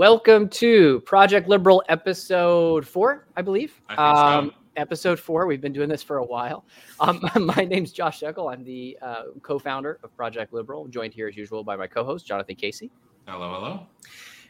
Welcome 0.00 0.48
to 0.48 1.00
Project 1.00 1.46
Liberal 1.46 1.82
episode 1.90 2.88
four, 2.88 3.26
I 3.36 3.42
believe. 3.42 3.82
I 3.86 3.96
think 3.96 3.98
so. 3.98 4.24
um, 4.24 4.54
Episode 4.76 5.20
four. 5.20 5.44
We've 5.44 5.60
been 5.60 5.74
doing 5.74 5.90
this 5.90 6.02
for 6.02 6.16
a 6.16 6.24
while. 6.24 6.64
Um, 7.00 7.20
my 7.38 7.66
name's 7.66 7.92
Josh 7.92 8.20
Shekel. 8.20 8.48
I'm 8.48 8.64
the 8.64 8.96
uh, 9.02 9.24
co-founder 9.42 10.00
of 10.02 10.16
Project 10.16 10.54
Liberal. 10.54 10.88
joined 10.88 11.12
here 11.12 11.28
as 11.28 11.36
usual 11.36 11.62
by 11.62 11.76
my 11.76 11.86
co-host 11.86 12.26
Jonathan 12.26 12.56
Casey. 12.56 12.90
Hello, 13.26 13.52
hello. 13.52 13.86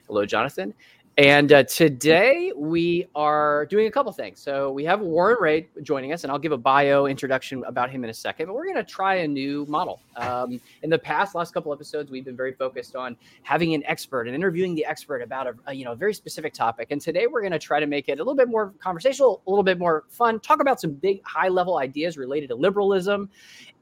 Hello, 0.07 0.25
Jonathan. 0.25 0.73
And 1.21 1.53
uh, 1.53 1.65
today 1.65 2.51
we 2.57 3.07
are 3.15 3.67
doing 3.67 3.87
a 3.87 3.91
couple 3.91 4.11
things. 4.11 4.41
So 4.41 4.73
we 4.73 4.87
have 4.87 5.01
Warren 5.03 5.37
Rhea 5.39 5.67
joining 5.83 6.15
us, 6.15 6.25
and 6.25 6.33
I'll 6.33 6.39
give 6.39 6.53
a 6.53 6.57
bio 6.57 7.05
introduction 7.05 7.63
about 7.67 7.91
him 7.91 8.05
in 8.05 8.09
a 8.09 8.15
second. 8.15 8.47
But 8.47 8.55
we're 8.55 8.65
going 8.65 8.77
to 8.77 8.91
try 8.91 9.17
a 9.17 9.29
new 9.29 9.67
model. 9.69 10.01
Um, 10.17 10.59
in 10.83 10.89
the 10.89 10.99
past, 10.99 11.35
last 11.35 11.53
couple 11.53 11.75
episodes, 11.75 12.11
we've 12.11 12.25
been 12.25 12.39
very 12.39 12.55
focused 12.55 12.97
on 12.97 13.19
having 13.43 13.75
an 13.75 13.85
expert 13.85 14.29
and 14.29 14.35
interviewing 14.35 14.75
the 14.75 14.87
expert 14.87 15.21
about 15.21 15.47
a, 15.47 15.55
a 15.67 15.75
you 15.75 15.85
know 15.85 15.95
very 15.95 16.15
specific 16.15 16.55
topic. 16.55 16.89
And 16.91 17.03
today 17.03 17.27
we're 17.27 17.43
going 17.43 17.53
to 17.53 17.59
try 17.59 17.81
to 17.81 17.87
make 17.87 18.09
it 18.09 18.15
a 18.15 18.23
little 18.23 18.35
bit 18.35 18.49
more 18.49 18.73
conversational, 18.79 19.43
a 19.47 19.51
little 19.51 19.63
bit 19.63 19.79
more 19.79 20.05
fun. 20.09 20.41
Talk 20.41 20.63
about 20.63 20.81
some 20.81 20.93
big, 20.93 21.23
high 21.27 21.49
level 21.49 21.77
ideas 21.77 22.17
related 22.17 22.49
to 22.49 22.55
liberalism 22.55 23.29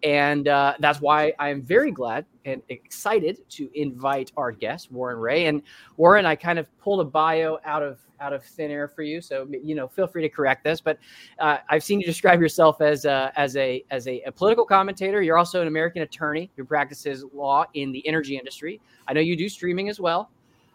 and 0.03 0.49
uh, 0.49 0.75
that's 0.79 1.01
why 1.01 1.33
I'm 1.39 1.63
very 1.63 1.91
glad 1.91 2.25
and 2.45 2.63
excited 2.69 3.41
to 3.51 3.71
invite 3.75 4.33
our 4.37 4.53
guest, 4.53 4.93
Warren 4.93 5.19
Rhea. 5.19 5.49
And 5.49 5.63
Warren, 5.97 6.25
I 6.25 6.37
kind 6.37 6.59
of 6.59 6.67
pulled 6.79 7.01
a 7.01 7.05
bio 7.05 7.59
out 7.65 7.83
of 7.83 7.99
out 8.21 8.33
of 8.33 8.43
thin 8.43 8.71
air 8.71 8.89
for 8.89 9.03
you, 9.03 9.21
so 9.21 9.47
you 9.63 9.75
know, 9.75 9.87
feel 9.87 10.07
free 10.07 10.23
to 10.23 10.29
correct 10.29 10.65
this. 10.65 10.81
But 10.81 10.99
uh, 11.39 11.59
I've 11.69 11.85
seen 11.85 12.01
you 12.01 12.07
describe 12.07 12.41
yourself 12.41 12.81
as 12.81 13.05
a, 13.05 13.33
as 13.37 13.57
a 13.57 13.85
as 13.91 14.07
a, 14.09 14.21
a 14.23 14.33
political 14.33 14.65
commentator. 14.65 15.23
You're 15.23 15.39
also 15.39 15.61
an 15.61 15.69
American 15.69 16.03
attorney 16.03 16.51
who 16.57 16.65
practices 16.65 17.25
law 17.33 17.65
in 17.75 17.93
the 17.93 18.07
energy 18.07 18.37
industry. 18.37 18.81
I 19.07 19.13
know 19.13 19.21
you 19.21 19.37
do 19.37 19.49
streaming 19.49 19.89
as 19.89 20.01
well. 20.01 20.31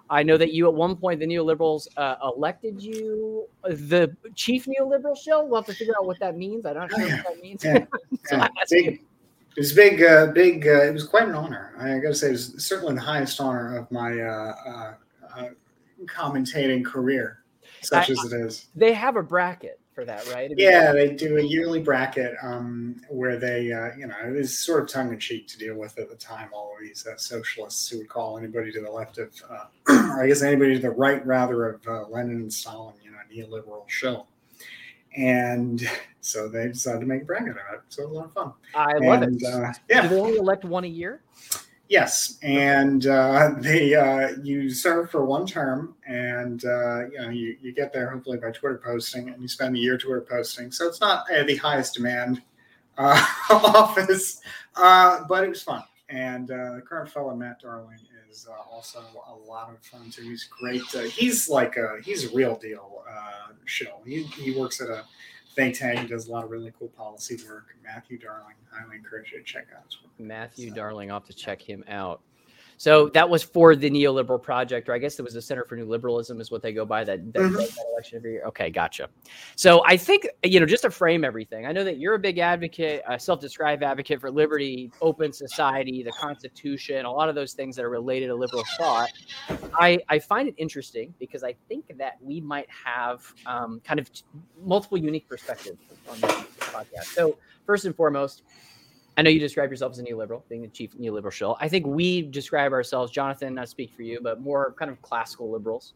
I 0.09 0.22
know 0.22 0.38
that 0.38 0.53
you 0.53 0.67
at 0.67 0.73
one 0.73 0.95
point 0.95 1.20
the 1.20 1.26
neoliberals 1.26 1.88
uh, 1.98 2.16
elected 2.23 2.81
you 2.81 3.48
the 3.64 4.16
chief 4.36 4.66
neoliberal 4.66 5.17
shill. 5.17 5.48
We'll 5.48 5.61
have 5.61 5.66
to 5.67 5.73
figure 5.73 5.94
out 5.98 6.05
what 6.05 6.20
that 6.20 6.38
means. 6.38 6.66
I 6.66 6.73
don't 6.73 6.92
sure 6.92 7.00
what 7.00 7.23
that 7.23 7.42
means. 7.42 7.64
Yeah. 7.64 7.86
So 8.26 8.38
Yeah, 8.38 8.98
it 9.56 9.59
was 9.59 9.73
big, 9.73 10.02
uh, 10.04 10.28
big. 10.28 10.68
Uh, 10.68 10.84
it 10.84 10.94
was 10.94 11.04
quite 11.06 11.28
an 11.28 11.36
honor. 11.36 11.73
I 11.78 12.00
got 12.00 12.09
to 12.09 12.16
say, 12.16 12.30
it 12.30 12.32
was 12.32 12.64
certainly 12.66 12.96
the 12.96 13.02
highest 13.02 13.40
honor 13.40 13.78
of 13.78 13.92
my 13.92 14.20
uh, 14.20 14.56
uh, 14.66 14.94
uh, 15.38 15.50
commentating 16.06 16.84
career, 16.84 17.44
such 17.82 18.10
I- 18.10 18.14
as 18.14 18.32
it 18.32 18.42
is. 18.42 18.68
They 18.76 18.94
have 18.94 19.16
a 19.16 19.23
bracket 19.23 19.80
for 19.94 20.06
that, 20.06 20.26
right? 20.34 20.45
I 20.45 20.56
mean, 20.56 20.58
Yeah, 20.58 20.92
they 20.92 21.14
do 21.14 21.38
a 21.38 21.42
yearly 21.42 21.80
bracket 21.80 22.36
um, 22.42 23.00
where 23.10 23.38
they, 23.38 23.72
uh, 23.72 23.92
you 23.95 24.08
know, 24.08 24.16
it 24.26 24.32
was 24.32 24.58
sort 24.58 24.82
of 24.82 24.90
tongue 24.90 25.14
in 25.14 25.20
cheek 25.20 25.48
to 25.50 25.58
deal 25.60 25.76
with 25.76 26.00
at 26.00 26.10
the 26.10 26.16
time. 26.16 26.50
All 26.52 26.73
of 26.76 26.82
these 26.82 27.06
uh, 27.06 27.16
socialists 27.17 27.88
who 27.90 28.00
would 28.00 28.10
call 28.10 28.40
anybody 28.40 28.72
to 28.72 28.82
the 28.82 28.90
left 28.90 29.20
of, 29.20 29.30
uh, 29.50 29.66
or 29.88 30.23
I 30.23 30.28
guess 30.28 30.42
anybody 30.42 30.73
to 30.73 30.80
the 30.82 30.90
right 30.90 31.23
rather 31.26 31.70
of 31.70 31.88
uh, 31.88 32.08
Lenin 32.08 32.38
and 32.38 32.52
Stalin, 32.54 32.95
you 33.04 33.12
know, 33.12 33.17
a 33.17 33.32
neoliberal 33.32 33.88
shill. 33.88 34.26
And 35.16 35.88
so 36.22 36.47
they 36.47 36.67
decided 36.67 37.02
to 37.02 37.06
make 37.06 37.23
a 37.23 37.25
bracket 37.25 37.56
out 37.58 37.75
of 37.75 37.80
it. 37.81 37.86
So 37.89 38.03
it 38.03 38.09
was 38.09 38.16
a 38.16 38.19
lot 38.19 38.25
of 38.25 38.33
fun. 38.33 38.53
I 38.75 38.94
love 38.97 39.22
and, 39.22 39.42
it. 39.42 39.47
Uh, 39.47 39.72
Do 39.72 39.80
yeah. 39.89 40.08
they 40.08 40.20
only 40.20 40.38
elect 40.38 40.66
one 40.66 40.83
a 40.83 40.88
year? 40.88 41.22
Yes, 41.89 42.39
and 42.42 43.05
uh, 43.05 43.52
they 43.59 43.94
uh, 43.94 44.30
you 44.42 44.70
serve 44.70 45.11
for 45.11 45.25
one 45.25 45.45
term, 45.45 45.95
and 46.08 46.64
uh, 46.66 47.09
you 47.09 47.22
know 47.22 47.30
you, 47.30 47.58
you 47.61 47.72
get 47.72 47.94
there 47.94 48.09
hopefully 48.09 48.38
by 48.38 48.52
Twitter 48.52 48.81
posting, 48.83 49.30
and 49.30 49.42
you 49.42 49.47
spend 49.47 49.75
a 49.75 49.80
year 49.80 49.97
Twitter 49.97 50.22
posting. 50.22 50.72
So 50.72 50.88
it's 50.88 51.02
not 51.02 51.30
uh, 51.31 51.44
the 51.44 51.58
highest 51.58 51.94
demand 51.94 52.42
uh, 52.98 53.23
office, 53.50 54.42
uh, 54.75 55.25
but 55.27 55.44
it 55.44 55.50
was 55.50 55.61
fun. 55.61 55.83
And 56.09 56.50
uh, 56.50 56.75
the 56.75 56.81
current 56.81 57.09
fellow 57.09 57.36
Matt 57.36 57.61
Darling 57.61 58.00
is 58.34 58.48
uh, 58.50 58.53
also 58.72 59.00
a 59.28 59.36
lot 59.50 59.70
of 59.70 59.80
fun 59.86 60.09
too. 60.09 60.23
He's 60.23 60.45
great. 60.45 60.81
Uh, 60.95 61.02
he's 61.02 61.48
like 61.48 61.77
a 61.77 61.98
he's 62.04 62.32
a 62.32 62.36
real 62.36 62.55
deal 62.58 63.04
uh, 63.10 63.54
shill. 63.66 64.02
He, 64.05 64.23
he 64.23 64.58
works 64.58 64.82
at 64.82 64.89
a 64.89 65.04
think 65.55 65.77
tank. 65.77 65.99
He 65.99 66.08
does 66.08 66.27
a 66.27 66.32
lot 66.32 66.44
of 66.44 66.49
really 66.52 66.73
cool 66.77 66.89
policy 66.89 67.38
work. 67.48 67.76
Matthew 67.83 68.17
Darling, 68.17 68.55
highly 68.71 68.98
encourage 68.98 69.32
you 69.32 69.38
to 69.39 69.44
check 69.44 69.67
out 69.76 69.83
his 69.86 70.02
work. 70.02 70.11
Matthew 70.20 70.70
So- 70.70 70.76
Darling, 70.76 71.11
I'll 71.11 71.20
have 71.20 71.27
to 71.27 71.33
check 71.33 71.61
him 71.61 71.83
out. 71.88 72.21
So 72.83 73.08
that 73.14 73.30
was 73.30 73.44
for 73.44 73.77
the 73.77 73.89
neoliberal 73.89 74.44
project, 74.44 74.89
or 74.89 74.94
I 74.94 74.98
guess 74.98 75.17
it 75.17 75.21
was 75.21 75.33
the 75.33 75.42
Center 75.42 75.64
for 75.64 75.77
New 75.77 75.86
Liberalism, 75.86 76.42
is 76.42 76.52
what 76.52 76.61
they 76.61 76.73
go 76.73 76.83
by. 76.83 77.05
That, 77.05 77.32
that, 77.32 77.39
Mhm. 77.42 77.55
that 77.55 77.86
election 77.94 78.17
every 78.17 78.33
year. 78.33 78.44
Okay, 78.48 78.70
gotcha. 78.70 79.08
So 79.55 79.82
I 79.86 79.95
think 79.95 80.27
you 80.44 80.60
know, 80.60 80.66
just 80.66 80.83
to 80.83 80.92
frame 80.92 81.23
everything, 81.23 81.66
I 81.66 81.71
know 81.71 81.86
that 81.86 81.98
you're 81.98 82.16
a 82.16 82.20
big 82.20 82.39
advocate, 82.39 83.02
a 83.08 83.17
self-described 83.17 83.83
advocate 83.83 84.20
for 84.20 84.30
liberty, 84.30 84.92
open 84.99 85.32
society, 85.32 86.04
the 86.04 86.11
Constitution, 86.11 87.05
a 87.05 87.10
lot 87.10 87.30
of 87.30 87.36
those 87.36 87.54
things 87.54 87.77
that 87.77 87.86
are 87.86 87.89
related 87.89 88.27
to 88.27 88.36
liberal 88.36 88.66
thought. 88.77 89.10
I 89.80 90.00
I 90.10 90.20
find 90.20 90.50
it 90.50 90.55
interesting 90.58 91.14
because 91.20 91.42
I 91.42 91.55
think 91.70 91.98
that 91.98 92.17
we 92.20 92.42
might 92.42 92.67
have 92.70 93.33
um, 93.45 93.80
kind 93.86 94.02
of 94.02 94.11
multiple 94.61 94.98
unique 94.98 95.30
perspectives 95.30 95.80
on 96.10 96.20
this 96.20 96.32
podcast. 96.60 97.05
So 97.15 97.38
first 97.65 97.86
and 97.86 97.95
foremost, 97.95 98.44
I 99.18 99.22
know 99.22 99.30
you 99.30 99.40
describe 99.40 99.70
yourself 99.70 99.92
as 99.92 100.00
a 100.00 100.04
neoliberal, 100.04 100.42
being 100.50 100.62
the 100.62 100.68
chief 100.68 100.98
neoliberal 100.98 101.32
shill. 101.32 101.58
I 101.60 101.68
think 101.68 101.86
we 101.86 102.24
describe 102.24 102.72
ourselves, 102.74 103.12
Jonathan, 103.12 103.54
not 103.54 103.70
speak 103.70 103.94
for 103.94 104.02
you, 104.02 104.20
but 104.22 104.42
more 104.42 104.74
kind 104.78 104.90
of 104.90 105.02
classical 105.02 105.52
liberals. 105.52 105.94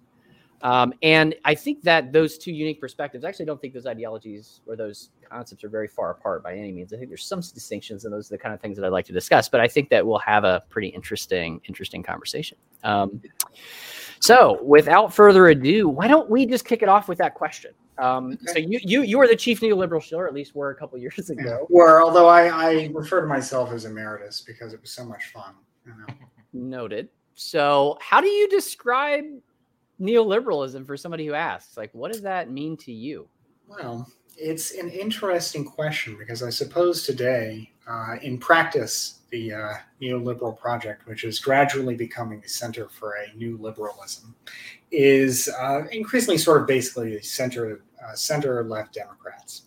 Um, 0.63 0.93
and 1.03 1.35
I 1.45 1.53
think 1.53 1.83
that 1.83 2.11
those 2.11 2.37
two 2.37 2.51
unique 2.51 2.81
perspectives, 2.81 3.23
I 3.23 3.29
actually 3.29 3.45
don't 3.45 3.61
think 3.61 3.73
those 3.73 3.85
ideologies 3.85 4.61
or 4.65 4.75
those 4.75 5.09
concepts 5.29 5.63
are 5.63 5.69
very 5.69 5.87
far 5.87 6.09
apart 6.11 6.43
by 6.43 6.55
any 6.55 6.71
means. 6.71 6.93
I 6.93 6.97
think 6.97 7.09
there's 7.09 7.25
some 7.25 7.41
distinctions, 7.41 8.05
and 8.05 8.13
those 8.13 8.31
are 8.31 8.35
the 8.35 8.39
kind 8.39 8.55
of 8.55 8.61
things 8.61 8.75
that 8.77 8.85
I'd 8.85 8.91
like 8.91 9.05
to 9.05 9.13
discuss. 9.13 9.47
But 9.49 9.61
I 9.61 9.67
think 9.67 9.89
that 9.89 10.05
we'll 10.05 10.17
have 10.19 10.43
a 10.43 10.63
pretty 10.69 10.87
interesting, 10.87 11.61
interesting 11.67 12.01
conversation. 12.01 12.57
Um, 12.83 13.21
so, 14.19 14.61
without 14.63 15.13
further 15.13 15.47
ado, 15.47 15.87
why 15.89 16.07
don't 16.07 16.27
we 16.29 16.47
just 16.47 16.65
kick 16.65 16.81
it 16.81 16.89
off 16.89 17.07
with 17.07 17.19
that 17.19 17.35
question? 17.35 17.71
Um, 17.99 18.37
So, 18.45 18.59
you 18.59 18.79
you 18.83 19.01
you 19.03 19.17
were 19.17 19.27
the 19.27 19.35
chief 19.35 19.61
neoliberal 19.61 20.01
shill, 20.01 20.19
or 20.19 20.27
at 20.27 20.33
least 20.33 20.55
were 20.55 20.69
a 20.71 20.75
couple 20.75 20.97
years 20.99 21.29
Yeah. 21.29 21.41
ago. 21.41 21.67
Or 21.69 22.01
although 22.01 22.27
I, 22.27 22.47
I 22.47 22.91
refer 22.93 23.21
to 23.21 23.27
myself 23.27 23.71
as 23.71 23.85
emeritus 23.85 24.41
because 24.41 24.73
it 24.73 24.81
was 24.81 24.91
so 24.91 25.05
much 25.05 25.31
fun. 25.33 25.55
You 25.85 25.93
know? 25.97 26.13
Noted. 26.53 27.09
So, 27.35 27.97
how 28.01 28.21
do 28.21 28.27
you 28.27 28.49
describe 28.49 29.25
neoliberalism 29.99 30.85
for 30.85 30.97
somebody 30.97 31.25
who 31.25 31.33
asks? 31.33 31.77
Like, 31.77 31.93
what 31.93 32.11
does 32.11 32.21
that 32.21 32.51
mean 32.51 32.77
to 32.77 32.91
you? 32.91 33.27
Well, 33.67 34.09
it's 34.37 34.71
an 34.71 34.89
interesting 34.89 35.65
question 35.65 36.15
because 36.17 36.43
I 36.43 36.49
suppose 36.49 37.03
today, 37.03 37.71
uh, 37.87 38.15
in 38.21 38.37
practice, 38.37 39.19
the 39.29 39.53
uh, 39.53 39.73
neoliberal 40.01 40.57
project, 40.57 41.07
which 41.07 41.23
is 41.23 41.39
gradually 41.39 41.95
becoming 41.95 42.39
the 42.41 42.47
center 42.47 42.87
for 42.87 43.15
a 43.15 43.35
new 43.35 43.57
liberalism, 43.57 44.35
is 44.91 45.49
uh, 45.59 45.83
increasingly 45.91 46.37
sort 46.37 46.61
of 46.61 46.67
basically 46.67 47.17
the 47.17 47.21
center 47.21 47.81
uh, 48.05 48.13
center 48.13 48.63
left 48.63 48.93
Democrats, 48.93 49.63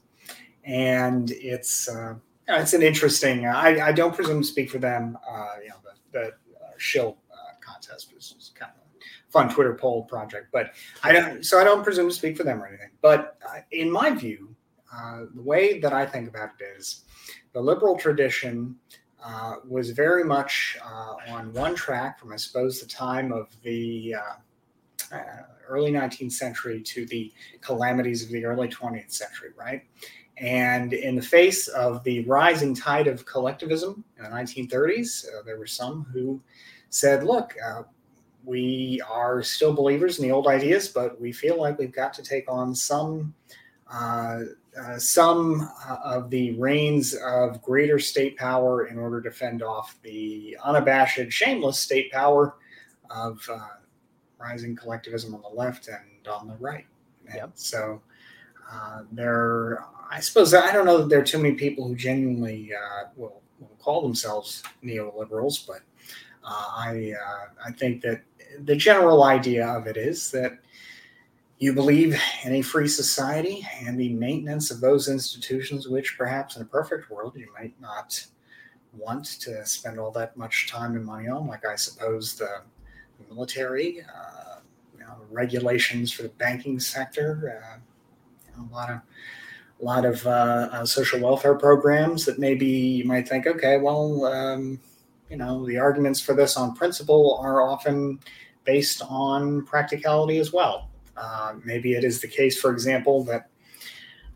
and 0.64 1.30
it's 1.32 1.88
uh, 1.88 2.14
it's 2.48 2.74
an 2.74 2.82
interesting. 2.82 3.46
I, 3.46 3.88
I 3.88 3.92
don't 3.92 4.14
presume 4.14 4.40
to 4.40 4.46
speak 4.46 4.70
for 4.70 4.78
them. 4.78 5.18
Uh, 5.28 5.46
you 5.62 5.68
know, 5.68 5.76
the, 5.84 6.18
the 6.18 6.26
uh, 6.26 6.70
shill 6.78 7.18
uh, 7.32 7.52
contest 7.60 8.12
was, 8.14 8.34
was 8.36 8.52
kind 8.54 8.72
of 8.74 8.82
a 8.82 9.32
fun 9.32 9.48
Twitter 9.48 9.74
poll 9.74 10.04
project, 10.04 10.48
but 10.52 10.72
I 11.02 11.12
don't. 11.12 11.44
So 11.44 11.60
I 11.60 11.64
don't 11.64 11.84
presume 11.84 12.08
to 12.08 12.14
speak 12.14 12.36
for 12.36 12.44
them 12.44 12.62
or 12.62 12.66
anything. 12.66 12.90
But 13.00 13.38
uh, 13.48 13.60
in 13.70 13.90
my 13.90 14.10
view, 14.10 14.54
uh, 14.94 15.24
the 15.34 15.42
way 15.42 15.78
that 15.80 15.92
I 15.92 16.06
think 16.06 16.28
about 16.28 16.50
it 16.58 16.64
is, 16.78 17.04
the 17.52 17.60
liberal 17.60 17.96
tradition 17.96 18.76
uh, 19.24 19.56
was 19.68 19.90
very 19.90 20.24
much 20.24 20.78
uh, 20.84 21.14
on 21.28 21.52
one 21.52 21.74
track 21.74 22.18
from 22.18 22.32
I 22.32 22.36
suppose 22.36 22.80
the 22.80 22.86
time 22.86 23.32
of 23.32 23.48
the 23.62 24.14
uh, 24.14 25.14
uh, 25.14 25.42
early 25.70 25.90
19th 25.90 26.32
century 26.32 26.82
to 26.82 27.06
the 27.06 27.32
calamities 27.60 28.22
of 28.22 28.30
the 28.30 28.44
early 28.44 28.68
20th 28.68 29.12
century, 29.12 29.50
right? 29.56 29.82
And 30.36 30.92
in 30.92 31.16
the 31.16 31.22
face 31.22 31.68
of 31.68 32.02
the 32.04 32.24
rising 32.24 32.74
tide 32.74 33.06
of 33.06 33.26
collectivism 33.26 34.04
in 34.18 34.24
the 34.24 34.30
1930s, 34.30 35.26
uh, 35.26 35.42
there 35.44 35.58
were 35.58 35.66
some 35.66 36.06
who 36.12 36.40
said, 36.88 37.24
look, 37.24 37.54
uh, 37.64 37.82
we 38.44 39.00
are 39.08 39.42
still 39.42 39.72
believers 39.72 40.18
in 40.18 40.26
the 40.26 40.32
old 40.32 40.46
ideas, 40.46 40.88
but 40.88 41.20
we 41.20 41.30
feel 41.30 41.60
like 41.60 41.78
we've 41.78 41.92
got 41.92 42.14
to 42.14 42.22
take 42.22 42.50
on 42.50 42.74
some 42.74 43.34
uh, 43.92 44.40
uh, 44.80 44.96
some 44.98 45.68
uh, 45.88 45.96
of 46.04 46.30
the 46.30 46.52
reins 46.52 47.14
of 47.14 47.60
greater 47.60 47.98
state 47.98 48.36
power 48.36 48.86
in 48.86 48.98
order 48.98 49.20
to 49.20 49.30
fend 49.30 49.64
off 49.64 49.98
the 50.02 50.56
unabashed, 50.62 51.32
shameless 51.32 51.78
state 51.78 52.10
power 52.12 52.54
of 53.10 53.44
uh, 53.52 53.66
rising 54.40 54.74
collectivism 54.74 55.34
on 55.34 55.42
the 55.42 55.48
left 55.48 55.88
and 55.88 56.26
on 56.26 56.48
the 56.48 56.56
right. 56.56 56.86
And 57.26 57.36
Yep. 57.36 57.50
So 57.54 58.02
uh, 58.72 59.02
there, 59.12 59.84
I 60.10 60.20
suppose 60.20 60.54
I 60.54 60.72
don't 60.72 60.86
know 60.86 60.98
that 60.98 61.08
there 61.08 61.20
are 61.20 61.24
too 61.24 61.38
many 61.38 61.54
people 61.54 61.86
who 61.86 61.94
genuinely 61.94 62.72
uh, 62.74 63.08
will, 63.16 63.42
will 63.58 63.76
call 63.78 64.02
themselves 64.02 64.62
neoliberals, 64.84 65.66
but 65.66 65.80
uh, 66.44 66.70
I 66.76 67.12
uh, 67.12 67.66
I 67.66 67.72
think 67.72 68.02
that 68.02 68.22
the 68.64 68.76
general 68.76 69.24
idea 69.24 69.66
of 69.66 69.86
it 69.86 69.96
is 69.96 70.30
that 70.32 70.58
you 71.58 71.74
believe 71.74 72.18
in 72.44 72.54
a 72.54 72.62
free 72.62 72.88
society 72.88 73.66
and 73.82 74.00
the 74.00 74.14
maintenance 74.14 74.70
of 74.70 74.80
those 74.80 75.08
institutions, 75.08 75.86
which 75.88 76.16
perhaps 76.16 76.56
in 76.56 76.62
a 76.62 76.64
perfect 76.64 77.10
world 77.10 77.34
you 77.36 77.48
might 77.52 77.78
not 77.80 78.24
want 78.96 79.24
to 79.24 79.64
spend 79.66 79.98
all 79.98 80.10
that 80.10 80.36
much 80.36 80.68
time 80.68 80.96
and 80.96 81.04
money 81.04 81.28
on, 81.28 81.46
like 81.46 81.66
I 81.66 81.76
suppose 81.76 82.34
the 82.34 82.62
military, 83.28 84.02
uh, 84.02 84.60
you 84.92 85.00
know, 85.00 85.14
regulations 85.30 86.12
for 86.12 86.22
the 86.22 86.28
banking 86.30 86.80
sector, 86.80 87.60
uh, 87.62 87.78
you 88.46 88.56
know, 88.56 88.68
a 88.70 88.72
lot 88.74 88.90
of 88.90 89.00
a 89.80 89.84
lot 89.84 90.04
of 90.04 90.26
uh, 90.26 90.68
uh, 90.72 90.84
social 90.84 91.20
welfare 91.20 91.54
programs 91.54 92.26
that 92.26 92.38
maybe 92.38 92.66
you 92.66 93.04
might 93.04 93.26
think, 93.26 93.46
okay, 93.46 93.78
well, 93.78 94.26
um, 94.26 94.78
you 95.30 95.36
know, 95.36 95.66
the 95.66 95.78
arguments 95.78 96.20
for 96.20 96.34
this 96.34 96.56
on 96.56 96.74
principle 96.74 97.38
are 97.42 97.62
often 97.62 98.20
based 98.64 99.00
on 99.08 99.64
practicality 99.64 100.38
as 100.38 100.52
well. 100.52 100.90
Uh, 101.16 101.54
maybe 101.64 101.94
it 101.94 102.04
is 102.04 102.20
the 102.20 102.28
case, 102.28 102.60
for 102.60 102.72
example, 102.72 103.24
that 103.24 103.48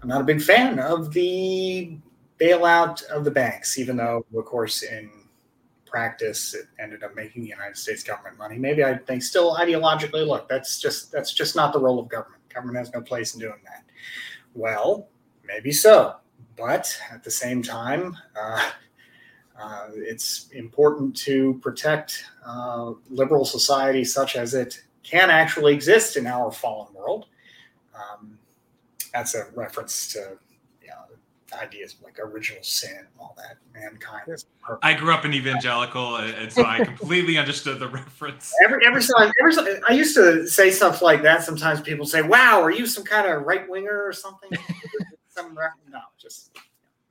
I'm 0.03 0.09
not 0.09 0.21
a 0.21 0.25
big 0.25 0.41
fan 0.41 0.79
of 0.79 1.13
the 1.13 1.97
bailout 2.41 3.03
of 3.05 3.25
the 3.25 3.31
banks, 3.31 3.79
even 3.79 3.97
though, 3.97 4.25
of 4.35 4.45
course, 4.45 4.83
in 4.83 5.11
practice 5.95 6.55
it 6.55 6.67
ended 6.81 7.05
up 7.05 7.15
making 7.15 7.41
the 7.43 7.49
United 7.49 7.77
States 7.77 8.03
government 8.03 8.37
money. 8.37 8.59
Maybe 8.59 8.83
I 8.83 8.97
think 8.97 9.23
still 9.23 9.55
ideologically, 9.55 10.27
look, 10.27 10.49
that's 10.49 10.81
just 10.81 11.13
that's 11.13 11.33
just 11.33 11.55
not 11.55 11.73
the 11.73 11.79
role 11.79 12.01
of 12.01 12.09
government. 12.09 12.43
Government 12.53 12.79
has 12.79 12.93
no 12.93 13.01
place 13.01 13.35
in 13.35 13.41
doing 13.41 13.61
that. 13.65 13.85
Well, 14.55 15.07
maybe 15.45 15.71
so, 15.71 16.17
but 16.57 16.99
at 17.13 17.23
the 17.23 17.31
same 17.31 17.63
time, 17.63 18.17
uh, 18.37 18.71
uh, 19.57 19.87
it's 19.95 20.49
important 20.51 21.17
to 21.19 21.61
protect 21.63 22.25
uh, 22.45 22.95
liberal 23.09 23.45
society 23.45 24.05
such 24.05 24.35
as 24.35 24.53
it 24.53 24.83
can 25.05 25.31
actually 25.31 25.75
exist 25.75 26.17
in 26.17 26.27
our 26.27 26.51
fallen 26.51 26.93
world. 26.93 27.27
Um, 27.95 28.37
that's 29.13 29.37
a 29.37 29.47
reference 29.55 30.13
to 30.15 30.39
ideas 31.55 31.97
like 32.03 32.19
original 32.19 32.63
sin 32.63 32.97
and 32.97 33.07
all 33.19 33.37
that. 33.37 33.57
Mankind 33.73 34.29
is 34.29 34.47
perfect. 34.63 34.85
I 34.85 34.95
grew 34.95 35.13
up 35.13 35.25
in 35.25 35.35
evangelical, 35.35 36.17
and 36.17 36.53
so 36.53 36.65
I 36.65 36.85
completely 36.85 37.39
understood 37.39 37.79
the 37.79 37.89
reference. 37.89 38.53
Every 38.65 38.85
every 38.87 39.03
time, 39.03 39.33
every 39.41 39.55
time, 39.55 39.83
I 39.89 39.93
used 39.93 40.15
to 40.17 40.47
say 40.47 40.71
stuff 40.71 41.03
like 41.03 41.23
that. 41.23 41.43
Sometimes 41.43 41.81
people 41.81 42.07
say, 42.07 42.23
"Wow, 42.23 42.63
are 42.63 42.71
you 42.71 42.87
some 42.87 43.05
kind 43.05 43.27
of 43.27 43.43
right 43.43 43.69
winger 43.69 44.05
or 44.05 44.13
something?" 44.13 44.51
some 45.29 45.55
no, 45.55 46.01
just 46.19 46.57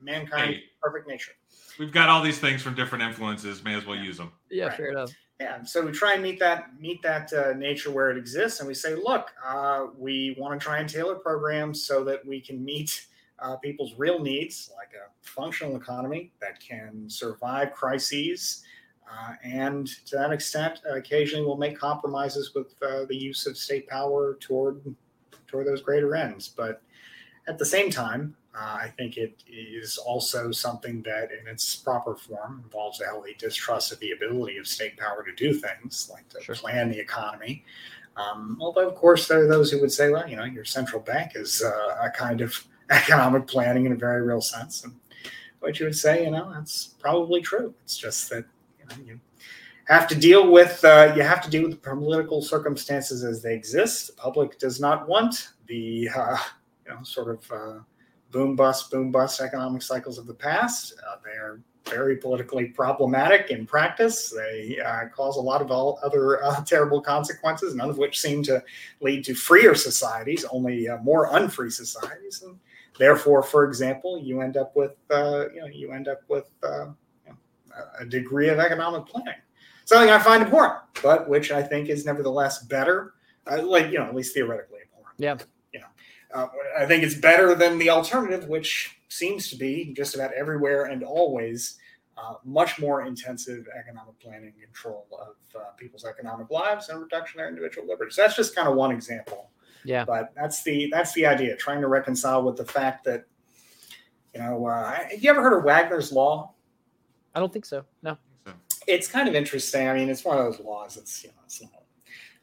mankind, 0.00 0.54
hey, 0.54 0.62
perfect 0.82 1.06
nature. 1.08 1.32
We've 1.78 1.92
got 1.92 2.08
all 2.08 2.22
these 2.22 2.38
things 2.38 2.62
from 2.62 2.74
different 2.74 3.02
influences. 3.04 3.64
May 3.64 3.74
as 3.74 3.84
well 3.84 3.96
use 3.96 4.16
them. 4.16 4.32
Yeah, 4.50 4.66
right. 4.66 4.76
fair 4.76 4.90
enough. 4.90 5.10
Yeah, 5.40 5.64
so 5.64 5.84
we 5.84 5.90
try 5.90 6.14
and 6.14 6.22
meet 6.22 6.38
that 6.38 6.80
meet 6.80 7.02
that 7.02 7.32
uh, 7.32 7.54
nature 7.54 7.90
where 7.90 8.10
it 8.10 8.16
exists, 8.16 8.60
and 8.60 8.68
we 8.68 8.74
say, 8.74 8.94
look, 8.94 9.32
uh, 9.44 9.86
we 9.96 10.36
want 10.38 10.58
to 10.58 10.64
try 10.64 10.78
and 10.78 10.88
tailor 10.88 11.16
programs 11.16 11.82
so 11.82 12.04
that 12.04 12.24
we 12.24 12.40
can 12.40 12.64
meet 12.64 13.06
uh, 13.38 13.56
people's 13.56 13.94
real 13.96 14.20
needs, 14.20 14.70
like 14.76 14.92
a 14.94 15.10
functional 15.22 15.76
economy 15.76 16.32
that 16.40 16.60
can 16.60 17.08
survive 17.08 17.72
crises, 17.72 18.62
uh, 19.10 19.34
and 19.42 19.86
to 20.06 20.16
that 20.16 20.32
extent, 20.32 20.80
occasionally 20.90 21.44
we'll 21.44 21.56
make 21.56 21.78
compromises 21.78 22.54
with 22.54 22.74
uh, 22.82 23.04
the 23.06 23.16
use 23.16 23.46
of 23.46 23.56
state 23.56 23.86
power 23.88 24.36
toward 24.40 24.80
toward 25.46 25.66
those 25.66 25.82
greater 25.82 26.16
ends. 26.16 26.48
But 26.48 26.82
at 27.46 27.58
the 27.58 27.66
same 27.66 27.90
time, 27.90 28.34
uh, 28.54 28.78
I 28.82 28.92
think 28.96 29.16
it 29.16 29.42
is 29.48 29.98
also 29.98 30.52
something 30.52 31.02
that, 31.02 31.30
in 31.32 31.46
its 31.48 31.76
proper 31.76 32.14
form, 32.14 32.62
involves 32.64 33.00
a 33.00 33.04
healthy 33.04 33.34
distrust 33.38 33.92
of 33.92 33.98
the 33.98 34.12
ability 34.12 34.56
of 34.58 34.66
state 34.66 34.96
power 34.96 35.24
to 35.24 35.34
do 35.34 35.52
things 35.52 36.08
like 36.12 36.28
to 36.30 36.40
sure. 36.40 36.54
plan 36.54 36.90
the 36.90 36.98
economy. 36.98 37.64
Um, 38.16 38.56
although, 38.60 38.88
of 38.88 38.94
course, 38.94 39.26
there 39.26 39.42
are 39.44 39.48
those 39.48 39.70
who 39.70 39.80
would 39.80 39.90
say, 39.90 40.08
well, 40.08 40.28
you 40.28 40.36
know, 40.36 40.44
your 40.44 40.64
central 40.64 41.02
bank 41.02 41.32
is 41.34 41.62
uh, 41.62 41.96
a 42.00 42.10
kind 42.10 42.40
of 42.40 42.64
economic 42.90 43.46
planning 43.46 43.86
in 43.86 43.92
a 43.92 43.96
very 43.96 44.22
real 44.22 44.40
sense. 44.40 44.84
And 44.84 44.94
what 45.60 45.80
you 45.80 45.86
would 45.86 45.96
say, 45.96 46.24
you 46.24 46.30
know, 46.30 46.52
that's 46.52 46.86
probably 47.00 47.40
true. 47.40 47.74
It's 47.84 47.96
just 47.96 48.28
that 48.30 48.44
you, 48.78 48.86
know, 48.86 49.04
you 49.04 49.20
have 49.86 50.06
to 50.08 50.14
deal 50.14 50.50
with 50.50 50.84
uh, 50.84 51.12
you 51.16 51.22
have 51.22 51.42
to 51.42 51.50
deal 51.50 51.62
with 51.62 51.70
the 51.72 51.76
political 51.76 52.42
circumstances 52.42 53.24
as 53.24 53.42
they 53.42 53.54
exist. 53.54 54.08
The 54.08 54.12
public 54.14 54.58
does 54.58 54.80
not 54.80 55.08
want 55.08 55.50
the 55.66 56.08
uh, 56.14 56.38
you 56.86 56.94
know 56.94 57.02
sort 57.02 57.28
of 57.28 57.52
uh, 57.52 57.80
boom 58.30 58.56
bust, 58.56 58.90
boom 58.90 59.10
bust 59.10 59.40
economic 59.40 59.82
cycles 59.82 60.18
of 60.18 60.26
the 60.26 60.34
past. 60.34 60.94
Uh, 61.08 61.16
they 61.24 61.32
are 61.38 61.60
very 61.86 62.16
politically 62.16 62.66
problematic 62.66 63.50
in 63.50 63.66
practice. 63.66 64.30
They 64.30 64.78
uh, 64.80 65.08
cause 65.14 65.36
a 65.36 65.40
lot 65.40 65.60
of 65.60 65.70
all 65.70 65.98
other 66.02 66.42
uh, 66.42 66.64
terrible 66.66 67.00
consequences, 67.00 67.74
none 67.74 67.90
of 67.90 67.98
which 67.98 68.20
seem 68.20 68.42
to 68.44 68.62
lead 69.00 69.24
to 69.24 69.34
freer 69.34 69.74
societies, 69.74 70.46
only 70.50 70.88
more 71.02 71.28
unfree 71.36 71.70
societies. 71.70 72.42
And 72.42 72.58
therefore, 72.98 73.42
for 73.42 73.64
example, 73.64 74.18
you 74.18 74.40
end 74.40 74.56
up 74.56 74.74
with 74.76 74.96
uh, 75.10 75.48
you 75.54 75.60
know 75.60 75.66
you 75.66 75.92
end 75.92 76.08
up 76.08 76.22
with 76.28 76.48
uh, 76.62 76.86
you 77.26 77.30
know, 77.30 77.36
a 78.00 78.04
degree 78.04 78.48
of 78.48 78.58
economic 78.58 79.06
planning, 79.06 79.40
something 79.84 80.10
I 80.10 80.18
find 80.18 80.42
important, 80.42 80.80
but 81.02 81.28
which 81.28 81.50
I 81.50 81.62
think 81.62 81.88
is 81.88 82.04
nevertheless 82.04 82.64
better, 82.64 83.14
like 83.46 83.90
you 83.90 83.98
know 83.98 84.04
at 84.04 84.14
least 84.14 84.34
theoretically 84.34 84.80
important. 84.82 85.18
Yeah. 85.18 85.36
Uh, 86.34 86.48
I 86.76 86.84
think 86.84 87.04
it's 87.04 87.14
better 87.14 87.54
than 87.54 87.78
the 87.78 87.90
alternative, 87.90 88.48
which 88.48 88.98
seems 89.08 89.48
to 89.50 89.56
be 89.56 89.94
just 89.96 90.16
about 90.16 90.32
everywhere 90.32 90.86
and 90.86 91.04
always 91.04 91.78
uh, 92.18 92.34
much 92.44 92.80
more 92.80 93.06
intensive 93.06 93.66
economic 93.78 94.18
planning 94.18 94.52
control 94.60 95.06
of 95.12 95.60
uh, 95.60 95.70
people's 95.76 96.04
economic 96.04 96.50
lives 96.50 96.88
and 96.88 97.00
reduction 97.00 97.38
of 97.38 97.44
their 97.44 97.48
individual 97.48 97.86
liberties. 97.86 98.16
That's 98.16 98.34
just 98.34 98.56
kind 98.56 98.66
of 98.66 98.74
one 98.74 98.90
example. 98.90 99.50
Yeah. 99.84 100.04
But 100.04 100.32
that's 100.34 100.62
the 100.62 100.88
that's 100.90 101.12
the 101.12 101.26
idea, 101.26 101.56
trying 101.56 101.80
to 101.80 101.88
reconcile 101.88 102.42
with 102.42 102.56
the 102.56 102.64
fact 102.64 103.04
that 103.04 103.24
you 104.34 104.40
know, 104.40 104.66
uh, 104.66 104.92
have 104.92 105.22
you 105.22 105.30
ever 105.30 105.42
heard 105.42 105.56
of 105.56 105.64
Wagner's 105.64 106.10
law? 106.10 106.52
I 107.34 107.40
don't 107.40 107.52
think 107.52 107.64
so. 107.64 107.84
No. 108.02 108.16
It's 108.86 109.08
kind 109.08 109.28
of 109.28 109.34
interesting. 109.34 109.88
I 109.88 109.94
mean, 109.94 110.10
it's 110.10 110.24
one 110.24 110.38
of 110.38 110.44
those 110.44 110.60
laws. 110.60 110.96
It's 110.96 111.22
you 111.22 111.30
know, 111.30 111.36
it's 111.44 111.62
not 111.62 111.84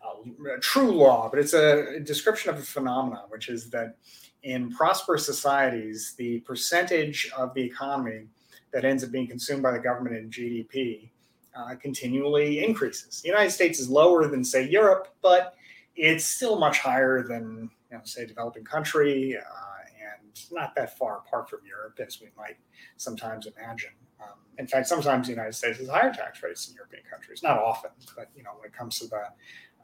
uh, 0.03 0.57
true 0.59 0.91
law, 0.91 1.29
but 1.29 1.39
it's 1.39 1.53
a 1.53 1.99
description 1.99 2.49
of 2.49 2.59
a 2.59 2.63
phenomenon, 2.63 3.23
which 3.29 3.49
is 3.49 3.69
that 3.69 3.97
in 4.43 4.71
prosperous 4.71 5.25
societies, 5.25 6.13
the 6.17 6.39
percentage 6.39 7.31
of 7.37 7.53
the 7.53 7.61
economy 7.61 8.27
that 8.73 8.85
ends 8.85 9.03
up 9.03 9.11
being 9.11 9.27
consumed 9.27 9.61
by 9.61 9.71
the 9.71 9.79
government 9.79 10.15
in 10.15 10.29
GDP 10.29 11.09
uh, 11.55 11.75
continually 11.75 12.63
increases. 12.63 13.21
The 13.21 13.27
United 13.27 13.51
States 13.51 13.79
is 13.79 13.89
lower 13.89 14.27
than, 14.27 14.43
say, 14.43 14.67
Europe, 14.67 15.09
but 15.21 15.55
it's 15.95 16.25
still 16.25 16.59
much 16.59 16.79
higher 16.79 17.23
than, 17.23 17.69
you 17.89 17.97
know, 17.97 18.03
say, 18.03 18.25
developing 18.25 18.63
country, 18.63 19.37
uh, 19.37 19.41
and 19.41 20.41
not 20.51 20.75
that 20.75 20.97
far 20.97 21.19
apart 21.19 21.49
from 21.49 21.59
Europe 21.67 21.99
as 22.05 22.19
we 22.21 22.27
might 22.37 22.57
sometimes 22.97 23.47
imagine. 23.47 23.91
Um, 24.21 24.39
in 24.57 24.67
fact, 24.67 24.87
sometimes 24.87 25.27
the 25.27 25.33
United 25.33 25.53
States 25.53 25.79
has 25.79 25.89
higher 25.89 26.13
tax 26.13 26.41
rates 26.43 26.65
than 26.67 26.75
European 26.75 27.03
countries. 27.09 27.41
Not 27.43 27.57
often, 27.57 27.91
but 28.15 28.29
you 28.35 28.43
know, 28.43 28.51
when 28.57 28.67
it 28.67 28.73
comes 28.73 28.99
to 28.99 29.07
the 29.07 29.23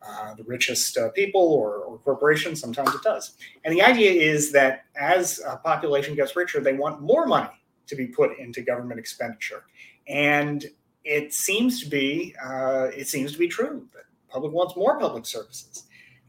uh, 0.08 0.34
the 0.36 0.44
richest 0.44 0.96
uh, 0.98 1.10
people 1.10 1.42
or, 1.42 1.78
or, 1.78 1.98
corporations. 1.98 2.62
Sometimes 2.62 2.94
it 2.94 3.02
does. 3.02 3.36
And 3.64 3.74
the 3.74 3.82
idea 3.82 4.12
is 4.12 4.52
that 4.52 4.86
as 4.96 5.42
a 5.46 5.58
population 5.58 6.16
gets 6.16 6.36
richer, 6.36 6.60
they 6.60 6.74
want 6.74 7.02
more 7.02 7.26
money 7.26 7.50
to 7.88 7.96
be 7.96 8.06
put 8.06 8.38
into 8.38 8.62
government 8.62 9.00
expenditure. 9.00 9.64
And 10.08 10.66
it 11.04 11.34
seems 11.34 11.82
to 11.84 11.90
be 11.90 12.36
uh, 12.44 12.90
it 12.96 13.08
seems 13.08 13.32
to 13.32 13.40
be 13.40 13.48
true 13.48 13.88
that 13.94 14.04
public 14.30 14.54
wants 14.54 14.76
more 14.76 15.00
public 15.00 15.26
services. 15.26 15.87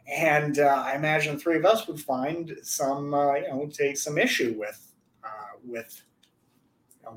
And 0.08 0.58
uh, 0.58 0.82
I 0.86 0.94
imagine 0.94 1.38
three 1.38 1.56
of 1.56 1.64
us 1.64 1.86
would 1.86 2.00
find 2.00 2.56
some 2.62 3.12
uh, 3.12 3.34
you 3.34 3.48
know 3.48 3.68
take 3.72 3.96
some 3.96 4.18
issue 4.18 4.54
with 4.58 4.88
with 5.64 6.02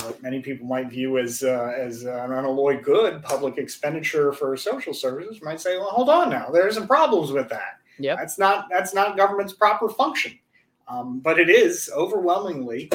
what 0.03 0.21
many 0.21 0.41
people 0.41 0.65
might 0.65 0.89
view 0.89 1.17
as 1.17 1.43
uh, 1.43 1.73
as 1.77 2.03
an 2.03 2.31
unalloyed 2.31 2.83
good, 2.83 3.21
public 3.23 3.57
expenditure 3.57 4.31
for 4.31 4.55
social 4.55 4.93
services, 4.93 5.41
might 5.41 5.59
say, 5.59 5.77
"Well, 5.77 5.89
hold 5.89 6.09
on 6.09 6.29
now. 6.29 6.49
There's 6.49 6.75
some 6.75 6.87
problems 6.87 7.31
with 7.31 7.49
that. 7.49 7.79
Yeah, 7.99 8.15
that's 8.15 8.37
not 8.37 8.67
that's 8.69 8.93
not 8.93 9.17
government's 9.17 9.53
proper 9.53 9.89
function." 9.89 10.37
Um, 10.87 11.19
but 11.19 11.39
it 11.39 11.49
is 11.49 11.89
overwhelmingly 11.95 12.91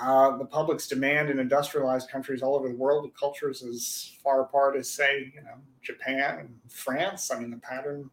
uh, 0.00 0.36
the 0.38 0.44
public's 0.44 0.86
demand 0.86 1.30
in 1.30 1.38
industrialized 1.38 2.10
countries 2.10 2.42
all 2.42 2.56
over 2.56 2.68
the 2.68 2.74
world, 2.76 3.04
with 3.04 3.18
cultures 3.18 3.62
as 3.62 4.12
far 4.22 4.42
apart 4.42 4.76
as, 4.76 4.88
say, 4.90 5.32
you 5.34 5.42
know, 5.42 5.56
Japan 5.82 6.38
and 6.40 6.48
France. 6.68 7.30
I 7.30 7.38
mean, 7.38 7.50
the 7.50 7.58
pattern 7.58 8.10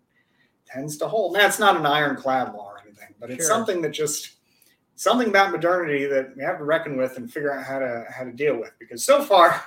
tends 0.74 0.98
to 0.98 1.08
hold. 1.08 1.36
That's 1.36 1.60
not 1.60 1.78
an 1.78 1.86
ironclad 1.86 2.54
law 2.54 2.70
or 2.72 2.80
anything, 2.86 3.14
but 3.20 3.30
it's 3.30 3.46
sure. 3.46 3.56
something 3.56 3.82
that 3.82 3.92
just 3.92 4.36
something 4.96 5.30
about 5.30 5.52
modernity 5.52 6.06
that 6.06 6.36
we 6.38 6.44
have 6.44 6.60
to 6.60 6.64
reckon 6.64 6.98
with 6.98 7.18
and 7.18 7.32
figure 7.32 7.52
out 7.54 7.66
how 7.66 7.80
to 7.80 8.06
how 8.10 8.24
to 8.24 8.32
deal 8.32 8.58
with. 8.60 8.72
Because 8.80 9.04
so 9.04 9.24
far, 9.24 9.64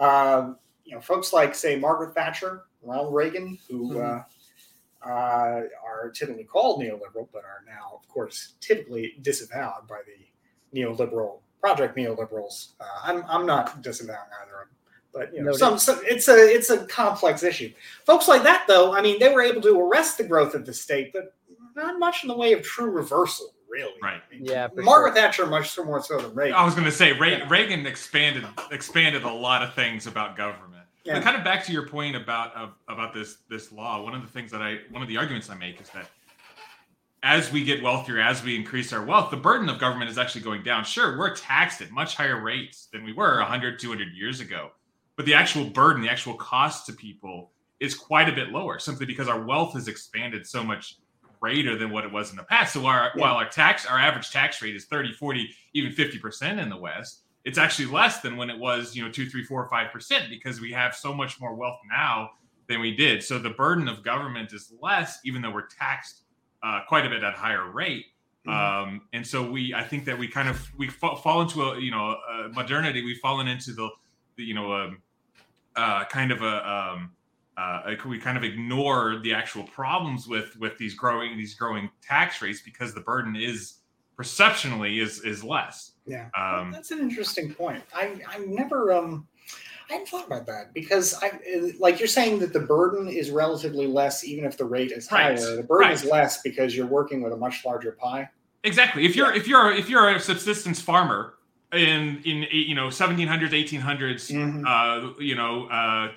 uh, 0.00 0.52
you 0.84 0.94
know, 0.94 1.00
folks 1.00 1.32
like 1.32 1.54
say 1.54 1.76
Margaret 1.76 2.14
Thatcher, 2.14 2.64
Ronald 2.82 3.14
Reagan, 3.14 3.58
who 3.68 3.94
mm-hmm. 3.94 5.08
uh, 5.08 5.08
uh, 5.10 5.62
are 5.84 6.10
typically 6.14 6.44
called 6.44 6.80
neoliberal, 6.80 7.28
but 7.32 7.44
are 7.44 7.64
now, 7.66 7.92
of 7.94 8.08
course, 8.08 8.54
typically 8.60 9.14
disavowed 9.22 9.86
by 9.88 10.00
the 10.06 10.78
neoliberal 10.78 11.40
project 11.60 11.96
neoliberals. 11.96 12.72
Uh, 12.80 12.84
I'm 13.02 13.24
I'm 13.28 13.46
not 13.46 13.82
disavowing 13.82 14.18
either 14.42 14.62
of 14.62 14.68
them. 14.68 14.77
But 15.12 15.34
you 15.34 15.42
know, 15.42 15.52
some, 15.52 15.78
some, 15.78 16.00
it's 16.04 16.28
a 16.28 16.36
it's 16.36 16.70
a 16.70 16.86
complex 16.86 17.42
issue. 17.42 17.72
Folks 18.04 18.28
like 18.28 18.42
that, 18.42 18.64
though, 18.68 18.92
I 18.94 19.00
mean, 19.00 19.18
they 19.18 19.32
were 19.32 19.42
able 19.42 19.62
to 19.62 19.80
arrest 19.80 20.18
the 20.18 20.24
growth 20.24 20.54
of 20.54 20.66
the 20.66 20.74
state, 20.74 21.12
but 21.12 21.34
not 21.74 21.98
much 21.98 22.22
in 22.24 22.28
the 22.28 22.36
way 22.36 22.52
of 22.52 22.62
true 22.62 22.90
reversal 22.90 23.54
really. 23.68 23.92
Right. 24.02 24.20
Yeah. 24.30 24.68
Margaret 24.74 25.14
sure. 25.14 25.22
Thatcher 25.22 25.46
much 25.46 25.78
more 25.78 26.02
so 26.02 26.18
than 26.18 26.34
Reagan. 26.34 26.54
I 26.54 26.64
was 26.64 26.74
going 26.74 26.86
to 26.86 26.92
say 26.92 27.12
Re- 27.12 27.38
yeah. 27.38 27.48
Reagan 27.48 27.86
expanded 27.86 28.44
expanded 28.70 29.24
a 29.24 29.32
lot 29.32 29.62
of 29.62 29.74
things 29.74 30.06
about 30.06 30.36
government. 30.36 30.84
Yeah. 31.04 31.14
But 31.14 31.22
kind 31.22 31.36
of 31.36 31.44
back 31.44 31.64
to 31.66 31.72
your 31.72 31.86
point 31.86 32.16
about 32.16 32.54
of, 32.54 32.70
about 32.88 33.14
this 33.14 33.38
this 33.48 33.72
law. 33.72 34.02
One 34.02 34.14
of 34.14 34.22
the 34.22 34.28
things 34.28 34.50
that 34.50 34.62
I 34.62 34.78
one 34.90 35.02
of 35.02 35.08
the 35.08 35.16
arguments 35.16 35.48
I 35.50 35.54
make 35.54 35.80
is 35.80 35.88
that 35.90 36.08
as 37.22 37.50
we 37.50 37.64
get 37.64 37.82
wealthier, 37.82 38.20
as 38.20 38.44
we 38.44 38.54
increase 38.54 38.92
our 38.92 39.04
wealth, 39.04 39.30
the 39.30 39.36
burden 39.36 39.68
of 39.68 39.78
government 39.78 40.10
is 40.10 40.18
actually 40.18 40.42
going 40.42 40.62
down. 40.62 40.84
Sure, 40.84 41.18
we're 41.18 41.34
taxed 41.34 41.80
at 41.80 41.90
much 41.90 42.14
higher 42.14 42.40
rates 42.40 42.88
than 42.92 43.04
we 43.04 43.12
were 43.12 43.38
100, 43.38 43.80
200 43.80 44.08
years 44.14 44.40
ago, 44.40 44.70
but 45.18 45.26
the 45.26 45.34
actual 45.34 45.64
burden, 45.64 46.00
the 46.00 46.08
actual 46.08 46.34
cost 46.34 46.86
to 46.86 46.92
people 46.92 47.50
is 47.80 47.92
quite 47.96 48.28
a 48.28 48.32
bit 48.32 48.50
lower 48.50 48.78
simply 48.78 49.04
because 49.04 49.26
our 49.26 49.44
wealth 49.44 49.74
has 49.74 49.88
expanded 49.88 50.46
so 50.46 50.62
much 50.62 50.94
greater 51.40 51.76
than 51.76 51.90
what 51.90 52.04
it 52.04 52.12
was 52.12 52.30
in 52.30 52.36
the 52.36 52.44
past. 52.44 52.72
So 52.72 52.86
our, 52.86 53.10
yeah. 53.16 53.20
while 53.20 53.34
our 53.34 53.48
tax, 53.48 53.84
our 53.84 53.98
average 53.98 54.30
tax 54.30 54.62
rate 54.62 54.76
is 54.76 54.84
30, 54.84 55.12
40, 55.14 55.50
even 55.74 55.90
50% 55.90 56.62
in 56.62 56.68
the 56.68 56.76
West, 56.76 57.22
it's 57.44 57.58
actually 57.58 57.86
less 57.86 58.20
than 58.20 58.36
when 58.36 58.48
it 58.48 58.56
was, 58.56 58.94
you 58.94 59.04
know, 59.04 59.10
two, 59.10 59.28
three, 59.28 59.42
four, 59.42 59.68
five 59.68 59.92
percent 59.92 60.30
because 60.30 60.60
we 60.60 60.70
have 60.70 60.94
so 60.94 61.12
much 61.12 61.40
more 61.40 61.52
wealth 61.52 61.80
now 61.90 62.30
than 62.68 62.80
we 62.80 62.94
did. 62.94 63.20
So 63.20 63.40
the 63.40 63.50
burden 63.50 63.88
of 63.88 64.04
government 64.04 64.52
is 64.52 64.72
less, 64.80 65.18
even 65.24 65.42
though 65.42 65.50
we're 65.50 65.66
taxed 65.66 66.22
uh, 66.62 66.82
quite 66.86 67.04
a 67.04 67.08
bit 67.08 67.24
at 67.24 67.34
a 67.34 67.36
higher 67.36 67.68
rate. 67.68 68.06
Mm-hmm. 68.46 68.88
Um, 68.90 69.00
and 69.12 69.26
so 69.26 69.50
we, 69.50 69.74
I 69.74 69.82
think 69.82 70.04
that 70.04 70.16
we 70.16 70.28
kind 70.28 70.48
of 70.48 70.64
we 70.76 70.88
fall 70.88 71.40
into 71.40 71.62
a 71.62 71.80
you 71.80 71.90
know 71.90 72.16
a 72.30 72.48
modernity. 72.50 73.04
We've 73.04 73.18
fallen 73.18 73.48
into 73.48 73.72
the, 73.72 73.88
the 74.36 74.44
you 74.44 74.54
know 74.54 74.72
um, 74.72 75.02
uh, 75.78 76.04
kind 76.06 76.32
of 76.32 76.42
a 76.42 76.70
um, 76.70 77.12
uh, 77.56 77.94
we 78.06 78.18
kind 78.18 78.36
of 78.36 78.44
ignore 78.44 79.18
the 79.22 79.32
actual 79.32 79.64
problems 79.64 80.28
with 80.28 80.56
with 80.58 80.76
these 80.78 80.94
growing 80.94 81.36
these 81.36 81.54
growing 81.54 81.90
tax 82.02 82.42
rates 82.42 82.60
because 82.62 82.94
the 82.94 83.00
burden 83.00 83.36
is 83.36 83.78
perceptionally 84.16 84.98
is 84.98 85.24
is 85.24 85.42
less. 85.44 85.92
Yeah, 86.06 86.28
um, 86.36 86.72
that's 86.72 86.90
an 86.90 86.98
interesting 86.98 87.54
point. 87.54 87.82
I 87.94 88.20
I 88.28 88.38
never 88.38 88.92
um 88.92 89.26
I 89.88 89.94
hadn't 89.94 90.08
thought 90.08 90.26
about 90.26 90.46
that 90.46 90.74
because 90.74 91.14
I 91.22 91.38
like 91.78 91.98
you're 91.98 92.08
saying 92.08 92.40
that 92.40 92.52
the 92.52 92.60
burden 92.60 93.08
is 93.08 93.30
relatively 93.30 93.86
less 93.86 94.24
even 94.24 94.44
if 94.44 94.58
the 94.58 94.64
rate 94.64 94.92
is 94.92 95.08
higher. 95.08 95.34
Right. 95.34 95.56
The 95.56 95.62
burden 95.62 95.88
right. 95.88 95.94
is 95.94 96.04
less 96.04 96.42
because 96.42 96.76
you're 96.76 96.86
working 96.86 97.22
with 97.22 97.32
a 97.32 97.36
much 97.36 97.64
larger 97.64 97.92
pie. 97.92 98.28
Exactly. 98.64 99.06
If 99.06 99.16
you're 99.16 99.32
yeah. 99.32 99.40
if 99.40 99.48
you're 99.48 99.72
if 99.72 99.88
you're 99.88 100.08
a 100.10 100.20
subsistence 100.20 100.80
farmer 100.80 101.34
in 101.72 102.22
in 102.24 102.46
you 102.50 102.74
know 102.74 102.88
1700s 102.88 103.50
1800s 103.50 104.32
mm-hmm. 104.32 104.64
uh 104.66 105.12
you 105.20 105.34
know 105.34 105.66
uh 105.66 106.12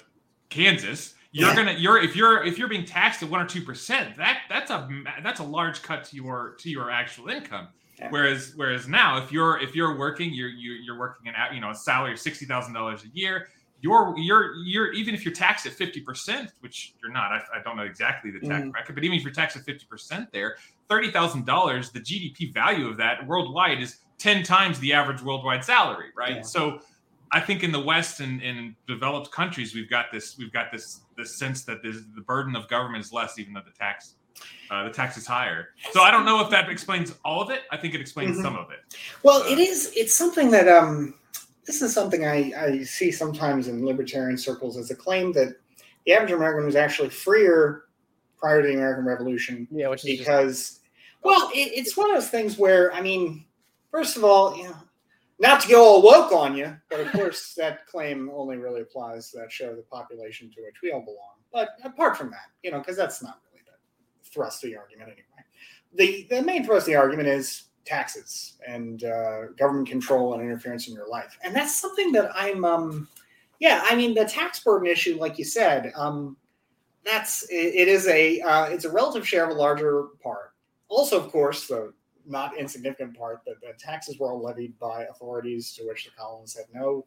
Kansas 0.50 1.14
you're 1.32 1.50
yeah. 1.50 1.56
gonna 1.56 1.74
you're 1.74 2.02
if 2.02 2.16
you're 2.16 2.44
if 2.44 2.58
you're 2.58 2.68
being 2.68 2.86
taxed 2.86 3.24
at 3.24 3.30
one 3.30 3.42
or 3.42 3.46
two 3.46 3.62
percent 3.62 4.16
that 4.18 4.42
that's 4.50 4.72
a 4.72 4.88
that's 5.24 5.40
a 5.40 5.44
large 5.44 5.82
cut 5.82 6.04
to 6.06 6.16
your 6.16 6.56
to 6.60 6.70
your 6.70 6.90
actual 6.90 7.28
income 7.30 7.68
yeah. 8.00 8.10
whereas 8.10 8.54
whereas 8.56 8.88
now 8.88 9.18
if 9.18 9.32
you're 9.32 9.60
if 9.60 9.76
you're 9.76 9.98
working 9.98 10.34
you're 10.34 10.50
you're, 10.50 10.78
you're 10.78 11.00
working 11.00 11.28
an 11.28 11.36
you 11.54 11.62
know 11.62 11.72
a 11.72 11.76
salary 11.76 12.14
of 12.14 12.20
sixty 12.20 12.46
thousand 12.46 12.74
dollars 12.74 13.04
a 13.04 13.08
year 13.10 13.48
you're 13.82 14.14
you're 14.18 14.56
you're 14.64 14.94
even 14.94 15.14
if 15.16 15.26
you're 15.26 15.34
taxed 15.34 15.66
at 15.66 15.74
50% 15.74 16.52
which 16.60 16.94
you're 17.02 17.12
not 17.12 17.32
i, 17.32 17.42
I 17.56 17.62
don't 17.64 17.76
know 17.76 17.84
exactly 17.84 18.32
the 18.32 18.40
tax 18.40 18.66
mm. 18.66 18.72
bracket 18.72 18.96
but 18.96 19.04
even 19.04 19.18
if 19.18 19.24
you're 19.24 19.34
taxed 19.34 19.58
at 19.58 19.66
50% 19.66 20.32
there 20.32 20.58
$30000 20.90 21.92
the 21.92 22.00
gdp 22.00 22.54
value 22.54 22.88
of 22.88 22.98
that 22.98 23.26
worldwide 23.26 23.82
is 23.82 23.98
10 24.22 24.44
times 24.44 24.80
the 24.80 24.94
average 24.94 25.22
worldwide 25.22 25.64
salary 25.64 26.10
right 26.16 26.38
yeah. 26.38 26.42
so 26.42 26.80
I 27.34 27.40
think 27.40 27.64
in 27.64 27.72
the 27.72 27.80
West 27.80 28.20
and 28.20 28.42
in 28.42 28.76
developed 28.88 29.32
countries, 29.32 29.74
we've 29.74 29.90
got 29.90 30.12
this 30.12 30.38
we've 30.38 30.52
got 30.52 30.72
this 30.72 31.02
this 31.18 31.38
sense 31.38 31.64
that 31.64 31.82
the 31.82 32.22
burden 32.28 32.58
of 32.58 32.68
government 32.68 33.06
is 33.06 33.14
less, 33.14 33.40
even 33.40 33.54
though 33.54 33.62
the 33.66 33.72
tax 33.72 34.16
uh, 34.70 34.84
the 34.84 34.90
tax 34.90 35.18
is 35.18 35.26
higher. 35.26 35.70
So 35.92 36.02
I 36.02 36.12
don't 36.12 36.26
know 36.26 36.42
if 36.42 36.50
that 36.50 36.70
explains 36.70 37.14
all 37.24 37.42
of 37.42 37.50
it. 37.50 37.62
I 37.72 37.78
think 37.78 37.94
it 37.94 38.02
explains 38.02 38.32
mm-hmm. 38.32 38.44
some 38.44 38.56
of 38.58 38.72
it. 38.72 38.80
Well, 39.24 39.44
uh, 39.44 39.50
it 39.50 39.60
is. 39.60 39.94
It's 39.96 40.16
something 40.16 40.52
that 40.52 40.68
um, 40.68 41.14
this 41.66 41.82
is 41.82 41.94
something 41.94 42.26
I, 42.26 42.52
I 42.58 42.84
see 42.84 43.12
sometimes 43.12 43.70
in 43.70 43.86
libertarian 43.86 44.38
circles 44.38 44.78
as 44.78 44.92
a 44.92 44.96
claim 44.96 45.32
that 45.34 45.56
the 46.06 46.14
average 46.14 46.32
American 46.32 46.66
was 46.66 46.76
actually 46.76 47.10
freer 47.10 47.86
prior 48.38 48.62
to 48.62 48.68
the 48.68 48.74
American 48.74 49.06
Revolution. 49.06 49.68
Yeah, 49.72 49.88
which 49.88 50.06
is 50.06 50.20
because 50.20 50.70
just... 50.70 50.82
well, 51.24 51.50
it, 51.54 51.72
it's 51.74 51.96
one 51.96 52.10
of 52.10 52.18
those 52.18 52.30
things 52.30 52.58
where 52.58 52.94
I 52.94 53.02
mean, 53.02 53.46
first 53.92 54.18
of 54.18 54.24
all, 54.24 54.58
you 54.58 54.64
know 54.64 54.76
not 55.42 55.60
to 55.62 55.68
go 55.68 55.84
all 55.84 56.02
woke 56.04 56.32
on 56.32 56.56
you, 56.56 56.78
but 56.90 57.00
of 57.00 57.12
course 57.12 57.54
that 57.58 57.88
claim 57.88 58.30
only 58.34 58.58
really 58.58 58.82
applies 58.82 59.32
to 59.32 59.40
that 59.40 59.52
share 59.52 59.72
of 59.72 59.78
the 59.78 59.84
population 59.84 60.52
to 60.52 60.62
which 60.62 60.76
we 60.82 60.92
all 60.92 61.02
belong. 61.02 61.40
But 61.52 61.70
apart 61.84 62.16
from 62.16 62.30
that, 62.30 62.52
you 62.64 62.72
know, 62.72 62.78
because 62.78 62.96
that's 62.96 63.24
not 63.24 63.40
really 63.52 63.64
the 63.66 64.30
thrust 64.30 64.64
of 64.64 64.70
the 64.70 64.78
argument 64.78 65.10
anyway. 65.10 65.26
The 65.96 66.28
the 66.30 66.44
main 66.44 66.64
thrust 66.64 66.88
of 66.88 66.94
the 66.94 66.96
argument 66.96 67.28
is 67.28 67.64
taxes 67.84 68.60
and 68.66 69.04
uh, 69.04 69.48
government 69.58 69.90
control 69.90 70.36
and 70.36 70.44
interference 70.44 70.88
in 70.88 70.94
your 70.94 71.10
life, 71.10 71.38
and 71.44 71.54
that's 71.54 71.76
something 71.76 72.14
that 72.14 72.32
I'm. 72.36 72.64
Um, 72.64 73.10
yeah, 73.60 73.82
I 73.84 73.96
mean 73.96 74.14
the 74.14 74.26
tax 74.26 74.64
burden 74.64 74.88
issue, 74.88 75.18
like 75.20 75.38
you 75.38 75.44
said, 75.44 75.92
um, 75.96 76.38
that's 77.04 77.44
it, 77.50 77.76
it 77.76 77.88
is 77.88 78.08
a 78.08 78.40
uh, 78.42 78.66
it's 78.66 78.86
a 78.86 78.92
relative 78.92 79.28
share 79.28 79.44
of 79.44 79.50
a 79.50 79.60
larger 79.60 80.04
part. 80.24 80.54
Also, 80.88 81.20
of 81.20 81.32
course, 81.32 81.68
the 81.68 81.94
not 82.26 82.58
insignificant 82.58 83.18
part 83.18 83.42
that 83.46 83.62
the 83.62 83.74
taxes 83.78 84.20
were 84.20 84.32
all 84.32 84.42
levied 84.42 84.78
by 84.80 85.04
authorities 85.04 85.74
to 85.74 85.84
which 85.84 86.06
the 86.06 86.12
colonists 86.12 86.58
had 86.58 86.66
no 86.74 87.06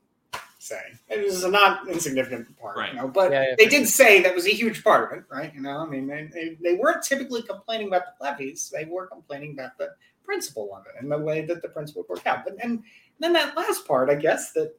say. 0.58 0.80
It 1.08 1.20
is 1.20 1.44
a 1.44 1.50
not 1.50 1.88
insignificant 1.88 2.58
part, 2.58 2.76
right. 2.76 2.92
you 2.92 2.98
know, 2.98 3.08
but 3.08 3.30
yeah, 3.30 3.42
yeah, 3.48 3.54
they 3.58 3.66
did 3.66 3.86
say 3.86 4.22
that 4.22 4.34
was 4.34 4.46
a 4.46 4.50
huge 4.50 4.82
part 4.82 5.12
of 5.12 5.18
it, 5.18 5.24
right? 5.30 5.54
You 5.54 5.60
know, 5.60 5.78
I 5.78 5.86
mean, 5.86 6.06
they, 6.06 6.28
they, 6.32 6.58
they 6.60 6.74
weren't 6.74 7.02
typically 7.02 7.42
complaining 7.42 7.88
about 7.88 8.18
the 8.18 8.24
levies; 8.24 8.72
they 8.74 8.84
were 8.84 9.06
complaining 9.06 9.52
about 9.52 9.76
the 9.78 9.90
principle 10.24 10.74
of 10.74 10.86
it 10.86 11.00
and 11.00 11.12
the 11.12 11.18
way 11.18 11.44
that 11.44 11.60
the 11.62 11.68
principle 11.68 12.04
worked 12.08 12.26
out. 12.26 12.44
But 12.44 12.56
and 12.62 12.82
then 13.20 13.32
that 13.34 13.56
last 13.56 13.86
part, 13.86 14.10
I 14.10 14.14
guess 14.14 14.52
that 14.52 14.74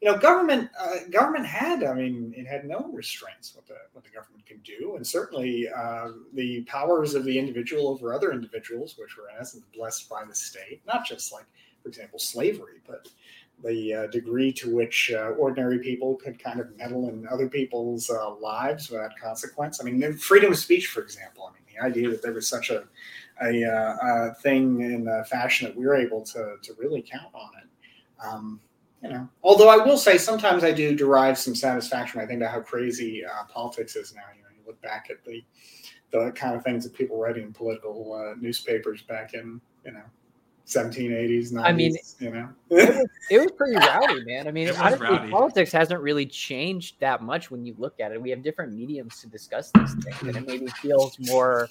you 0.00 0.10
know, 0.10 0.16
government 0.16 0.70
uh, 0.80 0.98
government 1.10 1.44
had, 1.44 1.82
I 1.82 1.92
mean, 1.92 2.32
it 2.36 2.46
had 2.46 2.64
no 2.64 2.88
restraints 2.92 3.54
what 3.54 3.66
the 3.66 3.76
what 3.92 4.04
the 4.04 4.10
government 4.10 4.46
can 4.46 4.58
do, 4.58 4.94
and 4.96 5.04
certainly 5.04 5.68
uh, 5.68 6.10
the 6.34 6.62
powers 6.62 7.14
of 7.14 7.24
the 7.24 7.36
individual 7.36 7.88
over 7.88 8.14
other 8.14 8.32
individuals, 8.32 8.94
which 8.96 9.16
were 9.16 9.28
essence 9.38 9.64
blessed 9.74 10.08
by 10.08 10.24
the 10.24 10.34
state, 10.34 10.82
not 10.86 11.04
just 11.04 11.32
like, 11.32 11.46
for 11.82 11.88
example, 11.88 12.18
slavery, 12.18 12.80
but 12.86 13.08
the 13.64 13.92
uh, 13.92 14.06
degree 14.06 14.52
to 14.52 14.72
which 14.72 15.10
uh, 15.12 15.30
ordinary 15.30 15.80
people 15.80 16.14
could 16.14 16.40
kind 16.40 16.60
of 16.60 16.76
meddle 16.76 17.08
in 17.08 17.26
other 17.26 17.48
people's 17.48 18.08
uh, 18.08 18.32
lives 18.36 18.90
without 18.90 19.10
consequence. 19.20 19.80
I 19.80 19.84
mean, 19.84 20.12
freedom 20.16 20.52
of 20.52 20.58
speech, 20.58 20.86
for 20.86 21.02
example. 21.02 21.50
I 21.50 21.54
mean, 21.54 21.62
the 21.74 21.84
idea 21.84 22.08
that 22.10 22.22
there 22.22 22.32
was 22.32 22.46
such 22.46 22.70
a 22.70 22.84
a, 23.40 23.64
uh, 23.64 23.96
a 24.02 24.34
thing 24.34 24.80
in 24.80 25.04
the 25.04 25.24
fashion 25.28 25.66
that 25.66 25.76
we 25.76 25.86
were 25.86 25.96
able 25.96 26.22
to 26.22 26.54
to 26.62 26.74
really 26.78 27.02
count 27.02 27.34
on 27.34 27.50
it. 27.60 27.68
Um, 28.24 28.60
you 29.02 29.10
know, 29.10 29.28
although 29.42 29.68
I 29.68 29.76
will 29.76 29.96
say 29.96 30.18
sometimes 30.18 30.64
I 30.64 30.72
do 30.72 30.94
derive 30.94 31.38
some 31.38 31.54
satisfaction. 31.54 32.20
I 32.20 32.26
think 32.26 32.40
about 32.40 32.52
how 32.52 32.60
crazy 32.60 33.24
uh, 33.24 33.44
politics 33.48 33.94
is 33.94 34.14
now. 34.14 34.22
You 34.36 34.42
know, 34.42 34.48
you 34.50 34.62
look 34.66 34.80
back 34.82 35.08
at 35.10 35.24
the 35.24 35.44
the 36.10 36.32
kind 36.32 36.56
of 36.56 36.64
things 36.64 36.84
that 36.84 36.94
people 36.94 37.18
writing 37.18 37.44
in 37.44 37.52
political 37.52 38.12
uh, 38.12 38.34
newspapers 38.40 39.02
back 39.02 39.34
in 39.34 39.60
you 39.84 39.92
know 39.92 40.02
1780s 40.66 41.52
90s, 41.52 41.62
i 41.64 41.72
mean 41.72 41.96
you 42.18 42.30
know 42.30 42.48
it, 42.68 42.88
was, 42.94 43.08
it 43.30 43.38
was 43.38 43.50
pretty 43.52 43.74
rowdy 43.76 44.22
man 44.24 44.46
i 44.46 44.50
mean 44.50 44.68
honestly, 44.76 45.30
politics 45.30 45.72
hasn't 45.72 46.00
really 46.02 46.26
changed 46.26 46.96
that 47.00 47.22
much 47.22 47.50
when 47.50 47.64
you 47.64 47.74
look 47.78 47.98
at 48.00 48.12
it 48.12 48.20
we 48.20 48.28
have 48.28 48.42
different 48.42 48.74
mediums 48.74 49.18
to 49.18 49.26
discuss 49.28 49.70
these 49.70 49.94
things 49.94 50.20
and 50.22 50.36
it 50.36 50.46
maybe 50.46 50.66
feels 50.66 51.18
more 51.20 51.70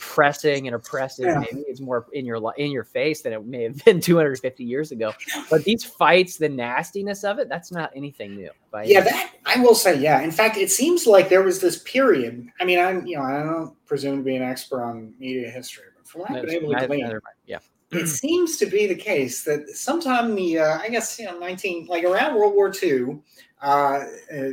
pressing 0.00 0.66
and 0.66 0.74
oppressive. 0.74 1.26
Yeah. 1.26 1.38
Maybe 1.38 1.64
it's 1.68 1.80
more 1.80 2.06
in 2.12 2.26
your 2.26 2.42
in 2.56 2.72
your 2.72 2.82
face 2.82 3.22
than 3.22 3.32
it 3.32 3.44
may 3.44 3.62
have 3.64 3.76
been 3.84 4.00
250 4.00 4.64
years 4.64 4.90
ago. 4.90 5.12
But 5.48 5.62
these 5.62 5.84
fights, 5.84 6.38
the 6.38 6.48
nastiness 6.48 7.22
of 7.22 7.38
it, 7.38 7.48
that's 7.48 7.70
not 7.70 7.92
anything 7.94 8.34
new. 8.34 8.50
yeah, 8.84 9.02
that 9.02 9.32
I 9.46 9.60
will 9.60 9.76
say. 9.76 10.00
Yeah, 10.00 10.20
in 10.22 10.32
fact, 10.32 10.56
it 10.56 10.70
seems 10.70 11.06
like 11.06 11.28
there 11.28 11.42
was 11.42 11.60
this 11.60 11.82
period. 11.82 12.48
I 12.60 12.64
mean, 12.64 12.80
I'm 12.80 13.06
you 13.06 13.16
know 13.16 13.22
I 13.22 13.42
don't 13.42 13.86
presume 13.86 14.16
to 14.16 14.22
be 14.24 14.34
an 14.34 14.42
expert 14.42 14.82
on 14.82 15.14
media 15.20 15.48
history, 15.50 15.84
but 15.96 16.08
from 16.08 16.22
what 16.22 16.30
I've 16.32 16.42
been 16.42 16.54
able 16.56 16.74
to 16.74 16.86
glean, 16.86 17.18
yeah. 17.46 17.58
It 17.92 18.06
seems 18.08 18.56
to 18.58 18.66
be 18.66 18.86
the 18.86 18.94
case 18.94 19.44
that 19.44 19.68
sometime 19.70 20.34
the 20.34 20.58
uh, 20.58 20.78
I 20.78 20.88
guess 20.88 21.18
you 21.18 21.26
know 21.26 21.38
19 21.38 21.86
like 21.86 22.04
around 22.04 22.36
World 22.36 22.54
War 22.54 22.72
II, 22.82 23.18
uh, 23.62 24.04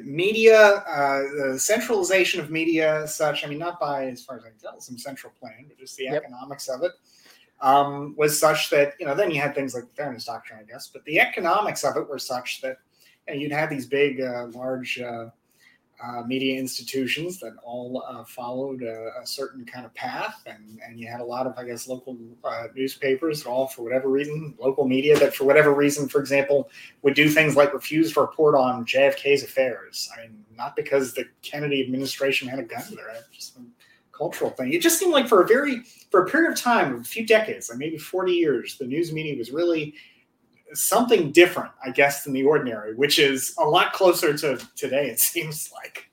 media, 0.04 0.60
uh, 0.60 1.52
the 1.52 1.60
centralization 1.60 2.40
of 2.40 2.50
media, 2.50 3.08
such, 3.08 3.46
I 3.46 3.48
mean, 3.48 3.60
not 3.60 3.80
by, 3.80 4.08
as 4.08 4.24
far 4.24 4.38
as 4.38 4.44
I 4.44 4.50
can 4.50 4.60
tell, 4.60 4.82
some 4.82 4.98
central 4.98 5.34
plan, 5.40 5.66
but 5.68 5.78
just 5.78 5.96
the 5.98 6.06
yep. 6.06 6.24
economics 6.24 6.68
of 6.68 6.84
it, 6.84 6.92
um, 7.62 8.16
was 8.18 8.40
such 8.40 8.70
that, 8.70 8.94
you 9.00 9.06
know, 9.06 9.16
then 9.16 9.32
you 9.32 9.42
had 9.42 9.56
things 9.56 9.74
like 9.74 9.86
the 9.86 9.96
fairness 9.96 10.26
doctrine, 10.26 10.60
I 10.60 10.64
guess, 10.64 10.90
but 10.92 11.06
the 11.06 11.20
economics 11.20 11.84
of 11.84 11.96
it 11.96 12.08
were 12.08 12.20
such 12.20 12.62
that 12.62 12.80
you 13.28 13.34
know, 13.34 13.40
you'd 13.40 13.52
have 13.52 13.70
these 13.70 13.86
big, 13.86 14.22
uh, 14.22 14.48
large 14.48 15.02
uh, 16.04 16.22
media 16.28 16.60
institutions 16.60 17.40
that 17.40 17.56
all 17.64 18.04
uh, 18.08 18.24
followed 18.24 18.84
a, 18.84 19.12
a, 19.20 19.26
certain 19.26 19.66
kind 19.66 19.84
of 19.84 19.94
path, 19.96 20.44
and, 20.46 20.80
and 20.86 21.00
you 21.00 21.08
had 21.08 21.22
a 21.22 21.24
lot 21.24 21.48
of, 21.48 21.58
I 21.58 21.64
guess, 21.64 21.88
local 21.88 22.16
uh, 22.44 22.68
newspapers 22.76 23.44
that 23.44 23.50
all, 23.50 23.68
for 23.68 23.82
whatever 23.82 24.08
reason, 24.08 24.54
local 24.60 24.88
media 24.88 25.18
that, 25.18 25.36
for 25.36 25.46
whatever 25.46 25.74
reason, 25.74 26.08
for 26.08 26.20
example, 26.20 26.70
would 27.02 27.16
do 27.16 27.28
things 27.28 27.56
like 27.56 27.74
refuse 27.74 28.14
to 28.14 28.22
report 28.22 28.54
on 28.54 28.86
JFK's 28.86 29.44
affairs. 29.44 30.10
I 30.16 30.22
mean, 30.22 30.46
not 30.56 30.76
because 30.76 31.14
the 31.14 31.26
Kennedy 31.42 31.82
administration 31.84 32.48
had 32.48 32.60
a 32.60 32.64
gun 32.64 32.84
there, 32.96 33.16
just 33.32 33.58
a 33.58 33.62
cultural 34.16 34.52
thing. 34.52 34.74
It 34.74 34.82
just 34.82 35.00
seemed 35.00 35.14
like 35.14 35.28
for 35.28 35.42
a 35.42 35.48
very, 35.48 35.82
for 36.12 36.24
a 36.24 36.28
period 36.28 36.52
of 36.52 36.60
time, 36.60 36.96
a 36.96 37.04
few 37.04 37.26
decades, 37.26 37.70
like 37.70 37.80
maybe 37.80 37.98
40 37.98 38.34
years, 38.34 38.78
the 38.78 38.86
news 38.86 39.12
media 39.12 39.36
was 39.36 39.52
really 39.52 39.96
something 40.74 41.32
different, 41.32 41.72
I 41.84 41.92
guess, 41.92 42.24
than 42.24 42.34
the 42.34 42.44
ordinary, 42.44 42.96
which 42.96 43.20
is 43.20 43.54
a 43.58 43.66
lot 43.66 43.94
closer 43.94 44.38
to 44.38 44.58
today. 44.76 45.10
It 45.10 45.20
seems 45.20 45.70
like. 45.74 46.10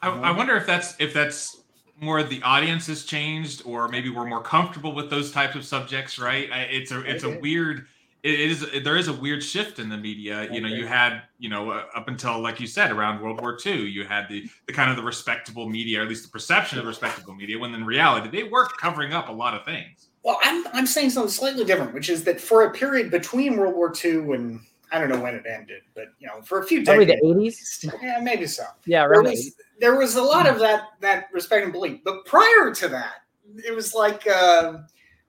I, 0.00 0.10
I 0.10 0.30
wonder 0.32 0.56
if 0.56 0.66
that's 0.66 0.94
if 0.98 1.12
that's 1.12 1.62
more 2.00 2.22
the 2.22 2.42
audience 2.42 2.86
has 2.88 3.04
changed, 3.04 3.62
or 3.64 3.88
maybe 3.88 4.10
we're 4.10 4.26
more 4.26 4.42
comfortable 4.42 4.94
with 4.94 5.10
those 5.10 5.30
types 5.30 5.54
of 5.54 5.64
subjects, 5.64 6.18
right? 6.18 6.48
It's 6.70 6.90
a 6.90 7.00
it's 7.02 7.24
a 7.24 7.38
weird 7.38 7.86
it 8.22 8.38
is 8.38 8.66
there 8.84 8.96
is 8.96 9.08
a 9.08 9.12
weird 9.12 9.42
shift 9.42 9.78
in 9.78 9.88
the 9.88 9.96
media. 9.96 10.48
You 10.52 10.60
know, 10.60 10.68
you 10.68 10.86
had 10.86 11.22
you 11.38 11.48
know 11.48 11.70
uh, 11.70 11.84
up 11.94 12.08
until 12.08 12.38
like 12.40 12.60
you 12.60 12.68
said 12.68 12.92
around 12.92 13.20
World 13.20 13.40
War 13.40 13.58
II, 13.64 13.84
you 13.84 14.04
had 14.04 14.28
the 14.28 14.48
the 14.66 14.72
kind 14.72 14.90
of 14.90 14.96
the 14.96 15.02
respectable 15.02 15.68
media, 15.68 16.00
or 16.00 16.02
at 16.02 16.08
least 16.08 16.24
the 16.24 16.30
perception 16.30 16.78
of 16.78 16.86
respectable 16.86 17.34
media, 17.34 17.58
when 17.58 17.74
in 17.74 17.84
reality 17.84 18.28
they 18.30 18.44
were 18.44 18.68
covering 18.80 19.12
up 19.12 19.28
a 19.28 19.32
lot 19.32 19.54
of 19.54 19.64
things. 19.64 20.08
Well, 20.24 20.38
I'm 20.42 20.64
I'm 20.72 20.86
saying 20.86 21.10
something 21.10 21.30
slightly 21.30 21.64
different, 21.64 21.94
which 21.94 22.08
is 22.08 22.24
that 22.24 22.40
for 22.40 22.62
a 22.64 22.70
period 22.70 23.10
between 23.10 23.56
World 23.56 23.74
War 23.74 23.92
II 24.04 24.34
and 24.34 24.60
I 24.92 24.98
don't 24.98 25.08
know 25.08 25.20
when 25.20 25.34
it 25.34 25.44
ended, 25.46 25.82
but 25.94 26.08
you 26.18 26.26
know, 26.28 26.42
for 26.42 26.60
a 26.60 26.64
few 26.66 26.84
Probably 26.84 27.06
decades, 27.06 27.22
the 27.22 27.40
eighties. 27.40 27.84
yeah, 28.02 28.20
maybe 28.22 28.46
so. 28.46 28.64
Yeah, 28.84 29.00
There 29.02 29.10
around 29.12 29.24
was, 29.24 29.56
there 29.80 29.96
was 29.96 30.16
a 30.16 30.22
lot 30.22 30.46
of 30.46 30.58
that 30.60 30.82
that 31.00 31.28
respect 31.32 31.64
and 31.64 31.72
belief, 31.72 32.00
but 32.04 32.24
prior 32.26 32.72
to 32.74 32.88
that, 32.88 33.22
it 33.56 33.74
was 33.74 33.94
like 33.94 34.26
uh, 34.28 34.78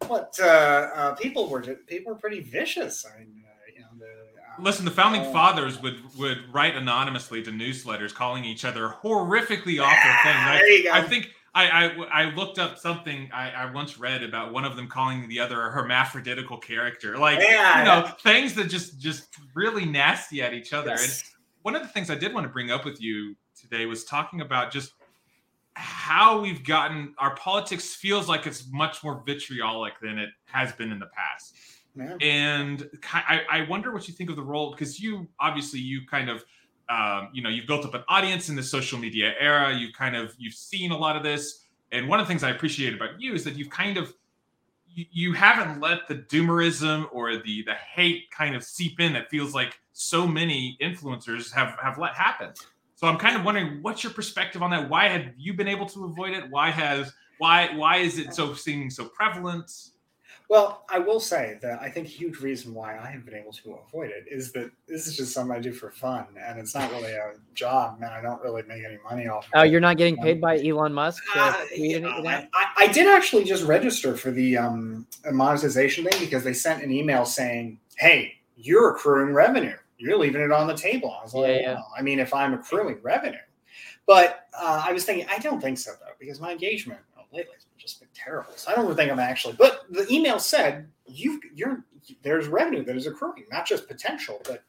what 0.07 0.37
uh, 0.41 0.45
uh, 0.45 1.15
people 1.15 1.49
were 1.49 1.61
people 1.61 2.13
were 2.13 2.19
pretty 2.19 2.41
vicious. 2.41 3.05
I 3.05 3.19
mean, 3.19 3.41
uh, 3.45 3.49
you 3.73 3.81
know, 3.81 3.87
the 3.97 4.05
uh, 4.05 4.61
Listen, 4.61 4.85
the 4.85 4.91
founding 4.91 5.21
uh, 5.21 5.31
fathers 5.31 5.81
would 5.81 6.01
would 6.19 6.53
write 6.53 6.75
anonymously 6.75 7.41
to 7.43 7.51
newsletters, 7.51 8.13
calling 8.13 8.43
each 8.45 8.65
other 8.65 8.93
horrifically 9.01 9.81
awful 9.81 10.11
Ah, 10.11 10.19
things. 10.23 10.59
there 10.59 10.69
you 10.71 10.83
go. 10.83 10.91
I, 10.91 10.97
I 10.99 11.01
think 11.07 11.29
I, 11.55 11.69
I 11.69 12.23
I 12.23 12.23
looked 12.33 12.57
up 12.57 12.79
something 12.79 13.29
I, 13.31 13.51
I 13.51 13.71
once 13.71 13.99
read 13.99 14.23
about 14.23 14.51
one 14.53 14.65
of 14.65 14.75
them 14.75 14.87
calling 14.87 15.27
the 15.27 15.39
other 15.39 15.67
a 15.67 15.71
hermaphroditical 15.71 16.61
character, 16.61 17.17
like 17.17 17.39
Yeah, 17.39 17.79
you 17.79 17.85
know 17.85 18.07
things 18.21 18.55
that 18.55 18.65
just 18.65 18.99
just 18.99 19.27
really 19.53 19.85
nasty 19.85 20.41
at 20.41 20.53
each 20.53 20.73
other. 20.73 20.91
And 20.91 21.23
one 21.61 21.75
of 21.75 21.81
the 21.81 21.87
things 21.87 22.09
I 22.09 22.15
did 22.15 22.33
want 22.33 22.45
to 22.45 22.51
bring 22.51 22.71
up 22.71 22.85
with 22.85 23.01
you 23.01 23.35
today 23.59 23.85
was 23.85 24.03
talking 24.03 24.41
about 24.41 24.71
just 24.71 24.93
how 25.75 26.39
we've 26.39 26.63
gotten 26.63 27.13
our 27.17 27.35
politics 27.35 27.95
feels 27.95 28.27
like 28.27 28.45
it's 28.45 28.67
much 28.71 29.03
more 29.03 29.23
vitriolic 29.25 29.93
than 30.01 30.17
it 30.19 30.29
has 30.45 30.71
been 30.73 30.91
in 30.91 30.99
the 30.99 31.09
past. 31.15 31.55
And 32.21 32.89
I, 33.11 33.41
I 33.49 33.61
wonder 33.69 33.91
what 33.91 34.07
you 34.07 34.13
think 34.13 34.29
of 34.29 34.35
the 34.35 34.43
role 34.43 34.71
because 34.71 34.99
you 34.99 35.27
obviously 35.39 35.79
you 35.79 36.01
kind 36.07 36.29
of 36.29 36.43
um, 36.89 37.29
you 37.33 37.41
know 37.41 37.49
you've 37.49 37.67
built 37.67 37.85
up 37.85 37.93
an 37.93 38.03
audience 38.09 38.49
in 38.49 38.55
the 38.55 38.63
social 38.63 38.99
media 38.99 39.33
era. 39.39 39.73
You've 39.73 39.93
kind 39.93 40.15
of 40.15 40.33
you've 40.37 40.53
seen 40.53 40.91
a 40.91 40.97
lot 40.97 41.15
of 41.15 41.23
this. 41.23 41.65
And 41.91 42.07
one 42.07 42.19
of 42.19 42.25
the 42.25 42.29
things 42.29 42.43
i 42.43 42.49
appreciate 42.49 42.95
about 42.95 43.21
you 43.21 43.33
is 43.33 43.43
that 43.43 43.55
you've 43.55 43.69
kind 43.69 43.97
of 43.97 44.13
you, 44.87 45.05
you 45.11 45.33
haven't 45.33 45.79
let 45.79 46.07
the 46.07 46.15
doomerism 46.15 47.07
or 47.11 47.37
the 47.37 47.63
the 47.63 47.73
hate 47.73 48.29
kind 48.31 48.55
of 48.55 48.63
seep 48.63 48.99
in 48.99 49.13
that 49.13 49.29
feels 49.29 49.53
like 49.53 49.77
so 49.93 50.27
many 50.27 50.77
influencers 50.81 51.51
have 51.53 51.77
have 51.81 51.97
let 51.97 52.15
happen. 52.15 52.51
So 52.95 53.07
i'm 53.07 53.17
kind 53.17 53.35
of 53.35 53.43
wondering 53.43 53.79
what's 53.81 54.03
your 54.03 54.13
perspective 54.13 54.61
on 54.61 54.71
that? 54.71 54.89
Why 54.89 55.07
have 55.07 55.33
you 55.37 55.53
been 55.53 55.67
able 55.67 55.85
to 55.87 56.05
avoid 56.05 56.33
it? 56.33 56.49
Why 56.49 56.69
has 56.71 57.13
why 57.37 57.75
why 57.75 57.97
is 57.97 58.17
it 58.17 58.33
so 58.33 58.53
seeming 58.53 58.89
so 58.89 59.05
prevalent 59.05 59.71
Well, 60.53 60.85
I 60.87 60.99
will 60.99 61.19
say 61.19 61.57
that 61.63 61.81
I 61.81 61.89
think 61.89 62.05
a 62.05 62.11
huge 62.11 62.39
reason 62.39 62.75
why 62.75 62.95
I 62.99 63.07
have 63.07 63.25
been 63.25 63.33
able 63.33 63.53
to 63.53 63.79
avoid 63.87 64.11
it 64.11 64.25
is 64.29 64.51
that 64.51 64.69
this 64.87 65.07
is 65.07 65.17
just 65.17 65.33
something 65.33 65.57
I 65.57 65.59
do 65.59 65.73
for 65.73 65.89
fun, 65.89 66.27
and 66.39 66.59
it's 66.59 66.75
not 66.75 66.91
really 66.91 67.11
a 67.11 67.33
job. 67.55 67.99
Man, 67.99 68.11
I 68.13 68.21
don't 68.21 68.39
really 68.39 68.61
make 68.61 68.83
any 68.85 68.99
money 69.03 69.27
off. 69.27 69.45
of 69.45 69.51
Oh, 69.55 69.61
it. 69.63 69.71
you're 69.71 69.81
not 69.81 69.97
getting 69.97 70.15
paid 70.15 70.39
by 70.39 70.59
Elon 70.63 70.93
Musk? 70.93 71.23
to 71.33 71.39
Uh, 71.39 71.55
you 71.75 71.99
know. 72.01 72.09
I, 72.23 72.47
I- 72.77 72.87
did 72.93 73.07
actually 73.07 73.45
just 73.45 73.63
register 73.63 74.15
for 74.15 74.29
the 74.29 74.55
um, 74.57 75.07
monetization 75.31 76.05
thing 76.05 76.19
because 76.19 76.43
they 76.43 76.53
sent 76.53 76.83
an 76.83 76.91
email 76.91 77.25
saying, 77.25 77.79
"Hey, 77.97 78.35
you're 78.55 78.91
accruing 78.91 79.33
revenue. 79.33 79.75
You're 79.97 80.19
leaving 80.19 80.41
it 80.43 80.51
on 80.51 80.67
the 80.67 80.75
table." 80.75 81.17
I 81.19 81.23
was 81.23 81.33
like, 81.33 81.47
Yeah, 81.47 81.59
yeah. 81.61 81.73
well, 81.73 81.91
I 81.97 82.03
mean, 82.03 82.19
if 82.19 82.31
I'm 82.31 82.53
accruing 82.53 82.99
revenue, 83.01 83.39
but 84.05 84.45
uh, 84.55 84.83
I 84.87 84.93
was 84.93 85.03
thinking, 85.03 85.25
I 85.31 85.39
don't 85.39 85.59
think 85.59 85.79
so 85.79 85.93
though, 85.99 86.13
because 86.19 86.39
my 86.39 86.51
engagement 86.51 86.99
lately 87.33 87.53
has 87.55 87.65
just 87.77 87.99
been 87.99 88.09
terrible. 88.13 88.53
So 88.55 88.71
I 88.71 88.75
don't 88.75 88.95
think 88.95 89.11
I'm 89.11 89.19
actually. 89.19 89.55
But 89.57 89.81
the 89.89 90.05
email 90.11 90.39
said 90.39 90.87
you 91.05 91.41
you're 91.53 91.83
there's 92.21 92.47
revenue 92.47 92.83
that 92.85 92.95
is 92.95 93.07
accruing, 93.07 93.45
not 93.51 93.65
just 93.67 93.87
potential, 93.87 94.41
but. 94.45 94.63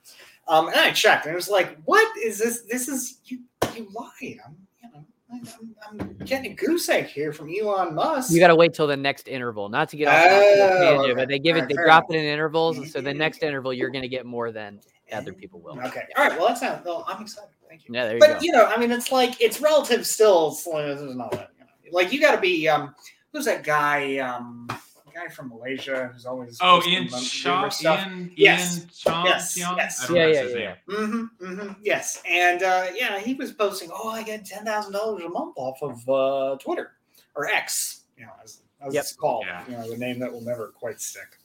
Um, 0.47 0.67
and 0.69 0.77
I 0.77 0.91
checked, 0.91 1.25
and 1.25 1.33
it 1.33 1.37
was 1.37 1.49
like, 1.49 1.79
"What 1.87 2.07
is 2.19 2.37
this? 2.39 2.65
This 2.71 2.87
is 2.87 3.21
you. 3.25 3.39
You 3.75 3.89
lied. 3.95 4.41
I'm, 4.47 4.57
you 4.83 4.91
know, 4.93 5.05
I'm, 5.33 5.75
I'm 6.01 6.17
getting 6.27 6.53
a 6.53 6.55
goose 6.55 6.87
egg 6.91 7.07
here 7.07 7.33
from 7.33 7.49
Elon 7.49 7.95
Musk. 7.95 8.31
You 8.31 8.41
got 8.41 8.49
to 8.49 8.55
wait 8.55 8.75
till 8.75 8.87
the 8.87 8.95
next 8.97 9.27
interval, 9.27 9.71
not 9.71 9.89
to 9.89 9.97
get 9.97 10.09
off 10.09 10.23
Oh, 10.29 10.77
tangent, 10.79 11.01
okay. 11.01 11.15
but 11.15 11.29
they 11.29 11.39
give 11.39 11.57
it, 11.57 11.61
Alright, 11.63 11.69
they 11.77 11.83
drop 11.83 12.11
enough. 12.11 12.17
it 12.17 12.19
in 12.19 12.25
intervals. 12.27 12.77
and 12.77 12.87
So 12.87 13.01
the 13.01 13.11
Yeah. 13.13 13.17
next 13.17 13.43
interval, 13.43 13.73
you're 13.73 13.89
going 13.89 14.03
to 14.03 14.09
get 14.09 14.27
more 14.27 14.53
than 14.53 14.81
other 15.11 15.33
people 15.33 15.61
will. 15.61 15.81
Okay. 15.81 16.03
All 16.19 16.29
right. 16.29 16.39
Well, 16.39 16.49
that's 16.49 16.61
not. 16.61 16.85
Well, 16.85 17.07
I'm 17.09 17.23
excited. 17.23 17.49
Thank 17.71 17.89
you. 17.89 17.95
Yeah, 17.95 18.05
there 18.05 18.15
you 18.17 18.21
but 18.21 18.35
go. 18.35 18.39
you 18.43 18.53
know, 18.53 18.67
I 18.67 18.77
mean, 18.77 18.93
it's 18.93 19.11
like 19.11 19.41
it's 19.41 19.63
relative 19.63 20.07
still. 20.07 20.51
This 20.51 20.67
is 21.01 21.17
not 21.17 21.33
that. 21.33 21.53
You 21.95 22.01
know, 22.01 22.05
like 22.05 22.13
you 22.13 22.21
got 22.21 22.35
to 22.35 22.41
be. 22.41 22.69
Um, 22.69 22.95
who's 23.33 23.45
that 23.47 23.63
guy? 23.65 24.19
Um, 24.19 24.69
guy 25.15 25.29
from 25.29 25.49
Malaysia 25.49 26.11
who's 26.13 26.27
always. 26.27 26.59
Oh, 26.61 26.83
Ian 26.85 27.07
about 27.07 27.23
Shaw. 27.23 27.71
Ian, 27.83 28.33
Yes. 28.37 28.79
Ian 28.79 28.89
Cheong, 28.89 29.25
Yes, 29.27 29.57
Tiong? 29.59 29.77
yes. 29.77 30.03
I 30.03 30.07
don't 30.09 30.17
Yeah, 30.17 30.23
know 30.25 30.29
yeah, 30.33 30.43
his 30.43 30.51
yeah, 30.53 30.59
name. 30.59 30.77
yeah. 30.89 30.95
Mm-hmm, 30.97 31.45
mm-hmm, 31.47 31.73
yes, 31.83 32.23
and 32.29 32.63
uh, 32.65 32.87
yeah, 32.97 33.19
he 33.21 33.35
was 33.35 33.53
posting. 33.53 33.91
Oh, 33.95 34.09
I 34.11 34.23
get 34.25 34.45
ten 34.45 34.65
thousand 34.65 34.93
dollars 34.93 35.23
a 35.23 35.29
month 35.29 35.55
off 35.57 35.81
of 35.83 36.09
uh, 36.09 36.57
Twitter 36.59 36.93
or 37.37 37.47
X. 37.47 38.01
You 38.19 38.27
know, 38.27 38.33
as, 38.43 38.63
as 38.85 38.93
Yep. 38.95 39.03
it's 39.03 39.13
called. 39.15 39.45
Yeah. 39.47 39.65
You 39.69 39.77
know, 39.77 39.89
the 39.91 39.97
name 39.99 40.19
that 40.19 40.33
will 40.33 40.41
never 40.43 40.69
quite 40.69 41.01
stick. 41.01 41.39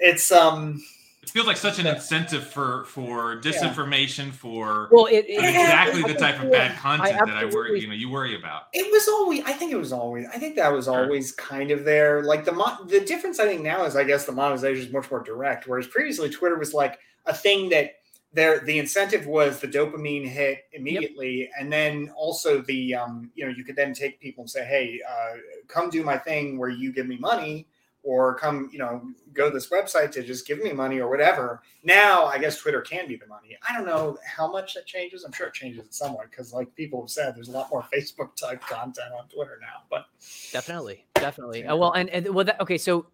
It's 0.00 0.32
um. 0.32 0.82
It 1.22 1.30
feels 1.30 1.46
like 1.46 1.56
such 1.56 1.78
an 1.78 1.86
incentive 1.86 2.48
for 2.48 2.84
for 2.86 3.36
disinformation, 3.40 4.32
for 4.32 4.88
Well, 4.90 5.06
it, 5.06 5.24
it- 5.28 5.38
exactly 5.38 6.02
I 6.02 6.08
the 6.08 6.14
type 6.14 6.42
of 6.42 6.50
bad 6.50 6.76
content 6.78 7.20
that 7.26 7.36
I 7.36 7.44
worry, 7.44 7.80
you 7.80 7.86
know, 7.86 7.94
you 7.94 8.10
worry 8.10 8.34
about. 8.34 8.62
It 8.72 8.90
was 8.90 9.06
always. 9.08 9.42
I 9.46 9.52
think 9.52 9.70
it 9.70 9.76
was 9.76 9.92
always. 9.92 10.26
I 10.34 10.38
think 10.38 10.56
that 10.56 10.72
was 10.72 10.86
Sure. 10.86 11.04
always 11.04 11.30
kind 11.32 11.70
of 11.70 11.84
there. 11.84 12.22
Like 12.24 12.44
the 12.44 12.52
mo- 12.52 12.84
the 12.86 13.00
difference 13.00 13.38
I 13.38 13.46
think 13.46 13.62
now 13.62 13.84
is 13.84 13.94
I 13.94 14.02
guess 14.04 14.24
the 14.26 14.32
monetization 14.32 14.84
is 14.86 14.92
much 14.92 15.10
more 15.12 15.22
direct. 15.22 15.68
Whereas 15.68 15.86
previously 15.86 16.28
Twitter 16.28 16.58
was 16.58 16.74
like 16.74 16.98
a 17.26 17.34
thing 17.34 17.68
that 17.68 17.92
there 18.32 18.58
the 18.60 18.78
incentive 18.80 19.26
was 19.26 19.60
the 19.60 19.68
dopamine 19.68 20.26
hit 20.26 20.64
immediately, 20.72 21.48
and 21.56 21.72
then 21.72 22.10
also 22.16 22.62
the 22.62 22.96
um 22.96 23.30
you 23.36 23.46
know 23.46 23.52
you 23.56 23.62
could 23.62 23.76
then 23.76 23.94
take 23.94 24.18
people 24.20 24.42
and 24.42 24.50
say 24.50 24.64
hey 24.64 24.98
uh, 25.08 25.36
come 25.68 25.88
do 25.88 26.02
my 26.02 26.18
thing 26.18 26.58
where 26.58 26.70
you 26.70 26.92
give 26.92 27.06
me 27.06 27.16
money 27.18 27.68
or 28.02 28.34
come 28.34 28.68
you 28.72 28.78
know 28.78 29.02
go 29.32 29.48
to 29.48 29.54
this 29.54 29.68
website 29.68 30.10
to 30.12 30.22
just 30.22 30.46
give 30.46 30.62
me 30.62 30.72
money 30.72 30.98
or 30.98 31.08
whatever. 31.08 31.62
Now 31.84 32.24
I 32.24 32.38
guess 32.38 32.58
Twitter 32.58 32.80
can 32.80 33.08
be 33.08 33.16
the 33.16 33.26
money. 33.26 33.56
I 33.68 33.76
don't 33.76 33.86
know 33.86 34.18
how 34.26 34.50
much 34.50 34.74
that 34.74 34.86
changes. 34.86 35.24
I'm 35.24 35.32
sure 35.32 35.46
it 35.46 35.54
changes 35.54 35.84
it 35.84 35.94
somewhat 35.94 36.30
because 36.30 36.52
like 36.52 36.74
people 36.74 37.02
have 37.02 37.10
said, 37.10 37.36
there's 37.36 37.48
a 37.48 37.52
lot 37.52 37.70
more 37.70 37.84
Facebook 37.94 38.34
type 38.36 38.60
content 38.62 39.12
on 39.18 39.28
Twitter 39.28 39.58
now. 39.60 39.82
But 39.90 40.06
Definitely, 40.52 41.04
definitely. 41.14 41.64
Uh, 41.64 41.76
well, 41.76 41.92
and, 41.92 42.08
and 42.10 42.28
well, 42.34 42.44
that, 42.44 42.60
okay, 42.60 42.78
so 42.78 43.06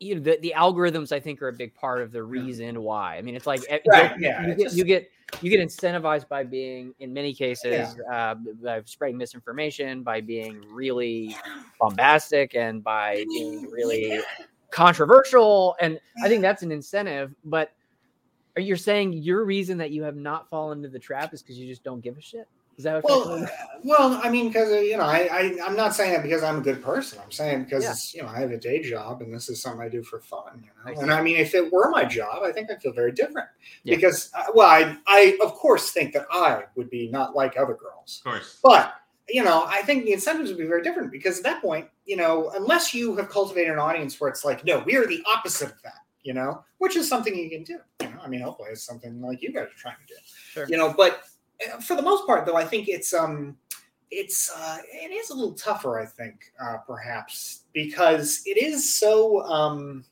you 0.00 0.14
know 0.16 0.20
the, 0.20 0.38
the 0.40 0.54
algorithms 0.56 1.12
I 1.12 1.20
think 1.20 1.40
are 1.42 1.48
a 1.48 1.52
big 1.52 1.74
part 1.74 2.00
of 2.00 2.10
the 2.10 2.22
reason 2.22 2.82
why. 2.82 3.16
I 3.16 3.22
mean, 3.22 3.36
it's 3.36 3.46
like 3.46 3.62
eh, 3.68 3.78
Right, 3.86 4.10
you- 4.18 4.26
yeah, 4.26 4.42
you 4.46 4.54
get 4.56 4.64
just- 4.64 4.76
you 4.76 4.84
get 4.84 5.10
you 5.42 5.48
get 5.50 5.60
incentivized 5.60 6.28
by 6.28 6.42
being, 6.42 6.92
in 6.98 7.12
many 7.14 7.32
cases, 7.32 7.96
uh, 8.12 8.34
by 8.62 8.82
spreading 8.84 9.16
misinformation, 9.16 10.02
by 10.02 10.20
being 10.20 10.60
really 10.72 11.36
bombastic, 11.78 12.54
and 12.56 12.82
by 12.82 13.24
being 13.32 13.70
really 13.70 14.20
controversial. 14.70 15.76
And 15.80 16.00
I 16.22 16.28
think 16.28 16.42
that's 16.42 16.62
an 16.62 16.72
incentive. 16.72 17.32
But 17.44 17.72
are 18.56 18.62
you 18.62 18.74
saying 18.76 19.12
your 19.12 19.44
reason 19.44 19.78
that 19.78 19.90
you 19.92 20.02
have 20.02 20.16
not 20.16 20.48
fallen 20.50 20.78
into 20.78 20.88
the 20.88 20.98
trap 20.98 21.32
is 21.32 21.42
because 21.42 21.56
you 21.58 21.68
just 21.68 21.84
don't 21.84 22.00
give 22.00 22.18
a 22.18 22.20
shit? 22.20 22.48
Is 22.80 22.84
that 22.84 23.04
well, 23.04 23.30
uh, 23.30 23.46
well, 23.84 24.18
I 24.24 24.30
mean, 24.30 24.48
because 24.48 24.70
you 24.70 24.96
know, 24.96 25.04
I, 25.04 25.28
I 25.30 25.58
I'm 25.66 25.76
not 25.76 25.94
saying 25.94 26.14
that 26.14 26.22
because 26.22 26.42
I'm 26.42 26.60
a 26.60 26.60
good 26.62 26.82
person. 26.82 27.18
I'm 27.22 27.30
saying 27.30 27.64
because 27.64 28.14
Yeah. 28.14 28.22
you 28.22 28.26
know 28.26 28.34
I 28.34 28.40
have 28.40 28.52
a 28.52 28.56
day 28.56 28.80
job 28.80 29.20
and 29.20 29.34
this 29.34 29.50
is 29.50 29.60
something 29.60 29.82
I 29.82 29.90
do 29.90 30.02
for 30.02 30.18
fun. 30.18 30.64
You 30.64 30.70
know, 30.86 30.96
see. 30.96 31.02
and 31.02 31.12
I 31.12 31.20
mean, 31.20 31.36
if 31.36 31.54
it 31.54 31.70
were 31.70 31.90
my 31.90 32.06
job, 32.06 32.42
I 32.42 32.52
think 32.52 32.70
I'd 32.70 32.80
feel 32.80 32.94
very 32.94 33.12
different. 33.12 33.48
Yeah. 33.84 33.96
Because 33.96 34.30
uh, 34.34 34.44
well, 34.54 34.66
I 34.66 34.96
I 35.06 35.36
of 35.42 35.52
course 35.52 35.90
think 35.90 36.14
that 36.14 36.24
I 36.32 36.62
would 36.74 36.88
be 36.88 37.10
not 37.10 37.36
like 37.36 37.58
other 37.58 37.74
girls. 37.74 38.22
Of 38.24 38.32
course. 38.32 38.58
But 38.62 38.94
you 39.28 39.44
know, 39.44 39.64
I 39.66 39.82
think 39.82 40.06
the 40.06 40.14
incentives 40.14 40.48
would 40.48 40.58
be 40.58 40.66
very 40.66 40.82
different 40.82 41.12
because 41.12 41.36
at 41.36 41.44
that 41.44 41.60
point, 41.60 41.86
you 42.06 42.16
know, 42.16 42.50
unless 42.54 42.94
you 42.94 43.14
have 43.16 43.28
cultivated 43.28 43.74
an 43.74 43.78
audience 43.78 44.18
where 44.18 44.30
it's 44.30 44.42
like, 44.42 44.64
no, 44.64 44.78
we 44.80 44.96
are 44.96 45.06
the 45.06 45.22
opposite 45.36 45.68
of 45.68 45.82
that, 45.82 45.98
you 46.22 46.32
know, 46.32 46.64
which 46.78 46.96
is 46.96 47.06
something 47.08 47.36
you 47.36 47.50
can 47.50 47.62
do. 47.62 47.78
You 48.00 48.08
know, 48.08 48.20
I 48.24 48.28
mean, 48.28 48.40
hopefully 48.40 48.70
it's 48.72 48.82
something 48.84 49.20
like 49.20 49.42
you 49.42 49.52
guys 49.52 49.66
are 49.66 49.76
trying 49.76 49.96
to 50.06 50.14
do. 50.14 50.20
Sure. 50.24 50.66
You 50.66 50.78
know, 50.78 50.94
but 50.96 51.12
uh, 51.12 51.16
for 51.80 51.96
the 51.96 52.02
most 52.02 52.26
part, 52.26 52.46
though, 52.46 52.56
I 52.56 52.64
think 52.64 52.88
it's 52.88 53.12
um, 53.14 53.56
it's 54.10 54.50
uh, 54.54 54.78
it 54.92 55.10
is 55.12 55.30
a 55.30 55.34
little 55.34 55.54
tougher, 55.54 56.00
I 56.00 56.06
think, 56.06 56.52
uh, 56.62 56.78
perhaps 56.86 57.62
because 57.72 58.42
it 58.46 58.56
is 58.62 58.94
so 58.98 59.42
um, 59.42 60.04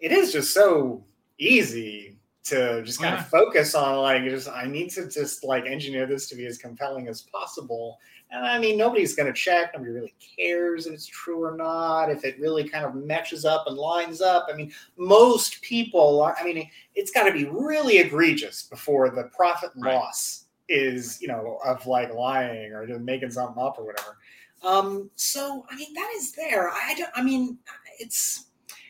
it 0.00 0.12
is 0.12 0.32
just 0.32 0.52
so 0.52 1.04
easy 1.38 2.18
to 2.44 2.82
just 2.82 3.00
kind 3.00 3.14
Yeah. 3.14 3.20
of 3.20 3.28
focus 3.28 3.74
on 3.76 3.98
like 3.98 4.24
just 4.24 4.48
I 4.48 4.66
need 4.66 4.90
to 4.90 5.08
just 5.08 5.44
like 5.44 5.64
engineer 5.64 6.06
this 6.06 6.28
to 6.28 6.34
be 6.36 6.46
as 6.46 6.58
compelling 6.58 7.06
as 7.08 7.22
possible. 7.22 7.98
And 8.32 8.44
I 8.46 8.58
mean, 8.58 8.76
nobody's 8.78 9.14
going 9.14 9.26
to 9.26 9.32
check. 9.32 9.72
Nobody 9.74 9.92
really 9.92 10.14
cares 10.36 10.86
if 10.86 10.94
it's 10.94 11.06
true 11.06 11.42
or 11.44 11.54
not. 11.56 12.10
If 12.10 12.24
it 12.24 12.40
really 12.40 12.66
kind 12.68 12.84
of 12.84 12.94
matches 12.94 13.44
up 13.44 13.66
and 13.66 13.76
lines 13.76 14.20
up. 14.22 14.48
I 14.52 14.56
mean, 14.56 14.72
most 14.96 15.60
people 15.62 16.20
are. 16.22 16.34
I 16.38 16.42
mean, 16.44 16.68
it's 16.94 17.10
got 17.12 17.24
to 17.24 17.32
be 17.32 17.44
really 17.44 17.98
egregious 17.98 18.64
before 18.64 19.10
the 19.10 19.24
profit 19.36 19.70
and 19.74 19.84
Right. 19.84 19.94
loss 19.94 20.41
is, 20.72 21.20
you 21.20 21.28
know, 21.28 21.58
of 21.64 21.86
like 21.86 22.12
lying 22.12 22.72
or 22.72 22.86
just 22.86 23.00
making 23.00 23.30
something 23.30 23.62
up 23.62 23.78
or 23.78 23.84
whatever. 23.84 24.16
Um, 24.64 25.10
so 25.16 25.66
I 25.70 25.76
mean, 25.76 25.92
that 25.94 26.12
is 26.16 26.32
there. 26.32 26.70
I 26.70 26.94
don't. 26.96 27.10
I 27.14 27.22
mean, 27.22 27.58
it's 27.98 28.46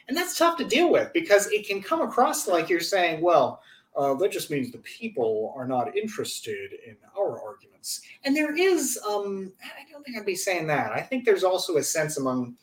and 0.08 0.16
that's 0.16 0.36
tough 0.36 0.58
to 0.58 0.64
deal 0.64 0.90
with 0.90 1.12
because 1.12 1.50
it 1.50 1.66
can 1.66 1.82
come 1.82 2.00
across 2.00 2.46
like 2.48 2.68
you're 2.68 2.80
saying, 2.80 3.20
well, 3.20 3.62
uh, 3.96 4.14
that 4.14 4.32
just 4.32 4.50
means 4.50 4.72
the 4.72 4.78
people 4.78 5.52
are 5.56 5.66
not 5.66 5.96
interested 5.96 6.72
in 6.86 6.96
our 7.16 7.40
arguments. 7.42 8.02
And 8.24 8.34
there 8.34 8.56
is, 8.56 8.98
um, 9.06 9.52
I 9.62 9.90
don't 9.90 10.04
think 10.04 10.16
I'd 10.16 10.26
be 10.26 10.34
saying 10.34 10.66
that. 10.68 10.92
I 10.92 11.00
think 11.00 11.24
there's 11.24 11.44
also 11.44 11.76
a 11.76 11.82
sense 11.82 12.16
among, 12.16 12.56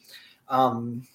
um, 0.47 1.07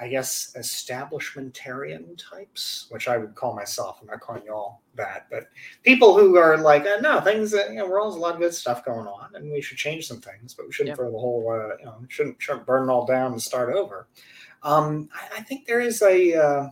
I 0.00 0.08
guess, 0.08 0.52
establishmentarian 0.56 2.16
types, 2.18 2.86
which 2.90 3.08
I 3.08 3.16
would 3.16 3.34
call 3.34 3.54
myself. 3.54 3.98
I'm 4.00 4.06
not 4.08 4.20
calling 4.20 4.44
y'all 4.44 4.80
that, 4.94 5.26
but 5.30 5.48
people 5.82 6.16
who 6.18 6.36
are 6.36 6.56
like, 6.58 6.84
uh, 6.86 7.00
no, 7.00 7.20
things, 7.20 7.54
uh, 7.54 7.66
you 7.68 7.76
know, 7.76 7.88
we're 7.88 8.00
always 8.00 8.16
a 8.16 8.20
lot 8.20 8.34
of 8.34 8.40
good 8.40 8.54
stuff 8.54 8.84
going 8.84 9.06
on, 9.06 9.34
and 9.34 9.50
we 9.50 9.60
should 9.60 9.78
change 9.78 10.06
some 10.06 10.20
things, 10.20 10.54
but 10.54 10.66
we 10.66 10.72
shouldn't 10.72 10.90
Yep. 10.90 10.96
throw 10.98 11.10
the 11.12 11.18
whole, 11.18 11.50
uh, 11.50 11.76
you 11.78 11.84
know, 11.86 11.96
shouldn't, 12.08 12.40
shouldn't 12.40 12.66
burn 12.66 12.88
it 12.88 12.92
all 12.92 13.06
down 13.06 13.32
and 13.32 13.40
start 13.42 13.74
over. 13.74 14.08
Um, 14.62 15.08
I, 15.14 15.38
I 15.38 15.40
think 15.42 15.66
there 15.66 15.80
is 15.80 16.02
a. 16.02 16.34
Uh, 16.34 16.68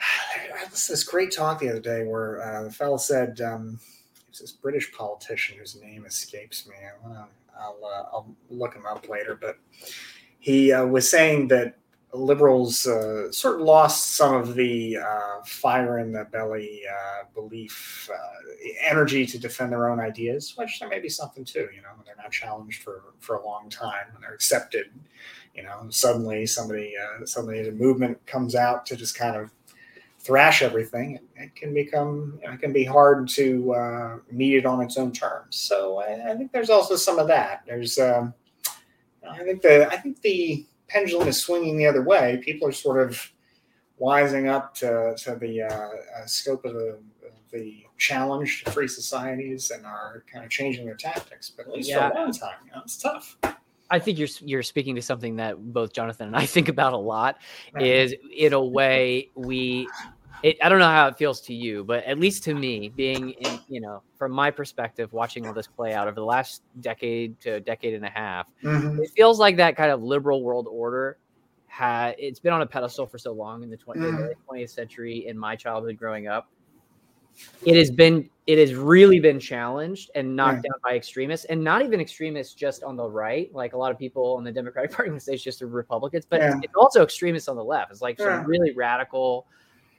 I 0.00 0.62
listened 0.70 0.80
to 0.86 0.92
this 0.92 1.04
great 1.04 1.32
talk 1.32 1.58
the 1.60 1.70
other 1.70 1.80
day 1.80 2.04
where 2.04 2.42
uh, 2.42 2.62
the 2.64 2.70
fellow 2.70 2.96
said, 2.96 3.40
um, 3.40 3.80
it 4.16 4.24
was 4.30 4.38
this 4.38 4.52
British 4.52 4.92
politician 4.92 5.58
whose 5.58 5.80
name 5.80 6.06
escapes 6.06 6.66
me. 6.68 6.76
I 6.76 7.06
wanna, 7.06 7.26
I'll, 7.58 7.78
uh, 7.84 8.04
I'll 8.12 8.36
look 8.50 8.74
him 8.74 8.86
up 8.86 9.08
later, 9.08 9.34
but 9.40 9.58
he 10.38 10.72
uh, 10.72 10.86
was 10.86 11.10
saying 11.10 11.48
that 11.48 11.78
liberals 12.12 12.86
uh, 12.86 13.30
sort 13.30 13.56
of 13.56 13.60
lost 13.62 14.16
some 14.16 14.34
of 14.34 14.54
the 14.54 14.96
uh, 14.96 15.42
fire 15.44 15.98
in 15.98 16.12
the 16.12 16.24
belly 16.24 16.82
uh, 16.90 17.24
belief, 17.34 18.08
uh, 18.12 18.16
energy 18.80 19.26
to 19.26 19.38
defend 19.38 19.72
their 19.72 19.88
own 19.88 20.00
ideas, 20.00 20.54
which 20.56 20.80
there 20.80 20.88
may 20.88 21.00
be 21.00 21.08
something 21.08 21.44
too. 21.44 21.68
You 21.74 21.82
know, 21.82 21.88
when 21.96 22.06
they're 22.06 22.16
not 22.16 22.32
challenged 22.32 22.82
for 22.82 23.02
for 23.20 23.36
a 23.36 23.44
long 23.44 23.68
time 23.68 24.06
and 24.14 24.22
they're 24.22 24.34
accepted. 24.34 24.86
You 25.54 25.64
know, 25.64 25.86
suddenly 25.90 26.46
somebody 26.46 26.94
uh, 26.96 27.26
suddenly 27.26 27.66
a 27.68 27.72
movement 27.72 28.24
comes 28.26 28.54
out 28.54 28.86
to 28.86 28.96
just 28.96 29.16
kind 29.16 29.36
of 29.36 29.50
thrash 30.20 30.62
everything. 30.62 31.16
It, 31.16 31.24
it 31.36 31.56
can 31.56 31.74
become 31.74 32.38
it 32.42 32.60
can 32.60 32.72
be 32.72 32.84
hard 32.84 33.28
to 33.30 34.22
meet 34.30 34.54
it 34.54 34.66
on 34.66 34.80
its 34.80 34.96
own 34.96 35.12
terms. 35.12 35.56
So 35.56 35.98
I, 35.98 36.32
I 36.32 36.36
think 36.36 36.52
there's 36.52 36.70
also 36.70 36.96
some 36.96 37.18
of 37.18 37.26
that. 37.28 37.64
There's 37.66 37.98
um, 37.98 38.32
I 39.32 39.44
think 39.44 39.62
the 39.62 39.88
I 39.90 39.96
think 39.96 40.20
the 40.22 40.66
pendulum 40.88 41.28
is 41.28 41.40
swinging 41.40 41.76
the 41.76 41.86
other 41.86 42.02
way. 42.02 42.40
People 42.44 42.68
are 42.68 42.72
sort 42.72 43.00
of 43.00 43.30
wising 44.00 44.48
up 44.48 44.74
to, 44.76 45.14
to 45.18 45.34
the 45.34 45.62
uh, 45.62 45.68
uh, 45.68 46.26
scope 46.26 46.64
of 46.64 46.74
the, 46.74 46.98
of 47.26 47.32
the 47.52 47.84
challenge 47.98 48.62
to 48.64 48.70
free 48.70 48.86
societies 48.88 49.70
and 49.70 49.84
are 49.84 50.22
kind 50.32 50.44
of 50.44 50.50
changing 50.50 50.86
their 50.86 50.94
tactics. 50.94 51.50
But 51.50 51.66
at 51.66 51.72
least 51.72 51.88
Yeah. 51.90 52.08
for 52.08 52.14
a 52.16 52.20
long 52.20 52.32
time, 52.32 52.54
you 52.64 52.70
know, 52.72 52.82
it's 52.84 52.96
tough. 52.96 53.36
I 53.90 53.98
think 53.98 54.18
you're 54.18 54.28
you're 54.42 54.62
speaking 54.62 54.94
to 54.96 55.02
something 55.02 55.36
that 55.36 55.56
both 55.72 55.92
Jonathan 55.92 56.28
and 56.28 56.36
I 56.36 56.46
think 56.54 56.68
about 56.68 56.92
a 56.92 56.98
lot. 56.98 57.38
Right. 57.72 57.86
Is 57.86 58.14
in 58.36 58.52
a 58.52 58.62
way 58.62 59.30
we. 59.34 59.88
It, 60.42 60.56
I 60.62 60.68
don't 60.68 60.78
know 60.78 60.84
how 60.86 61.08
it 61.08 61.16
feels 61.18 61.40
to 61.42 61.54
you, 61.54 61.82
but 61.82 62.04
at 62.04 62.18
least 62.18 62.44
to 62.44 62.54
me, 62.54 62.90
being 62.90 63.30
in, 63.30 63.58
you 63.68 63.80
know, 63.80 64.02
from 64.16 64.30
my 64.30 64.52
perspective, 64.52 65.12
watching 65.12 65.44
all 65.46 65.52
this 65.52 65.66
play 65.66 65.94
out 65.94 66.06
over 66.06 66.14
the 66.14 66.24
last 66.24 66.62
decade 66.80 67.40
to 67.40 67.58
decade 67.60 67.94
and 67.94 68.04
a 68.04 68.10
half, 68.10 68.48
Mhm. 68.62 69.02
it 69.02 69.10
feels 69.16 69.40
like 69.40 69.56
that 69.56 69.76
kind 69.76 69.90
of 69.90 70.00
liberal 70.02 70.44
world 70.44 70.68
order 70.70 71.18
had 71.66 72.14
it's 72.18 72.38
been 72.40 72.52
on 72.52 72.62
a 72.62 72.66
pedestal 72.66 73.06
for 73.06 73.18
so 73.18 73.32
long 73.32 73.62
in 73.64 73.70
the 73.70 73.76
20th, 73.76 74.04
Mhm. 74.14 74.34
20th 74.46 74.70
century 74.70 75.26
in 75.26 75.36
my 75.36 75.56
childhood 75.56 75.96
growing 75.96 76.28
up 76.28 76.48
it 77.64 77.76
has 77.76 77.90
been 77.90 78.28
it 78.46 78.58
has 78.58 78.74
really 78.74 79.20
been 79.20 79.38
challenged 79.38 80.10
and 80.14 80.34
knocked 80.34 80.62
down 80.64 80.72
by 80.82 80.94
extremists 80.96 81.44
and 81.46 81.62
not 81.62 81.82
even 81.82 82.00
extremists 82.00 82.54
just 82.54 82.82
on 82.82 82.96
the 82.96 83.08
right 83.08 83.52
like 83.54 83.74
a 83.74 83.76
lot 83.76 83.92
of 83.92 83.98
people 83.98 84.38
in 84.38 84.44
the 84.44 84.50
democratic 84.50 84.90
party 84.96 85.10
would 85.10 85.22
say 85.22 85.34
it's 85.34 85.42
just 85.42 85.60
the 85.60 85.66
republicans 85.66 86.24
but 86.28 86.40
Yeah. 86.40 86.54
it's 86.62 86.74
also 86.74 87.02
extremists 87.02 87.48
on 87.48 87.56
the 87.56 87.62
left 87.64 87.90
it's 87.92 88.00
like 88.02 88.18
Yeah. 88.18 88.38
some 88.38 88.46
really 88.46 88.72
radical 88.74 89.46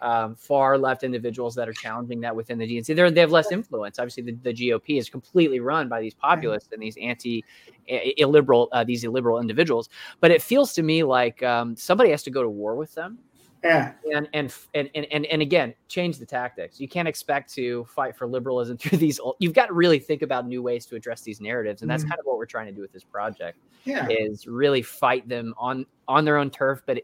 um, 0.01 0.35
far 0.35 0.77
left 0.77 1.03
individuals 1.03 1.55
that 1.55 1.67
are 1.67 1.73
challenging 1.73 2.21
that 2.21 2.35
within 2.35 2.57
the 2.57 2.65
DNC. 2.65 2.95
They're, 2.95 3.11
they 3.11 3.21
have 3.21 3.31
less 3.31 3.51
influence. 3.51 3.99
Obviously, 3.99 4.23
the, 4.23 4.31
the 4.43 4.53
GOP 4.53 4.97
is 4.97 5.09
completely 5.09 5.59
run 5.59 5.89
by 5.89 5.99
these 6.01 6.13
populists 6.13 6.69
and 6.71 6.81
these 6.81 6.97
anti 7.01 7.43
illiberal 7.87 8.69
uh, 8.71 8.83
these 8.83 9.03
illiberal 9.03 9.39
individuals. 9.39 9.89
But 10.19 10.31
it 10.31 10.41
feels 10.41 10.73
to 10.73 10.83
me 10.83 11.03
like 11.03 11.41
um, 11.43 11.75
somebody 11.75 12.11
has 12.11 12.23
to 12.23 12.31
go 12.31 12.41
to 12.43 12.49
war 12.49 12.75
with 12.75 12.93
them 12.93 13.17
Yeah. 13.63 13.93
and 14.13 14.29
and 14.33 14.53
and 14.73 14.89
and 14.95 15.05
and, 15.11 15.25
and 15.25 15.41
again 15.41 15.73
change 15.87 16.17
the 16.17 16.25
tactics 16.25 16.79
you 16.79 16.87
can't 16.87 17.07
expect 17.07 17.53
to 17.55 17.83
fight 17.85 18.15
for 18.15 18.27
liberalism 18.27 18.77
through 18.81 18.97
these 18.97 19.19
old, 19.19 19.35
you've 19.39 19.53
got 19.53 19.65
to 19.65 19.73
really 19.73 19.99
think 19.99 20.21
about 20.21 20.47
new 20.47 20.61
ways 20.63 20.85
to 20.85 20.95
address 20.95 21.21
these 21.21 21.41
narratives 21.41 21.81
and 21.81 21.89
that's 21.91 22.03
Mhm. 22.05 22.09
kind 22.09 22.19
of 22.19 22.25
what 22.25 22.37
we're 22.37 22.45
trying 22.45 22.67
to 22.67 22.71
do 22.71 22.81
with 22.81 22.93
this 22.93 23.03
project 23.03 23.57
Yeah. 23.85 24.07
is 24.09 24.47
really 24.47 24.81
fight 24.81 25.27
them 25.27 25.53
on 25.57 25.85
on 26.07 26.23
their 26.25 26.37
own 26.37 26.49
turf 26.51 26.81
but 26.85 27.03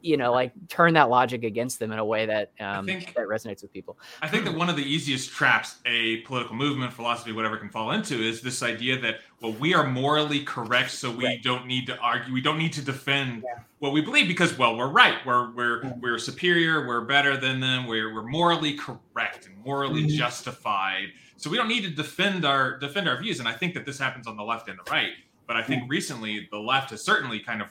you 0.00 0.16
know 0.16 0.32
like 0.32 0.52
turn 0.68 0.94
that 0.94 1.10
logic 1.10 1.44
against 1.44 1.78
them 1.78 1.92
in 1.92 1.98
a 1.98 2.04
way 2.04 2.26
that 2.26 2.52
um 2.60 2.86
think- 2.86 3.12
that 3.14 3.26
resonates 3.26 3.62
with 3.62 3.72
people 3.72 3.98
I 4.22 4.28
think 4.28 4.44
that 4.44 4.54
one 4.54 4.68
of 4.68 4.76
the 4.76 4.82
easiest 4.82 5.30
traps 5.30 5.76
a 5.86 6.18
political 6.22 6.54
movement, 6.56 6.92
philosophy, 6.92 7.32
whatever 7.32 7.56
can 7.56 7.68
fall 7.68 7.92
into 7.92 8.14
is 8.20 8.40
this 8.40 8.62
idea 8.62 8.98
that, 9.00 9.16
well, 9.40 9.52
we 9.52 9.74
are 9.74 9.86
morally 9.86 10.40
correct, 10.44 10.90
so 10.92 11.10
we 11.10 11.24
Right. 11.24 11.42
don't 11.42 11.66
need 11.66 11.86
to 11.86 11.98
argue, 11.98 12.32
we 12.32 12.40
don't 12.40 12.58
need 12.58 12.72
to 12.74 12.82
defend 12.82 13.42
Yeah. 13.44 13.62
what 13.80 13.92
we 13.92 14.00
believe 14.00 14.26
because, 14.28 14.56
well, 14.56 14.76
we're 14.76 14.88
right, 14.88 15.16
we're 15.26 15.50
we're 15.52 15.82
Yeah. 15.84 15.92
we're 16.00 16.18
superior, 16.18 16.86
we're 16.86 17.02
better 17.02 17.36
than 17.36 17.60
them, 17.60 17.86
we're 17.86 18.12
we're 18.14 18.22
morally 18.26 18.74
correct 18.74 19.46
and 19.46 19.56
morally 19.64 20.04
Mhm. 20.04 20.16
justified, 20.16 21.08
so 21.36 21.50
we 21.50 21.56
don't 21.56 21.68
need 21.68 21.82
to 21.82 21.90
defend 21.90 22.44
our 22.44 22.78
defend 22.78 23.08
our 23.08 23.20
views. 23.20 23.38
And 23.40 23.48
I 23.48 23.52
think 23.52 23.74
that 23.74 23.84
this 23.84 23.98
happens 23.98 24.26
on 24.26 24.36
the 24.36 24.44
left 24.44 24.68
and 24.68 24.78
the 24.78 24.90
right, 24.90 25.12
but 25.46 25.56
I 25.56 25.62
think 25.62 25.90
recently 25.90 26.48
the 26.50 26.58
left 26.58 26.90
has 26.90 27.02
certainly 27.04 27.40
kind 27.40 27.60
of 27.60 27.68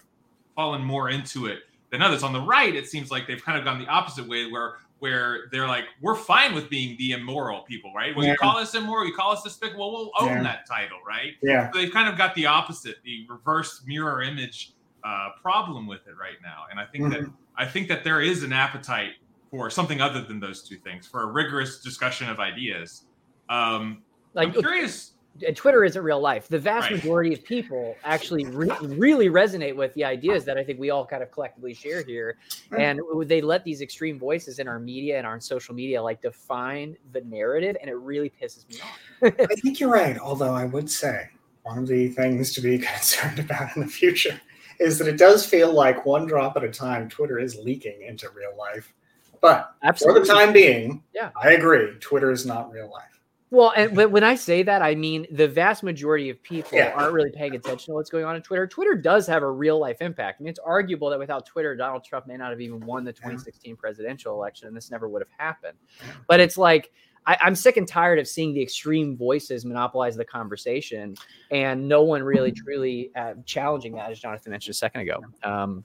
fallen 0.56 0.84
more 0.84 1.10
into 1.10 1.47
it 1.47 1.63
than 1.93 2.01
others. 2.01 2.23
On 2.23 2.34
the 2.34 2.41
right, 2.41 2.75
it 2.75 2.88
seems 2.88 3.12
like 3.12 3.27
they've 3.27 3.43
kind 3.43 3.58
of 3.58 3.63
gone 3.63 3.79
the 3.79 3.88
opposite 3.88 4.27
way, 4.27 4.51
where 4.51 4.77
where 4.99 5.49
they're 5.51 5.67
like, 5.67 5.84
we're 6.01 6.15
fine 6.15 6.56
with 6.56 6.69
being 6.69 6.95
the 6.97 7.12
immoral 7.12 7.62
people, 7.63 7.91
right? 7.93 8.15
When 8.15 8.25
Yeah. 8.25 8.32
you 8.32 8.38
call 8.38 8.58
us 8.58 8.73
immoral, 8.73 9.06
you 9.06 9.13
call 9.13 9.34
us 9.34 9.43
despicable, 9.43 9.91
well 9.91 10.12
we'll 10.17 10.29
own 10.29 10.38
Yeah. 10.38 10.43
that 10.43 10.65
title, 10.65 10.97
right? 11.06 11.34
Yeah. 11.41 11.69
So 11.73 11.77
they've 11.79 11.91
kind 11.91 12.08
of 12.08 12.17
got 12.17 12.34
the 12.36 12.45
opposite, 12.45 13.03
the 13.03 13.25
reverse 13.29 13.84
mirror 13.86 14.21
image 14.23 14.71
uh, 15.03 15.32
problem 15.41 15.86
with 15.88 16.08
it 16.08 16.15
right 16.17 16.38
now. 16.41 16.63
And 16.71 16.79
I 16.79 16.86
think 16.86 17.12
that 17.12 17.19
Mhm. 17.21 17.34
I 17.58 17.65
think 17.65 17.89
that 17.89 18.06
there 18.06 18.21
is 18.21 18.43
an 18.43 18.53
appetite 18.53 19.15
for 19.51 19.69
something 19.69 19.99
other 19.99 20.21
than 20.21 20.39
those 20.39 20.63
two 20.67 20.77
things, 20.77 21.06
for 21.06 21.23
a 21.23 21.25
rigorous 21.25 21.82
discussion 21.82 22.29
of 22.29 22.39
ideas. 22.39 23.06
Um, 23.49 24.03
like 24.34 24.47
I'm 24.47 24.53
curious. 24.53 25.12
Twitter 25.56 25.84
isn't 25.84 26.04
real 26.04 26.19
life. 26.19 26.48
The 26.48 26.60
vast 26.60 26.89
Right. 26.91 26.98
majority 26.98 27.34
of 27.34 27.43
people 27.43 27.96
actually 28.04 28.46
re- 28.46 28.69
really 28.82 29.30
resonate 29.30 29.76
with 29.76 29.93
the 29.96 30.06
ideas 30.06 30.46
that 30.46 30.58
I 30.58 30.63
think 30.63 30.80
we 30.80 30.91
all 30.91 31.06
kind 31.06 31.24
of 31.24 31.32
collectively 31.32 31.74
share 31.74 32.04
here, 32.04 32.38
Right. 32.69 32.82
and 32.82 33.02
they 33.26 33.41
let 33.41 33.63
these 33.63 33.82
extreme 33.82 34.19
voices 34.19 34.60
in 34.60 34.67
our 34.67 34.80
media 34.80 35.17
and 35.17 35.26
our 35.26 35.39
social 35.39 35.74
media 35.74 36.02
like 36.02 36.22
define 36.22 36.96
the 37.13 37.22
narrative, 37.22 37.76
and 37.82 37.89
it 37.89 37.96
really 37.96 38.30
pisses 38.30 38.69
me 38.69 38.80
off. 38.82 39.00
I 39.52 39.56
think 39.56 39.80
you're 39.80 39.89
right. 39.91 40.17
Although 40.19 40.54
I 40.54 40.65
would 40.65 40.89
say 40.89 41.30
one 41.63 41.80
of 41.80 41.88
the 41.88 42.10
things 42.10 42.54
to 42.54 42.62
be 42.62 42.78
concerned 42.93 43.39
about 43.39 43.76
in 43.76 43.82
the 43.82 43.88
future 43.88 44.39
is 44.80 44.98
that 45.00 45.08
it 45.08 45.17
does 45.17 45.46
feel 45.46 45.72
like 45.74 46.06
one 46.06 46.26
drop 46.28 46.58
at 46.58 46.63
a 46.63 46.69
time, 46.69 47.10
Twitter 47.10 47.39
is 47.39 47.56
leaking 47.58 48.02
into 48.04 48.28
real 48.36 48.56
life. 48.58 48.93
But 49.41 49.74
for 50.00 50.13
the 50.17 50.26
time 50.26 50.54
being, 50.54 51.04
Yeah. 51.13 51.32
I 51.41 51.52
agree. 51.54 51.98
Twitter 52.00 52.32
is 52.32 52.46
not 52.46 52.72
real 52.72 52.89
life. 52.91 53.19
Well, 53.53 53.71
and 53.77 53.95
when 54.11 54.23
I 54.23 54.33
say 54.33 54.63
that, 54.63 54.81
I 54.81 54.95
mean 54.95 55.27
the 55.31 55.47
vast 55.47 55.83
majority 55.83 56.31
of 56.31 56.41
people 56.41 56.79
Yeah. 56.79 56.91
aren't 56.95 57.13
really 57.13 57.29
paying 57.29 57.53
attention 57.53 57.91
to 57.91 57.93
what's 57.93 58.09
going 58.09 58.25
on 58.25 58.35
in 58.35 58.41
Twitter. 58.41 58.65
Twitter 58.65 58.95
does 58.95 59.27
have 59.27 59.43
a 59.43 59.51
real 59.51 59.77
life 59.79 59.97
impact. 60.01 60.41
I 60.41 60.43
mean, 60.43 60.49
it's 60.49 60.59
arguable 60.59 61.11
that 61.11 61.19
without 61.19 61.45
Twitter, 61.45 61.75
Donald 61.75 62.03
Trump 62.03 62.25
may 62.25 62.35
not 62.35 62.49
have 62.49 62.61
even 62.61 62.79
won 62.79 63.03
the 63.03 63.13
2016 63.13 63.75
presidential 63.75 64.33
election, 64.33 64.67
and 64.69 64.75
this 64.75 64.89
never 64.89 65.07
would 65.07 65.21
have 65.21 65.29
happened. 65.37 65.77
But 66.27 66.39
it's 66.39 66.57
like 66.57 66.91
I, 67.27 67.37
I'm 67.41 67.53
sick 67.53 67.77
and 67.77 67.87
tired 67.87 68.17
of 68.17 68.27
seeing 68.27 68.55
the 68.55 68.61
extreme 68.63 69.15
voices 69.15 69.65
monopolize 69.65 70.15
the 70.15 70.25
conversation, 70.25 71.13
and 71.51 71.87
no 71.87 72.01
one 72.01 72.23
really 72.23 72.51
truly 72.65 73.11
uh, 73.15 73.35
challenging 73.45 73.93
that, 73.97 74.09
as 74.09 74.19
Jonathan 74.19 74.49
mentioned 74.49 74.71
a 74.73 74.77
second 74.77 75.01
ago. 75.01 75.19
Um, 75.43 75.83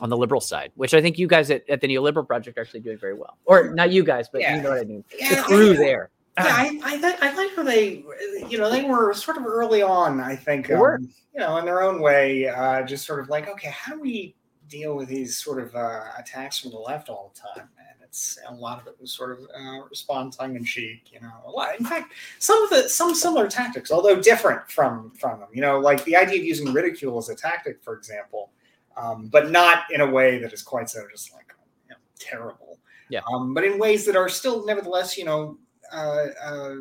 on 0.00 0.08
the 0.08 0.16
liberal 0.16 0.40
side, 0.40 0.72
which 0.74 0.92
I 0.94 1.00
think 1.02 1.18
you 1.18 1.28
guys 1.28 1.50
at, 1.52 1.62
at 1.68 1.80
the 1.82 1.86
Neoliberal 1.86 2.26
Project 2.26 2.58
are 2.58 2.62
actually 2.62 2.80
doing 2.80 2.98
very 2.98 3.14
well, 3.14 3.36
or 3.44 3.72
not 3.74 3.90
you 3.92 4.02
guys, 4.02 4.28
but 4.32 4.40
Yeah. 4.40 4.56
you 4.56 4.62
know 4.62 4.70
what 4.70 4.80
I 4.80 4.84
mean. 4.84 5.04
The 5.10 5.16
Yeah, 5.20 5.42
crew 5.42 5.76
there. 5.76 6.10
Yeah, 6.44 6.54
I, 6.56 6.80
I, 6.94 6.98
th- 6.98 7.16
I 7.20 7.34
like 7.34 7.54
how 7.56 7.62
they, 7.62 8.04
you 8.48 8.58
know, 8.58 8.70
they 8.70 8.84
were 8.84 9.12
sort 9.14 9.36
of 9.36 9.46
early 9.46 9.82
on, 9.82 10.20
I 10.20 10.36
think, 10.36 10.70
um, 10.70 11.08
you 11.34 11.40
know, 11.40 11.56
in 11.58 11.64
their 11.64 11.82
own 11.82 12.00
way, 12.00 12.48
uh, 12.48 12.82
just 12.82 13.06
sort 13.06 13.20
of 13.20 13.28
like, 13.28 13.48
okay, 13.48 13.70
how 13.70 13.94
do 13.94 14.00
we 14.00 14.34
deal 14.68 14.94
with 14.94 15.08
these 15.08 15.36
sort 15.36 15.60
of 15.60 15.74
uh, 15.74 16.04
attacks 16.18 16.58
from 16.58 16.70
the 16.70 16.78
left 16.78 17.08
all 17.08 17.32
the 17.34 17.40
time? 17.40 17.68
And 17.78 18.00
it's 18.02 18.38
a 18.48 18.54
lot 18.54 18.80
of 18.80 18.86
it 18.86 18.96
was 19.00 19.12
sort 19.12 19.32
of 19.32 19.46
uh, 19.54 19.84
respond 19.88 20.32
tongue 20.32 20.56
in 20.56 20.64
cheek, 20.64 21.10
you 21.12 21.20
know. 21.20 21.32
A 21.46 21.50
lot, 21.50 21.78
in 21.78 21.84
fact, 21.84 22.12
some 22.38 22.62
of 22.62 22.70
the 22.70 22.88
some 22.88 23.14
similar 23.14 23.48
tactics, 23.48 23.90
although 23.90 24.20
different 24.20 24.68
from 24.70 25.12
from 25.12 25.40
them, 25.40 25.48
you 25.52 25.60
know, 25.60 25.78
like 25.78 26.04
the 26.04 26.16
idea 26.16 26.38
of 26.38 26.44
using 26.44 26.72
ridicule 26.72 27.18
as 27.18 27.28
a 27.28 27.34
tactic, 27.34 27.82
for 27.82 27.94
example, 27.94 28.50
um, 28.96 29.28
but 29.28 29.50
not 29.50 29.84
in 29.90 30.00
a 30.00 30.10
way 30.10 30.38
that 30.38 30.52
is 30.52 30.62
quite 30.62 30.90
so 30.90 31.02
just 31.10 31.32
like 31.32 31.52
you 31.88 31.90
know, 31.90 31.96
terrible. 32.18 32.78
Yeah. 33.10 33.20
Um, 33.32 33.54
but 33.54 33.64
in 33.64 33.78
ways 33.78 34.06
that 34.06 34.16
are 34.16 34.28
still, 34.28 34.64
nevertheless, 34.64 35.18
you 35.18 35.24
know, 35.24 35.58
uh, 35.92 36.26
uh, 36.42 36.74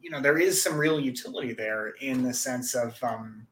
you 0.00 0.10
know 0.10 0.20
there 0.20 0.38
is 0.38 0.62
some 0.62 0.76
real 0.76 1.00
utility 1.00 1.52
there 1.52 1.88
in 2.00 2.22
the 2.22 2.32
sense 2.34 2.74
of 2.74 3.02
um, 3.02 3.46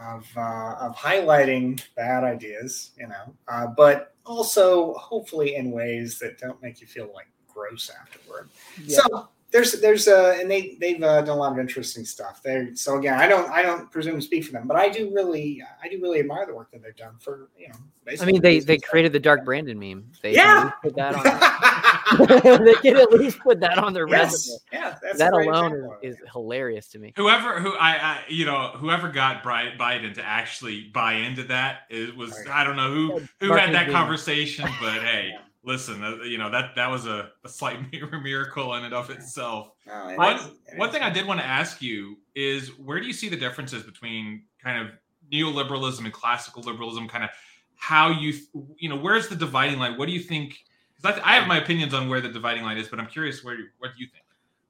of 0.00 0.26
uh, 0.36 0.74
of 0.80 0.96
highlighting 0.96 1.82
bad 1.96 2.24
ideas, 2.24 2.90
you 2.98 3.06
know, 3.08 3.34
uh, 3.48 3.66
but 3.66 4.14
also 4.24 4.94
hopefully 4.94 5.54
in 5.56 5.70
ways 5.70 6.18
that 6.18 6.38
don't 6.38 6.60
make 6.62 6.80
you 6.80 6.86
feel 6.86 7.10
like 7.14 7.28
gross 7.52 7.90
afterward. 8.00 8.48
Yeah. 8.84 8.98
So 8.98 9.28
there's 9.52 9.80
there's 9.80 10.08
uh 10.08 10.36
and 10.40 10.50
they 10.50 10.76
they've 10.80 11.02
uh, 11.02 11.22
done 11.22 11.28
a 11.36 11.40
lot 11.40 11.52
of 11.52 11.58
interesting 11.58 12.04
stuff. 12.04 12.42
They 12.42 12.74
so 12.74 12.98
again 12.98 13.14
I 13.18 13.26
don't 13.28 13.48
I 13.50 13.62
don't 13.62 13.90
presume 13.90 14.16
to 14.16 14.20
speak 14.20 14.44
for 14.44 14.52
them, 14.52 14.66
but 14.66 14.76
I 14.76 14.88
do 14.88 15.10
really 15.14 15.62
I 15.82 15.88
do 15.88 16.00
really 16.02 16.18
admire 16.20 16.46
the 16.46 16.54
work 16.54 16.70
that 16.72 16.82
they've 16.82 16.96
done 16.96 17.14
for 17.20 17.48
you 17.56 17.68
know. 17.68 17.76
I 18.20 18.24
mean, 18.24 18.42
they 18.42 18.58
they 18.60 18.76
stuff. 18.78 18.90
created 18.90 19.12
the 19.12 19.20
Dark 19.20 19.44
Brandon 19.44 19.78
meme. 19.78 20.10
They 20.22 20.34
Yeah. 20.34 20.70
put 20.82 20.94
that 20.96 21.14
on. 21.14 21.22
they 22.18 22.74
can 22.74 22.96
at 22.96 23.10
least 23.12 23.38
put 23.40 23.60
that 23.60 23.78
on 23.78 23.92
their 23.92 24.06
resume. 24.06 24.30
yes, 24.30 24.58
yeah, 24.72 24.96
that's 25.02 25.18
That 25.18 25.32
alone 25.32 25.72
example 25.72 25.92
of 25.92 25.98
is, 26.04 26.16
hilarious 26.32 26.88
to 26.88 26.98
me. 26.98 27.12
Whoever 27.16 27.60
who 27.60 27.74
I, 27.74 27.90
I 27.96 28.18
you 28.28 28.44
know 28.46 28.72
whoever 28.76 29.08
got 29.08 29.42
Bri- 29.42 29.74
Biden 29.78 30.14
to 30.14 30.22
actually 30.24 30.84
buy 30.94 31.14
into 31.14 31.44
that 31.44 31.80
it 31.90 32.16
was 32.16 32.32
Oh, 32.32 32.42
yeah. 32.46 32.56
I 32.58 32.64
don't 32.64 32.76
know 32.76 32.92
who 32.92 33.20
who 33.40 33.48
Martin 33.48 33.66
had 33.66 33.74
that 33.74 33.86
Luther. 33.88 33.98
conversation 33.98 34.64
but 34.80 34.92
hey 35.02 35.30
Yeah. 35.32 35.40
listen 35.64 36.02
uh, 36.04 36.16
you 36.24 36.38
know 36.38 36.50
that 36.50 36.74
that 36.76 36.90
was 36.90 37.06
a, 37.06 37.30
a 37.44 37.48
slight 37.48 37.78
miracle 38.22 38.74
in 38.74 38.84
and 38.84 38.94
of 38.94 39.10
itself. 39.10 39.72
No, 39.86 40.08
it 40.08 40.16
One 40.18 40.36
is- 40.36 40.46
it 40.72 40.78
one 40.78 40.88
is. 40.88 40.94
thing 40.94 41.02
I 41.02 41.10
did 41.10 41.26
want 41.26 41.40
to 41.40 41.46
ask 41.46 41.82
you 41.82 42.18
is 42.34 42.68
where 42.78 43.00
do 43.00 43.06
you 43.06 43.12
see 43.12 43.28
the 43.28 43.36
differences 43.36 43.82
between 43.82 44.42
kind 44.62 44.86
of 44.86 44.94
neoliberalism 45.32 46.04
and 46.04 46.12
classical 46.12 46.62
liberalism? 46.62 47.08
Kind 47.08 47.24
of 47.24 47.30
how 47.74 48.10
you 48.10 48.32
you 48.78 48.88
know 48.88 48.96
where's 48.96 49.28
the 49.28 49.36
dividing 49.36 49.78
line? 49.78 49.98
What 49.98 50.06
do 50.06 50.12
you 50.12 50.20
think? 50.20 50.58
Because 51.06 51.22
I, 51.24 51.32
I 51.32 51.34
have 51.36 51.46
my 51.48 51.58
opinions 51.58 51.94
on 51.94 52.08
where 52.08 52.20
the 52.20 52.28
dividing 52.28 52.62
line 52.64 52.78
is, 52.78 52.88
but 52.88 52.98
I'm 52.98 53.06
curious 53.06 53.42
where 53.44 53.54
you- 53.54 53.68
what 53.78 53.92
do 53.96 54.02
you 54.02 54.08
think? 54.08 54.22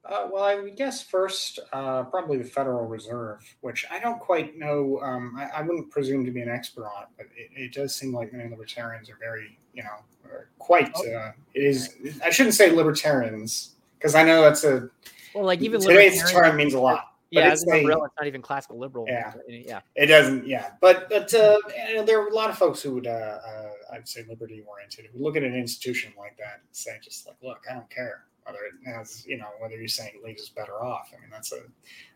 Uh, 0.05 0.29
well, 0.31 0.45
I 0.45 0.55
would 0.55 0.77
guess 0.77 1.03
first, 1.03 1.59
uh, 1.73 2.05
probably 2.05 2.39
the 2.39 2.45
Federal 2.45 2.87
Reserve, 2.87 3.43
which 3.63 3.85
I 3.91 3.99
don't 3.99 4.21
quite 4.21 4.57
know. 4.57 5.01
Um, 5.03 5.35
I, 5.37 5.47
I 5.59 5.63
wouldn't 5.63 5.91
presume 5.91 6.25
to 6.25 6.31
be 6.31 6.43
an 6.43 6.49
expert 6.49 6.85
on 6.87 7.03
it, 7.03 7.09
but 7.17 7.27
it, 7.37 7.51
it 7.61 7.73
does 7.73 7.93
seem 7.93 8.15
like 8.15 8.33
many 8.33 8.49
libertarians 8.49 9.11
are 9.11 9.17
very, 9.19 9.59
you 9.75 9.83
know, 9.83 10.39
quite. 10.61 10.95
Uh, 10.95 11.33
it 11.55 11.61
is. 11.65 11.97
I 12.25 12.31
shouldn't 12.31 12.55
say 12.55 12.71
libertarians 12.71 13.75
because 13.99 14.15
I 14.15 14.23
know 14.23 14.43
that's 14.43 14.63
a 14.63 14.89
Well, 15.35 15.45
like 15.45 15.61
even 15.61 15.81
today's 15.81 16.31
term 16.31 16.57
means 16.57 16.75
a 16.75 16.81
lot. 16.81 17.13
Yeah, 17.33 17.53
it's 17.53 17.67
a- 17.67 17.71
umbrella, 17.77 18.05
it's 18.05 18.15
not 18.17 18.29
even 18.29 18.43
classical 18.43 18.79
liberal. 18.79 19.07
Yeah. 19.09 19.35
yeah. 19.49 19.81
It 19.97 20.07
doesn't, 20.07 20.47
yeah. 20.47 20.71
But 20.81 21.09
but 21.11 21.35
uh, 21.35 21.59
you 21.91 22.05
there 22.05 22.21
are 22.23 22.29
a 22.29 22.35
lot 22.35 22.49
of 22.49 22.57
folks 22.57 22.81
who 22.81 22.95
would, 22.95 23.09
uh, 23.09 23.11
uh, 23.11 23.69
I'd 23.93 24.09
say, 24.09 24.25
liberty 24.29 24.63
oriented, 24.67 25.07
who 25.13 25.23
look 25.23 25.37
at 25.37 25.43
an 25.43 25.55
institution 25.55 26.13
like 26.19 26.37
that 26.39 26.61
and 26.61 26.69
say, 26.73 26.99
just 27.03 27.27
like, 27.27 27.37
look, 27.43 27.65
I 27.71 27.75
don't 27.75 27.91
care 27.91 28.25
whether 28.45 28.59
it 28.61 28.75
has, 28.89 29.27
you 29.27 29.37
know, 29.37 29.49
whether 29.59 29.77
you're 29.77 29.89
saying 29.89 30.13
leaves 30.25 30.43
is 30.43 30.49
better 30.49 30.83
off. 30.83 31.11
I 31.17 31.21
mean, 31.21 31.31
that's 31.31 31.53
a 31.53 31.63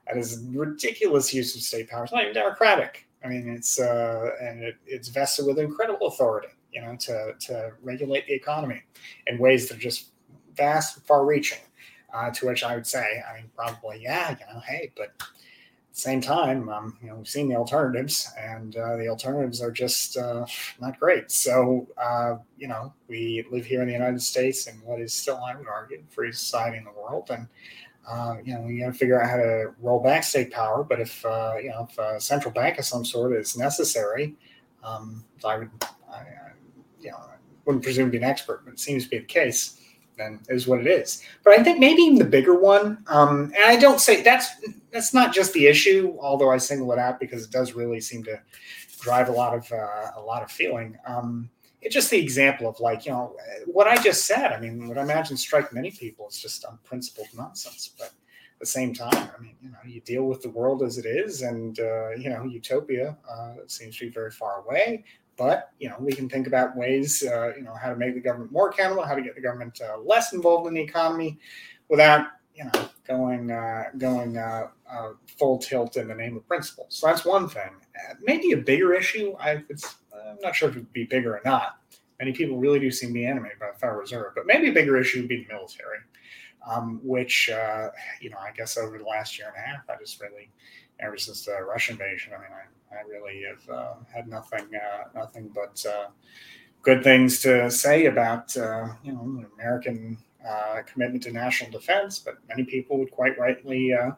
that 0.06 0.16
is 0.16 0.42
a 0.42 0.58
ridiculous 0.58 1.34
use 1.34 1.54
of 1.56 1.62
state 1.62 1.88
power. 1.88 2.04
It's 2.04 2.12
not 2.12 2.22
even 2.22 2.34
democratic. 2.34 3.06
I 3.24 3.28
mean, 3.28 3.48
it's 3.48 3.80
uh, 3.80 4.30
and 4.40 4.62
it, 4.62 4.76
it's 4.86 5.08
vested 5.08 5.46
with 5.46 5.58
incredible 5.58 6.06
authority, 6.06 6.48
you 6.72 6.80
know, 6.82 6.96
to 6.96 7.34
to 7.38 7.72
regulate 7.82 8.26
the 8.26 8.34
economy 8.34 8.82
in 9.26 9.38
ways 9.38 9.68
that 9.68 9.76
are 9.76 9.80
just 9.80 10.12
vast 10.54 10.96
and 10.96 11.06
far-reaching. 11.06 11.58
Uh, 12.12 12.28
to 12.28 12.46
which 12.46 12.64
I 12.64 12.74
would 12.74 12.88
say, 12.88 13.22
I 13.28 13.36
mean, 13.36 13.50
probably, 13.54 14.00
yeah, 14.02 14.30
you 14.30 14.52
know, 14.52 14.60
hey, 14.66 14.90
but 14.96 15.12
same 15.92 16.20
time, 16.20 16.68
um, 16.68 16.96
you 17.02 17.08
know, 17.08 17.16
we've 17.16 17.28
seen 17.28 17.48
the 17.48 17.56
alternatives, 17.56 18.30
and 18.38 18.76
uh, 18.76 18.96
the 18.96 19.08
alternatives 19.08 19.60
are 19.60 19.72
just 19.72 20.16
uh, 20.16 20.46
not 20.80 20.98
great. 21.00 21.30
So, 21.30 21.88
uh, 22.00 22.36
you 22.56 22.68
know, 22.68 22.92
we 23.08 23.44
live 23.50 23.66
here 23.66 23.82
in 23.82 23.88
the 23.88 23.92
United 23.92 24.22
States 24.22 24.66
and 24.66 24.80
what 24.82 25.00
is 25.00 25.12
still, 25.12 25.42
I 25.44 25.54
would 25.54 25.66
argue, 25.66 26.02
free 26.08 26.32
society 26.32 26.78
in 26.78 26.84
the 26.84 26.92
world, 26.92 27.30
and 27.30 27.48
uh, 28.08 28.36
you 28.44 28.54
know, 28.54 28.62
we 28.62 28.78
got 28.78 28.86
to 28.86 28.92
figure 28.92 29.20
out 29.20 29.28
how 29.28 29.36
to 29.36 29.74
roll 29.80 30.00
back 30.02 30.24
state 30.24 30.50
power. 30.50 30.82
But 30.82 31.00
if 31.00 31.24
uh, 31.24 31.54
you 31.62 31.70
know, 31.70 31.86
if 31.90 31.98
a 31.98 32.20
central 32.20 32.52
bank 32.52 32.78
of 32.78 32.84
some 32.84 33.04
sort 33.04 33.32
is 33.34 33.56
necessary, 33.56 34.34
um, 34.82 35.24
I 35.44 35.58
would, 35.58 35.70
I, 36.10 36.16
I, 36.16 36.52
you 37.00 37.10
know, 37.10 37.16
I 37.16 37.34
wouldn't 37.64 37.84
presume 37.84 38.06
to 38.06 38.10
be 38.10 38.16
an 38.16 38.24
expert, 38.24 38.64
but 38.64 38.74
it 38.74 38.80
seems 38.80 39.04
to 39.04 39.10
be 39.10 39.18
the 39.18 39.24
case. 39.24 39.76
Then 40.16 40.40
is 40.48 40.66
what 40.66 40.80
it 40.80 40.86
is. 40.86 41.22
But 41.44 41.58
I 41.58 41.62
think 41.62 41.78
maybe 41.78 42.02
even 42.02 42.18
the 42.18 42.24
bigger 42.24 42.54
one, 42.54 43.02
um, 43.06 43.52
and 43.56 43.64
I 43.64 43.76
don't 43.76 44.00
say 44.00 44.22
that's 44.22 44.48
that's 44.92 45.14
not 45.14 45.32
just 45.32 45.52
the 45.52 45.66
issue, 45.66 46.16
although 46.20 46.50
I 46.50 46.58
single 46.58 46.92
it 46.92 46.98
out 46.98 47.20
because 47.20 47.44
it 47.44 47.50
does 47.50 47.74
really 47.74 48.00
seem 48.00 48.22
to 48.24 48.40
drive 49.00 49.28
a 49.28 49.32
lot 49.32 49.54
of 49.54 49.70
uh, 49.72 50.12
a 50.16 50.20
lot 50.20 50.42
of 50.42 50.50
feeling. 50.50 50.96
Um, 51.06 51.50
it's 51.82 51.94
just 51.94 52.10
the 52.10 52.18
example 52.18 52.68
of 52.68 52.78
like 52.80 53.06
you 53.06 53.12
know 53.12 53.36
what 53.66 53.86
I 53.86 54.00
just 54.02 54.26
said. 54.26 54.52
I 54.52 54.60
mean, 54.60 54.88
what 54.88 54.98
I 54.98 55.02
imagine 55.02 55.36
strike 55.36 55.72
many 55.72 55.90
people 55.90 56.28
is 56.28 56.40
just 56.40 56.64
unprincipled 56.64 57.28
nonsense. 57.34 57.90
But 57.96 58.08
at 58.08 58.60
the 58.60 58.66
same 58.66 58.92
time, 58.92 59.14
I 59.14 59.40
mean, 59.40 59.56
you 59.62 59.70
know, 59.70 59.78
you 59.86 60.00
deal 60.02 60.24
with 60.24 60.42
the 60.42 60.50
world 60.50 60.82
as 60.82 60.98
it 60.98 61.06
is, 61.06 61.42
and 61.42 61.78
uh, 61.80 62.10
you 62.10 62.28
know, 62.28 62.44
utopia 62.44 63.16
uh, 63.30 63.54
seems 63.66 63.96
to 63.98 64.06
be 64.06 64.12
very 64.12 64.30
far 64.30 64.60
away. 64.60 65.04
But 65.36 65.70
you 65.78 65.88
know, 65.88 65.96
we 65.98 66.12
can 66.12 66.28
think 66.28 66.46
about 66.46 66.76
ways, 66.76 67.22
uh, 67.22 67.54
you 67.56 67.62
know, 67.62 67.74
how 67.74 67.88
to 67.88 67.96
make 67.96 68.14
the 68.14 68.20
government 68.20 68.52
more 68.52 68.68
accountable, 68.68 69.04
how 69.04 69.14
to 69.14 69.22
get 69.22 69.34
the 69.34 69.40
government 69.40 69.80
uh, 69.80 69.98
less 69.98 70.34
involved 70.34 70.68
in 70.68 70.74
the 70.74 70.82
economy, 70.82 71.38
without 71.88 72.26
you 72.60 72.66
know 72.66 72.88
going 73.08 73.50
uh, 73.50 73.84
going 73.96 74.36
uh, 74.36 74.68
uh, 74.90 75.10
full 75.38 75.58
tilt 75.58 75.96
in 75.96 76.08
the 76.08 76.14
name 76.14 76.36
of 76.36 76.46
principle. 76.46 76.86
So 76.90 77.06
that's 77.06 77.24
one 77.24 77.48
thing. 77.48 77.70
Uh, 77.96 78.14
maybe 78.20 78.52
a 78.52 78.58
bigger 78.58 78.92
issue. 78.92 79.34
I, 79.40 79.52
I'm 79.52 80.38
not 80.42 80.54
sure 80.54 80.68
if 80.68 80.76
it 80.76 80.80
would 80.80 80.92
be 80.92 81.04
bigger 81.04 81.34
or 81.36 81.40
not. 81.44 81.78
Many 82.18 82.32
people 82.32 82.58
really 82.58 82.78
do 82.78 82.90
seem 82.90 83.10
to 83.10 83.14
be 83.14 83.24
animated 83.24 83.58
by 83.58 83.70
the 83.72 83.78
Federal 83.78 84.00
Reserve, 84.00 84.32
but 84.36 84.46
maybe 84.46 84.68
a 84.68 84.72
bigger 84.72 84.98
issue 84.98 85.20
would 85.20 85.28
be 85.28 85.42
the 85.42 85.54
military, 85.54 86.00
um, 86.70 87.00
which 87.02 87.48
uh, 87.48 87.88
you 88.20 88.28
know 88.28 88.36
I 88.38 88.52
guess 88.52 88.76
over 88.76 88.98
the 88.98 89.04
last 89.04 89.38
year 89.38 89.48
and 89.48 89.56
a 89.56 89.66
half, 89.66 89.88
I 89.88 89.98
just 89.98 90.20
really, 90.20 90.50
ever 91.00 91.16
since 91.16 91.46
the 91.46 91.62
Russian 91.62 91.94
invasion, 91.94 92.34
I 92.34 92.42
mean, 92.42 92.50
I, 92.52 92.96
I 92.96 93.02
really 93.08 93.42
have 93.48 93.74
uh, 93.74 93.94
had 94.14 94.28
nothing 94.28 94.68
nothing 95.14 95.50
but 95.54 95.82
good 96.82 97.02
things 97.02 97.40
to 97.40 97.70
say 97.70 98.04
about 98.04 98.54
you 98.54 99.12
know 99.12 99.46
American 99.54 100.18
uh, 100.46 100.82
commitment 100.86 101.22
to 101.24 101.32
national 101.32 101.70
defense, 101.70 102.18
but 102.18 102.38
many 102.48 102.64
people 102.64 102.98
would 102.98 103.10
quite 103.10 103.38
rightly, 103.38 103.92
uh, 103.92 104.12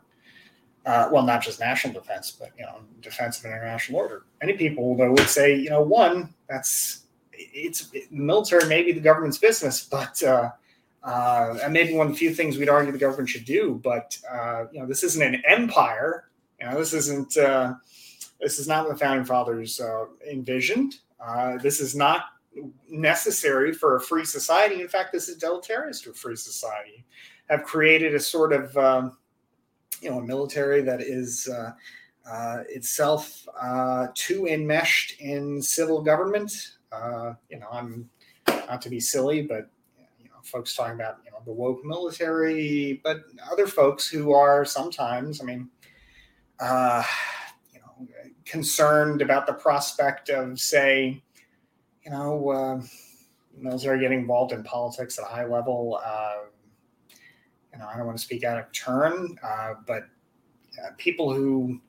uh, 0.86 1.08
well, 1.12 1.22
not 1.22 1.42
just 1.42 1.60
national 1.60 1.94
defense, 1.94 2.30
but 2.30 2.50
you 2.58 2.64
know, 2.64 2.80
defense 3.00 3.38
of 3.38 3.46
international 3.46 3.98
order. 3.98 4.24
Many 4.40 4.54
people, 4.54 4.96
though, 4.96 5.12
would 5.12 5.28
say, 5.28 5.56
you 5.56 5.70
know, 5.70 5.82
one, 5.82 6.34
that's 6.48 7.04
it's 7.32 7.88
it, 7.92 8.10
military 8.12 8.66
may 8.68 8.82
be 8.82 8.92
the 8.92 9.00
government's 9.00 9.38
business, 9.38 9.84
but 9.90 10.22
uh, 10.22 10.50
uh, 11.02 11.58
and 11.62 11.72
maybe 11.72 11.94
one 11.94 12.06
of 12.08 12.12
the 12.12 12.18
few 12.18 12.34
things 12.34 12.56
we'd 12.56 12.68
argue 12.68 12.92
the 12.92 12.98
government 12.98 13.28
should 13.28 13.44
do. 13.44 13.80
But 13.82 14.16
uh, 14.30 14.66
you 14.72 14.80
know, 14.80 14.86
this 14.86 15.02
isn't 15.02 15.22
an 15.22 15.42
empire. 15.46 16.28
You 16.60 16.70
know, 16.70 16.78
this 16.78 16.92
isn't 16.92 17.36
uh, 17.36 17.74
this 18.40 18.58
is 18.58 18.68
not 18.68 18.84
what 18.84 18.92
the 18.92 18.98
founding 18.98 19.24
fathers 19.24 19.80
envisioned. 20.30 20.96
Uh, 21.24 21.56
this 21.58 21.80
is 21.80 21.94
not 21.94 22.24
necessary 22.88 23.72
for 23.72 23.96
a 23.96 24.00
free 24.00 24.24
society. 24.24 24.80
In 24.80 24.88
fact, 24.88 25.12
this 25.12 25.28
is 25.28 25.36
deleterious 25.36 26.00
to 26.02 26.10
a 26.10 26.14
free 26.14 26.36
society. 26.36 27.04
Have 27.48 27.64
created 27.64 28.14
a 28.14 28.20
sort 28.20 28.52
of 28.52 28.76
um, 28.76 29.16
you 30.00 30.10
know 30.10 30.18
a 30.18 30.22
military 30.22 30.82
that 30.82 31.00
is 31.00 31.48
uh, 31.48 31.72
uh, 32.28 32.62
itself 32.68 33.46
uh, 33.60 34.08
too 34.14 34.46
enmeshed 34.46 35.20
in 35.20 35.60
civil 35.60 36.02
government. 36.02 36.76
Uh, 36.90 37.34
you 37.50 37.58
know, 37.58 37.68
I'm 37.72 38.08
not 38.46 38.82
to 38.82 38.90
be 38.90 39.00
silly, 39.00 39.42
but 39.42 39.70
you 40.20 40.28
know, 40.28 40.36
folks 40.42 40.74
talking 40.74 40.94
about 40.94 41.18
you 41.24 41.30
know 41.30 41.38
the 41.44 41.52
woke 41.52 41.84
military, 41.84 43.00
but 43.02 43.24
other 43.50 43.66
folks 43.66 44.08
who 44.08 44.32
are 44.32 44.64
sometimes, 44.64 45.40
I 45.40 45.44
mean, 45.44 45.68
uh, 46.60 47.02
you 47.72 47.80
know, 47.80 48.08
concerned 48.44 49.22
about 49.22 49.46
the 49.46 49.54
prospect 49.54 50.28
of, 50.30 50.60
say, 50.60 51.22
you 52.04 52.10
know, 52.10 52.50
uh, 52.50 52.82
are 53.86 53.98
getting 53.98 54.20
involved 54.20 54.52
in 54.52 54.62
politics 54.62 55.18
at 55.18 55.24
a 55.24 55.28
high 55.28 55.46
level. 55.46 56.00
Uh, 56.04 56.44
you 57.72 57.78
know, 57.78 57.86
I 57.86 57.96
don't 57.96 58.06
want 58.06 58.18
to 58.18 58.24
speak 58.24 58.44
out 58.44 58.58
of 58.58 58.70
turn, 58.72 59.38
uh, 59.42 59.74
but 59.86 60.04
uh, 60.82 60.90
people 60.98 61.32
who 61.32 61.80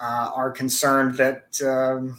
uh, 0.00 0.30
are 0.34 0.50
concerned 0.50 1.16
that 1.16 1.60
um, 1.62 2.18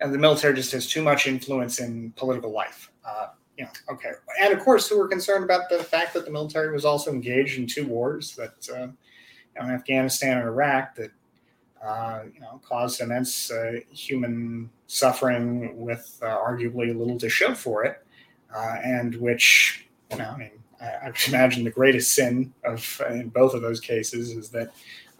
the 0.00 0.18
military 0.18 0.54
just 0.54 0.72
has 0.72 0.88
too 0.88 1.02
much 1.02 1.26
influence 1.26 1.80
in 1.80 2.12
political 2.16 2.52
life. 2.52 2.90
Uh, 3.04 3.28
you 3.56 3.64
know, 3.64 3.70
okay, 3.90 4.12
and 4.40 4.52
of 4.52 4.60
course, 4.60 4.88
who 4.88 5.00
are 5.00 5.08
concerned 5.08 5.44
about 5.44 5.68
the 5.68 5.82
fact 5.82 6.14
that 6.14 6.24
the 6.24 6.30
military 6.30 6.72
was 6.72 6.84
also 6.84 7.10
engaged 7.10 7.58
in 7.58 7.66
two 7.66 7.86
wars 7.86 8.36
that, 8.36 8.66
you 8.68 8.94
in 9.60 9.70
Afghanistan 9.70 10.38
and 10.38 10.46
Iraq, 10.46 10.94
that 10.94 11.10
uh, 11.84 12.20
you 12.32 12.40
know 12.40 12.60
caused 12.66 13.00
immense 13.00 13.50
uh, 13.50 13.80
human 13.90 14.70
suffering 14.86 15.76
with 15.76 16.18
uh, 16.22 16.26
arguably 16.26 16.96
little 16.96 17.18
to 17.18 17.28
show 17.28 17.54
for 17.54 17.84
it, 17.84 18.04
uh, 18.54 18.76
and 18.84 19.14
which 19.16 19.88
you 20.10 20.18
know, 20.18 20.30
I 20.30 20.36
mean, 20.36 20.50
I, 20.80 20.86
I 20.86 21.06
would 21.06 21.28
imagine 21.28 21.64
the 21.64 21.70
greatest 21.70 22.12
sin 22.14 22.52
of 22.64 23.02
in 23.10 23.28
both 23.28 23.54
of 23.54 23.62
those 23.62 23.80
cases 23.80 24.30
is 24.30 24.50
that 24.50 24.70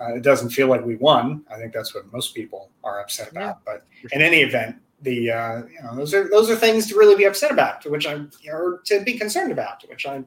uh, 0.01 0.15
it 0.15 0.23
doesn't 0.23 0.51
feel 0.51 0.69
like 0.69 0.85
we 0.85 0.97
won. 0.97 1.45
I 1.51 1.57
think 1.57 1.73
that's 1.73 1.95
what 1.95 2.13
most 2.13 2.35
people 2.35 2.71
are 2.85 3.01
upset 3.01 3.31
about. 3.31 3.65
But 3.65 3.85
in 4.13 4.23
any 4.23 4.43
event, 4.43 4.77
the 5.03 5.31
uh, 5.31 5.63
you 5.67 5.83
know 5.83 5.95
those 5.97 6.15
are 6.15 6.29
those 6.29 6.51
are 6.51 6.57
things 6.57 6.89
to 6.89 6.97
really 6.97 7.17
be 7.17 7.25
upset 7.25 7.51
about, 7.51 7.81
to 7.83 7.91
which 7.91 8.07
I 8.07 8.25
or 8.51 8.81
to 8.87 9.01
be 9.01 9.19
concerned 9.19 9.53
about, 9.53 9.81
to 9.81 9.87
which 9.89 10.07
I 10.07 10.25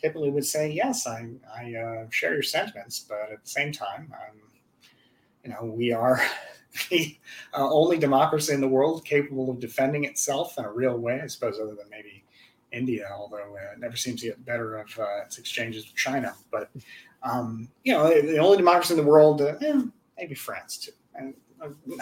typically 0.00 0.30
would 0.30 0.46
say, 0.46 0.70
yes, 0.70 1.06
I, 1.06 1.28
I 1.54 1.74
uh, 1.74 2.06
share 2.10 2.32
your 2.32 2.42
sentiments, 2.42 3.00
but 3.08 3.32
at 3.32 3.42
the 3.42 3.50
same 3.50 3.72
time, 3.72 4.12
um, 4.12 4.38
you 5.44 5.50
know, 5.50 5.64
we 5.64 5.92
are 5.92 6.20
the 6.90 7.16
uh, 7.54 7.68
only 7.70 7.98
democracy 7.98 8.52
in 8.52 8.60
the 8.60 8.68
world 8.68 9.04
capable 9.04 9.50
of 9.50 9.60
defending 9.60 10.04
itself 10.04 10.58
in 10.58 10.64
a 10.64 10.72
real 10.72 10.96
way, 10.98 11.20
I 11.22 11.26
suppose, 11.26 11.58
other 11.58 11.74
than 11.74 11.88
maybe 11.90 12.24
India, 12.72 13.08
although 13.12 13.56
uh, 13.56 13.72
it 13.72 13.78
never 13.78 13.96
seems 13.96 14.20
to 14.20 14.28
get 14.28 14.44
better 14.44 14.78
of 14.78 14.98
uh, 14.98 15.22
its 15.24 15.38
exchanges 15.38 15.86
with 15.86 15.96
China. 15.96 16.34
But, 16.50 16.70
um, 17.22 17.68
you 17.84 17.92
know, 17.92 18.08
the 18.08 18.38
only 18.38 18.58
democracy 18.58 18.94
in 18.94 19.00
the 19.00 19.06
world, 19.06 19.40
uh, 19.40 19.56
eh, 19.62 19.82
maybe 20.16 20.34
France 20.34 20.76
too. 20.76 20.92
And 21.14 21.34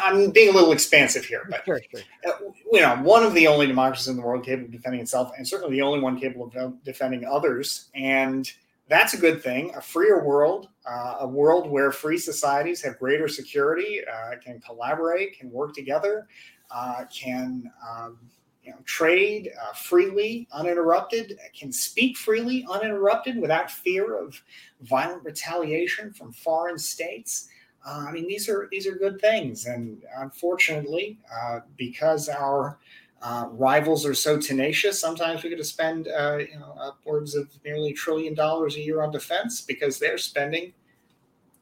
I'm 0.02 0.30
being 0.30 0.50
a 0.50 0.52
little 0.52 0.72
expansive 0.72 1.24
here, 1.24 1.46
but 1.48 1.64
sure, 1.64 1.80
sure. 1.90 2.00
Uh, 2.26 2.32
you 2.72 2.80
know, 2.80 2.96
one 2.96 3.22
of 3.22 3.32
the 3.34 3.46
only 3.46 3.66
democracies 3.66 4.08
in 4.08 4.16
the 4.16 4.22
world 4.22 4.44
capable 4.44 4.66
of 4.66 4.72
defending 4.72 5.00
itself, 5.00 5.32
and 5.36 5.46
certainly 5.46 5.76
the 5.76 5.82
only 5.82 6.00
one 6.00 6.18
capable 6.18 6.52
of 6.54 6.84
defending 6.84 7.24
others. 7.24 7.86
And 7.94 8.50
that's 8.88 9.14
a 9.14 9.18
good 9.18 9.42
thing. 9.42 9.72
A 9.74 9.80
freer 9.80 10.24
world, 10.24 10.68
uh, 10.88 11.16
a 11.20 11.26
world 11.26 11.68
where 11.68 11.90
free 11.90 12.18
societies 12.18 12.82
have 12.82 12.98
greater 12.98 13.28
security, 13.28 14.00
uh, 14.06 14.36
can 14.42 14.60
collaborate, 14.60 15.38
can 15.38 15.50
work 15.50 15.74
together, 15.74 16.28
uh, 16.70 17.04
can 17.12 17.70
um, 17.88 18.18
you 18.62 18.72
know, 18.72 18.78
trade 18.84 19.50
uh, 19.62 19.72
freely, 19.72 20.48
uninterrupted, 20.52 21.38
can 21.58 21.72
speak 21.72 22.16
freely, 22.16 22.66
uninterrupted, 22.68 23.40
without 23.40 23.70
fear 23.70 24.18
of 24.18 24.40
violent 24.82 25.24
retaliation 25.24 26.12
from 26.12 26.32
foreign 26.32 26.78
states. 26.78 27.48
Uh, 27.86 28.06
I 28.08 28.12
mean, 28.12 28.26
these 28.26 28.48
are 28.48 28.66
these 28.72 28.86
are 28.88 28.96
good 28.96 29.20
things, 29.20 29.66
and 29.66 30.02
unfortunately, 30.18 31.20
uh, 31.32 31.60
because 31.76 32.28
our 32.28 32.78
uh, 33.22 33.46
rivals 33.50 34.04
are 34.04 34.14
so 34.14 34.38
tenacious, 34.38 35.00
sometimes 35.00 35.42
we 35.42 35.50
get 35.50 35.56
to 35.56 35.64
spend 35.64 36.08
uh, 36.08 36.38
you 36.38 36.58
know 36.58 36.74
upwards 36.78 37.34
of 37.34 37.48
nearly 37.64 37.90
a 37.90 37.94
trillion 37.94 38.34
dollars 38.34 38.76
a 38.76 38.80
year 38.80 39.02
on 39.02 39.10
defense 39.10 39.60
because 39.60 39.98
they're 39.98 40.18
spending. 40.18 40.72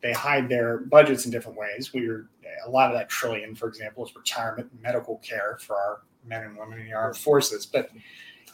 They 0.02 0.12
hide 0.12 0.48
their 0.48 0.78
budgets 0.78 1.24
in 1.24 1.30
different 1.30 1.56
ways. 1.56 1.94
We're 1.94 2.28
a 2.66 2.70
lot 2.70 2.90
of 2.90 2.98
that 2.98 3.08
trillion, 3.08 3.54
for 3.54 3.68
example, 3.68 4.04
is 4.04 4.14
retirement 4.14 4.70
and 4.70 4.82
medical 4.82 5.16
care 5.18 5.58
for 5.60 5.76
our 5.76 6.02
men 6.26 6.42
and 6.42 6.58
women 6.58 6.80
in 6.80 6.86
the 6.86 6.92
armed 6.92 7.16
forces. 7.16 7.64
But 7.64 7.90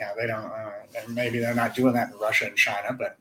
know, 0.00 0.12
they 0.18 0.26
don't. 0.26 0.44
Uh, 0.44 0.70
maybe 1.08 1.38
they're 1.38 1.54
not 1.54 1.74
doing 1.74 1.94
that 1.94 2.12
in 2.12 2.18
Russia 2.18 2.46
and 2.46 2.56
China. 2.56 2.92
But 2.92 3.18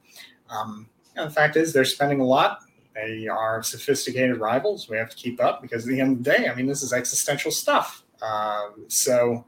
um, 0.50 0.89
you 1.15 1.22
know, 1.22 1.28
the 1.28 1.34
fact 1.34 1.56
is, 1.56 1.74
they're 1.74 1.86
spending 1.86 2.20
a 2.20 2.26
lot 2.26 2.60
they 2.96 3.28
are 3.28 3.62
sophisticated 3.63 4.38
rivals. 4.38 4.89
We 4.89 4.98
have 4.98 5.10
to 5.10 5.15
keep 5.15 5.42
up 5.42 5.62
because 5.62 5.86
at 5.86 5.89
the 5.89 6.02
end 6.02 6.18
of 6.18 6.24
the 6.24 6.32
day, 6.32 6.50
I 6.50 6.56
mean, 6.56 6.65
this 6.65 6.84
is 6.84 6.92
existential 6.92 7.52
stuff. 7.52 8.04
Um, 8.22 8.86
so 8.88 9.46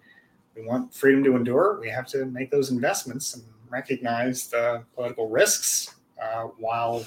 we 0.56 0.66
want 0.66 0.94
freedom 0.94 1.24
to 1.24 1.36
endure. 1.36 1.80
We 1.80 1.90
have 1.90 2.08
to 2.08 2.26
make 2.26 2.52
those 2.52 2.72
investments 2.72 3.36
and 3.36 3.44
recognize 3.70 4.48
the 4.48 4.84
political 4.96 5.30
risks 5.30 5.96
uh, 6.22 6.44
while 6.58 7.06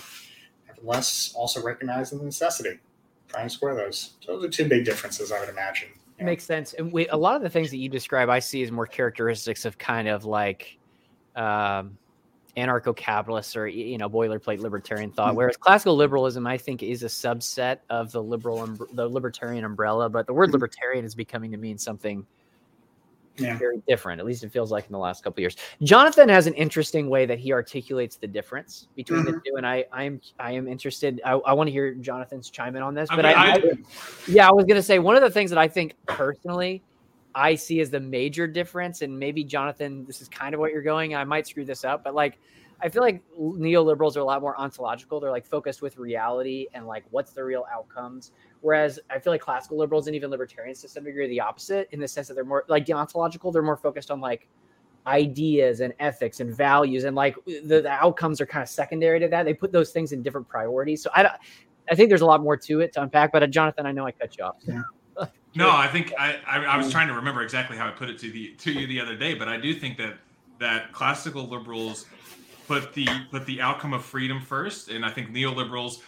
nevertheless 0.66 1.32
also 1.36 1.62
recognizing 1.62 2.18
the 2.18 2.24
necessity. 2.24 2.80
Trying 3.28 3.48
to 3.48 3.54
square 3.54 3.74
those. 3.74 4.14
So 4.20 4.36
those 4.36 4.44
are 4.44 4.48
two 4.48 4.68
big 4.68 4.84
differences, 4.84 5.32
I 5.32 5.40
would 5.40 5.48
imagine. 5.48 5.88
Yeah. 6.18 6.26
Makes 6.26 6.44
sense. 6.44 6.74
And 6.74 6.92
we, 6.92 7.08
a 7.08 7.16
lot 7.16 7.36
of 7.36 7.42
the 7.42 7.50
things 7.50 7.70
that 7.70 7.78
you 7.78 7.88
describe, 7.88 8.28
I 8.28 8.38
see 8.38 8.62
as 8.62 8.70
more 8.70 8.86
characteristics 8.86 9.64
of 9.64 9.76
kind 9.76 10.06
of 10.06 10.24
like 10.24 10.78
um, 11.34 11.98
anarcho-capitalists 12.56 13.56
or 13.56 13.66
you 13.66 13.98
know 13.98 14.08
boilerplate 14.08 14.60
libertarian 14.60 15.10
thought 15.10 15.28
mm-hmm. 15.28 15.38
whereas 15.38 15.56
classical 15.56 15.96
liberalism 15.96 16.46
i 16.46 16.56
think 16.56 16.82
is 16.82 17.02
a 17.02 17.06
subset 17.06 17.78
of 17.90 18.12
the 18.12 18.22
liberal 18.22 18.60
um, 18.60 18.78
the 18.92 19.08
libertarian 19.08 19.64
umbrella 19.64 20.08
but 20.08 20.26
the 20.26 20.32
word 20.32 20.46
mm-hmm. 20.46 20.52
libertarian 20.52 21.04
is 21.04 21.14
becoming 21.14 21.50
to 21.50 21.56
mean 21.56 21.76
something 21.76 22.24
yeah. 23.36 23.56
very 23.58 23.82
different 23.88 24.20
at 24.20 24.26
least 24.26 24.44
it 24.44 24.50
feels 24.50 24.70
like 24.70 24.86
in 24.86 24.92
the 24.92 24.98
last 24.98 25.24
couple 25.24 25.40
years 25.40 25.56
jonathan 25.82 26.28
has 26.28 26.46
an 26.46 26.54
interesting 26.54 27.08
way 27.08 27.26
that 27.26 27.38
he 27.38 27.52
articulates 27.52 28.16
the 28.16 28.26
difference 28.26 28.88
between 28.94 29.20
mm-hmm. 29.20 29.32
the 29.32 29.40
two 29.44 29.56
and 29.56 29.66
i 29.66 29.84
i'm 29.92 30.20
i 30.38 30.52
am 30.52 30.68
interested 30.68 31.20
i, 31.24 31.32
I 31.32 31.52
want 31.52 31.68
to 31.68 31.72
hear 31.72 31.94
jonathan's 31.94 32.50
chime 32.50 32.76
in 32.76 32.82
on 32.82 32.94
this 32.94 33.08
but 33.08 33.24
I, 33.24 33.32
I, 33.32 33.52
I 33.54 33.60
yeah 34.28 34.48
i 34.48 34.52
was 34.52 34.64
going 34.64 34.76
to 34.76 34.82
say 34.82 34.98
one 34.98 35.16
of 35.16 35.22
the 35.22 35.30
things 35.30 35.50
that 35.50 35.58
i 35.58 35.68
think 35.68 35.94
personally 36.06 36.82
I 37.34 37.56
see 37.56 37.80
as 37.80 37.90
the 37.90 37.98
major 37.98 38.46
difference, 38.46 39.02
and 39.02 39.18
maybe 39.18 39.42
Jonathan, 39.42 40.04
this 40.06 40.22
is 40.22 40.28
kind 40.28 40.54
of 40.54 40.60
what 40.60 40.70
you're 40.70 40.82
going. 40.82 41.16
I 41.16 41.24
might 41.24 41.48
screw 41.48 41.64
this 41.64 41.84
up, 41.84 42.04
but 42.04 42.14
like 42.14 42.38
I 42.80 42.88
feel 42.88 43.02
like 43.02 43.22
neoliberals 43.38 44.16
are 44.16 44.20
a 44.20 44.24
lot 44.24 44.40
more 44.40 44.58
ontological. 44.60 45.20
They're 45.20 45.30
like 45.30 45.46
focused 45.46 45.82
with 45.82 45.96
reality 45.96 46.66
and 46.74 46.86
like 46.86 47.04
what's 47.10 47.32
the 47.32 47.42
real 47.42 47.64
outcomes. 47.72 48.32
Whereas 48.64 48.98
I 49.10 49.18
feel 49.18 49.30
like 49.30 49.42
classical 49.42 49.76
liberals 49.76 50.06
and 50.06 50.16
even 50.16 50.30
libertarians 50.30 50.80
to 50.80 50.88
some 50.88 51.04
degree 51.04 51.26
are 51.26 51.28
the 51.28 51.38
opposite 51.38 51.86
in 51.92 52.00
the 52.00 52.08
sense 52.08 52.28
that 52.28 52.34
they're 52.34 52.46
more 52.46 52.64
like 52.66 52.86
deontological. 52.86 53.52
They're 53.52 53.60
more 53.60 53.76
focused 53.76 54.10
on 54.10 54.22
like 54.22 54.48
ideas 55.06 55.80
and 55.80 55.92
ethics 56.00 56.40
and 56.40 56.56
values 56.56 57.04
and 57.04 57.14
like 57.14 57.36
the, 57.44 57.82
the 57.82 57.90
outcomes 57.90 58.40
are 58.40 58.46
kind 58.46 58.62
of 58.62 58.70
secondary 58.70 59.20
to 59.20 59.28
that. 59.28 59.44
They 59.44 59.52
put 59.52 59.70
those 59.70 59.90
things 59.90 60.12
in 60.12 60.22
different 60.22 60.48
priorities. 60.48 61.02
So 61.02 61.10
I, 61.14 61.28
I 61.90 61.94
think 61.94 62.08
there's 62.08 62.22
a 62.22 62.26
lot 62.26 62.42
more 62.42 62.56
to 62.56 62.80
it 62.80 62.94
to 62.94 63.02
unpack. 63.02 63.32
But 63.32 63.42
uh, 63.42 63.48
Jonathan, 63.48 63.84
I 63.84 63.92
know 63.92 64.06
I 64.06 64.12
cut 64.12 64.34
you 64.38 64.44
off. 64.44 64.56
Yeah. 64.66 64.82
No, 65.56 65.70
I 65.70 65.86
think 65.86 66.12
I, 66.18 66.38
I, 66.48 66.64
I 66.64 66.76
was 66.76 66.90
trying 66.90 67.06
to 67.06 67.14
remember 67.14 67.40
exactly 67.42 67.76
how 67.76 67.86
I 67.86 67.92
put 67.92 68.10
it 68.10 68.18
to 68.18 68.28
the 68.28 68.54
to 68.54 68.72
you 68.72 68.88
the 68.88 69.00
other 69.00 69.14
day, 69.14 69.34
but 69.34 69.46
I 69.46 69.56
do 69.56 69.72
think 69.72 69.96
that 69.98 70.14
that 70.58 70.90
classical 70.90 71.46
liberals 71.46 72.06
put 72.66 72.92
the 72.92 73.06
put 73.30 73.46
the 73.46 73.60
outcome 73.60 73.92
of 73.92 74.04
freedom 74.04 74.40
first, 74.40 74.88
and 74.88 75.06
I 75.06 75.10
think 75.10 75.30
neoliberals 75.30 75.98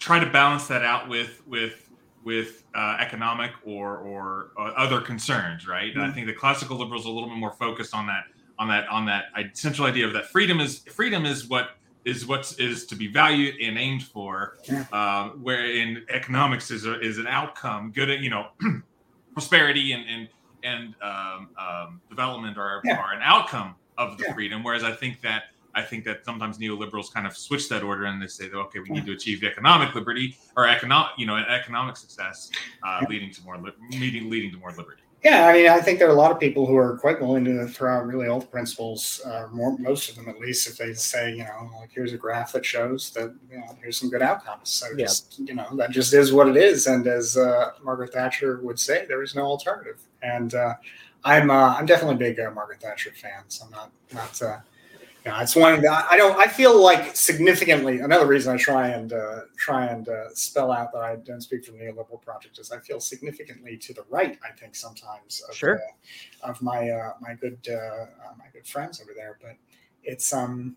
try 0.00 0.18
to 0.18 0.28
balance 0.28 0.66
that 0.66 0.84
out 0.84 1.08
with 1.08 1.46
with 1.46 1.87
with 2.28 2.64
uh, 2.74 2.98
economic 3.00 3.52
or 3.64 3.96
or 3.96 4.50
uh, 4.58 4.64
other 4.76 5.00
concerns, 5.00 5.66
right? 5.66 5.90
Mm-hmm. 5.90 6.00
And 6.00 6.10
I 6.10 6.14
think 6.14 6.26
the 6.26 6.34
classical 6.34 6.76
liberals 6.76 7.06
are 7.06 7.08
a 7.08 7.12
little 7.12 7.30
bit 7.30 7.38
more 7.38 7.54
focused 7.54 7.94
on 7.94 8.06
that 8.08 8.24
on 8.58 8.68
that 8.68 8.86
on 8.88 9.06
that 9.06 9.24
central 9.54 9.86
idea 9.86 10.06
of 10.06 10.12
that 10.12 10.26
freedom 10.26 10.60
is 10.60 10.80
freedom 10.92 11.24
is 11.24 11.48
what 11.48 11.70
is 12.04 12.26
what 12.26 12.54
is 12.58 12.84
to 12.84 12.96
be 12.96 13.06
valued 13.06 13.54
and 13.62 13.78
aimed 13.78 14.02
for. 14.02 14.58
Um, 14.92 15.42
where 15.42 15.64
in 15.64 16.04
economics 16.10 16.70
is 16.70 16.84
a, 16.84 17.00
is 17.00 17.16
an 17.16 17.26
outcome, 17.26 17.92
good 17.92 18.10
you 18.22 18.28
know 18.28 18.48
prosperity 19.32 19.92
and 19.92 20.04
and 20.06 20.28
and 20.64 20.94
um, 21.00 21.48
um, 21.58 22.00
development 22.10 22.58
are, 22.58 22.82
yeah. 22.84 22.98
are 22.98 23.14
an 23.14 23.22
outcome 23.22 23.74
of 23.96 24.18
the 24.18 24.24
yeah. 24.24 24.34
freedom. 24.34 24.62
Whereas 24.62 24.84
I 24.84 24.92
think 24.92 25.22
that 25.22 25.44
I 25.74 25.82
think 25.82 26.04
that 26.04 26.24
sometimes 26.24 26.58
neoliberals 26.58 27.12
kind 27.12 27.26
of 27.26 27.36
switch 27.36 27.68
that 27.68 27.82
order 27.82 28.06
and 28.06 28.20
they 28.20 28.26
say, 28.26 28.50
okay, 28.50 28.80
we 28.80 28.90
need 28.90 29.06
to 29.06 29.12
achieve 29.12 29.44
economic 29.44 29.94
liberty 29.94 30.36
or 30.56 30.66
economic, 30.66 31.12
you 31.18 31.26
know, 31.26 31.36
economic 31.36 31.96
success, 31.96 32.50
uh, 32.82 33.04
leading 33.08 33.30
to 33.32 33.42
more 33.44 33.58
li- 33.58 33.72
leading 33.92 34.30
leading 34.30 34.50
to 34.50 34.58
more 34.58 34.72
liberty. 34.72 35.02
Yeah, 35.24 35.48
I 35.48 35.52
mean, 35.52 35.68
I 35.68 35.80
think 35.80 35.98
there 35.98 36.06
are 36.06 36.12
a 36.12 36.14
lot 36.14 36.30
of 36.30 36.38
people 36.38 36.64
who 36.64 36.76
are 36.76 36.96
quite 36.96 37.20
willing 37.20 37.44
to 37.46 37.66
throw 37.66 37.96
out 37.96 38.06
really 38.06 38.28
old 38.28 38.48
principles. 38.52 39.20
Uh, 39.24 39.48
more, 39.50 39.76
most 39.76 40.08
of 40.08 40.14
them, 40.14 40.28
at 40.28 40.38
least, 40.38 40.68
if 40.68 40.76
they 40.76 40.94
say, 40.94 41.32
you 41.32 41.38
know, 41.38 41.70
like 41.80 41.90
here's 41.92 42.12
a 42.12 42.16
graph 42.16 42.52
that 42.52 42.64
shows 42.64 43.10
that 43.10 43.34
you 43.50 43.58
know 43.58 43.76
here's 43.82 43.98
some 43.98 44.10
good 44.10 44.22
outcomes. 44.22 44.68
So 44.68 44.86
yeah. 44.96 45.06
just 45.06 45.40
you 45.40 45.54
know 45.54 45.66
that 45.74 45.90
just 45.90 46.14
is 46.14 46.32
what 46.32 46.46
it 46.48 46.56
is. 46.56 46.86
And 46.86 47.04
as 47.08 47.36
uh, 47.36 47.72
Margaret 47.82 48.12
Thatcher 48.12 48.60
would 48.62 48.78
say, 48.78 49.06
there 49.06 49.24
is 49.24 49.34
no 49.34 49.42
alternative. 49.42 50.00
And 50.22 50.54
uh, 50.54 50.74
I'm 51.24 51.50
uh, 51.50 51.74
I'm 51.74 51.86
definitely 51.86 52.14
a 52.14 52.30
big 52.30 52.38
uh, 52.38 52.52
Margaret 52.52 52.80
Thatcher 52.80 53.10
fan. 53.10 53.42
So 53.48 53.64
I'm 53.64 53.72
not 53.72 53.90
not 54.12 54.40
uh, 54.40 54.58
yeah, 55.24 55.42
it's 55.42 55.56
one 55.56 55.84
I 55.86 56.16
don't. 56.16 56.38
I 56.38 56.46
feel 56.46 56.80
like 56.80 57.14
significantly. 57.16 58.00
Another 58.00 58.26
reason 58.26 58.54
I 58.54 58.56
try 58.56 58.88
and 58.88 59.12
uh, 59.12 59.40
try 59.56 59.86
and 59.86 60.08
uh, 60.08 60.32
spell 60.34 60.72
out 60.72 60.92
that 60.92 61.02
I 61.02 61.16
don't 61.16 61.40
speak 61.40 61.64
for 61.64 61.72
the 61.72 61.78
neoliberal 61.78 62.22
project 62.22 62.58
is 62.58 62.70
I 62.70 62.78
feel 62.78 63.00
significantly 63.00 63.76
to 63.78 63.92
the 63.92 64.04
right. 64.08 64.38
I 64.44 64.52
think 64.52 64.74
sometimes 64.74 65.42
of, 65.48 65.54
sure. 65.54 65.80
uh, 66.42 66.48
of 66.48 66.62
my 66.62 66.88
uh, 66.90 67.12
my 67.20 67.34
good 67.34 67.58
uh, 67.68 67.74
uh, 67.74 68.06
my 68.38 68.46
good 68.52 68.66
friends 68.66 69.00
over 69.02 69.12
there, 69.14 69.38
but 69.42 69.56
it's 70.04 70.32
um 70.32 70.76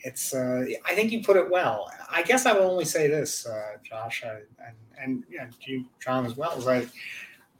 it's 0.00 0.34
uh, 0.34 0.64
I 0.84 0.94
think 0.94 1.12
you 1.12 1.22
put 1.22 1.36
it 1.36 1.48
well. 1.50 1.90
I 2.10 2.22
guess 2.22 2.46
I 2.46 2.52
will 2.52 2.70
only 2.70 2.84
say 2.84 3.08
this, 3.08 3.46
uh, 3.46 3.76
Josh, 3.82 4.24
I, 4.24 4.40
and 4.66 4.76
and 5.00 5.24
yeah, 5.30 5.46
you, 5.60 5.84
John, 6.00 6.26
as 6.26 6.36
well. 6.36 6.58
Is 6.58 6.66
I 6.66 6.88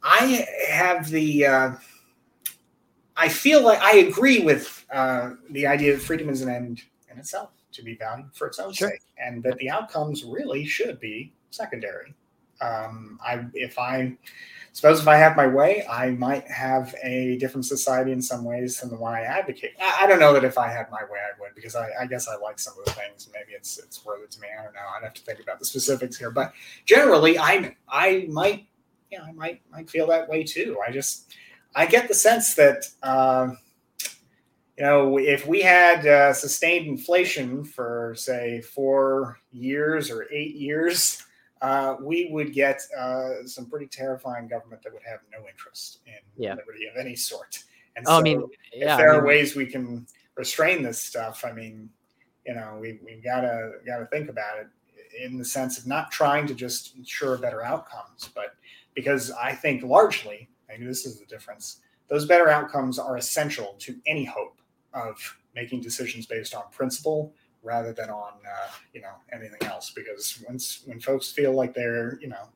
I 0.03 0.45
have 0.69 1.09
the 1.09 1.45
uh, 1.45 1.71
I 3.21 3.29
feel 3.29 3.63
like 3.63 3.79
I 3.83 3.97
agree 3.97 4.43
with 4.43 4.83
uh, 4.91 5.33
the 5.51 5.67
idea 5.67 5.93
that 5.93 6.01
freedom 6.01 6.27
is 6.27 6.41
an 6.41 6.49
end 6.49 6.81
in 7.11 7.19
itself 7.19 7.51
to 7.73 7.83
be 7.83 7.93
valued 7.93 8.33
for 8.33 8.47
its 8.47 8.57
own 8.57 8.73
sure. 8.73 8.89
sake, 8.89 9.01
and 9.19 9.43
that 9.43 9.59
the 9.59 9.69
outcomes 9.69 10.23
really 10.23 10.65
should 10.65 10.99
be 10.99 11.31
secondary. 11.51 12.15
Um, 12.61 13.19
I, 13.23 13.45
if 13.53 13.77
I 13.77 14.17
suppose 14.73 14.99
if 14.99 15.07
I 15.07 15.17
have 15.17 15.37
my 15.37 15.45
way, 15.45 15.85
I 15.87 16.09
might 16.09 16.49
have 16.49 16.95
a 17.03 17.37
different 17.37 17.67
society 17.67 18.11
in 18.11 18.23
some 18.23 18.43
ways 18.43 18.79
than 18.79 18.89
the 18.89 18.95
one 18.95 19.13
I 19.13 19.21
advocate. 19.21 19.73
I, 19.79 19.99
I 20.01 20.07
don't 20.07 20.19
know 20.19 20.33
that 20.33 20.43
if 20.43 20.57
I 20.57 20.67
had 20.67 20.89
my 20.89 21.03
way, 21.03 21.19
I 21.19 21.39
would, 21.39 21.53
because 21.53 21.75
I, 21.75 21.89
I, 22.01 22.07
guess 22.07 22.27
I 22.27 22.37
like 22.37 22.57
some 22.57 22.73
of 22.79 22.85
the 22.85 22.91
things. 22.93 23.29
Maybe 23.31 23.51
it's 23.51 23.77
it's 23.77 24.03
worth 24.03 24.23
it 24.23 24.31
to 24.31 24.41
me. 24.41 24.47
I 24.59 24.63
don't 24.63 24.73
know. 24.73 24.79
I'd 24.97 25.03
have 25.03 25.13
to 25.13 25.21
think 25.21 25.39
about 25.39 25.59
the 25.59 25.65
specifics 25.65 26.17
here, 26.17 26.31
but 26.31 26.53
generally, 26.85 27.37
I 27.37 27.75
I 27.87 28.25
might 28.29 28.65
yeah 29.11 29.21
I 29.21 29.31
might 29.31 29.61
might 29.71 29.91
feel 29.91 30.07
that 30.07 30.27
way 30.27 30.43
too. 30.43 30.79
I 30.87 30.91
just 30.91 31.35
I 31.75 31.85
get 31.85 32.07
the 32.07 32.13
sense 32.13 32.55
that 32.55 32.85
uh, 33.01 33.49
you 34.77 34.83
know 34.83 35.17
if 35.17 35.47
we 35.47 35.61
had 35.61 36.05
uh, 36.05 36.33
sustained 36.33 36.87
inflation 36.87 37.63
for 37.63 38.13
say 38.15 38.61
four 38.61 39.39
years 39.51 40.09
or 40.09 40.27
eight 40.31 40.55
years, 40.55 41.23
uh, 41.61 41.95
we 42.01 42.29
would 42.31 42.53
get 42.53 42.81
uh, 42.97 43.45
some 43.45 43.67
pretty 43.67 43.87
terrifying 43.87 44.47
government 44.47 44.81
that 44.83 44.93
would 44.93 45.03
have 45.03 45.19
no 45.31 45.47
interest 45.47 45.99
in 46.07 46.13
yeah. 46.37 46.55
liberty 46.55 46.87
of 46.87 46.97
any 46.97 47.15
sort. 47.15 47.63
And 47.95 48.05
oh, 48.07 48.11
so, 48.11 48.19
I 48.19 48.21
mean, 48.21 48.47
yeah, 48.73 48.93
if 48.93 48.97
there 48.97 49.09
I 49.09 49.13
mean, 49.13 49.21
are 49.21 49.25
ways 49.25 49.55
we 49.55 49.65
can 49.65 50.05
restrain 50.35 50.81
this 50.81 51.01
stuff, 51.01 51.43
I 51.45 51.51
mean, 51.51 51.89
you 52.45 52.55
know, 52.55 52.77
we 52.81 52.99
we 53.05 53.21
gotta 53.23 53.73
gotta 53.85 54.05
think 54.07 54.29
about 54.29 54.59
it 54.59 54.67
in 55.19 55.37
the 55.37 55.45
sense 55.45 55.77
of 55.77 55.87
not 55.87 56.11
trying 56.11 56.47
to 56.47 56.55
just 56.55 56.95
ensure 56.95 57.37
better 57.37 57.63
outcomes, 57.63 58.29
but 58.33 58.55
because 58.95 59.31
I 59.31 59.53
think 59.53 59.83
largely, 59.83 60.49
maybe 60.71 60.85
this 60.85 61.05
is 61.05 61.19
the 61.19 61.25
difference, 61.25 61.81
those 62.07 62.25
better 62.25 62.49
outcomes 62.49 62.97
are 62.99 63.17
essential 63.17 63.75
to 63.79 63.95
any 64.05 64.25
hope 64.25 64.57
of 64.93 65.15
making 65.55 65.81
decisions 65.81 66.25
based 66.25 66.55
on 66.55 66.63
principle 66.71 67.33
rather 67.63 67.93
than 67.93 68.09
on 68.09 68.33
uh, 68.45 68.71
you 68.93 69.01
know 69.01 69.13
anything 69.31 69.61
else. 69.63 69.91
Because 69.91 70.43
once 70.47 70.83
when 70.85 70.99
folks 70.99 71.31
feel 71.31 71.53
like 71.53 71.73
they're 71.73 72.19
you 72.21 72.27
know, 72.27 72.49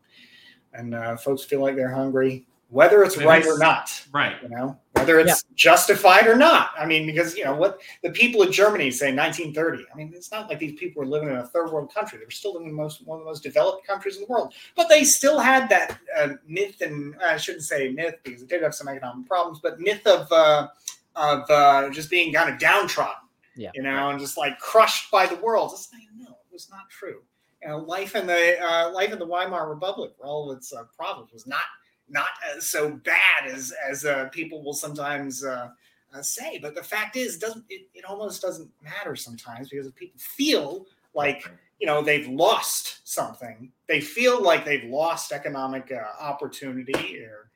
and 0.74 0.95
uh, 0.95 1.18
folks 1.18 1.43
feel 1.43 1.61
like 1.61 1.76
they're 1.76 1.93
hungry, 1.93 2.45
whether 2.76 3.03
it's 3.03 3.17
It 3.17 3.26
right 3.26 3.41
is- 3.45 3.47
or 3.53 3.57
not, 3.57 3.86
Right. 4.11 4.36
you 4.43 4.49
know 4.49 4.78
whether 4.93 5.19
it's 5.19 5.43
justified 5.55 6.26
or 6.28 6.36
not. 6.36 6.71
I 6.78 6.86
mean 6.86 7.05
because 7.05 7.36
you 7.38 7.43
know 7.45 7.55
what 7.55 7.80
the 8.03 8.11
people 8.11 8.41
of 8.41 8.51
germany 8.51 8.89
say 8.91 9.11
1930 9.13 9.86
i 9.91 9.95
mean 9.97 10.11
it's 10.15 10.32
not 10.32 10.49
like 10.49 10.59
these 10.59 10.78
people 10.80 10.99
were 11.01 11.05
living 11.15 11.30
in 11.30 11.36
a 11.38 11.47
third 11.47 11.71
world 11.71 11.93
country. 11.93 12.17
They 12.19 12.26
were 12.26 12.32
still 12.32 12.53
living 12.53 12.69
in 12.69 12.76
the 12.76 12.82
most 12.84 13.05
one 13.05 13.17
of 13.19 13.23
the 13.26 13.30
most 13.32 13.43
developed 13.43 13.86
countries 13.88 14.15
in 14.17 14.21
the 14.23 14.28
world. 14.28 14.53
But 14.76 14.88
they 14.89 15.03
still 15.03 15.39
had 15.39 15.69
that 15.69 15.97
uh, 16.17 16.30
myth 16.47 16.82
and 16.82 17.15
i 17.21 17.38
shouldn't 17.38 17.63
say 17.63 17.89
myth 17.91 18.15
because 18.23 18.41
it 18.43 18.49
did 18.49 18.61
have 18.63 18.76
some 18.76 18.88
economic 18.88 19.28
problems 19.28 19.59
but 19.61 19.80
myth 19.80 20.05
of 20.07 20.32
uh, 20.32 20.67
of 21.15 21.49
uh, 21.49 21.89
just 21.91 22.09
being 22.09 22.34
kind 22.34 22.49
of 22.51 22.59
downtrodden 22.59 23.23
Yeah. 23.55 23.71
you 23.73 23.84
know 23.84 24.09
and 24.09 24.19
just 24.19 24.38
like 24.38 24.59
crushed 24.59 25.09
by 25.11 25.26
the 25.28 25.38
world. 25.45 25.71
It's 25.73 25.89
like, 25.93 26.03
no 26.17 26.32
it 26.47 26.51
was 26.53 26.69
not 26.69 26.89
true. 26.89 27.19
You 27.61 27.67
know 27.69 27.78
life 27.80 28.15
in 28.15 28.26
the 28.28 28.43
uh, 28.69 28.91
life 28.91 29.11
in 29.13 29.19
the 29.19 29.26
weimar 29.34 29.69
republic 29.76 30.11
for 30.17 30.26
all 30.26 30.41
of 30.51 30.57
its 30.57 30.73
uh, 30.73 30.84
problems 30.99 31.32
was 31.34 31.45
not 31.47 31.67
not 32.10 32.28
as 32.56 32.68
so 32.68 32.91
bad 32.91 33.47
as 33.47 33.74
as 33.89 34.06
uh, 34.06 34.30
people 34.32 34.64
will 34.64 34.74
sometimes 34.74 35.43
uh, 35.43 35.70
uh, 36.14 36.22
say. 36.22 36.60
But 36.62 36.76
the 36.76 36.84
fact 36.84 37.16
is, 37.16 37.38
doesn't 37.38 37.66
it, 37.70 37.88
it 37.93 38.06
almost 38.06 38.41
doesn't 38.41 38.70
matter 38.84 39.16
sometimes 39.16 39.70
because 39.70 39.88
if 39.88 39.95
people 39.95 40.20
feel 40.20 40.86
like 41.14 41.49
you 41.80 41.88
know 41.88 42.01
they've 42.01 42.28
lost 42.28 43.08
something, 43.08 43.72
they 43.88 44.01
feel 44.01 44.41
like 44.41 44.66
they've 44.66 44.89
lost 44.89 45.32
economic 45.32 45.91
uh, 45.91 46.24
opportunity 46.24 47.20
or 47.20 47.49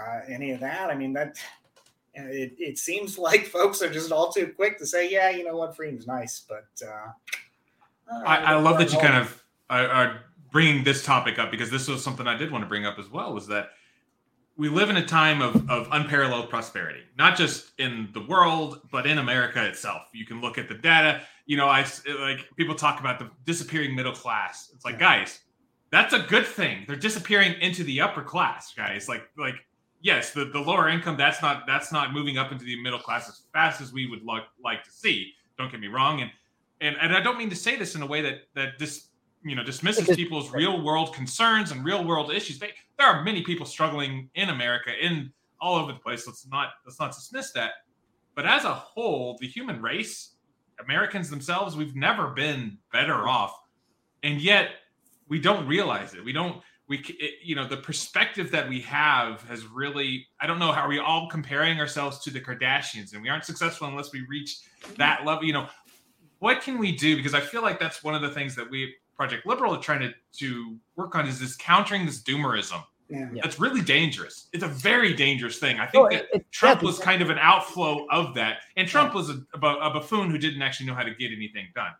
uh, 0.00 0.20
any 0.28 0.52
of 0.52 0.60
that. 0.60 0.90
I 0.90 0.94
mean 0.94 1.12
that. 1.14 1.36
It, 2.20 2.56
it 2.58 2.78
seems 2.78 3.16
like 3.16 3.46
folks 3.58 3.80
are 3.80 3.92
just 3.92 4.10
all 4.10 4.32
too 4.32 4.52
quick 4.56 4.76
to 4.78 4.86
say, 4.86 5.08
yeah, 5.08 5.30
you 5.30 5.44
know 5.44 5.56
what, 5.56 5.76
freedom's 5.76 6.08
nice, 6.08 6.44
but 6.48 6.66
uh, 6.84 7.12
uh, 8.10 8.22
I, 8.26 8.36
I 8.38 8.54
love 8.56 8.78
that 8.78 8.92
you 8.92 8.98
kind 8.98 9.16
of 9.16 9.44
are, 9.70 9.86
are 9.86 10.20
bringing 10.50 10.82
this 10.82 11.04
topic 11.04 11.38
up 11.38 11.50
because 11.50 11.70
this 11.70 11.88
was 11.88 12.02
something 12.02 12.26
I 12.26 12.36
did 12.36 12.50
want 12.50 12.64
to 12.64 12.68
bring 12.68 12.86
up 12.86 12.98
as 12.98 13.08
well. 13.08 13.32
Was 13.32 13.46
that 13.48 13.70
we 14.58 14.68
live 14.68 14.90
in 14.90 14.96
a 14.96 15.06
time 15.06 15.40
of, 15.40 15.70
of 15.70 15.88
unparalleled 15.92 16.50
prosperity, 16.50 17.00
not 17.16 17.36
just 17.36 17.70
in 17.78 18.08
the 18.12 18.20
world, 18.26 18.80
but 18.90 19.06
in 19.06 19.18
America 19.18 19.64
itself. 19.64 20.02
You 20.12 20.26
can 20.26 20.40
look 20.40 20.58
at 20.58 20.68
the 20.68 20.74
data. 20.74 21.22
You 21.46 21.56
know, 21.56 21.68
I 21.68 21.86
like 22.20 22.40
people 22.56 22.74
talk 22.74 22.98
about 23.00 23.20
the 23.20 23.30
disappearing 23.46 23.94
middle 23.94 24.12
class. 24.12 24.70
It's 24.74 24.84
like, 24.84 24.94
Yeah. 24.94 25.20
guys, 25.20 25.40
that's 25.90 26.12
a 26.12 26.18
good 26.18 26.44
thing. 26.44 26.84
They're 26.86 26.96
disappearing 26.96 27.54
into 27.60 27.84
the 27.84 28.00
upper 28.00 28.20
class, 28.22 28.74
guys. 28.74 29.08
Like, 29.08 29.30
like 29.38 29.54
yes, 30.02 30.32
the, 30.32 30.46
the 30.46 30.58
lower 30.60 30.88
income 30.88 31.16
that's 31.16 31.40
not 31.40 31.66
that's 31.66 31.92
not 31.92 32.12
moving 32.12 32.36
up 32.36 32.50
into 32.52 32.64
the 32.64 32.80
middle 32.82 32.98
class 32.98 33.28
as 33.28 33.42
fast 33.52 33.80
as 33.80 33.92
we 33.92 34.06
would 34.10 34.24
like 34.24 34.44
like 34.62 34.82
to 34.84 34.90
see. 34.90 35.32
Don't 35.56 35.70
get 35.70 35.80
me 35.80 35.86
wrong, 35.88 36.20
and 36.20 36.30
and 36.80 36.96
and 37.00 37.14
I 37.14 37.20
don't 37.20 37.38
mean 37.38 37.50
to 37.50 37.56
say 37.56 37.76
this 37.76 37.94
in 37.94 38.02
a 38.02 38.06
way 38.06 38.22
that 38.22 38.40
that 38.54 38.78
dis 38.78 39.06
you 39.44 39.54
know 39.54 39.62
dismisses 39.62 40.14
people's 40.16 40.52
real 40.52 40.82
world 40.82 41.14
concerns 41.14 41.70
and 41.70 41.84
real 41.84 42.04
world 42.04 42.32
issues. 42.32 42.58
They, 42.58 42.72
there 42.98 43.06
are 43.06 43.22
many 43.22 43.42
people 43.42 43.64
struggling 43.64 44.28
in 44.34 44.50
America, 44.50 44.90
in 45.00 45.32
all 45.60 45.76
over 45.76 45.92
the 45.92 45.98
place. 45.98 46.26
Let's 46.26 46.46
not 46.46 46.70
let's 46.84 46.98
not 46.98 47.12
dismiss 47.12 47.52
that. 47.52 47.72
But 48.34 48.46
as 48.46 48.64
a 48.64 48.74
whole, 48.74 49.36
the 49.40 49.46
human 49.46 49.80
race, 49.80 50.34
Americans 50.84 51.30
themselves, 51.30 51.76
we've 51.76 51.96
never 51.96 52.28
been 52.28 52.78
better 52.92 53.26
off, 53.28 53.58
and 54.22 54.40
yet 54.40 54.70
we 55.28 55.40
don't 55.40 55.66
realize 55.66 56.14
it. 56.14 56.24
We 56.24 56.32
don't. 56.32 56.62
We, 56.88 57.00
it, 57.20 57.34
you 57.44 57.54
know, 57.54 57.68
the 57.68 57.76
perspective 57.76 58.50
that 58.52 58.66
we 58.68 58.80
have 58.80 59.42
has 59.42 59.66
really. 59.66 60.26
I 60.40 60.46
don't 60.46 60.58
know 60.58 60.72
how 60.72 60.82
are 60.82 60.88
we 60.88 60.98
all 60.98 61.28
comparing 61.28 61.78
ourselves 61.78 62.18
to 62.20 62.30
the 62.30 62.40
Kardashians, 62.40 63.12
and 63.12 63.22
we 63.22 63.28
aren't 63.28 63.44
successful 63.44 63.88
unless 63.88 64.12
we 64.12 64.24
reach 64.28 64.56
mm-hmm. 64.82 64.94
that 64.94 65.24
level. 65.24 65.44
You 65.44 65.52
know, 65.52 65.68
what 66.38 66.62
can 66.62 66.78
we 66.78 66.92
do? 66.92 67.16
Because 67.16 67.34
I 67.34 67.40
feel 67.40 67.62
like 67.62 67.78
that's 67.78 68.02
one 68.02 68.14
of 68.14 68.22
the 68.22 68.30
things 68.30 68.54
that 68.56 68.68
we 68.70 68.94
Project 69.18 69.44
Liberal 69.46 69.74
are 69.74 69.80
trying 69.80 70.00
to 70.00 70.14
to 70.38 70.76
work 70.96 71.14
on 71.16 71.26
is 71.26 71.38
this 71.40 71.56
countering 71.56 72.06
this 72.06 72.22
doomerism. 72.22 72.82
yeah. 73.10 73.28
Yeah. 73.32 73.40
That's 73.42 73.58
really 73.58 73.80
dangerous. 73.82 74.46
It's 74.52 74.62
a 74.62 74.68
very 74.68 75.12
dangerous 75.12 75.58
thing. 75.58 75.80
I 75.80 75.86
think 75.86 76.04
Oh, 76.06 76.08
that 76.08 76.22
it- 76.24 76.28
it- 76.34 76.52
Trump 76.52 76.82
was 76.82 76.98
kind 77.00 77.20
of 77.20 77.28
an 77.30 77.38
outflow 77.38 78.06
of 78.10 78.34
that, 78.36 78.58
and 78.76 78.86
Trump 78.88 79.14
was 79.14 79.28
a, 79.30 79.42
a, 79.54 79.58
a 79.58 79.90
buffoon 79.90 80.30
who 80.30 80.38
didn't 80.38 80.62
actually 80.62 80.86
know 80.86 80.94
how 80.94 81.02
to 81.02 81.14
get 81.14 81.32
anything 81.32 81.66
done. 81.74 81.92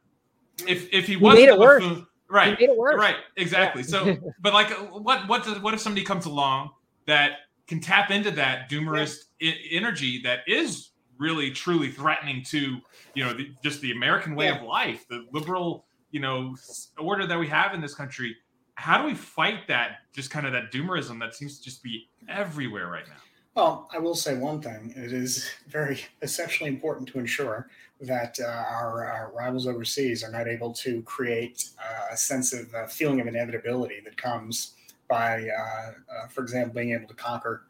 Mm. 0.59 0.69
If 0.69 0.93
if 0.93 1.07
he 1.07 1.15
He 1.15 1.17
wasn't 1.17 1.43
made 1.47 1.51
a 1.51 1.55
it 1.55 1.59
worse. 1.59 1.83
buffoon, 1.83 1.97
He 1.99 2.05
right, 2.35 2.61
made 2.61 2.69
it 2.71 2.77
worse. 2.77 2.99
right, 3.01 3.17
exactly. 3.37 3.83
Yeah. 3.83 3.89
So, 3.89 4.17
but 4.41 4.53
like, 4.55 4.71
what 4.93 5.27
what 5.29 5.43
does, 5.45 5.59
what 5.61 5.75
if 5.75 5.81
somebody 5.81 6.05
comes 6.07 6.27
along 6.27 6.71
that 7.07 7.33
can 7.67 7.81
tap 7.81 8.11
into 8.13 8.31
that 8.33 8.71
doomerist 8.71 9.25
I- 9.43 9.59
energy 9.73 10.21
that 10.23 10.41
is 10.47 10.91
really 11.19 11.51
truly 11.51 11.91
threatening 11.91 12.45
to 12.45 12.79
you 13.15 13.25
know 13.25 13.33
the, 13.33 13.51
just 13.65 13.81
the 13.81 13.91
American 13.91 14.37
way 14.37 14.49
of 14.51 14.63
life, 14.63 15.05
the 15.09 15.27
liberal 15.33 15.85
you 16.11 16.21
know 16.21 16.57
order 16.99 17.27
that 17.27 17.39
we 17.39 17.49
have 17.49 17.75
in 17.75 17.81
this 17.81 17.95
country. 17.95 18.37
How 18.75 19.01
do 19.01 19.09
we 19.09 19.15
fight 19.15 19.67
that? 19.69 19.99
Just 20.13 20.31
kind 20.31 20.47
of 20.47 20.53
that 20.53 20.73
doomerism 20.73 21.19
that 21.21 21.35
seems 21.35 21.59
to 21.59 21.65
just 21.65 21.83
be 21.83 22.09
everywhere 22.29 22.89
right 22.89 23.07
now. 23.09 23.17
Well, 23.55 23.89
I 23.93 23.99
will 23.99 24.15
say 24.15 24.39
one 24.39 24.63
thing. 24.63 24.93
It 24.95 25.13
is 25.13 25.51
very 25.69 26.01
essentially 26.23 26.69
important 26.69 27.09
to 27.09 27.19
ensure 27.19 27.69
that 28.01 28.39
uh, 28.41 28.47
our, 28.47 29.05
our 29.05 29.33
rivals 29.35 29.67
overseas 29.67 30.23
are 30.23 30.31
not 30.31 30.47
able 30.47 30.73
to 30.75 31.03
create 31.03 31.71
uh, 31.81 32.13
a 32.13 32.17
sense 32.17 32.53
of 32.53 32.73
uh, 32.73 32.87
feeling 32.87 33.21
of 33.21 33.27
inevitability 33.27 34.01
that 34.05 34.17
comes 34.17 34.75
by, 35.09 35.49
uh, 35.49 35.91
uh, 36.15 36.29
for 36.29 36.43
example, 36.43 36.75
being 36.75 36.93
able 36.93 37.09
to 37.09 37.15
conquer 37.15 37.63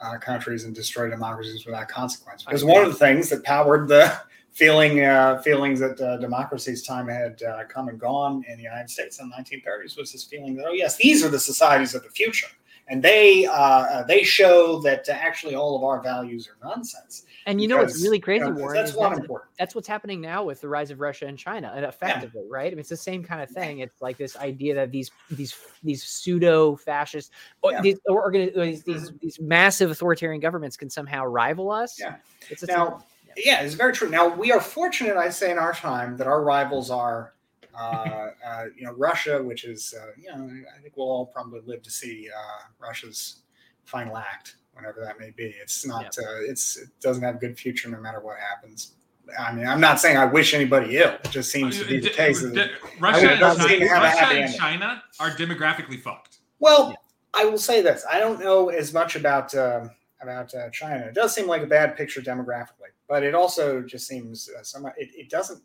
uh, 0.00 0.18
countries 0.18 0.64
and 0.64 0.74
destroy 0.74 1.08
democracies 1.08 1.64
without 1.64 1.86
consequence. 1.88 2.42
Because 2.42 2.64
one 2.64 2.84
of 2.84 2.92
the 2.92 2.98
things 2.98 3.28
that 3.28 3.44
powered 3.44 3.86
the 3.86 4.18
feeling 4.56 5.04
uh, 5.04 5.40
feelings 5.42 5.78
that 5.80 6.00
uh, 6.00 6.16
democracy's 6.16 6.82
time 6.82 7.08
had 7.08 7.42
uh, 7.42 7.64
come 7.68 7.88
and 7.88 7.98
gone 8.00 8.42
in 8.48 8.56
the 8.56 8.62
United 8.64 8.88
States 8.90 9.20
in 9.20 9.28
the 9.28 9.34
1930s 9.36 9.98
was 9.98 10.12
this 10.12 10.24
feeling 10.24 10.54
that 10.56 10.64
oh 10.66 10.72
yes, 10.72 10.96
these 10.96 11.24
are 11.24 11.28
the 11.28 11.38
societies 11.38 11.94
of 11.94 12.02
the 12.02 12.08
future 12.10 12.48
and 12.88 13.02
they 13.02 13.46
uh, 13.46 13.52
uh, 13.52 14.02
they 14.06 14.22
show 14.22 14.78
that 14.80 15.08
uh, 15.08 15.12
actually 15.12 15.54
all 15.56 15.76
of 15.76 15.82
our 15.82 16.00
values 16.00 16.48
are 16.48 16.68
nonsense. 16.68 17.24
And 17.46 17.60
you 17.60 17.66
know 17.68 17.78
what's 17.78 17.94
Because, 17.94 18.02
really 18.04 18.18
you 18.18 18.22
crazy, 18.22 18.44
know, 18.44 18.50
Warren? 18.52 18.74
that's 18.76 18.94
one 18.94 19.10
that's, 19.10 19.20
important. 19.20 19.50
that's 19.58 19.74
what's 19.74 19.88
happening 19.88 20.20
now 20.20 20.44
with 20.44 20.60
the 20.60 20.68
rise 20.68 20.90
of 20.92 21.00
Russia 21.00 21.26
and 21.26 21.36
China, 21.36 21.72
and 21.74 21.84
effectively, 21.84 22.44
right? 22.48 22.68
I 22.68 22.70
mean, 22.70 22.78
it's 22.80 22.88
the 22.88 22.96
same 22.96 23.24
kind 23.24 23.42
of 23.42 23.50
thing. 23.50 23.80
It's 23.80 24.00
like 24.00 24.16
this 24.16 24.36
idea 24.36 24.74
that 24.76 24.92
these 24.92 25.10
these 25.30 25.54
these 25.82 26.04
pseudo 26.04 26.76
fascist, 26.76 27.32
Yeah. 27.64 27.80
these 27.80 27.98
or 28.08 28.30
these, 28.32 28.84
these 28.84 29.12
these 29.20 29.40
massive 29.40 29.90
authoritarian 29.90 30.40
governments 30.40 30.76
can 30.76 30.88
somehow 30.88 31.24
rival 31.24 31.72
us. 31.72 31.98
Yeah. 31.98 32.16
It's 32.50 32.62
a 32.62 32.66
Now, 32.66 33.04
yeah, 33.36 33.60
it's 33.62 33.74
very 33.74 33.92
true. 33.92 34.08
Now 34.08 34.28
we 34.28 34.52
are 34.52 34.60
fortunate, 34.60 35.16
I'd 35.16 35.34
say, 35.34 35.50
in 35.50 35.58
our 35.58 35.72
time 35.72 36.16
that 36.16 36.26
our 36.26 36.42
rivals 36.42 36.90
are, 36.90 37.34
uh, 37.78 38.28
uh, 38.46 38.64
you 38.76 38.84
know, 38.84 38.92
Russia, 38.92 39.42
which 39.42 39.64
is, 39.64 39.94
uh, 40.00 40.12
you 40.18 40.28
know, 40.30 40.48
I 40.76 40.80
think 40.80 40.96
we'll 40.96 41.08
all 41.08 41.26
probably 41.26 41.60
live 41.66 41.82
to 41.82 41.90
see 41.90 42.28
uh, 42.34 42.68
Russia's 42.78 43.42
final 43.84 44.16
act, 44.16 44.56
whenever 44.72 45.00
that 45.00 45.18
may 45.20 45.30
be. 45.30 45.54
It's 45.60 45.86
not, 45.86 46.06
uh, 46.18 46.40
it's, 46.40 46.76
it 46.76 46.88
doesn't 47.00 47.22
have 47.22 47.36
a 47.36 47.38
good 47.38 47.58
future 47.58 47.88
no 47.88 48.00
matter 48.00 48.20
what 48.20 48.38
happens. 48.38 48.94
I 49.38 49.52
mean, 49.52 49.66
I'm 49.66 49.80
not 49.80 50.00
saying 50.00 50.16
I 50.16 50.24
wish 50.24 50.54
anybody 50.54 50.98
ill. 50.98 51.16
It 51.24 51.30
just 51.30 51.50
seems 51.50 51.78
to 51.78 51.84
be 51.84 51.98
the 51.98 52.10
case. 52.10 52.42
d- 52.42 52.70
Russia, 53.00 53.32
and, 53.32 53.40
China, 53.40 53.90
Russia 53.90 54.26
and. 54.26 54.54
China 54.54 55.02
are 55.18 55.30
demographically 55.30 56.00
fucked. 56.00 56.38
Well, 56.60 56.94
I 57.34 57.44
will 57.44 57.58
say 57.58 57.82
this: 57.82 58.04
I 58.08 58.20
don't 58.20 58.40
know 58.40 58.68
as 58.68 58.94
much 58.94 59.16
about 59.16 59.52
um 59.56 59.90
about 60.22 60.54
uh, 60.54 60.70
China. 60.70 61.06
It 61.06 61.14
does 61.14 61.34
seem 61.34 61.46
like 61.46 61.62
a 61.62 61.66
bad 61.66 61.96
picture 61.96 62.20
demographically, 62.20 62.92
but 63.08 63.22
it 63.22 63.34
also 63.34 63.82
just 63.82 64.06
seems 64.06 64.48
uh, 64.48 64.62
somewhat. 64.62 64.94
It, 64.96 65.10
it 65.14 65.30
doesn't. 65.30 65.62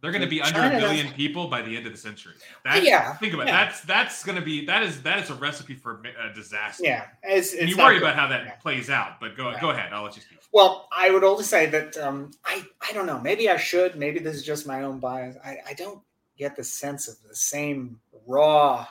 They're 0.00 0.12
going 0.12 0.22
to 0.22 0.28
be 0.28 0.40
under 0.40 0.60
a 0.62 0.78
billion 0.78 1.12
people 1.14 1.48
by 1.48 1.60
the 1.60 1.76
end 1.76 1.84
of 1.84 1.92
the 1.92 1.98
century. 1.98 2.34
That's, 2.64 2.86
Yeah, 2.86 3.14
think 3.14 3.34
about 3.34 3.48
it. 3.48 3.50
That's 3.50 3.80
that's 3.80 4.24
going 4.24 4.38
to 4.38 4.44
be 4.44 4.64
that 4.66 4.84
is 4.84 5.02
that 5.02 5.18
is 5.18 5.30
a 5.30 5.34
recipe 5.34 5.74
for 5.74 6.00
a 6.22 6.32
disaster. 6.32 6.84
Yeah, 6.84 7.06
it's, 7.24 7.52
And 7.52 7.62
it's 7.62 7.72
you 7.72 7.76
worry 7.76 7.94
good. 7.98 8.04
about 8.04 8.14
how 8.14 8.28
that 8.28 8.44
Yeah. 8.44 8.52
plays 8.56 8.90
out, 8.90 9.18
but 9.20 9.36
go 9.36 9.50
Yeah. 9.50 9.60
go 9.60 9.70
ahead. 9.70 9.92
I'll 9.92 10.04
let 10.04 10.14
you 10.14 10.22
speak. 10.22 10.38
Well, 10.52 10.88
I 10.92 11.10
would 11.10 11.24
only 11.24 11.42
say 11.42 11.66
that 11.66 11.96
um, 11.96 12.30
I 12.44 12.64
I 12.80 12.92
don't 12.92 13.06
know. 13.06 13.18
Maybe 13.20 13.50
I 13.50 13.56
should. 13.56 13.96
Maybe 13.96 14.20
this 14.20 14.36
is 14.36 14.44
just 14.44 14.68
my 14.68 14.82
own 14.82 15.00
bias. 15.00 15.36
I, 15.44 15.58
I 15.66 15.74
don't 15.74 16.00
get 16.36 16.54
the 16.54 16.62
sense 16.62 17.08
of 17.08 17.16
the 17.28 17.34
same 17.34 17.98
raw, 18.24 18.86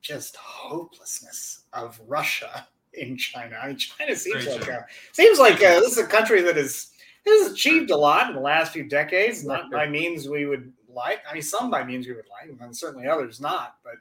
just 0.00 0.36
hopelessness 0.36 1.64
of 1.74 2.00
Russia 2.08 2.66
in 2.94 3.18
China. 3.18 3.58
I 3.62 3.68
mean, 3.68 3.76
China 3.76 4.16
seems 4.16 4.44
Very 4.44 4.58
like 4.58 4.68
a, 4.68 4.86
seems 5.12 5.38
like 5.38 5.56
uh, 5.56 5.80
this 5.80 5.92
is 5.92 5.98
a 5.98 6.06
country 6.06 6.40
that 6.42 6.56
is 6.56 6.91
has 7.26 7.52
achieved 7.52 7.90
a 7.90 7.96
lot 7.96 8.28
in 8.28 8.34
the 8.34 8.40
last 8.40 8.72
few 8.72 8.84
decades. 8.84 9.44
Not 9.44 9.70
by 9.70 9.88
means 9.88 10.28
we 10.28 10.46
would 10.46 10.72
like. 10.88 11.20
I 11.28 11.34
mean, 11.34 11.42
some 11.42 11.70
by 11.70 11.84
means 11.84 12.06
we 12.06 12.14
would 12.14 12.28
like, 12.28 12.56
and 12.60 12.76
certainly 12.76 13.06
others 13.06 13.40
not. 13.40 13.76
But 13.84 13.94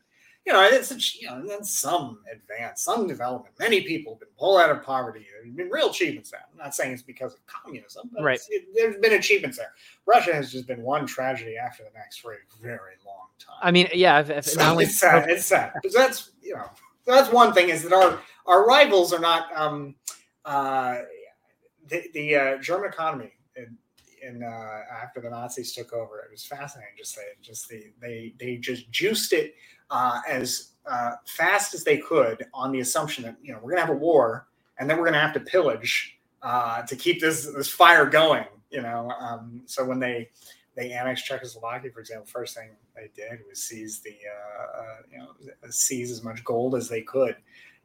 you 0.45 0.53
know, 0.53 0.63
it's 0.63 0.91
a, 0.91 0.97
you 1.19 1.27
know, 1.27 1.45
that's 1.45 1.79
some 1.79 2.19
advance, 2.31 2.81
some 2.81 3.07
development. 3.07 3.53
Many 3.59 3.81
people 3.81 4.13
have 4.13 4.21
been 4.21 4.29
pulled 4.39 4.59
out 4.59 4.71
of 4.71 4.81
poverty. 4.81 5.27
There 5.31 5.45
have 5.45 5.55
been 5.55 5.69
real 5.69 5.91
achievements 5.91 6.31
there. 6.31 6.41
I'm 6.51 6.57
not 6.57 6.73
saying 6.73 6.93
it's 6.93 7.03
because 7.03 7.33
of 7.33 7.45
communism, 7.45 8.09
but 8.11 8.23
right. 8.23 8.39
it, 8.49 8.65
there's 8.73 8.97
been 8.97 9.13
achievements 9.13 9.57
there. 9.57 9.71
Russia 10.07 10.33
has 10.33 10.51
just 10.51 10.65
been 10.65 10.81
one 10.81 11.05
tragedy 11.05 11.57
after 11.57 11.83
the 11.83 11.91
next 11.93 12.17
for 12.17 12.33
a 12.33 12.37
very 12.59 12.95
long 13.05 13.27
time. 13.37 13.57
I 13.61 13.69
mean, 13.69 13.87
yeah, 13.93 14.19
if, 14.19 14.31
if 14.31 14.45
so 14.45 14.79
it's 14.79 14.99
sad. 14.99 15.29
It's 15.29 15.45
sad. 15.45 15.73
But 15.83 15.93
that's 15.93 16.31
you 16.41 16.55
know, 16.55 16.69
that's 17.05 17.31
one 17.31 17.53
thing 17.53 17.69
is 17.69 17.83
that 17.83 17.93
our 17.93 18.19
our 18.47 18.65
rivals 18.65 19.13
are 19.13 19.19
not 19.19 19.55
um, 19.55 19.93
uh, 20.43 21.01
the 21.91 22.09
the 22.13 22.35
uh, 22.37 22.57
German 22.59 22.89
economy. 22.91 23.33
In, 23.57 23.77
in 24.23 24.43
uh, 24.43 24.81
after 25.03 25.21
the 25.21 25.31
Nazis 25.31 25.73
took 25.73 25.93
over, 25.93 26.19
it 26.21 26.31
was 26.31 26.45
fascinating. 26.45 26.95
Just 26.97 27.17
they 27.17 27.23
just 27.43 27.69
the 27.69 27.91
they 28.01 28.35
they 28.39 28.57
just 28.57 28.91
juiced 28.91 29.33
it 29.33 29.55
uh, 29.91 30.21
as 30.29 30.73
uh, 30.91 31.13
fast 31.27 31.75
as 31.75 31.85
they 31.85 31.99
could 31.99 32.45
on 32.53 32.73
the 32.73 32.81
assumption 32.81 33.25
that 33.25 33.37
you 33.43 33.53
know 33.53 33.59
we're 33.63 33.71
going 33.71 33.81
to 33.81 33.87
have 33.87 33.95
a 33.95 33.99
war 33.99 34.47
and 34.79 34.89
then 34.89 34.97
we're 34.97 35.05
going 35.05 35.13
to 35.15 35.21
have 35.21 35.33
to 35.35 35.41
pillage 35.41 36.17
uh, 36.43 36.83
to 36.83 36.97
keep 36.97 37.21
this 37.21 37.47
this 37.47 37.69
fire 37.69 38.07
going. 38.07 38.45
You 38.71 38.83
know, 38.83 39.11
um, 39.19 39.63
so 39.67 39.85
when 39.85 39.99
they 39.99 40.29
they 40.75 40.91
annexed 40.93 41.25
Czechoslovakia, 41.25 41.91
for 41.91 42.01
example, 42.01 42.27
first 42.27 42.55
thing 42.55 42.69
they 42.95 43.09
did 43.15 43.41
was 43.49 43.61
seize 43.61 44.01
the 44.01 44.11
uh, 44.11 45.01
you 45.11 45.19
know 45.19 45.29
seize 45.69 46.11
as 46.11 46.23
much 46.23 46.43
gold 46.43 46.75
as 46.75 46.89
they 46.89 47.01
could 47.01 47.35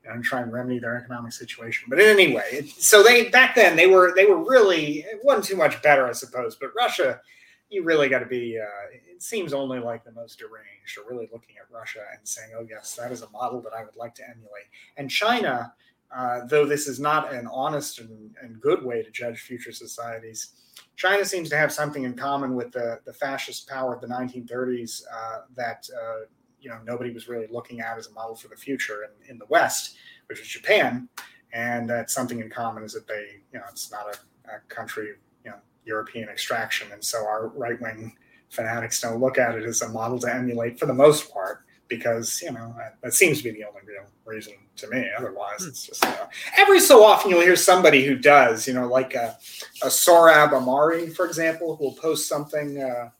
and 0.08 0.22
try 0.22 0.40
and 0.42 0.52
remedy 0.52 0.78
their 0.78 0.96
economic 0.96 1.32
situation. 1.32 1.86
But 1.88 1.98
anyway, 1.98 2.66
so 2.78 3.02
they 3.02 3.28
back 3.28 3.54
then 3.54 3.76
they 3.76 3.86
were 3.86 4.14
they 4.14 4.26
were 4.26 4.42
really 4.42 5.00
it 5.00 5.20
wasn't 5.22 5.44
too 5.44 5.56
much 5.56 5.82
better, 5.82 6.06
I 6.06 6.12
suppose. 6.12 6.56
But 6.56 6.70
Russia 6.76 7.20
you 7.68 7.82
really 7.82 8.08
got 8.08 8.20
to 8.20 8.26
be. 8.26 8.58
Uh, 8.58 8.96
it 9.12 9.22
seems 9.22 9.52
only 9.52 9.78
like 9.78 10.04
the 10.04 10.12
most 10.12 10.38
deranged 10.38 10.98
are 10.98 11.10
really 11.10 11.28
looking 11.32 11.56
at 11.56 11.70
Russia 11.70 12.04
and 12.16 12.26
saying, 12.26 12.50
"Oh 12.56 12.66
yes, 12.68 12.94
that 12.94 13.10
is 13.10 13.22
a 13.22 13.30
model 13.30 13.60
that 13.62 13.72
I 13.72 13.84
would 13.84 13.96
like 13.96 14.14
to 14.16 14.22
emulate." 14.28 14.66
And 14.96 15.10
China, 15.10 15.72
uh, 16.14 16.46
though 16.46 16.64
this 16.64 16.86
is 16.86 17.00
not 17.00 17.32
an 17.32 17.48
honest 17.48 17.98
and, 17.98 18.34
and, 18.40 18.60
good 18.60 18.84
way 18.84 19.02
to 19.02 19.10
judge 19.10 19.40
future 19.40 19.72
societies, 19.72 20.52
China 20.94 21.24
seems 21.24 21.48
to 21.48 21.56
have 21.56 21.72
something 21.72 22.04
in 22.04 22.14
common 22.14 22.54
with 22.54 22.70
the 22.70 23.00
the 23.04 23.12
fascist 23.12 23.68
power 23.68 23.94
of 23.94 24.00
the 24.00 24.06
1930s 24.06 25.02
uh, 25.12 25.38
that 25.56 25.88
uh, 25.92 26.26
you 26.66 26.72
know 26.72 26.80
nobody 26.84 27.12
was 27.12 27.28
really 27.28 27.46
looking 27.48 27.78
at 27.80 27.96
as 27.96 28.08
a 28.08 28.12
model 28.12 28.34
for 28.34 28.48
the 28.48 28.56
future 28.56 28.98
in, 29.04 29.30
in 29.30 29.38
the 29.38 29.46
West, 29.48 29.96
which 30.26 30.40
is 30.40 30.48
Japan. 30.48 31.08
And 31.52 31.88
that 31.88 32.10
something 32.10 32.40
in 32.40 32.50
common 32.50 32.82
is 32.82 32.92
that 32.94 33.06
they, 33.06 33.26
you 33.52 33.58
know, 33.60 33.64
it's 33.70 33.90
not 33.90 34.06
a, 34.12 34.50
a 34.50 34.58
country 34.68 35.06
you 35.44 35.50
know, 35.52 35.56
European 35.84 36.28
extraction. 36.28 36.88
And 36.92 37.02
so 37.02 37.18
our 37.18 37.48
right 37.64 37.80
wing 37.80 38.16
fanatics 38.50 39.00
don't 39.00 39.20
look 39.20 39.38
at 39.38 39.54
it 39.54 39.64
as 39.64 39.80
a 39.80 39.88
model 39.88 40.18
to 40.18 40.34
emulate 40.34 40.78
for 40.78 40.86
the 40.86 40.92
most 40.92 41.32
part, 41.32 41.64
because, 41.88 42.42
you 42.42 42.52
know, 42.52 42.74
that, 42.76 42.96
that 43.00 43.14
seems 43.14 43.38
to 43.38 43.44
be 43.44 43.52
the 43.52 43.64
only 43.64 43.80
real 43.86 44.06
reason 44.24 44.54
to 44.76 44.88
me. 44.88 45.08
Otherwise, 45.16 45.62
hmm. 45.62 45.68
it's 45.68 45.86
just 45.86 46.04
uh, 46.04 46.26
every 46.58 46.80
so 46.80 47.04
often 47.04 47.30
you'll 47.30 47.40
hear 47.40 47.56
somebody 47.56 48.04
who 48.04 48.16
does, 48.16 48.66
you 48.66 48.74
know, 48.74 48.88
like 48.88 49.14
a, 49.14 49.38
a 49.82 49.86
Sohrab 49.86 50.50
Ahmari, 50.50 51.14
for 51.14 51.26
example, 51.26 51.76
who 51.76 51.84
will 51.84 51.94
post 51.94 52.28
something. 52.28 52.82
Uh, 52.82 53.10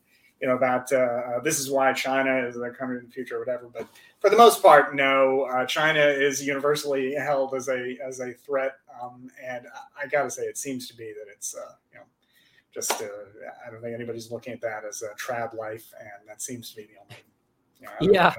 you 0.41 0.49
know 0.49 0.55
about 0.55 0.93
uh, 0.93 0.97
uh, 0.97 1.41
this 1.41 1.59
is 1.59 1.71
why 1.71 1.93
China 1.93 2.47
is 2.47 2.57
the 2.57 2.71
coming 2.71 2.99
in 2.99 3.07
the 3.07 3.11
future 3.11 3.37
or 3.37 3.41
whatever. 3.41 3.69
But 3.73 3.87
for 4.21 4.31
the 4.31 4.37
most 4.37 4.63
part, 4.63 4.95
no. 4.95 5.43
Uh, 5.43 5.65
China 5.67 6.01
is 6.01 6.47
universally 6.47 7.15
held 7.15 7.55
as 7.55 7.69
a 7.69 7.99
as 8.05 8.21
a 8.21 8.33
threat, 8.33 8.77
um, 9.03 9.31
and 9.43 9.67
I, 9.67 10.05
I 10.05 10.07
got 10.09 10.25
to 10.25 10.31
say, 10.31 10.43
it 10.43 10.59
seems 10.59 10.89
to 10.89 10.97
be 10.97 11.05
that 11.05 11.33
it's 11.33 11.55
uh, 11.57 11.73
you 11.93 11.99
know 11.99 12.05
just 12.75 12.93
uh, 13.01 13.07
I 13.67 13.71
don't 13.71 13.81
think 13.81 13.95
anybody's 13.95 14.31
looking 14.31 14.53
at 14.53 14.61
that 14.61 14.85
as 14.85 15.03
a 15.03 15.15
trad 15.15 15.55
life, 15.55 15.93
and 15.99 16.29
that 16.29 16.43
seems 16.43 16.71
to 16.71 16.77
be 16.77 16.83
the 16.83 17.01
only. 17.01 17.17
You 18.01 18.09
know, 18.09 18.13
yeah. 18.13 18.35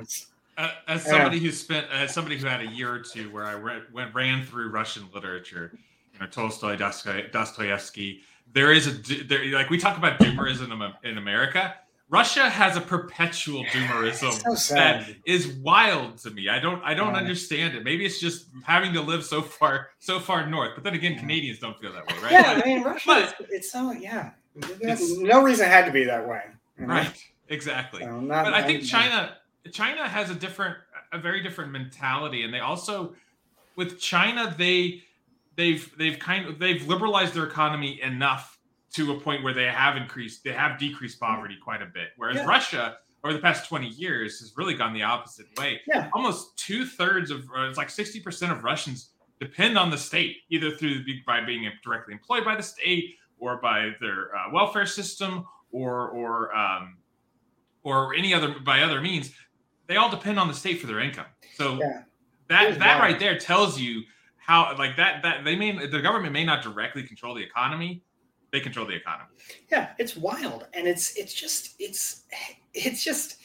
Uh, 0.58 0.72
as 0.88 1.04
somebody 1.06 1.39
who 1.39 1.52
spent, 1.52 1.86
as 1.91 2.14
somebody 2.14 2.38
who 2.38 2.48
had 2.48 2.62
a 2.62 2.68
year 2.68 2.91
or 2.91 3.00
two 3.00 3.32
where 3.32 3.45
I 3.45 3.54
read, 3.54 3.84
went 3.93 4.14
ran 4.14 4.43
through 4.43 4.70
Russian 4.70 5.08
literature, 5.14 5.72
you 6.14 6.20
know 6.20 6.28
Tolstoy, 6.28 6.76
Dostoevsky. 6.76 8.22
There 8.54 8.72
is 8.72 8.88
a 8.88 9.24
there, 9.24 9.45
like 9.48 9.70
we 9.70 9.78
talk 9.78 9.98
about 9.98 10.20
doomerism 10.20 10.93
in 11.04 11.18
America. 11.18 11.76
Russia 12.10 12.49
has 12.49 12.78
a 12.78 12.82
perpetual 12.82 13.66
doomerism 13.66 14.58
so 14.58 14.76
that 14.76 15.10
is 15.26 15.47
wild 15.47 16.18
to 16.20 16.32
me. 16.32 16.47
I 16.47 16.60
don't 16.60 16.82
I 16.84 16.93
don't 16.93 17.14
yeah. 17.14 17.20
understand 17.20 17.76
it. 17.76 17.84
Maybe 17.84 18.05
it's 18.05 18.20
just 18.20 18.47
having 18.64 18.93
to 18.93 19.01
live 19.01 19.26
so 19.26 19.41
far 19.41 19.89
so 19.99 20.20
far 20.20 20.49
north. 20.49 20.72
But 20.76 20.84
then 20.84 20.93
again, 20.93 21.14
yeah. 21.14 21.20
Canadians 21.20 21.60
don't 21.60 21.78
feel 21.80 21.91
that 21.93 22.08
way, 22.08 22.16
right? 22.24 22.32
Yeah, 22.32 22.55
but, 22.55 22.66
I 22.66 22.70
mean 22.70 22.84
Russia 22.84 23.34
but, 23.39 23.47
it's 23.49 23.72
so 23.72 23.91
yeah. 23.91 24.32
no 24.55 25.43
reason 25.43 25.66
it 25.66 25.70
had 25.70 25.86
to 25.86 25.91
be 25.91 26.05
that 26.05 26.28
way. 26.28 26.43
You 26.80 26.88
know? 26.88 26.93
Right. 26.93 27.24
Exactly. 27.49 28.03
So 28.03 28.20
not, 28.20 28.45
but 28.45 28.53
I 28.53 28.64
think 28.64 28.84
China 28.84 29.38
China 29.72 30.08
has 30.08 30.30
a 30.30 30.36
different 30.36 30.78
a 31.12 31.18
very 31.18 31.43
different 31.43 31.72
mentality 31.72 32.43
and 32.43 32.53
they 32.53 32.60
also 32.60 33.16
with 33.76 33.99
China 33.99 34.53
they 34.58 35.03
they've 35.58 35.93
they've 35.97 36.20
kind 36.20 36.45
of 36.47 36.60
they've 36.60 36.88
liberalized 36.88 37.34
their 37.34 37.45
economy 37.45 38.01
enough 38.01 38.57
to 38.98 39.12
a 39.12 39.20
point 39.20 39.43
where 39.43 39.54
they 39.54 39.66
have 39.66 39.95
increased, 39.95 40.43
they 40.43 40.52
have 40.52 40.80
decreased 40.80 41.20
poverty 41.20 41.56
quite 41.64 41.84
a 41.84 41.86
bit. 41.86 42.10
Whereas 42.18 42.38
yeah. 42.38 42.45
Russia, 42.45 42.98
over 43.24 43.32
the 43.32 43.39
past 43.39 43.70
20 43.70 43.88
years, 43.89 44.39
has 44.39 44.54
really 44.58 44.74
gone 44.74 44.91
the 44.91 45.04
opposite 45.04 45.45
way. 45.56 45.82
Yeah. 45.88 46.10
Almost 46.14 46.58
two 46.58 46.84
thirds 46.84 47.30
of, 47.30 47.48
it's 47.58 47.78
like 47.78 47.89
60% 47.89 48.52
of 48.52 48.64
Russians 48.64 49.12
depend 49.39 49.78
on 49.78 49.91
the 49.91 49.98
state, 50.00 50.38
either 50.50 50.72
through 50.72 51.04
by 51.28 51.41
being 51.45 51.70
directly 51.84 52.16
employed 52.16 52.43
by 52.43 52.56
the 52.56 52.64
state 52.64 53.16
or 53.38 53.58
by 53.58 53.91
their 54.02 54.36
uh, 54.36 54.52
welfare 54.52 54.88
system 54.88 55.45
or, 55.72 56.10
or, 56.10 56.56
um, 56.58 56.98
or 57.84 58.16
any 58.16 58.34
other, 58.34 58.56
by 58.66 58.82
other 58.82 59.00
means. 59.00 59.32
They 59.86 59.98
all 59.98 60.10
depend 60.10 60.39
on 60.39 60.48
the 60.48 60.56
state 60.56 60.82
for 60.82 60.88
their 60.88 61.00
income. 61.00 61.28
So 61.54 61.76
yeah. 61.76 62.02
that, 62.50 62.80
that 62.80 63.00
right 63.00 63.20
there 63.20 63.38
tells 63.38 63.80
you 63.80 64.02
how, 64.38 64.76
like 64.76 64.98
that, 64.98 65.22
that 65.22 65.45
they 65.45 65.56
may, 65.56 65.86
the 65.86 66.02
government 66.02 66.34
may 66.34 66.43
not 66.43 66.64
directly 66.64 67.04
control 67.04 67.36
the 67.36 67.43
economy, 67.43 68.02
they 68.52 68.60
control 68.60 68.86
the 68.86 68.95
economy. 68.95 69.30
Yeah, 69.72 69.89
it's 70.00 70.16
wild, 70.16 70.68
and 70.74 70.88
it's 70.88 71.16
it's 71.16 71.34
just 71.34 71.76
it's 71.80 72.24
it's 72.74 73.04
just 73.04 73.38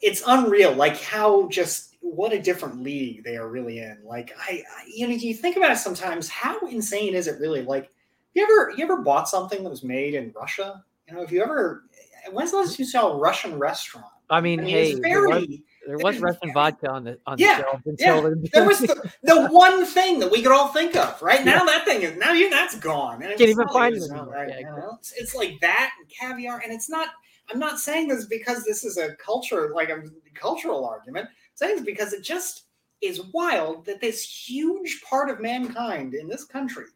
it's 0.00 0.22
unreal. 0.26 0.72
Like 0.72 1.00
how 1.00 1.48
just 1.48 1.96
what 2.00 2.32
a 2.32 2.40
different 2.40 2.82
league 2.82 3.24
they 3.24 3.36
are 3.36 3.48
really 3.48 3.80
in. 3.80 3.98
Like 4.04 4.32
I, 4.38 4.62
I 4.76 4.88
you 4.92 5.08
know 5.08 5.14
you 5.14 5.34
think 5.34 5.56
about 5.56 5.72
it 5.72 5.78
sometimes. 5.78 6.28
How 6.28 6.58
insane 6.68 7.14
is 7.14 7.26
it 7.26 7.40
really? 7.40 7.62
Like 7.62 7.90
you 8.34 8.42
ever 8.42 8.72
you 8.76 8.84
ever 8.84 9.02
bought 9.02 9.28
something 9.28 9.64
that 9.64 9.70
was 9.70 9.82
made 9.82 10.14
in 10.14 10.32
Russia? 10.38 10.84
You 11.08 11.14
know, 11.14 11.22
if 11.22 11.32
you 11.32 11.42
ever 11.42 11.84
when's 12.32 12.50
the 12.52 12.58
last 12.58 12.70
time 12.70 12.76
you 12.78 12.84
saw 12.84 13.12
a 13.12 13.18
Russian 13.18 13.58
restaurant? 13.58 14.06
I 14.30 14.40
mean, 14.40 14.60
I 14.60 14.64
mean 14.64 14.74
hey, 14.74 14.94
very 15.00 15.62
there 15.86 15.98
was 15.98 16.18
Russian 16.18 16.52
vodka 16.52 16.90
on 16.90 17.04
the 17.04 17.18
on 17.26 17.38
yeah, 17.38 17.58
the 17.58 17.62
shelf 17.62 17.80
until 17.86 18.30
yeah. 18.30 18.48
there 18.52 18.66
was 18.66 18.78
the, 18.80 19.12
the 19.22 19.48
one 19.48 19.86
thing 19.86 20.18
that 20.20 20.30
we 20.30 20.42
could 20.42 20.52
all 20.52 20.68
think 20.68 20.96
of. 20.96 21.20
Right 21.22 21.44
now, 21.44 21.64
that 21.64 21.84
thing 21.84 22.02
is 22.02 22.16
now 22.16 22.32
you 22.32 22.50
that's 22.50 22.76
gone. 22.76 23.22
And 23.22 23.36
Can't 23.38 23.50
even 23.50 23.68
find 23.68 23.96
it. 23.96 24.02
Right, 24.10 24.48
yeah, 24.48 24.54
exactly. 24.56 24.82
it's, 24.98 25.12
it's 25.16 25.34
like 25.34 25.60
that 25.60 25.92
and 25.98 26.08
caviar, 26.08 26.60
and 26.60 26.72
it's 26.72 26.90
not. 26.90 27.08
I'm 27.48 27.60
not 27.60 27.78
saying 27.78 28.08
this 28.08 28.26
because 28.26 28.64
this 28.64 28.84
is 28.84 28.96
a 28.98 29.14
culture 29.16 29.70
like 29.74 29.88
a 29.88 30.02
cultural 30.34 30.84
argument. 30.84 31.26
I'm 31.26 31.32
saying 31.54 31.76
this 31.76 31.84
because 31.84 32.12
it 32.12 32.22
just 32.22 32.64
is 33.02 33.22
wild 33.32 33.84
that 33.86 34.00
this 34.00 34.22
huge 34.22 35.02
part 35.08 35.30
of 35.30 35.40
mankind 35.40 36.14
in 36.14 36.28
this 36.28 36.44
country 36.44 36.86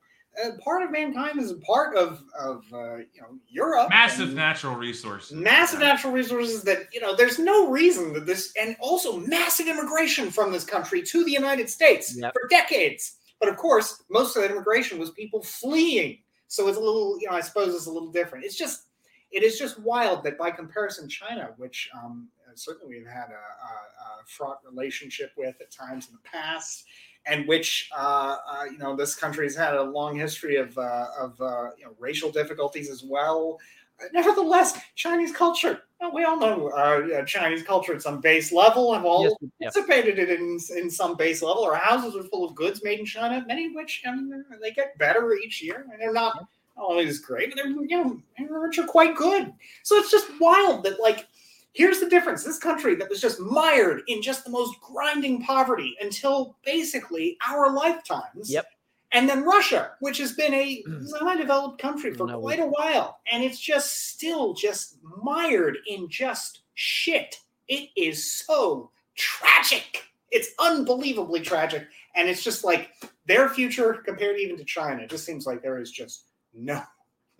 uh, 0.44 0.50
part 0.62 0.82
of 0.82 0.90
mankind 0.90 1.38
is 1.38 1.50
a 1.50 1.56
part 1.56 1.96
of 1.96 2.22
of 2.38 2.64
uh, 2.72 2.96
you 2.96 3.20
know 3.20 3.38
Europe. 3.48 3.90
Massive 3.90 4.34
natural 4.34 4.76
resources. 4.76 5.32
Massive 5.32 5.80
natural 5.80 6.12
resources 6.12 6.62
that 6.62 6.88
you 6.92 7.00
know. 7.00 7.14
There's 7.16 7.38
no 7.38 7.70
reason 7.70 8.12
that 8.14 8.26
this, 8.26 8.52
and 8.60 8.76
also 8.80 9.18
massive 9.18 9.66
immigration 9.66 10.30
from 10.30 10.52
this 10.52 10.64
country 10.64 11.02
to 11.02 11.24
the 11.24 11.32
United 11.32 11.68
States 11.68 12.16
yep. 12.16 12.32
for 12.32 12.48
decades. 12.48 13.16
But 13.40 13.48
of 13.48 13.56
course, 13.56 14.02
most 14.10 14.36
of 14.36 14.42
that 14.42 14.50
immigration 14.50 14.98
was 14.98 15.10
people 15.10 15.42
fleeing. 15.42 16.18
So 16.46 16.68
it's 16.68 16.76
a 16.76 16.80
little, 16.80 17.18
you 17.20 17.28
know, 17.28 17.36
I 17.36 17.40
suppose 17.40 17.74
it's 17.74 17.86
a 17.86 17.92
little 17.92 18.10
different. 18.10 18.44
It's 18.44 18.56
just, 18.56 18.88
it 19.30 19.42
is 19.42 19.58
just 19.58 19.78
wild 19.80 20.24
that 20.24 20.36
by 20.36 20.50
comparison, 20.50 21.08
China, 21.08 21.54
which 21.56 21.88
um, 21.94 22.28
certainly 22.54 22.98
we've 22.98 23.06
had 23.06 23.28
a, 23.30 23.32
a, 23.32 23.72
a 24.20 24.26
fraught 24.26 24.58
relationship 24.68 25.32
with 25.36 25.54
at 25.60 25.70
times 25.70 26.08
in 26.08 26.14
the 26.14 26.28
past, 26.28 26.84
and 27.26 27.46
which 27.46 27.90
uh, 27.96 28.36
uh, 28.48 28.64
you 28.64 28.78
know 28.78 28.96
this 28.96 29.14
country 29.14 29.46
has 29.46 29.54
had 29.54 29.74
a 29.74 29.82
long 29.82 30.16
history 30.16 30.56
of 30.56 30.76
uh, 30.76 31.06
of 31.18 31.40
uh, 31.40 31.70
you 31.78 31.84
know, 31.84 31.92
racial 31.98 32.30
difficulties 32.30 32.90
as 32.90 33.02
well. 33.02 33.58
Nevertheless, 34.14 34.78
Chinese 34.94 35.30
culture. 35.30 35.82
we 36.14 36.24
all 36.24 36.38
know 36.38 36.68
uh, 36.68 37.24
Chinese 37.26 37.62
culture 37.62 37.94
at 37.94 38.00
some 38.00 38.20
base 38.20 38.50
level. 38.50 38.94
Have 38.94 39.04
all 39.04 39.36
yes, 39.60 39.74
participated 39.74 40.30
in 40.30 40.58
in 40.76 40.90
some 40.90 41.16
base 41.16 41.42
level. 41.42 41.64
Our 41.64 41.76
houses 41.76 42.16
are 42.16 42.26
full 42.28 42.48
of 42.48 42.54
goods 42.54 42.82
made 42.82 42.98
in 42.98 43.06
China. 43.06 43.44
Many 43.46 43.66
of 43.66 43.72
which 43.74 44.02
I 44.06 44.14
mean, 44.14 44.44
they 44.62 44.70
get 44.70 44.96
better 44.98 45.34
each 45.34 45.62
year, 45.62 45.86
and 45.92 46.00
they're 46.00 46.12
not. 46.12 46.46
Always 46.76 47.18
great, 47.18 47.50
but 47.50 47.56
they're 47.56 47.68
you 47.68 48.22
know, 48.38 48.70
they're 48.74 48.86
quite 48.86 49.14
good. 49.14 49.52
So 49.82 49.96
it's 49.96 50.10
just 50.10 50.30
wild 50.40 50.82
that 50.84 50.98
like 50.98 51.26
Here's 51.72 52.00
the 52.00 52.08
difference 52.08 52.42
this 52.42 52.58
country 52.58 52.94
that 52.96 53.08
was 53.08 53.20
just 53.20 53.40
mired 53.40 54.02
in 54.08 54.22
just 54.22 54.44
the 54.44 54.50
most 54.50 54.80
grinding 54.80 55.42
poverty 55.42 55.96
until 56.00 56.56
basically 56.64 57.38
our 57.48 57.72
lifetimes. 57.72 58.50
Yep. 58.50 58.66
And 59.12 59.28
then 59.28 59.44
Russia, 59.44 59.92
which 60.00 60.18
has 60.18 60.32
been 60.32 60.54
a 60.54 60.84
semi-developed 61.04 61.80
country 61.80 62.14
for 62.14 62.26
no, 62.26 62.40
quite 62.40 62.60
a 62.60 62.66
while, 62.66 63.20
and 63.30 63.42
it's 63.42 63.58
just 63.58 64.08
still 64.08 64.54
just 64.54 64.98
mired 65.22 65.78
in 65.86 66.08
just 66.08 66.60
shit. 66.74 67.36
It 67.68 67.90
is 67.96 68.32
so 68.32 68.90
tragic. 69.16 70.04
It's 70.30 70.50
unbelievably 70.60 71.40
tragic, 71.40 71.88
and 72.14 72.28
it's 72.28 72.42
just 72.42 72.64
like 72.64 72.90
their 73.26 73.48
future 73.48 73.94
compared 74.04 74.38
even 74.38 74.56
to 74.56 74.64
China. 74.64 75.02
It 75.02 75.10
just 75.10 75.24
seems 75.24 75.46
like 75.46 75.62
there 75.62 75.80
is 75.80 75.90
just 75.90 76.26
no 76.54 76.82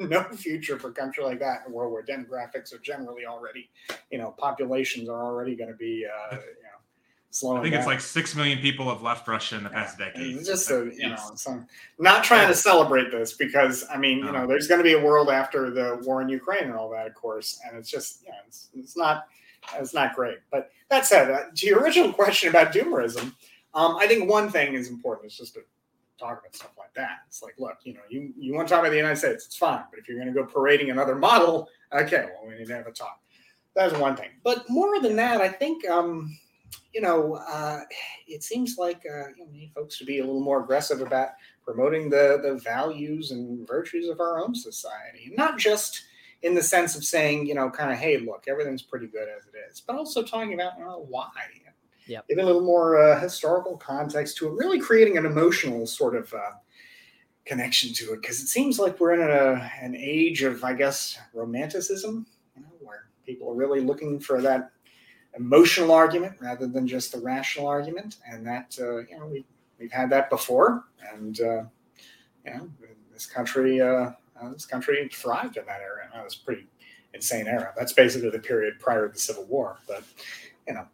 no 0.09 0.22
future 0.24 0.78
for 0.78 0.88
a 0.88 0.92
country 0.92 1.22
like 1.22 1.38
that 1.40 1.62
in 1.66 1.72
a 1.72 1.74
world 1.74 1.92
where 1.92 2.03
demographics 2.03 2.74
are 2.74 2.78
generally 2.78 3.26
already, 3.26 3.68
you 4.11 4.18
know, 4.18 4.34
populations 4.38 5.09
are 5.09 5.22
already 5.22 5.55
going 5.55 5.70
to 5.70 5.76
be, 5.76 6.07
uh, 6.07 6.34
you 6.36 6.38
know, 6.38 6.78
slowing. 7.30 7.59
I 7.59 7.62
think 7.62 7.72
down. 7.74 7.80
it's 7.80 7.86
like 7.86 8.01
six 8.01 8.34
million 8.34 8.59
people 8.61 8.88
have 8.88 9.03
left 9.03 9.28
Russia 9.28 9.57
in 9.57 9.64
the 9.64 9.70
past 9.70 9.98
decade. 9.98 10.36
It's 10.36 10.46
just 10.46 10.70
a, 10.70 10.90
you 10.96 11.11
know, 11.11 11.32
some, 11.34 11.66
not 11.98 12.24
trying 12.24 12.48
to 12.48 12.55
celebrate 12.55 13.11
this 13.11 13.34
because 13.34 13.84
I 13.92 13.98
mean, 13.98 14.18
you 14.18 14.32
know, 14.32 14.46
there's 14.46 14.66
going 14.66 14.78
to 14.78 14.84
be 14.84 14.94
a 14.94 15.05
world 15.05 15.28
after 15.28 15.70
the 15.70 16.01
war 16.03 16.22
in 16.22 16.28
Ukraine 16.28 16.64
and 16.64 16.74
all 16.74 16.90
that, 16.90 17.07
of 17.07 17.14
course, 17.14 17.61
and 17.66 17.76
it's 17.76 17.90
just, 17.90 18.22
yeah, 18.26 18.32
it's, 18.46 18.68
it's 18.74 18.96
not, 18.96 19.26
it's 19.78 19.92
not 19.92 20.14
great. 20.14 20.38
But 20.51 20.70
that 20.88 21.07
said, 21.07 21.30
uh, 21.30 21.42
to 21.55 21.66
your 21.66 21.80
original 21.80 22.12
question 22.12 22.48
about 22.48 22.72
doomerism, 22.72 23.34
um, 23.74 23.96
I 23.96 24.07
think 24.07 24.28
one 24.28 24.51
thing 24.51 24.74
is 24.74 24.88
important. 24.88 25.26
It's 25.26 25.36
just 25.36 25.55
to 25.55 25.61
talk 26.21 26.41
about 26.41 26.55
stuff 26.55 26.73
like 26.79 26.93
that. 26.95 27.23
It's 27.27 27.43
like, 27.43 27.55
look, 27.59 27.79
you 27.85 27.95
know, 27.95 28.01
you 28.09 28.33
you 28.37 28.55
want 28.55 28.68
to 28.68 28.75
talk 28.75 28.81
about 28.81 28.91
the 28.91 28.97
United 28.97 29.16
States, 29.16 29.47
it's 29.47 29.57
fine, 29.57 29.85
but 29.91 29.99
if 29.99 30.09
you're 30.09 30.18
going 30.18 30.33
to 30.33 30.35
go 30.35 30.47
parading 30.47 30.91
another 30.91 31.14
model, 31.14 31.68
okay, 31.93 32.27
well, 32.27 32.49
we 32.49 32.59
need 32.59 32.66
to 32.66 32.75
have 32.75 32.87
a 32.87 32.93
talk. 32.93 33.21
That's 33.75 33.95
one 33.95 34.16
thing. 34.16 34.31
But 34.43 34.68
more 34.68 35.01
than 35.01 35.16
that, 35.16 35.41
I 35.41 35.49
think. 35.49 35.89
Um, 35.89 36.39
you 36.93 37.01
know, 37.01 37.35
uh, 37.49 37.81
it 38.27 38.43
seems 38.43 38.77
like 38.79 39.03
uh, 39.07 39.29
you 39.37 39.47
need 39.53 39.73
folks 39.75 39.99
to 39.99 40.05
be 40.05 40.18
a 40.18 40.25
little 40.25 40.41
more 40.41 40.62
aggressive 40.62 41.01
about 41.01 41.31
promoting 41.64 42.11
the 42.11 42.41
the 42.43 42.55
values 42.57 43.31
and 43.31 43.66
virtues 43.66 44.09
of 44.09 44.21
our 44.21 44.43
own 44.43 44.55
society, 44.55 45.33
not 45.37 45.59
just 45.59 46.05
in 46.43 46.55
the 46.55 46.62
sense 46.62 46.97
of 46.97 47.05
saying, 47.05 47.47
you 47.47 47.55
know, 47.55 47.68
kind 47.71 47.93
of, 47.93 47.99
hey, 47.99 48.18
look, 48.18 48.45
everything's 48.49 48.83
pretty 48.83 49.07
good 49.07 49.29
as 49.29 49.47
it 49.47 49.55
is, 49.71 49.81
but 49.81 49.95
also 49.95 50.23
talking 50.23 50.55
about 50.55 50.79
you 50.79 50.85
know, 50.85 51.05
why. 51.09 51.29
Yep. 52.11 52.27
Giving 52.29 52.43
a 52.43 52.47
little 52.47 52.65
more 52.65 53.01
uh, 53.01 53.21
historical 53.21 53.77
context 53.77 54.37
to 54.39 54.49
it, 54.49 54.55
really 54.55 54.81
creating 54.81 55.17
an 55.17 55.27
emotional 55.27 55.87
sort 55.87 56.17
of 56.17 56.35
uh, 56.35 56.57
connection 57.45 57.93
to 57.95 58.15
it, 58.15 58.21
because 58.21 58.41
it 58.41 58.49
seems 58.49 58.81
like 58.81 58.99
we're 58.99 59.15
in 59.15 59.21
a, 59.21 59.71
an 59.81 59.95
age 59.95 60.43
of, 60.43 60.65
I 60.65 60.75
guess, 60.75 61.17
romanticism, 61.33 62.27
you 62.57 62.63
know, 62.63 62.69
where 62.81 63.11
people 63.25 63.49
are 63.49 63.55
really 63.55 63.81
looking 63.81 64.19
for 64.19 64.43
that 64.43 64.73
emotional 65.39 65.93
argument 65.93 66.35
rather 66.41 66.67
than 66.67 66.89
just 66.89 67.13
the 67.13 67.21
rational 67.21 67.69
argument, 67.69 68.17
and 68.27 68.45
that 68.45 68.77
uh, 68.81 68.99
you 68.99 69.17
know 69.17 69.27
we 69.27 69.45
we've 69.79 69.93
had 69.93 70.11
that 70.11 70.31
before, 70.31 70.87
and 71.15 71.41
uh, 71.41 71.63
you 72.45 72.53
know 72.53 72.69
this 73.13 73.25
country 73.25 73.81
uh, 73.81 74.11
uh, 74.43 74.53
this 74.53 74.67
country 74.67 75.09
thrived 75.13 75.57
in 75.57 75.65
that 75.67 75.81
era. 75.81 76.09
That 76.13 76.25
was 76.25 76.35
pretty 76.35 76.67
insane 77.15 77.47
era. 77.47 77.73
That's 77.79 77.93
basically 77.93 78.31
the 78.31 78.41
period 78.41 78.81
prior 78.81 79.07
to 79.07 79.13
the 79.13 79.19
Civil 79.21 79.45
War, 79.45 79.79
but 79.87 80.03
you 80.67 80.75
know. 80.75 80.89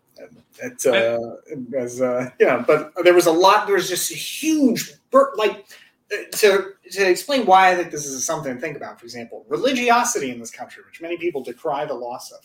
It, 0.62 0.86
uh, 0.86 1.76
as 1.76 2.00
uh, 2.00 2.30
yeah, 2.40 2.64
but 2.66 2.92
there 3.04 3.14
was 3.14 3.26
a 3.26 3.32
lot. 3.32 3.66
There 3.66 3.76
was 3.76 3.88
just 3.88 4.10
a 4.10 4.14
huge, 4.14 4.92
bur- 5.10 5.34
like 5.36 5.66
uh, 6.12 6.16
to 6.32 6.72
to 6.92 7.10
explain 7.10 7.44
why 7.46 7.70
I 7.70 7.74
think 7.74 7.90
this 7.90 8.06
is 8.06 8.24
something 8.24 8.54
to 8.54 8.60
think 8.60 8.76
about. 8.76 8.98
For 8.98 9.04
example, 9.04 9.44
religiosity 9.48 10.30
in 10.30 10.38
this 10.38 10.50
country, 10.50 10.82
which 10.86 11.02
many 11.02 11.16
people 11.16 11.42
decry 11.42 11.84
the 11.84 11.94
loss 11.94 12.30
of, 12.30 12.38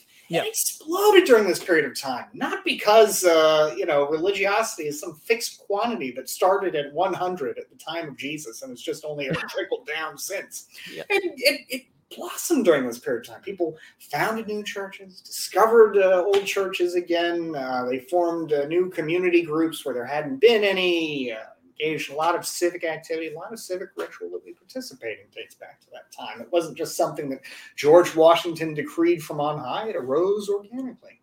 it 0.44 0.48
exploded 0.48 1.26
during 1.26 1.48
this 1.48 1.64
period 1.64 1.86
of 1.86 2.00
time. 2.00 2.26
Not 2.34 2.64
because 2.66 3.24
uh, 3.24 3.74
you 3.78 3.86
know 3.86 4.10
religiosity 4.10 4.88
is 4.88 5.00
some 5.00 5.16
fixed 5.16 5.60
quantity 5.60 6.12
that 6.12 6.28
started 6.30 6.76
at 6.76 6.92
100 6.94 7.58
at 7.58 7.70
the 7.70 7.76
time 7.76 8.08
of 8.08 8.18
Jesus 8.18 8.62
and 8.62 8.72
it's 8.72 8.82
just 8.82 9.06
only 9.06 9.30
trickled 9.50 9.88
down 9.88 10.18
since. 10.18 10.68
And 11.10 11.22
it, 11.24 11.62
it 11.70 11.84
blossomed 12.16 12.66
during 12.66 12.86
this 12.86 13.00
period 13.00 13.26
of 13.26 13.34
time. 13.34 13.42
People 13.42 13.78
founded 14.00 14.48
new 14.48 14.64
churches, 14.64 15.22
discovered 15.22 15.98
uh, 15.98 16.24
old 16.24 16.46
churches 16.46 16.96
again. 16.96 17.56
Uh, 17.56 17.86
they 17.86 18.00
formed 18.00 18.54
uh, 18.54 18.66
new 18.66 18.90
community 18.90 19.42
groups 19.42 19.86
where 19.86 19.94
there 19.94 20.06
hadn't 20.06 20.40
been 20.40 20.64
any. 20.64 21.32
Uh, 21.32 21.38
engaged 21.82 22.12
a 22.12 22.16
lot 22.16 22.36
of 22.36 22.46
civic 22.46 22.84
activity, 22.84 23.34
a 23.34 23.38
lot 23.38 23.52
of 23.52 23.60
civic 23.60 23.90
ritual 23.98 24.30
that 24.30 24.44
we 24.46 24.54
participate 24.54 25.20
in 25.20 25.26
dates 25.34 25.56
back 25.56 25.80
to 25.82 25.88
that 25.92 26.12
time. 26.12 26.42
It 26.42 26.52
wasn't 26.52 26.78
just 26.78 26.96
something 26.96 27.30
that 27.30 27.42
George 27.76 28.16
Washington 28.16 28.74
decreed 28.74 29.24
from 29.24 29.40
on 29.40 29.58
high; 29.58 29.90
it 29.90 29.96
arose 29.96 30.50
organically. 30.50 31.20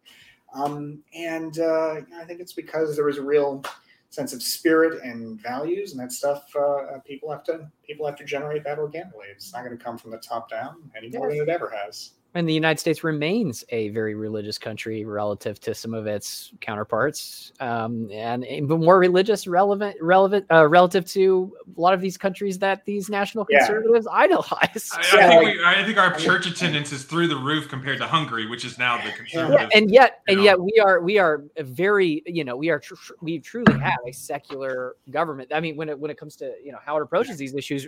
Um, 0.55 1.03
and 1.15 1.59
uh, 1.59 2.01
I 2.17 2.25
think 2.25 2.41
it's 2.41 2.55
because 2.55 2.97
there 2.97 3.05
was 3.05 3.19
a 3.19 3.23
real 3.23 3.63
sense 4.11 4.33
of 4.33 4.43
spirit 4.43 5.03
and 5.03 5.41
values, 5.41 5.93
and 5.93 6.01
that 6.01 6.13
stuff. 6.13 6.45
Uh, 6.57 6.99
people 7.07 7.31
have 7.31 7.45
to 7.45 7.71
people 7.87 8.07
have 8.07 8.17
to 8.17 8.25
generate 8.25 8.65
that 8.65 8.79
organically. 8.79 9.27
It's 9.31 9.53
not 9.53 9.65
going 9.65 9.77
to 9.77 9.83
come 9.83 9.99
from 9.99 10.11
the 10.11 10.19
top 10.19 10.51
down 10.51 10.91
any 10.97 11.09
more 11.11 11.29
than 11.29 11.41
it 11.41 11.49
ever 11.49 11.71
has. 11.71 12.13
And 12.35 12.47
the 12.47 12.53
United 12.53 12.79
States 12.79 13.03
remains 13.03 13.65
a 13.71 13.89
very 13.89 14.15
religious 14.15 14.59
country 14.59 15.05
relative 15.05 15.59
to 15.61 15.75
some 15.75 15.95
of 15.95 16.07
its 16.07 16.53
counterparts, 16.61 17.53
um, 17.59 18.09
and 18.13 18.45
even 18.47 18.81
more 18.85 18.99
religious 18.99 19.47
relevant 19.47 19.97
relevant 20.03 20.45
uh, 20.53 20.69
relative 20.69 21.07
to 21.07 21.53
a 21.77 21.81
lot 21.81 21.95
of 21.95 22.03
these 22.03 22.19
countries 22.19 22.59
that 22.59 22.85
these 22.85 23.09
national 23.09 23.47
Yeah. 23.49 23.59
conservatives 23.67 24.07
idolize. 24.13 24.91
I, 24.93 24.99
I 24.99 25.03
Yeah, 25.17 25.29
think 25.29 25.43
like- 25.43 25.55
we, 25.57 25.65
I 25.65 25.85
think 25.85 25.99
our 25.99 26.15
church 26.17 26.47
attendance 26.47 26.93
is 26.93 27.05
through 27.05 27.29
the 27.29 27.37
roof 27.37 27.67
compared 27.69 27.97
to 27.99 28.07
Hungary, 28.07 28.47
which 28.47 28.65
is 28.65 28.79
now 28.79 28.99
the 28.99 29.11
Yeah, 29.33 29.69
and 29.75 29.91
yet, 29.91 30.21
and 30.29 30.37
know. 30.37 30.43
yet, 30.45 30.61
we 30.61 30.79
are 30.85 31.01
we 31.01 31.19
are 31.19 31.45
a 31.57 31.65
very 31.65 32.23
you 32.27 32.45
know 32.45 32.57
we 32.57 32.69
are 32.69 32.79
tr- 32.79 32.95
tr- 32.95 33.13
we 33.23 33.39
truly 33.39 33.73
have 33.81 33.99
a 34.07 34.13
secular 34.13 34.97
government. 35.11 35.51
I 35.53 35.61
mean, 35.61 35.77
when 35.77 35.89
it 35.89 35.99
when 35.99 36.11
it 36.11 36.19
comes 36.19 36.37
to 36.37 36.53
you 36.63 36.73
know 36.73 36.79
how 36.85 36.99
it 36.99 37.03
approaches 37.03 37.39
these 37.39 37.55
issues, 37.55 37.87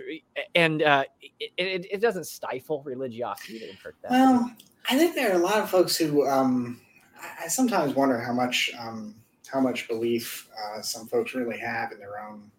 and 0.55 0.81
uh, 0.81 1.03
it, 1.39 1.51
it, 1.57 1.87
it 1.91 2.01
doesn't 2.01 2.25
stifle 2.25 2.81
religiosity. 2.83 3.57
It 3.57 3.69
Well, 4.31 4.49
I 4.89 4.97
think 4.97 5.13
there 5.13 5.29
are 5.29 5.35
a 5.35 5.43
lot 5.43 5.59
of 5.59 5.69
folks 5.69 5.97
who 5.97 6.25
um, 6.25 6.79
I 7.21 7.45
I 7.45 7.47
sometimes 7.47 7.93
wonder 7.95 8.17
how 8.17 8.31
much 8.31 8.71
um, 8.79 9.13
how 9.47 9.59
much 9.59 9.89
belief 9.89 10.47
uh, 10.57 10.81
some 10.81 11.07
folks 11.07 11.33
really 11.33 11.57
have 11.57 11.91
in 11.91 11.99
their 11.99 12.17
own 12.17 12.49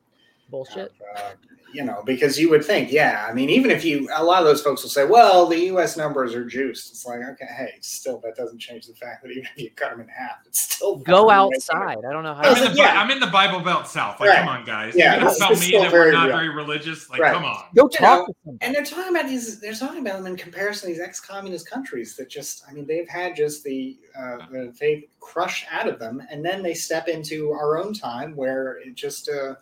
bullshit. 0.52 0.92
uh, 1.16 1.30
you 1.74 1.82
know, 1.82 2.02
because 2.04 2.38
you 2.38 2.50
would 2.50 2.62
think, 2.62 2.92
yeah, 2.92 3.26
I 3.26 3.32
mean, 3.32 3.48
even 3.48 3.70
if 3.70 3.82
you, 3.82 4.06
a 4.14 4.22
lot 4.22 4.40
of 4.42 4.44
those 4.44 4.60
folks 4.60 4.82
will 4.82 4.90
say, 4.90 5.06
well, 5.06 5.46
the 5.46 5.58
U.S. 5.72 5.96
numbers 5.96 6.34
are 6.34 6.44
juiced. 6.44 6.90
It's 6.90 7.06
like, 7.06 7.20
okay, 7.22 7.46
hey, 7.48 7.72
still, 7.80 8.18
that 8.24 8.36
doesn't 8.36 8.58
change 8.58 8.86
the 8.86 8.92
fact 8.94 9.22
that 9.22 9.30
even 9.30 9.44
if 9.56 9.62
you 9.62 9.70
cut 9.70 9.88
them 9.88 10.02
in 10.02 10.08
half, 10.08 10.36
it's 10.44 10.60
still 10.60 10.96
Go 10.96 11.30
outside. 11.30 11.96
I 12.06 12.12
don't 12.12 12.24
know 12.24 12.34
how. 12.34 12.42
I'm 12.42 12.62
in, 12.66 12.72
the, 12.72 12.76
Yeah. 12.78 13.00
I'm 13.00 13.10
in 13.10 13.20
the 13.20 13.26
Bible 13.28 13.60
Belt 13.60 13.88
South. 13.88 14.20
Like, 14.20 14.28
Right. 14.28 14.40
come 14.40 14.48
on, 14.48 14.66
guys. 14.66 14.92
Yeah, 14.94 15.14
You're 15.14 15.24
gonna 15.24 15.34
tell 15.38 15.50
me 15.56 15.70
that 15.78 15.90
we're 15.90 16.12
not 16.12 16.26
real. 16.26 16.36
very 16.36 16.48
religious? 16.50 17.08
Like, 17.08 17.22
Right. 17.22 17.32
come 17.32 17.46
on. 17.46 17.64
Go 17.74 17.84
You 17.84 17.88
talk 17.88 18.28
know. 18.44 18.58
And 18.60 18.74
they're 18.74 18.84
talking 18.84 19.16
about 19.16 19.26
these. 19.30 19.58
They're 19.58 19.72
talking 19.72 20.00
about 20.06 20.18
them 20.18 20.26
in 20.26 20.36
comparison 20.36 20.90
to 20.90 20.94
these 20.94 21.02
ex-communist 21.02 21.70
countries 21.70 22.16
that 22.16 22.28
just, 22.28 22.64
I 22.68 22.74
mean, 22.74 22.86
they've 22.86 23.08
had 23.08 23.34
just 23.34 23.64
the 23.64 23.96
uh, 24.14 24.44
the 24.50 24.74
faith 24.76 25.04
crushed 25.20 25.64
out 25.72 25.88
of 25.88 25.98
them, 25.98 26.22
and 26.30 26.44
then 26.44 26.62
they 26.62 26.74
step 26.74 27.08
into 27.08 27.50
our 27.52 27.78
own 27.78 27.94
time 27.94 28.36
where 28.36 28.76
it 28.84 28.94
just, 28.94 29.30
uh, 29.30 29.54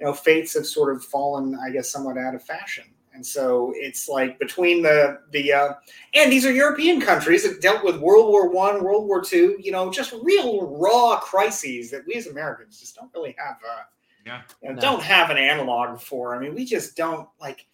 you 0.00 0.06
know, 0.06 0.12
fates 0.12 0.54
have 0.54 0.66
sort 0.66 0.94
of 0.94 1.04
fallen, 1.04 1.58
I 1.64 1.70
guess, 1.70 1.90
somewhat 1.90 2.18
out 2.18 2.34
of 2.34 2.42
fashion. 2.42 2.84
And 3.14 3.24
so 3.24 3.72
it's 3.76 4.08
like 4.10 4.38
between 4.38 4.82
the 4.82 5.20
the 5.32 5.50
uh, 5.52 5.72
and 6.12 6.30
these 6.30 6.44
are 6.44 6.52
European 6.52 7.00
countries 7.00 7.44
that 7.44 7.62
dealt 7.62 7.82
with 7.82 7.96
World 7.98 8.28
War 8.28 8.50
One, 8.50 8.84
World 8.84 9.06
War 9.08 9.22
Two, 9.22 9.56
you 9.58 9.72
know, 9.72 9.90
just 9.90 10.12
real 10.22 10.66
raw 10.76 11.18
crises 11.18 11.90
that 11.92 12.02
we 12.06 12.14
as 12.14 12.26
Americans 12.26 12.78
just 12.78 12.94
don't 12.94 13.10
really 13.14 13.34
have. 13.38 13.56
Uh, 13.66 13.84
Yeah. 14.26 14.42
you 14.62 14.68
know, 14.68 14.74
No. 14.74 14.80
don't 14.82 15.02
have 15.02 15.30
an 15.30 15.38
analog 15.38 15.98
for. 15.98 16.36
I 16.36 16.38
mean, 16.38 16.54
we 16.54 16.66
just 16.66 16.94
don't 16.94 17.26
like. 17.40 17.66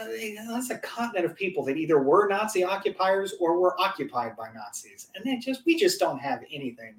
Uh, 0.00 0.04
that's 0.50 0.70
a 0.70 0.78
continent 0.78 1.24
of 1.24 1.34
people 1.34 1.64
that 1.64 1.76
either 1.78 1.98
were 2.00 2.28
Nazi 2.28 2.62
occupiers 2.62 3.34
or 3.40 3.58
were 3.58 3.74
occupied 3.80 4.36
by 4.36 4.52
Nazis, 4.52 5.08
and 5.16 5.24
they 5.24 5.38
just 5.38 5.64
we 5.66 5.74
just 5.76 5.98
don't 5.98 6.18
have 6.20 6.44
anything 6.52 6.94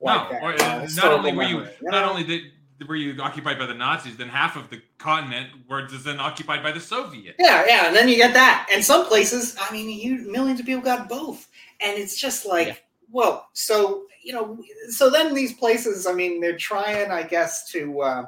like 0.00 0.24
no, 0.24 0.32
that. 0.32 0.42
or, 0.42 0.54
uh, 0.62 0.88
not 0.96 1.12
only 1.12 1.32
were 1.32 1.42
you 1.44 1.58
memory, 1.58 1.72
not 1.82 2.04
know? 2.04 2.10
only 2.10 2.24
did 2.24 2.42
were 2.86 2.96
you 2.96 3.20
occupied 3.20 3.58
by 3.58 3.66
the 3.66 3.74
Nazis, 3.74 4.16
then 4.16 4.28
half 4.28 4.56
of 4.56 4.68
the 4.70 4.82
continent 4.98 5.50
was 5.68 6.04
then 6.04 6.20
occupied 6.20 6.62
by 6.62 6.72
the 6.72 6.80
Soviets. 6.80 7.36
Yeah, 7.38 7.64
yeah, 7.66 7.86
and 7.86 7.96
then 7.96 8.08
you 8.08 8.16
get 8.16 8.34
that, 8.34 8.68
and 8.72 8.84
some 8.84 9.06
places, 9.06 9.56
I 9.60 9.72
mean, 9.72 9.88
you 9.88 10.30
millions 10.30 10.60
of 10.60 10.66
people 10.66 10.82
got 10.82 11.08
both, 11.08 11.48
and 11.80 11.98
it's 11.98 12.16
just 12.16 12.46
like, 12.46 12.68
Yeah. 12.68 12.74
well, 13.10 13.48
so 13.52 14.06
you 14.22 14.32
know, 14.32 14.58
so 14.90 15.08
then 15.08 15.34
these 15.34 15.54
places, 15.54 16.06
I 16.06 16.12
mean, 16.12 16.40
they're 16.40 16.56
trying, 16.56 17.12
I 17.12 17.22
guess, 17.22 17.70
to 17.70 18.00
uh, 18.00 18.26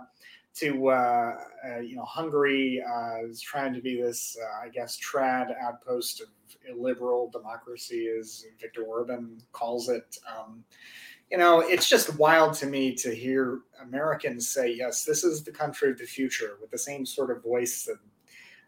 to 0.54 0.88
uh, 0.88 1.36
uh, 1.68 1.78
you 1.80 1.96
know, 1.96 2.04
Hungary 2.04 2.82
uh, 2.82 3.26
is 3.26 3.40
trying 3.40 3.74
to 3.74 3.80
be 3.80 4.00
this, 4.00 4.36
uh, 4.40 4.64
I 4.64 4.68
guess, 4.68 4.98
trad 4.98 5.54
outpost 5.60 6.20
of 6.20 6.28
illiberal 6.68 7.30
democracy, 7.30 8.08
as 8.08 8.44
Viktor 8.60 8.84
Orban 8.84 9.42
calls 9.52 9.88
it. 9.88 10.18
Um, 10.28 10.64
you 11.30 11.36
know, 11.38 11.60
it's 11.60 11.88
just 11.88 12.16
wild 12.18 12.54
to 12.54 12.66
me 12.66 12.94
to 12.96 13.14
hear 13.14 13.60
Americans 13.82 14.48
say, 14.48 14.72
"Yes, 14.72 15.04
this 15.04 15.24
is 15.24 15.42
the 15.44 15.52
country 15.52 15.90
of 15.90 15.98
the 15.98 16.04
future," 16.04 16.56
with 16.60 16.70
the 16.70 16.78
same 16.78 17.04
sort 17.06 17.30
of 17.30 17.42
voice 17.42 17.84
that 17.84 17.98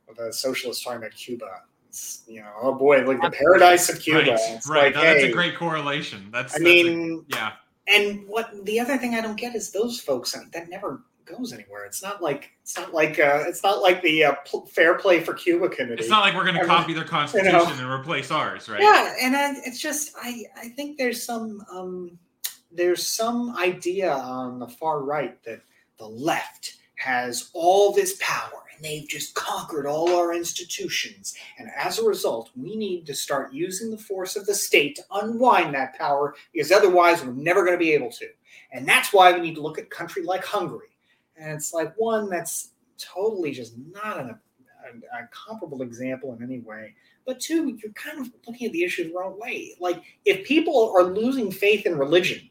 of 0.08 0.18
a 0.18 0.32
socialist 0.32 0.82
talking 0.82 0.98
about 0.98 1.12
Cuba. 1.12 1.62
It's, 1.88 2.22
you 2.28 2.40
know, 2.40 2.52
oh 2.60 2.74
boy, 2.74 3.02
like 3.04 3.20
the 3.20 3.30
paradise 3.30 3.88
of 3.88 4.00
Cuba. 4.00 4.32
Right, 4.32 4.60
right. 4.68 4.82
like, 4.84 4.94
No, 4.94 5.00
that's 5.02 5.20
hey, 5.22 5.30
a 5.30 5.32
great 5.32 5.56
correlation. 5.56 6.28
That's 6.32 6.54
I 6.54 6.58
that's 6.58 6.60
a- 6.60 6.64
mean, 6.64 7.24
yeah. 7.28 7.52
and 7.88 8.26
what 8.28 8.64
the 8.64 8.78
other 8.78 8.96
thing 8.98 9.14
I 9.14 9.20
don't 9.20 9.36
get 9.36 9.54
is 9.56 9.70
those 9.72 10.00
folks 10.00 10.32
that 10.52 10.68
never 10.68 11.02
goes 11.24 11.52
anywhere. 11.52 11.84
It's 11.84 12.02
not 12.02 12.22
like 12.22 12.50
it's 12.62 12.76
not 12.76 12.92
like 12.92 13.18
uh, 13.18 13.44
it's 13.46 13.62
not 13.62 13.82
like 13.82 14.02
the 14.02 14.24
uh, 14.24 14.34
pl- 14.46 14.66
Fair 14.66 14.94
Play 14.98 15.20
for 15.20 15.32
Cuba 15.34 15.68
committee. 15.68 16.00
It's 16.00 16.10
not 16.10 16.20
like 16.20 16.34
we're 16.34 16.44
going 16.44 16.58
to 16.58 16.66
copy 16.66 16.92
their 16.92 17.04
constitution 17.04 17.54
and 17.78 17.90
replace 17.90 18.30
ours, 18.30 18.68
right? 18.68 18.80
Yeah, 18.80 19.14
and 19.20 19.36
I, 19.36 19.52
it's 19.64 19.80
just 19.80 20.12
I 20.20 20.44
I 20.56 20.68
think 20.68 20.98
there's 20.98 21.22
some 21.22 21.64
um 21.72 22.18
there's 22.72 23.06
some 23.06 23.56
idea 23.56 24.12
on 24.12 24.58
the 24.58 24.68
far 24.68 25.02
right 25.02 25.42
that 25.44 25.60
the 25.98 26.06
left 26.06 26.76
has 26.96 27.50
all 27.54 27.92
this 27.92 28.16
power 28.20 28.64
and 28.74 28.84
they've 28.84 29.08
just 29.08 29.34
conquered 29.34 29.86
all 29.86 30.14
our 30.16 30.34
institutions. 30.34 31.34
And 31.58 31.68
as 31.76 31.98
a 31.98 32.04
result, 32.04 32.50
we 32.56 32.76
need 32.76 33.06
to 33.06 33.14
start 33.14 33.52
using 33.52 33.90
the 33.90 33.98
force 33.98 34.36
of 34.36 34.46
the 34.46 34.54
state 34.54 34.96
to 34.96 35.02
unwind 35.12 35.74
that 35.74 35.98
power 35.98 36.34
because 36.52 36.72
otherwise 36.72 37.24
we're 37.24 37.32
never 37.32 37.64
going 37.64 37.78
to 37.78 37.84
be 37.84 37.92
able 37.92 38.10
to. 38.12 38.26
And 38.72 38.86
that's 38.86 39.12
why 39.12 39.32
we 39.32 39.40
need 39.40 39.54
to 39.56 39.62
look 39.62 39.78
at 39.78 39.84
a 39.84 39.88
country 39.88 40.22
like 40.22 40.44
Hungary. 40.44 40.88
And 41.36 41.52
it's 41.52 41.72
like 41.72 41.94
one 41.96 42.28
that's 42.28 42.70
totally 42.98 43.52
just 43.52 43.74
not 43.92 44.20
an, 44.20 44.30
a, 44.30 45.18
a 45.22 45.28
comparable 45.30 45.82
example 45.82 46.34
in 46.34 46.42
any 46.42 46.60
way. 46.60 46.94
But 47.26 47.40
two, 47.40 47.78
you're 47.82 47.92
kind 47.92 48.18
of 48.18 48.30
looking 48.46 48.66
at 48.66 48.72
the 48.72 48.84
issue 48.84 49.08
the 49.08 49.14
wrong 49.14 49.38
way. 49.38 49.76
Like 49.80 50.02
if 50.24 50.46
people 50.46 50.92
are 50.96 51.04
losing 51.04 51.50
faith 51.50 51.86
in 51.86 51.98
religion, 51.98 52.49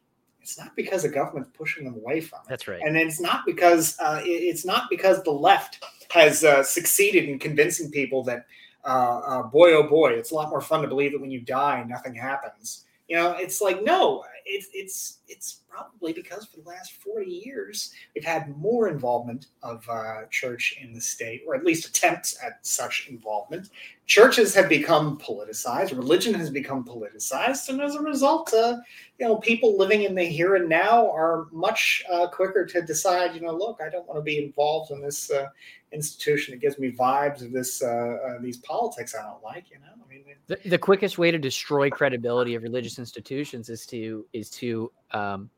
it's 0.50 0.58
not 0.58 0.76
because 0.76 1.04
the 1.04 1.10
government's 1.10 1.52
pushing 1.56 1.86
them 1.86 1.93
away 1.93 2.22
from 2.22 2.39
it. 2.39 2.50
That's 2.50 2.68
right. 2.68 2.82
And 2.84 2.97
it's 2.97 3.22
not 3.22 3.45
because 3.45 3.95
uh, 4.00 4.22
it's 4.24 4.66
not 4.66 4.89
because 4.89 5.22
the 5.22 5.32
left 5.32 5.86
has 6.10 6.43
uh, 6.43 6.64
succeeded 6.64 7.30
in 7.30 7.38
convincing 7.38 7.91
people 7.91 8.24
that 8.24 8.47
uh, 8.84 9.20
uh, 9.20 9.43
boy 9.43 9.74
oh 9.74 9.88
boy, 9.88 10.14
it's 10.14 10.32
a 10.32 10.36
lot 10.36 10.50
more 10.50 10.62
fun 10.62 10.82
to 10.82 10.88
believe 10.88 11.12
that 11.12 11.22
when 11.22 11.30
you 11.30 11.41
die 11.41 11.86
nothing 11.88 12.16
happens. 12.16 12.86
You 13.08 13.18
know, 13.18 13.32
it's 13.34 13.62
like 13.62 13.84
no, 13.84 14.24
it's 14.45 14.70
it's 14.74 15.20
it's 15.28 15.62
probably 15.70 16.14
because 16.14 16.45
for 16.45 16.62
the 16.62 16.68
last 16.68 16.93
40 16.93 17.30
years 17.30 17.93
we've 18.16 18.26
had 18.26 18.58
more 18.58 18.88
involvement 18.88 19.47
of 19.62 19.88
uh, 19.88 20.26
church 20.32 20.80
in 20.82 20.93
the 20.93 21.02
state 21.02 21.43
or 21.47 21.56
at 21.56 21.64
least 21.64 21.88
attempts 21.88 22.38
at 22.43 22.66
such 22.66 23.08
involvement 23.08 23.70
churches 24.10 24.55
have 24.55 24.68
become 24.68 25.20
politicized 25.20 25.95
religion 25.95 26.34
has 26.34 26.49
become 26.49 26.84
politicized 26.84 27.70
and 27.70 27.80
as 27.80 27.93
a 27.93 28.01
result 28.01 28.51
uh, 28.55 28.76
you 29.20 29.26
know 29.26 29.38
people 29.38 29.78
living 29.78 30.01
in 30.01 30.16
the 30.16 30.24
here 30.24 30.55
and 30.55 30.68
now 30.68 31.10
are 31.12 31.45
much 31.51 32.03
uh, 32.12 32.28
quicker 32.28 32.66
to 32.66 32.82
decide 32.82 33.36
you 33.36 33.41
know 33.41 33.55
look 33.55 33.80
i 33.86 33.88
don't 33.88 34.07
want 34.07 34.18
to 34.18 34.24
be 34.24 34.43
involved 34.43 34.89
in 34.89 34.99
this 34.99 35.30
uh, 35.30 35.45
institution 35.91 36.51
that 36.51 36.60
gives 36.60 36.80
me 36.80 36.91
vibes 36.91 37.43
of 37.43 37.51
this 37.51 37.84
uh, 37.84 37.86
uh, 37.88 38.41
these 38.41 38.57
politics 38.57 39.14
i 39.14 39.22
don't 39.22 39.43
like 39.43 39.70
you 39.70 39.78
know? 39.78 40.03
I 40.03 40.10
mean 40.10 40.24
the, 40.47 40.57
the 40.68 40.80
quickest 40.80 41.20
way 41.20 41.30
to 41.30 41.38
destroy 41.38 41.91
credibility 41.91 42.55
of 42.55 42.64
religious 42.64 42.97
institutions 42.97 43.70
is 43.70 43.86
to 43.86 44.26
is 44.34 44.49
to 44.51 44.91
um, 45.12 45.51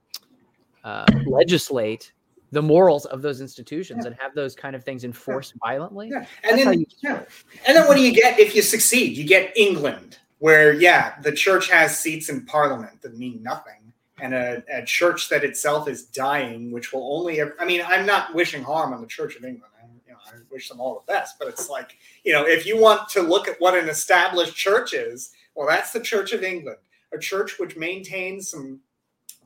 uh, 0.83 1.05
legislate 1.25 2.11
the 2.51 2.61
morals 2.61 3.05
of 3.05 3.21
those 3.21 3.41
institutions 3.41 4.01
yeah. 4.03 4.11
and 4.11 4.19
have 4.19 4.35
those 4.35 4.55
kind 4.55 4.75
of 4.75 4.83
things 4.83 5.03
enforced 5.03 5.53
yeah. 5.55 5.69
violently. 5.69 6.09
Yeah. 6.11 6.25
And 6.43 6.59
then, 6.59 6.85
yeah. 7.01 7.23
and 7.67 7.77
then 7.77 7.87
what 7.87 7.95
do 7.95 8.01
you 8.01 8.13
get 8.13 8.39
if 8.39 8.55
you 8.55 8.61
succeed? 8.61 9.17
You 9.17 9.25
get 9.25 9.55
England, 9.57 10.19
where 10.39 10.73
yeah, 10.73 11.19
the 11.21 11.31
church 11.31 11.69
has 11.69 11.97
seats 11.97 12.29
in 12.29 12.45
parliament 12.45 13.01
that 13.01 13.17
mean 13.17 13.41
nothing, 13.41 13.93
and 14.19 14.33
a, 14.33 14.63
a 14.71 14.85
church 14.85 15.29
that 15.29 15.43
itself 15.43 15.87
is 15.87 16.03
dying, 16.03 16.71
which 16.71 16.91
will 16.91 17.15
only. 17.15 17.41
I 17.41 17.65
mean, 17.65 17.81
I'm 17.85 18.05
not 18.05 18.35
wishing 18.35 18.63
harm 18.63 18.93
on 18.93 19.01
the 19.01 19.07
Church 19.07 19.35
of 19.35 19.45
England. 19.45 19.71
I, 19.81 19.87
you 20.05 20.13
know, 20.13 20.19
I 20.25 20.33
wish 20.51 20.67
them 20.67 20.81
all 20.81 21.03
the 21.05 21.11
best, 21.11 21.39
but 21.39 21.47
it's 21.47 21.69
like 21.69 21.95
you 22.23 22.33
know, 22.33 22.45
if 22.45 22.65
you 22.65 22.79
want 22.79 23.07
to 23.09 23.21
look 23.21 23.47
at 23.47 23.59
what 23.59 23.77
an 23.77 23.87
established 23.87 24.55
church 24.55 24.93
is, 24.93 25.31
well, 25.55 25.67
that's 25.67 25.91
the 25.91 26.01
Church 26.01 26.33
of 26.33 26.43
England, 26.43 26.79
a 27.13 27.17
church 27.17 27.59
which 27.59 27.77
maintains 27.77 28.49
some 28.49 28.81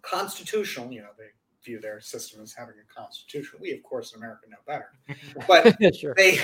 constitutional, 0.01 0.91
you 0.91 1.01
know, 1.01 1.09
they 1.17 1.25
view 1.65 1.79
their 1.79 1.99
system 1.99 2.41
as 2.41 2.53
having 2.53 2.75
a 2.75 2.93
constitution. 2.93 3.59
We, 3.61 3.71
of 3.73 3.83
course, 3.83 4.13
in 4.13 4.19
America 4.19 4.47
know 4.49 4.57
better, 4.65 4.91
but 5.47 5.95
sure. 5.95 6.13
they, 6.15 6.39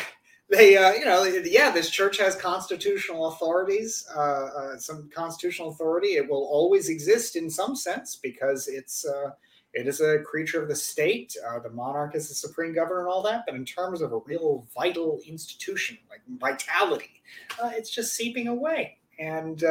they, 0.49 0.76
uh, 0.76 0.91
you 0.93 1.05
know, 1.05 1.24
yeah, 1.24 1.72
this 1.72 1.89
church 1.89 2.17
has 2.17 2.36
constitutional 2.36 3.28
authorities, 3.28 4.05
uh, 4.15 4.19
uh, 4.19 4.78
some 4.78 5.09
constitutional 5.13 5.69
authority. 5.69 6.09
It 6.09 6.30
will 6.30 6.45
always 6.51 6.89
exist 6.89 7.36
in 7.38 7.49
some 7.49 7.76
sense 7.76 8.17
because 8.17 8.67
it's, 8.67 9.05
uh, 9.05 9.32
it 9.74 9.88
is 9.88 10.01
a 10.01 10.19
creature 10.19 10.61
of 10.61 10.67
the 10.67 10.76
state. 10.76 11.36
Uh, 11.47 11.59
the 11.59 11.69
monarch 11.69 12.15
is 12.15 12.28
the 12.28 12.36
supreme 12.36 12.74
governor 12.74 12.99
and 12.99 13.07
all 13.07 13.22
that. 13.24 13.43
But 13.45 13.55
in 13.55 13.63
terms 13.63 14.01
of 14.01 14.11
a 14.11 14.19
real 14.26 14.67
vital 14.76 15.22
institution, 15.26 15.97
like 16.09 16.22
vitality, 16.39 17.22
uh, 17.63 17.72
it's 17.74 17.89
just 17.89 18.13
seeping 18.13 18.49
away. 18.49 18.97
And 19.19 19.63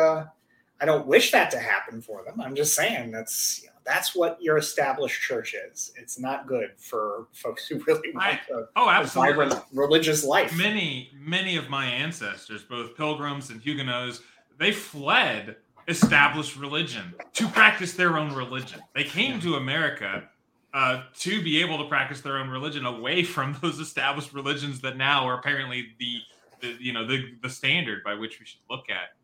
I 0.80 0.86
don't 0.86 1.06
wish 1.06 1.30
that 1.32 1.50
to 1.50 1.58
happen 1.58 2.00
for 2.00 2.24
them. 2.24 2.40
I'm 2.40 2.54
just 2.54 2.74
saying 2.74 3.10
that's 3.10 3.60
you 3.62 3.68
know, 3.68 3.74
that's 3.84 4.14
what 4.14 4.40
your 4.40 4.56
established 4.56 5.20
church 5.20 5.54
is. 5.54 5.92
It's 5.96 6.18
not 6.18 6.46
good 6.46 6.70
for 6.78 7.26
folks 7.32 7.66
who 7.66 7.78
really 7.86 8.12
want 8.14 8.26
I, 8.26 8.40
a, 8.52 8.64
oh, 8.76 8.88
absolutely. 8.88 9.32
vibrant 9.32 9.64
religious 9.72 10.24
life. 10.24 10.56
Many, 10.56 11.10
many 11.14 11.56
of 11.56 11.68
my 11.68 11.86
ancestors, 11.86 12.62
both 12.62 12.96
pilgrims 12.96 13.50
and 13.50 13.60
Huguenots, 13.60 14.20
they 14.58 14.72
fled 14.72 15.56
established 15.88 16.56
religion 16.56 17.14
to 17.34 17.48
practice 17.48 17.94
their 17.94 18.16
own 18.16 18.32
religion. 18.34 18.80
They 18.94 19.04
came 19.04 19.40
to 19.40 19.56
America 19.56 20.28
uh, 20.72 21.02
to 21.18 21.42
be 21.42 21.60
able 21.60 21.78
to 21.78 21.84
practice 21.88 22.20
their 22.20 22.38
own 22.38 22.48
religion 22.48 22.86
away 22.86 23.24
from 23.24 23.56
those 23.62 23.78
established 23.80 24.32
religions 24.32 24.80
that 24.80 24.96
now 24.96 25.26
are 25.26 25.38
apparently 25.38 25.88
the, 25.98 26.18
the 26.60 26.76
you 26.78 26.92
know 26.92 27.06
the 27.06 27.34
the 27.42 27.50
standard 27.50 28.04
by 28.04 28.14
which 28.14 28.38
we 28.38 28.46
should 28.46 28.60
look 28.70 28.88
at. 28.88 29.19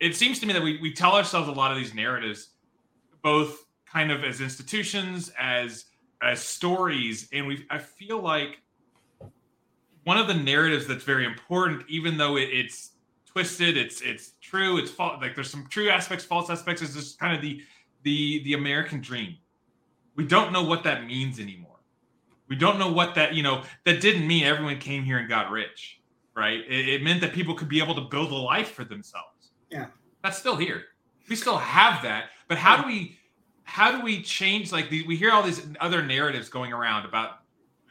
It 0.00 0.16
seems 0.16 0.40
to 0.40 0.46
me 0.46 0.52
that 0.52 0.62
we, 0.62 0.78
we 0.80 0.92
tell 0.92 1.14
ourselves 1.14 1.48
a 1.48 1.52
lot 1.52 1.70
of 1.70 1.76
these 1.76 1.94
narratives, 1.94 2.50
both 3.22 3.64
kind 3.86 4.10
of 4.10 4.24
as 4.24 4.40
institutions, 4.40 5.32
as 5.38 5.86
as 6.22 6.40
stories, 6.40 7.28
and 7.32 7.46
we 7.46 7.66
I 7.70 7.78
feel 7.78 8.20
like 8.20 8.60
one 10.04 10.18
of 10.18 10.26
the 10.26 10.34
narratives 10.34 10.86
that's 10.86 11.04
very 11.04 11.24
important, 11.24 11.84
even 11.88 12.16
though 12.16 12.36
it, 12.36 12.48
it's 12.50 12.92
twisted, 13.26 13.76
it's 13.76 14.00
it's 14.00 14.32
true, 14.40 14.78
it's 14.78 14.90
false. 14.90 15.20
Like 15.20 15.34
there's 15.34 15.50
some 15.50 15.66
true 15.68 15.90
aspects, 15.90 16.24
false 16.24 16.50
aspects. 16.50 16.82
Is 16.82 16.94
just 16.94 17.18
kind 17.18 17.34
of 17.34 17.42
the 17.42 17.62
the 18.02 18.42
the 18.44 18.54
American 18.54 19.00
dream. 19.00 19.36
We 20.16 20.26
don't 20.26 20.52
know 20.52 20.62
what 20.62 20.84
that 20.84 21.06
means 21.06 21.40
anymore. 21.40 21.80
We 22.48 22.56
don't 22.56 22.78
know 22.78 22.92
what 22.92 23.14
that 23.14 23.34
you 23.34 23.42
know 23.42 23.62
that 23.84 24.00
didn't 24.00 24.26
mean 24.26 24.44
everyone 24.44 24.78
came 24.78 25.02
here 25.02 25.18
and 25.18 25.28
got 25.28 25.50
rich, 25.50 26.00
right? 26.36 26.60
It, 26.68 26.88
it 26.88 27.02
meant 27.02 27.20
that 27.22 27.32
people 27.32 27.54
could 27.54 27.68
be 27.68 27.80
able 27.82 27.94
to 27.94 28.02
build 28.02 28.30
a 28.30 28.36
life 28.36 28.72
for 28.72 28.84
themselves. 28.84 29.33
Yeah, 29.70 29.86
that's 30.22 30.38
still 30.38 30.56
here. 30.56 30.84
We 31.28 31.36
still 31.36 31.58
have 31.58 32.02
that, 32.02 32.26
but 32.48 32.58
how 32.58 32.80
do 32.80 32.86
we 32.86 33.18
how 33.64 33.90
do 33.90 34.02
we 34.02 34.22
change 34.22 34.72
like 34.72 34.90
the, 34.90 35.04
we 35.06 35.16
hear 35.16 35.30
all 35.30 35.42
these 35.42 35.66
other 35.80 36.02
narratives 36.02 36.48
going 36.48 36.72
around 36.72 37.06
about 37.06 37.38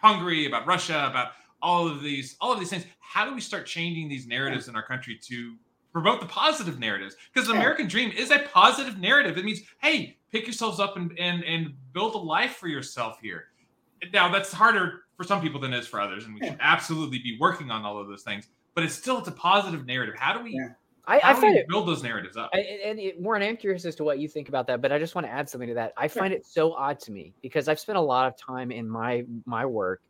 Hungary, 0.02 0.46
about 0.46 0.68
Russia, 0.68 1.08
about 1.10 1.32
all 1.62 1.88
of 1.88 2.04
these 2.04 2.36
all 2.40 2.54
of 2.54 2.60
these 2.60 2.70
things. 2.70 2.86
How 3.00 3.26
do 3.26 3.34
we 3.34 3.42
start 3.42 3.66
changing 3.66 4.10
these 4.10 4.28
narratives 4.28 4.68
in 4.68 4.76
our 4.76 4.86
country 4.86 5.20
to 5.24 5.56
promote 5.92 6.20
the 6.20 6.28
positive 6.28 6.80
narratives? 6.80 7.16
Because 7.34 7.48
the 7.48 7.54
American 7.54 7.88
dream 7.88 8.12
is 8.12 8.32
a 8.32 8.40
positive 8.54 9.00
narrative. 9.00 9.38
It 9.38 9.46
means, 9.46 9.62
hey, 9.82 10.18
pick 10.32 10.46
yourselves 10.46 10.80
up 10.80 10.98
and 10.98 11.18
and 11.18 11.44
and 11.44 11.74
build 11.94 12.16
a 12.16 12.20
life 12.20 12.58
for 12.58 12.68
yourself 12.68 13.18
here. 13.22 13.46
Now 14.12 14.32
that's 14.32 14.52
harder 14.52 15.06
for 15.16 15.24
some 15.24 15.42
people 15.42 15.60
than 15.60 15.74
it 15.74 15.80
is 15.80 15.88
for 15.88 16.02
others, 16.02 16.26
and 16.26 16.34
we 16.36 16.46
should 16.46 16.58
absolutely 16.60 17.20
be 17.20 17.38
working 17.40 17.72
on 17.72 17.84
all 17.84 17.98
of 17.98 18.08
those 18.08 18.24
things. 18.24 18.48
But 18.76 18.84
it's 18.84 18.96
still 18.96 19.20
it's 19.20 19.28
a 19.28 19.32
positive 19.34 19.86
narrative. 19.86 20.16
How 20.18 20.38
do 20.38 20.44
we 20.44 20.54
I, 21.06 21.20
I 21.24 21.34
find 21.34 21.56
it 21.56 21.68
build 21.68 21.88
those 21.88 22.02
narratives 22.02 22.38
up. 22.38 22.50
I, 22.54 22.60
and 22.60 23.00
it, 23.00 23.20
Warren, 23.20 23.44
I'm 23.44 23.58
curious 23.58 23.84
as 23.86 23.96
to 23.96 24.04
what 24.04 24.20
you 24.20 24.28
think 24.28 24.48
about 24.48 24.68
that, 24.68 24.82
but 24.82 24.92
I 24.92 25.00
just 25.00 25.16
want 25.16 25.28
to 25.28 25.32
add 25.32 25.50
something 25.50 25.68
to 25.68 25.76
that. 25.76 25.94
I 25.98 26.08
find 26.08 26.34
it 26.34 26.46
so 26.46 26.74
odd 26.74 27.00
to 27.02 27.12
me 27.12 27.34
because 27.42 27.68
I've 27.68 27.80
spent 27.80 27.98
a 27.98 28.02
lot 28.02 28.28
of 28.28 28.38
time 28.38 28.72
in 28.72 28.88
my 28.88 29.26
my 29.46 29.66
work 29.66 30.02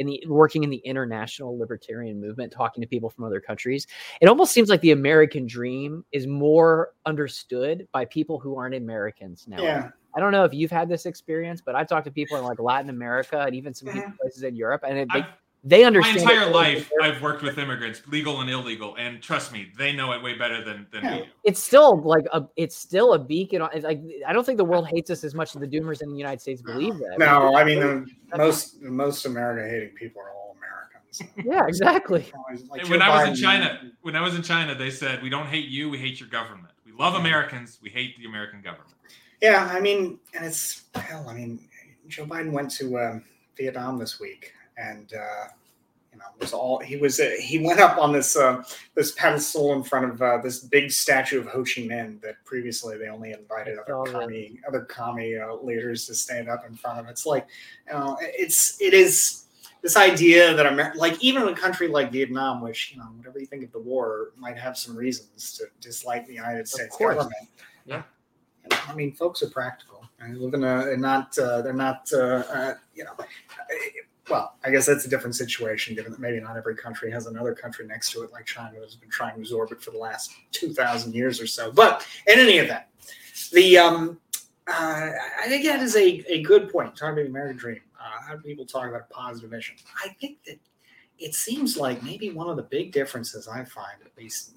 in 0.00 0.06
the 0.06 0.22
working 0.26 0.64
in 0.64 0.70
the 0.70 0.78
international 0.78 1.58
libertarian 1.58 2.18
movement, 2.18 2.50
talking 2.50 2.80
to 2.80 2.86
people 2.86 3.10
from 3.10 3.24
other 3.24 3.38
countries. 3.38 3.86
It 4.22 4.28
almost 4.28 4.52
seems 4.52 4.70
like 4.70 4.80
the 4.80 4.92
American 4.92 5.46
dream 5.46 6.04
is 6.10 6.26
more 6.26 6.92
understood 7.04 7.86
by 7.92 8.06
people 8.06 8.40
who 8.40 8.56
aren't 8.56 8.74
Americans 8.74 9.44
now. 9.46 9.62
Yeah. 9.62 9.90
I 10.16 10.20
don't 10.20 10.32
know 10.32 10.44
if 10.44 10.54
you've 10.54 10.70
had 10.70 10.88
this 10.88 11.06
experience, 11.06 11.60
but 11.64 11.74
I've 11.74 11.86
talked 11.86 12.06
to 12.06 12.10
people 12.10 12.38
in 12.38 12.44
like 12.44 12.58
Latin 12.58 12.90
America 12.90 13.40
and 13.40 13.54
even 13.54 13.74
some 13.74 13.88
mm-hmm. 13.88 14.12
places 14.20 14.42
in 14.42 14.56
Europe, 14.56 14.82
and 14.88 14.98
it, 14.98 15.08
they, 15.12 15.24
they 15.62 15.84
understand. 15.84 16.24
My 16.24 16.32
entire 16.32 16.50
life, 16.50 16.90
I've 17.02 17.20
worked 17.20 17.42
with 17.42 17.58
immigrants, 17.58 18.00
legal 18.08 18.40
and 18.40 18.48
illegal, 18.48 18.96
and 18.96 19.22
trust 19.22 19.52
me, 19.52 19.70
they 19.76 19.92
know 19.92 20.12
it 20.12 20.22
way 20.22 20.36
better 20.36 20.64
than 20.64 20.86
than 20.90 21.04
yeah. 21.04 21.16
we 21.16 21.22
do. 21.24 21.30
It's 21.44 21.62
still 21.62 22.00
like 22.00 22.24
a, 22.32 22.44
it's 22.56 22.76
still 22.76 23.12
a 23.12 23.18
beacon. 23.18 23.66
It's 23.74 23.84
like 23.84 24.00
I 24.26 24.32
don't 24.32 24.44
think 24.44 24.56
the 24.56 24.64
world 24.64 24.88
hates 24.88 25.10
us 25.10 25.22
as 25.22 25.34
much 25.34 25.54
as 25.54 25.60
the 25.60 25.66
Doomers 25.66 26.00
in 26.02 26.10
the 26.10 26.16
United 26.16 26.40
States 26.40 26.62
believe 26.62 26.96
that. 26.98 27.16
No, 27.18 27.54
I 27.56 27.64
mean, 27.64 27.82
I 27.82 27.94
mean 27.94 28.16
most 28.36 28.80
most 28.80 29.26
America 29.26 29.68
hating 29.68 29.90
people 29.90 30.22
are 30.22 30.30
all 30.30 30.56
Americans. 30.56 31.22
Yeah, 31.44 31.66
exactly. 31.66 32.24
Like 32.70 32.88
when 32.88 33.02
I 33.02 33.20
was 33.20 33.28
in 33.28 33.34
China, 33.34 33.92
when 34.00 34.16
I 34.16 34.22
was 34.22 34.34
in 34.34 34.42
China, 34.42 34.74
they 34.74 34.90
said, 34.90 35.22
"We 35.22 35.28
don't 35.28 35.46
hate 35.46 35.68
you, 35.68 35.90
we 35.90 35.98
hate 35.98 36.20
your 36.20 36.30
government. 36.30 36.72
We 36.86 36.92
love 36.92 37.12
yeah. 37.14 37.20
Americans, 37.20 37.78
we 37.82 37.90
hate 37.90 38.16
the 38.18 38.24
American 38.24 38.62
government." 38.62 38.94
Yeah, 39.42 39.68
I 39.70 39.80
mean, 39.80 40.18
and 40.34 40.46
it's 40.46 40.84
hell. 40.94 41.26
I 41.28 41.34
mean, 41.34 41.60
Joe 42.08 42.24
Biden 42.24 42.52
went 42.52 42.70
to 42.72 42.98
um, 42.98 43.24
Vietnam 43.56 43.98
this 43.98 44.18
week 44.20 44.54
and 44.80 45.12
uh, 45.14 45.48
you 46.12 46.18
know 46.18 46.24
was 46.40 46.52
all 46.52 46.78
he 46.78 46.96
was. 46.96 47.20
Uh, 47.20 47.30
he 47.40 47.58
went 47.58 47.80
up 47.80 47.98
on 47.98 48.12
this 48.12 48.36
uh, 48.36 48.62
this 48.94 49.12
pedestal 49.12 49.72
in 49.74 49.82
front 49.82 50.10
of 50.10 50.22
uh, 50.22 50.38
this 50.38 50.60
big 50.60 50.90
statue 50.90 51.40
of 51.40 51.46
Ho 51.46 51.62
Chi 51.62 51.82
Minh 51.82 52.20
that 52.22 52.42
previously 52.44 52.96
they 52.98 53.08
only 53.08 53.32
invited 53.32 53.78
other 53.78 54.10
commie 54.10 54.58
other 54.66 54.82
commie 54.82 55.36
uh, 55.36 55.54
leaders 55.56 56.06
to 56.06 56.14
stand 56.14 56.48
up 56.48 56.64
in 56.66 56.74
front 56.74 56.98
of. 56.98 57.08
It's 57.08 57.26
like 57.26 57.46
you 57.86 57.94
know, 57.94 58.16
it's 58.20 58.80
it 58.80 58.94
is 58.94 59.44
this 59.82 59.96
idea 59.96 60.54
that 60.54 60.66
Amer- 60.66 60.94
like 60.96 61.22
even 61.22 61.42
in 61.42 61.48
a 61.48 61.56
country 61.56 61.88
like 61.88 62.10
Vietnam, 62.12 62.60
which 62.60 62.92
you 62.92 62.98
know 62.98 63.06
whatever 63.16 63.38
you 63.38 63.46
think 63.46 63.64
of 63.64 63.72
the 63.72 63.80
war, 63.80 64.30
might 64.36 64.58
have 64.58 64.76
some 64.76 64.96
reasons 64.96 65.54
to 65.58 65.64
dislike 65.80 66.26
the 66.26 66.34
United 66.34 66.66
States 66.66 66.96
government. 66.96 67.32
Yeah, 67.86 68.02
I 68.88 68.94
mean, 68.94 69.12
folks 69.12 69.42
are 69.42 69.50
practical 69.50 70.00
I 70.22 70.32
live 70.32 70.54
in 70.54 70.64
a 70.64 70.96
not 70.96 71.36
uh, 71.38 71.62
they're 71.62 71.72
not 71.72 72.08
uh, 72.12 72.18
uh, 72.18 72.74
you 72.94 73.04
know 73.04 73.12
well 74.30 74.54
I 74.64 74.70
guess 74.70 74.86
that's 74.86 75.04
a 75.04 75.08
different 75.08 75.36
situation 75.36 75.94
given 75.94 76.12
that 76.12 76.20
maybe 76.20 76.40
not 76.40 76.56
every 76.56 76.76
country 76.76 77.10
has 77.10 77.26
another 77.26 77.54
country 77.54 77.86
next 77.86 78.12
to 78.12 78.22
it 78.22 78.32
like 78.32 78.46
China 78.46 78.78
has 78.80 78.94
been 78.94 79.10
trying 79.10 79.34
to 79.34 79.40
absorb 79.40 79.72
it 79.72 79.82
for 79.82 79.90
the 79.90 79.98
last 79.98 80.32
two 80.52 80.72
thousand 80.72 81.14
years 81.14 81.40
or 81.40 81.46
so. 81.46 81.72
But 81.72 82.06
in 82.26 82.38
any 82.38 82.58
event, 82.58 82.84
the 83.52 83.78
um, 83.78 84.20
uh, 84.66 85.10
I 85.42 85.48
think 85.48 85.64
that 85.64 85.80
is 85.80 85.96
a, 85.96 86.22
a 86.32 86.42
good 86.42 86.70
point. 86.70 86.96
Talking 86.96 87.14
about 87.14 87.22
the 87.24 87.30
American 87.30 87.56
dream, 87.56 87.80
uh, 87.98 88.22
how 88.26 88.36
do 88.36 88.42
people 88.42 88.64
talk 88.64 88.88
about 88.88 89.02
a 89.10 89.12
positive 89.12 89.50
mission? 89.50 89.76
I 90.04 90.08
think 90.20 90.42
that 90.44 90.58
it 91.18 91.34
seems 91.34 91.76
like 91.76 92.02
maybe 92.02 92.30
one 92.30 92.48
of 92.48 92.56
the 92.56 92.62
big 92.62 92.92
differences 92.92 93.48
I 93.48 93.64
find, 93.64 93.96
at 94.04 94.16
least 94.16 94.54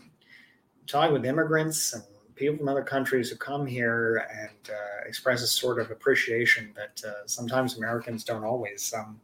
talking 0.88 1.14
with 1.14 1.26
immigrants 1.26 1.94
and 1.94 2.04
people 2.36 2.58
from 2.58 2.68
other 2.68 2.84
countries 2.84 3.30
who 3.30 3.36
come 3.36 3.66
here 3.66 4.28
and 4.34 4.70
uh, 4.70 5.08
express 5.08 5.42
a 5.42 5.48
sort 5.48 5.80
of 5.80 5.92
appreciation 5.92 6.74
that 6.76 7.02
uh, 7.08 7.26
sometimes 7.26 7.78
Americans 7.78 8.24
don't 8.24 8.44
always. 8.44 8.94
Um, 8.96 9.20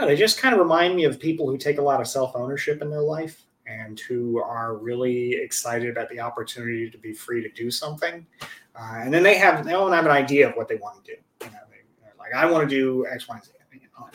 know, 0.00 0.06
they 0.06 0.16
just 0.16 0.38
kind 0.38 0.54
of 0.54 0.60
remind 0.60 0.96
me 0.96 1.04
of 1.04 1.20
people 1.20 1.48
who 1.48 1.58
take 1.58 1.78
a 1.78 1.82
lot 1.82 2.00
of 2.00 2.08
self 2.08 2.34
ownership 2.34 2.82
in 2.82 2.90
their 2.90 3.02
life 3.02 3.44
and 3.66 4.00
who 4.00 4.42
are 4.42 4.76
really 4.76 5.34
excited 5.34 5.90
about 5.90 6.08
the 6.08 6.20
opportunity 6.20 6.90
to 6.90 6.98
be 6.98 7.12
free 7.12 7.42
to 7.42 7.50
do 7.50 7.70
something. 7.70 8.26
Uh, 8.74 9.00
and 9.00 9.12
then 9.12 9.22
they 9.22 9.36
have 9.36 9.64
they 9.64 9.72
don't 9.72 9.92
have 9.92 10.06
an 10.06 10.10
idea 10.10 10.48
of 10.48 10.54
what 10.54 10.68
they 10.68 10.76
want 10.76 11.04
to 11.04 11.14
do. 11.14 11.46
You 11.46 11.52
know, 11.52 11.58
they, 11.70 12.08
like 12.18 12.34
I 12.34 12.50
want 12.50 12.68
to 12.68 12.74
do 12.74 13.06
X, 13.06 13.28
Y, 13.28 13.34
and 13.34 13.44
Z. 13.44 13.52
You 13.72 13.80
know? 13.98 14.08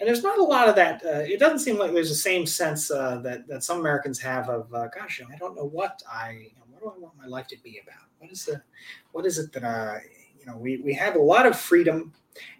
And 0.00 0.08
there's 0.08 0.24
not 0.24 0.38
a 0.38 0.42
lot 0.42 0.68
of 0.68 0.74
that. 0.74 1.00
Uh, 1.04 1.20
it 1.20 1.38
doesn't 1.38 1.60
seem 1.60 1.78
like 1.78 1.92
there's 1.92 2.08
the 2.08 2.14
same 2.14 2.44
sense 2.44 2.90
uh, 2.90 3.18
that 3.18 3.46
that 3.46 3.62
some 3.62 3.78
Americans 3.78 4.18
have 4.18 4.48
of, 4.48 4.72
uh, 4.74 4.88
gosh, 4.88 5.22
I 5.32 5.36
don't 5.36 5.54
know 5.54 5.66
what 5.66 6.02
I, 6.10 6.48
what 6.68 6.80
do 6.80 6.88
I 6.88 7.00
want 7.00 7.16
my 7.16 7.26
life 7.26 7.46
to 7.48 7.56
be 7.62 7.80
about? 7.80 8.08
What 8.18 8.32
is 8.32 8.44
the, 8.44 8.60
what 9.12 9.26
is 9.26 9.38
it 9.38 9.52
that 9.52 9.62
I, 9.62 10.02
you 10.40 10.46
know, 10.46 10.56
we 10.56 10.78
we 10.78 10.92
have 10.94 11.14
a 11.14 11.20
lot 11.20 11.46
of 11.46 11.56
freedom, 11.56 12.12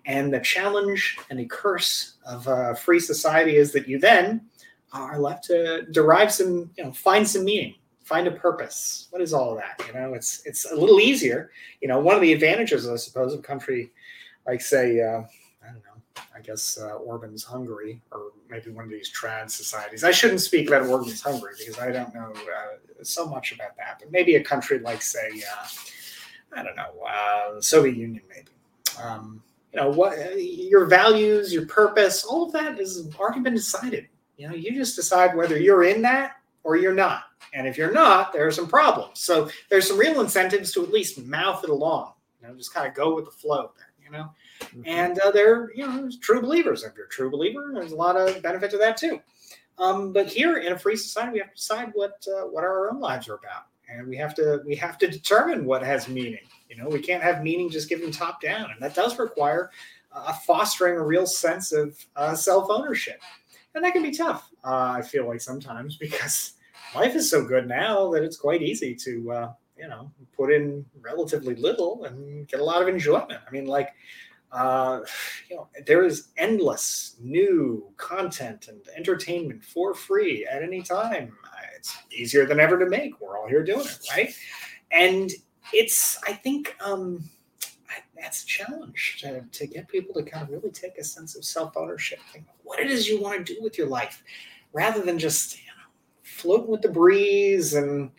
and 0.06 0.32
the 0.32 0.40
challenge 0.40 1.18
and 1.30 1.38
the 1.38 1.46
curse 1.46 2.14
of 2.26 2.46
a 2.46 2.74
free 2.74 3.00
society 3.00 3.56
is 3.56 3.72
that 3.72 3.88
you 3.88 3.98
then 3.98 4.42
are 4.92 5.18
left 5.18 5.44
to 5.44 5.86
derive 5.90 6.32
some, 6.32 6.70
you 6.76 6.84
know, 6.84 6.92
find 6.92 7.26
some 7.26 7.44
meaning 7.44 7.74
find 8.12 8.26
a 8.26 8.32
purpose. 8.32 9.08
What 9.10 9.22
is 9.22 9.32
all 9.32 9.52
of 9.52 9.58
that? 9.58 9.82
You 9.86 9.94
know, 9.94 10.14
it's 10.14 10.42
it's 10.44 10.70
a 10.70 10.74
little 10.74 11.00
easier. 11.00 11.50
You 11.80 11.88
know, 11.88 12.00
one 12.00 12.14
of 12.14 12.20
the 12.20 12.32
advantages, 12.32 12.88
I 12.88 12.96
suppose, 12.96 13.32
of 13.32 13.40
a 13.40 13.42
country 13.42 13.90
like 14.46 14.60
say, 14.60 15.00
uh, 15.00 15.22
I 15.62 15.66
don't 15.66 15.84
know, 15.84 16.22
I 16.34 16.40
guess 16.40 16.78
uh, 16.78 16.96
Orban's 16.96 17.44
Hungary 17.44 18.02
or 18.10 18.32
maybe 18.50 18.70
one 18.70 18.84
of 18.84 18.90
these 18.90 19.10
trad 19.10 19.50
societies. 19.50 20.04
I 20.04 20.10
shouldn't 20.10 20.40
speak 20.40 20.68
about 20.68 20.86
Orban's 20.86 21.22
Hungary 21.22 21.54
because 21.58 21.78
I 21.78 21.90
don't 21.90 22.14
know 22.14 22.32
uh, 22.32 23.02
so 23.02 23.26
much 23.26 23.52
about 23.52 23.76
that. 23.76 24.00
But 24.00 24.10
maybe 24.10 24.34
a 24.34 24.44
country 24.44 24.80
like 24.80 25.00
say, 25.00 25.28
uh, 25.50 25.66
I 26.54 26.62
don't 26.62 26.76
know, 26.76 26.92
uh, 27.08 27.54
the 27.54 27.62
Soviet 27.62 27.96
Union, 27.96 28.22
maybe. 28.28 28.48
Um, 29.02 29.42
you 29.72 29.80
know 29.80 29.90
what 29.90 30.16
your 30.38 30.84
values 30.86 31.52
your 31.52 31.66
purpose 31.66 32.24
all 32.24 32.46
of 32.46 32.52
that 32.52 32.78
has 32.78 33.08
already 33.18 33.40
been 33.40 33.54
decided 33.54 34.06
you 34.36 34.48
know 34.48 34.54
you 34.54 34.74
just 34.74 34.96
decide 34.96 35.34
whether 35.34 35.58
you're 35.58 35.84
in 35.84 36.02
that 36.02 36.36
or 36.64 36.76
you're 36.76 36.94
not. 36.94 37.24
And 37.54 37.66
if 37.66 37.76
you're 37.76 37.92
not, 37.92 38.32
there 38.32 38.46
are 38.46 38.52
some 38.52 38.68
problems. 38.68 39.20
So 39.20 39.50
there's 39.68 39.88
some 39.88 39.98
real 39.98 40.20
incentives 40.20 40.72
to 40.72 40.82
at 40.82 40.92
least 40.92 41.22
mouth 41.22 41.64
it 41.64 41.70
along, 41.70 42.12
you 42.40 42.48
know, 42.48 42.54
just 42.54 42.72
kind 42.72 42.86
of 42.86 42.94
go 42.94 43.14
with 43.14 43.26
the 43.26 43.30
flow 43.30 43.72
there, 43.76 43.92
you 44.02 44.10
know. 44.10 44.30
Mm-hmm. 44.60 44.82
And 44.86 45.18
uh, 45.18 45.30
they're, 45.30 45.70
you 45.74 45.86
know, 45.86 46.10
true 46.20 46.40
believers. 46.40 46.84
If 46.84 46.94
you're 46.96 47.06
a 47.06 47.10
true 47.10 47.30
believer, 47.30 47.72
there's 47.74 47.92
a 47.92 47.96
lot 47.96 48.16
of 48.16 48.42
benefit 48.42 48.70
to 48.70 48.78
that 48.78 48.96
too. 48.96 49.20
Um, 49.78 50.12
but 50.12 50.28
here 50.28 50.58
in 50.58 50.72
a 50.72 50.78
free 50.78 50.96
society, 50.96 51.32
we 51.32 51.38
have 51.40 51.48
to 51.48 51.56
decide 51.56 51.90
what 51.94 52.24
uh, 52.28 52.42
what 52.42 52.62
our 52.62 52.90
own 52.90 53.00
lives 53.00 53.26
are 53.28 53.34
about, 53.34 53.64
and 53.88 54.06
we 54.06 54.16
have 54.16 54.34
to 54.34 54.62
we 54.66 54.76
have 54.76 54.98
to 54.98 55.08
determine 55.08 55.64
what 55.64 55.82
has 55.82 56.08
meaning. 56.08 56.44
You 56.72 56.82
know, 56.82 56.88
we 56.88 57.00
can't 57.00 57.22
have 57.22 57.42
meaning 57.42 57.68
just 57.68 57.88
given 57.88 58.10
top 58.10 58.40
down, 58.40 58.70
and 58.70 58.80
that 58.80 58.94
does 58.94 59.18
require 59.18 59.70
uh, 60.10 60.32
fostering 60.32 60.96
a 60.96 61.04
real 61.04 61.26
sense 61.26 61.72
of 61.72 61.98
uh, 62.16 62.34
self 62.34 62.68
ownership 62.70 63.20
and 63.74 63.84
that 63.84 63.92
can 63.92 64.02
be 64.02 64.10
tough. 64.10 64.50
Uh, 64.64 64.94
I 64.96 65.02
feel 65.02 65.26
like 65.26 65.40
sometimes 65.40 65.96
because 65.96 66.54
life 66.94 67.14
is 67.14 67.30
so 67.30 67.44
good 67.44 67.68
now 67.68 68.10
that 68.10 68.22
it's 68.22 68.36
quite 68.36 68.62
easy 68.62 68.94
to 68.96 69.32
uh, 69.32 69.52
you 69.76 69.88
know 69.88 70.10
put 70.36 70.52
in 70.52 70.84
relatively 71.00 71.54
little 71.54 72.04
and 72.04 72.46
get 72.48 72.60
a 72.60 72.64
lot 72.64 72.82
of 72.82 72.88
enjoyment. 72.88 73.40
I 73.46 73.50
mean, 73.50 73.66
like 73.66 73.90
uh, 74.50 75.00
you 75.48 75.56
know, 75.56 75.68
there 75.86 76.04
is 76.04 76.28
endless 76.36 77.16
new 77.20 77.90
content 77.96 78.68
and 78.68 78.80
entertainment 78.96 79.64
for 79.64 79.94
free 79.94 80.46
at 80.46 80.62
any 80.62 80.82
time. 80.82 81.36
It's 81.76 81.96
easier 82.12 82.46
than 82.46 82.60
ever 82.60 82.78
to 82.78 82.86
make. 82.86 83.20
We're 83.20 83.36
all 83.36 83.48
here 83.48 83.64
doing 83.64 83.80
it, 83.80 84.06
right? 84.14 84.32
And 84.92 85.32
it's, 85.72 86.18
I 86.26 86.32
think, 86.32 86.76
um, 86.84 87.28
that's 88.22 88.44
a 88.44 88.46
challenge 88.46 89.18
to, 89.20 89.44
to 89.50 89.66
get 89.66 89.88
people 89.88 90.14
to 90.14 90.22
kind 90.22 90.44
of 90.44 90.50
really 90.50 90.70
take 90.70 90.96
a 90.96 91.04
sense 91.04 91.36
of 91.36 91.44
self 91.44 91.76
ownership, 91.76 92.20
what 92.62 92.78
it 92.78 92.90
is 92.90 93.08
you 93.08 93.20
want 93.20 93.44
to 93.44 93.54
do 93.54 93.60
with 93.60 93.76
your 93.76 93.88
life, 93.88 94.22
rather 94.72 95.02
than 95.02 95.18
just 95.18 95.56
you 95.58 95.66
know 95.66 95.90
floating 96.22 96.70
with 96.70 96.82
the 96.82 96.88
breeze 96.88 97.74
and 97.74 98.10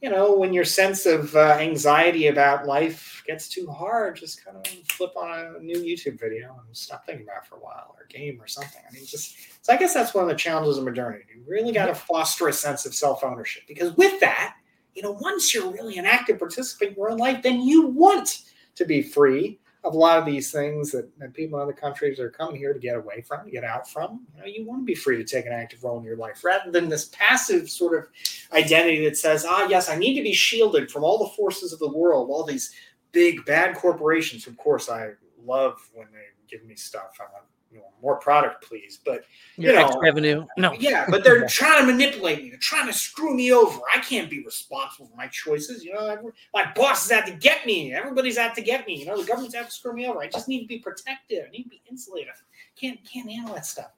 you 0.00 0.10
know 0.10 0.34
when 0.34 0.52
your 0.52 0.64
sense 0.64 1.06
of 1.06 1.36
uh, 1.36 1.56
anxiety 1.60 2.28
about 2.28 2.66
life 2.66 3.22
gets 3.26 3.48
too 3.48 3.66
hard, 3.66 4.16
just 4.16 4.44
kind 4.44 4.56
of 4.56 4.66
flip 4.88 5.12
on 5.16 5.56
a 5.56 5.60
new 5.60 5.76
YouTube 5.76 6.18
video 6.18 6.60
and 6.66 6.76
stop 6.76 7.04
thinking 7.04 7.26
about 7.26 7.42
it 7.42 7.46
for 7.46 7.56
a 7.56 7.60
while 7.60 7.94
or 7.96 8.04
a 8.04 8.12
game 8.12 8.40
or 8.40 8.46
something. 8.46 8.82
I 8.88 8.92
mean, 8.92 9.04
just 9.04 9.36
so 9.62 9.72
I 9.72 9.76
guess 9.76 9.94
that's 9.94 10.14
one 10.14 10.24
of 10.24 10.30
the 10.30 10.36
challenges 10.36 10.78
of 10.78 10.84
modernity. 10.84 11.24
You 11.34 11.42
really 11.46 11.72
got 11.72 11.86
to 11.86 11.94
foster 11.94 12.48
a 12.48 12.52
sense 12.52 12.86
of 12.86 12.94
self 12.94 13.22
ownership 13.22 13.64
because 13.68 13.94
with 13.96 14.18
that, 14.20 14.56
you 14.94 15.02
know, 15.02 15.12
once 15.12 15.54
you're 15.54 15.70
really 15.70 15.98
an 15.98 16.06
active 16.06 16.38
participant 16.38 16.90
in 16.90 16.96
your 16.96 17.10
own 17.10 17.18
life, 17.18 17.42
then 17.42 17.60
you 17.60 17.86
want 17.88 18.42
to 18.76 18.84
be 18.84 19.02
free 19.02 19.58
of 19.84 19.94
a 19.94 19.98
lot 19.98 20.18
of 20.18 20.24
these 20.24 20.50
things 20.50 20.90
that, 20.92 21.06
that 21.18 21.34
people 21.34 21.58
in 21.58 21.62
other 21.62 21.74
countries 21.74 22.18
are 22.18 22.30
coming 22.30 22.56
here 22.56 22.72
to 22.72 22.78
get 22.78 22.96
away 22.96 23.20
from, 23.20 23.48
get 23.50 23.64
out 23.64 23.88
from. 23.88 24.26
You 24.34 24.40
know, 24.40 24.46
you 24.46 24.66
want 24.66 24.80
to 24.80 24.84
be 24.84 24.94
free 24.94 25.18
to 25.18 25.24
take 25.24 25.44
an 25.44 25.52
active 25.52 25.84
role 25.84 25.98
in 25.98 26.04
your 26.04 26.16
life 26.16 26.42
rather 26.42 26.70
than 26.70 26.88
this 26.88 27.10
passive 27.12 27.68
sort 27.68 27.98
of 27.98 28.08
identity 28.52 29.04
that 29.04 29.18
says, 29.18 29.44
ah, 29.46 29.66
yes, 29.68 29.90
I 29.90 29.96
need 29.96 30.14
to 30.14 30.22
be 30.22 30.32
shielded 30.32 30.90
from 30.90 31.04
all 31.04 31.18
the 31.18 31.30
forces 31.36 31.72
of 31.72 31.80
the 31.80 31.92
world, 31.92 32.30
all 32.30 32.44
these 32.44 32.72
big 33.12 33.44
bad 33.44 33.76
corporations. 33.76 34.46
Of 34.46 34.56
course, 34.56 34.88
I 34.88 35.10
love 35.44 35.78
when 35.92 36.06
they 36.12 36.28
give 36.48 36.66
me 36.66 36.76
stuff. 36.76 37.18
I 37.20 37.24
want 37.24 37.44
you 37.74 37.80
know, 37.80 37.86
more 38.00 38.16
product, 38.16 38.64
please. 38.64 39.00
But 39.04 39.24
you 39.56 39.70
Your 39.70 39.80
know, 39.80 40.00
revenue, 40.00 40.46
no, 40.56 40.72
yeah, 40.74 41.06
but 41.10 41.24
they're 41.24 41.46
trying 41.48 41.84
to 41.84 41.92
manipulate 41.92 42.42
me. 42.42 42.50
They're 42.50 42.58
trying 42.58 42.86
to 42.86 42.92
screw 42.92 43.34
me 43.34 43.52
over. 43.52 43.80
I 43.92 43.98
can't 43.98 44.30
be 44.30 44.44
responsible 44.44 45.08
for 45.08 45.16
my 45.16 45.26
choices. 45.26 45.84
You 45.84 45.94
know, 45.94 46.32
my 46.54 46.70
boss 46.74 47.06
is 47.06 47.12
out 47.12 47.26
to 47.26 47.32
get 47.32 47.66
me. 47.66 47.92
Everybody's 47.92 48.38
out 48.38 48.54
to 48.54 48.62
get 48.62 48.86
me. 48.86 49.00
You 49.00 49.06
know, 49.06 49.20
the 49.20 49.26
government's 49.26 49.56
out 49.56 49.66
to 49.66 49.72
screw 49.72 49.92
me 49.92 50.06
over. 50.06 50.20
I 50.20 50.28
just 50.28 50.48
need 50.48 50.60
to 50.60 50.68
be 50.68 50.78
protected. 50.78 51.44
I 51.46 51.50
need 51.50 51.64
to 51.64 51.70
be 51.70 51.82
insulated. 51.90 52.32
Can't 52.80 53.00
can't 53.04 53.30
handle 53.30 53.54
that 53.54 53.66
stuff. 53.66 53.90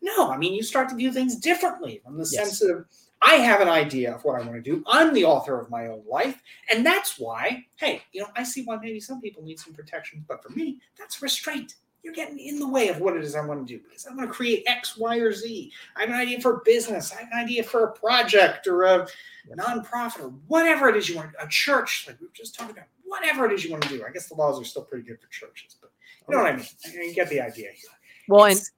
No, 0.00 0.30
I 0.30 0.36
mean, 0.36 0.54
you 0.54 0.62
start 0.62 0.88
to 0.90 0.94
view 0.94 1.12
things 1.12 1.36
differently 1.36 2.00
from 2.04 2.14
the 2.14 2.28
yes. 2.30 2.58
sense 2.58 2.62
of 2.62 2.86
I 3.22 3.36
have 3.36 3.60
an 3.62 3.68
idea 3.68 4.14
of 4.14 4.22
what 4.22 4.40
I 4.40 4.44
want 4.44 4.52
to 4.52 4.60
do. 4.60 4.84
I'm 4.86 5.14
the 5.14 5.24
author 5.24 5.58
of 5.58 5.70
my 5.70 5.86
own 5.86 6.02
life. 6.06 6.42
And 6.70 6.84
that's 6.84 7.18
why, 7.18 7.64
hey, 7.76 8.02
you 8.12 8.20
know, 8.20 8.28
I 8.36 8.44
see 8.44 8.64
why 8.64 8.76
maybe 8.76 9.00
some 9.00 9.20
people 9.22 9.42
need 9.42 9.58
some 9.58 9.72
protections, 9.72 10.24
but 10.28 10.42
for 10.42 10.50
me, 10.50 10.78
that's 10.98 11.22
restraint 11.22 11.76
you're 12.04 12.12
getting 12.12 12.38
in 12.38 12.58
the 12.58 12.68
way 12.68 12.88
of 12.88 13.00
what 13.00 13.16
it 13.16 13.24
is 13.24 13.34
I 13.34 13.44
want 13.44 13.66
to 13.66 13.74
do 13.74 13.82
because 13.82 14.06
I 14.06 14.14
want 14.14 14.28
to 14.28 14.34
create 14.34 14.62
X, 14.66 14.96
Y, 14.98 15.16
or 15.16 15.32
Z. 15.32 15.72
I 15.96 16.00
have 16.02 16.10
an 16.10 16.16
idea 16.16 16.38
for 16.38 16.56
a 16.56 16.60
business. 16.62 17.12
I 17.12 17.20
have 17.20 17.28
an 17.32 17.38
idea 17.38 17.64
for 17.64 17.84
a 17.84 17.92
project 17.92 18.66
or 18.66 18.82
a 18.82 19.08
nonprofit 19.56 20.20
or 20.20 20.28
whatever 20.46 20.88
it 20.88 20.96
is 20.96 21.08
you 21.08 21.16
want, 21.16 21.30
a 21.40 21.48
church, 21.48 22.04
like 22.06 22.20
we 22.20 22.26
were 22.26 22.32
just 22.34 22.54
talking 22.54 22.72
about, 22.72 22.84
whatever 23.04 23.46
it 23.46 23.52
is 23.52 23.64
you 23.64 23.70
want 23.70 23.82
to 23.84 23.88
do. 23.88 24.04
I 24.06 24.12
guess 24.12 24.28
the 24.28 24.34
laws 24.34 24.60
are 24.60 24.64
still 24.64 24.82
pretty 24.82 25.06
good 25.06 25.18
for 25.18 25.28
churches, 25.28 25.76
but 25.80 25.90
you 26.28 26.36
know 26.36 26.42
what 26.42 26.52
I 26.52 26.56
mean? 26.56 26.66
You 27.08 27.14
get 27.14 27.30
the 27.30 27.40
idea 27.40 27.70
here. 27.74 27.90
Well, 28.28 28.44
it's, 28.44 28.58
and 28.58 28.68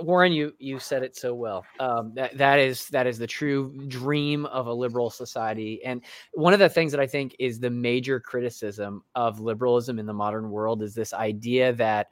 Warren, 0.00 0.32
you 0.32 0.52
you 0.58 0.78
said 0.78 1.02
it 1.02 1.16
so 1.16 1.34
well. 1.34 1.64
Um, 1.80 2.12
that 2.14 2.36
that 2.38 2.58
is 2.58 2.88
that 2.88 3.06
is 3.06 3.18
the 3.18 3.26
true 3.26 3.72
dream 3.88 4.46
of 4.46 4.66
a 4.66 4.72
liberal 4.72 5.10
society. 5.10 5.80
And 5.84 6.02
one 6.32 6.52
of 6.52 6.58
the 6.58 6.68
things 6.68 6.92
that 6.92 7.00
I 7.00 7.06
think 7.06 7.36
is 7.38 7.60
the 7.60 7.70
major 7.70 8.20
criticism 8.20 9.02
of 9.14 9.40
liberalism 9.40 9.98
in 9.98 10.06
the 10.06 10.12
modern 10.12 10.50
world 10.50 10.82
is 10.82 10.94
this 10.94 11.12
idea 11.12 11.72
that 11.74 12.08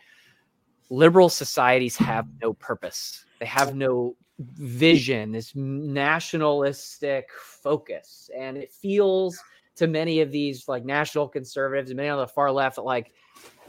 liberal 0.90 1.28
societies 1.28 1.96
have 1.96 2.26
no 2.40 2.52
purpose. 2.54 3.24
They 3.38 3.46
have 3.46 3.74
no 3.74 4.16
vision. 4.38 5.32
This 5.32 5.52
nationalistic 5.54 7.28
focus, 7.32 8.30
and 8.36 8.56
it 8.56 8.72
feels 8.72 9.38
to 9.76 9.86
many 9.86 10.20
of 10.20 10.30
these 10.30 10.68
like 10.68 10.84
national 10.84 11.28
conservatives 11.28 11.90
and 11.90 11.96
many 11.96 12.08
on 12.08 12.18
the 12.18 12.26
far 12.26 12.52
left 12.52 12.76
that 12.76 12.82
like 12.82 13.12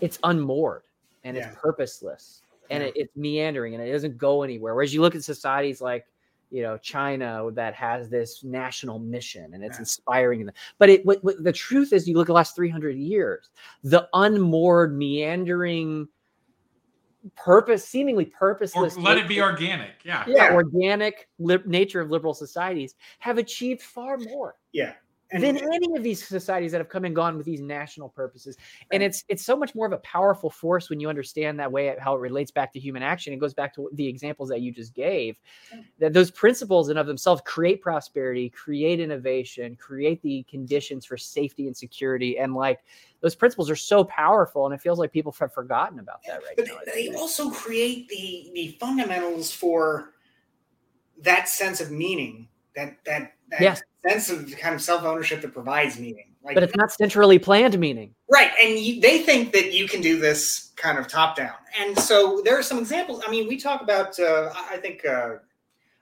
it's 0.01 0.19
unmoored 0.23 0.83
and 1.23 1.37
yeah. 1.37 1.47
it's 1.47 1.57
purposeless 1.61 2.42
and 2.69 2.83
it, 2.83 2.93
it's 2.95 3.15
meandering 3.15 3.73
and 3.75 3.83
it 3.83 3.91
doesn't 3.91 4.17
go 4.17 4.43
anywhere. 4.43 4.75
Whereas 4.75 4.93
you 4.93 5.01
look 5.01 5.15
at 5.15 5.23
societies 5.23 5.81
like 5.81 6.05
you 6.51 6.61
know 6.61 6.77
China 6.77 7.49
that 7.53 7.73
has 7.73 8.09
this 8.09 8.43
national 8.43 8.99
mission 8.99 9.53
and 9.53 9.63
it's 9.63 9.77
yeah. 9.77 9.81
inspiring 9.81 10.45
them. 10.45 10.55
But 10.77 10.89
it 10.89 11.05
what, 11.05 11.23
what, 11.23 11.43
the 11.43 11.53
truth 11.53 11.93
is, 11.93 12.07
you 12.07 12.15
look 12.15 12.25
at 12.25 12.27
the 12.27 12.33
last 12.33 12.55
three 12.55 12.69
hundred 12.69 12.97
years, 12.97 13.49
the 13.83 14.07
unmoored, 14.13 14.95
meandering 14.97 16.07
purpose 17.35 17.87
seemingly 17.87 18.25
purposeless 18.25 18.97
or 18.97 19.01
let 19.01 19.17
it 19.17 19.29
be 19.29 19.41
organic 19.41 19.91
yeah 20.03 20.25
yeah, 20.27 20.49
yeah. 20.49 20.53
organic 20.53 21.29
li- 21.39 21.57
nature 21.65 22.01
of 22.01 22.11
liberal 22.11 22.33
societies 22.33 22.95
have 23.19 23.37
achieved 23.37 23.81
far 23.81 24.17
more 24.17 24.55
yeah 24.73 24.91
than 25.39 25.57
any 25.57 25.95
of 25.95 26.03
these 26.03 26.25
societies 26.25 26.71
that 26.71 26.79
have 26.79 26.89
come 26.89 27.05
and 27.05 27.15
gone 27.15 27.37
with 27.37 27.45
these 27.45 27.61
national 27.61 28.09
purposes. 28.09 28.57
And 28.91 29.03
it's 29.03 29.23
it's 29.27 29.43
so 29.43 29.55
much 29.55 29.75
more 29.75 29.85
of 29.85 29.91
a 29.91 29.97
powerful 29.97 30.49
force 30.49 30.89
when 30.89 30.99
you 30.99 31.09
understand 31.09 31.59
that 31.59 31.71
way 31.71 31.95
how 31.99 32.15
it 32.15 32.19
relates 32.19 32.51
back 32.51 32.73
to 32.73 32.79
human 32.79 33.03
action. 33.03 33.33
It 33.33 33.37
goes 33.37 33.53
back 33.53 33.73
to 33.75 33.89
the 33.93 34.07
examples 34.07 34.49
that 34.49 34.61
you 34.61 34.71
just 34.71 34.93
gave. 34.93 35.39
Mm. 35.73 35.85
That 35.99 36.13
those 36.13 36.31
principles 36.31 36.89
and 36.89 36.97
of 36.97 37.07
themselves 37.07 37.41
create 37.45 37.81
prosperity, 37.81 38.49
create 38.49 38.99
innovation, 38.99 39.75
create 39.75 40.21
the 40.21 40.45
conditions 40.49 41.05
for 41.05 41.17
safety 41.17 41.67
and 41.67 41.75
security. 41.75 42.37
And 42.37 42.53
like 42.55 42.79
those 43.21 43.35
principles 43.35 43.69
are 43.69 43.75
so 43.75 44.03
powerful, 44.03 44.65
and 44.65 44.73
it 44.75 44.81
feels 44.81 44.99
like 44.99 45.11
people 45.11 45.35
have 45.39 45.53
forgotten 45.53 45.99
about 45.99 46.21
that 46.27 46.41
right 46.43 46.55
but 46.55 46.67
now. 46.67 46.77
They 46.93 47.13
also 47.13 47.49
create 47.49 48.07
the 48.09 48.51
the 48.53 48.77
fundamentals 48.79 49.51
for 49.51 50.13
that 51.19 51.47
sense 51.47 51.81
of 51.81 51.91
meaning, 51.91 52.47
that, 52.75 52.97
that 53.05 53.33
Yes. 53.61 53.81
sense 54.07 54.29
of 54.29 54.55
kind 54.57 54.75
of 54.75 54.81
self 54.81 55.03
ownership 55.03 55.41
that 55.41 55.53
provides 55.53 55.99
meaning. 55.99 56.25
Like, 56.43 56.55
But 56.55 56.63
it's 56.63 56.75
not 56.75 56.91
centrally 56.91 57.39
planned 57.39 57.77
meaning. 57.79 58.13
right, 58.29 58.51
and 58.61 58.77
you, 58.77 58.99
they 58.99 59.19
think 59.19 59.53
that 59.53 59.71
you 59.71 59.87
can 59.87 60.01
do 60.01 60.19
this 60.19 60.71
kind 60.75 60.97
of 60.97 61.07
top 61.07 61.37
down. 61.37 61.55
And 61.79 61.97
so 61.97 62.41
there 62.43 62.57
are 62.59 62.63
some 62.63 62.79
examples. 62.79 63.23
I 63.25 63.31
mean, 63.31 63.47
we 63.47 63.57
talk 63.57 63.81
about. 63.81 64.19
Uh, 64.19 64.51
I 64.69 64.77
think 64.77 65.05
uh, 65.05 65.35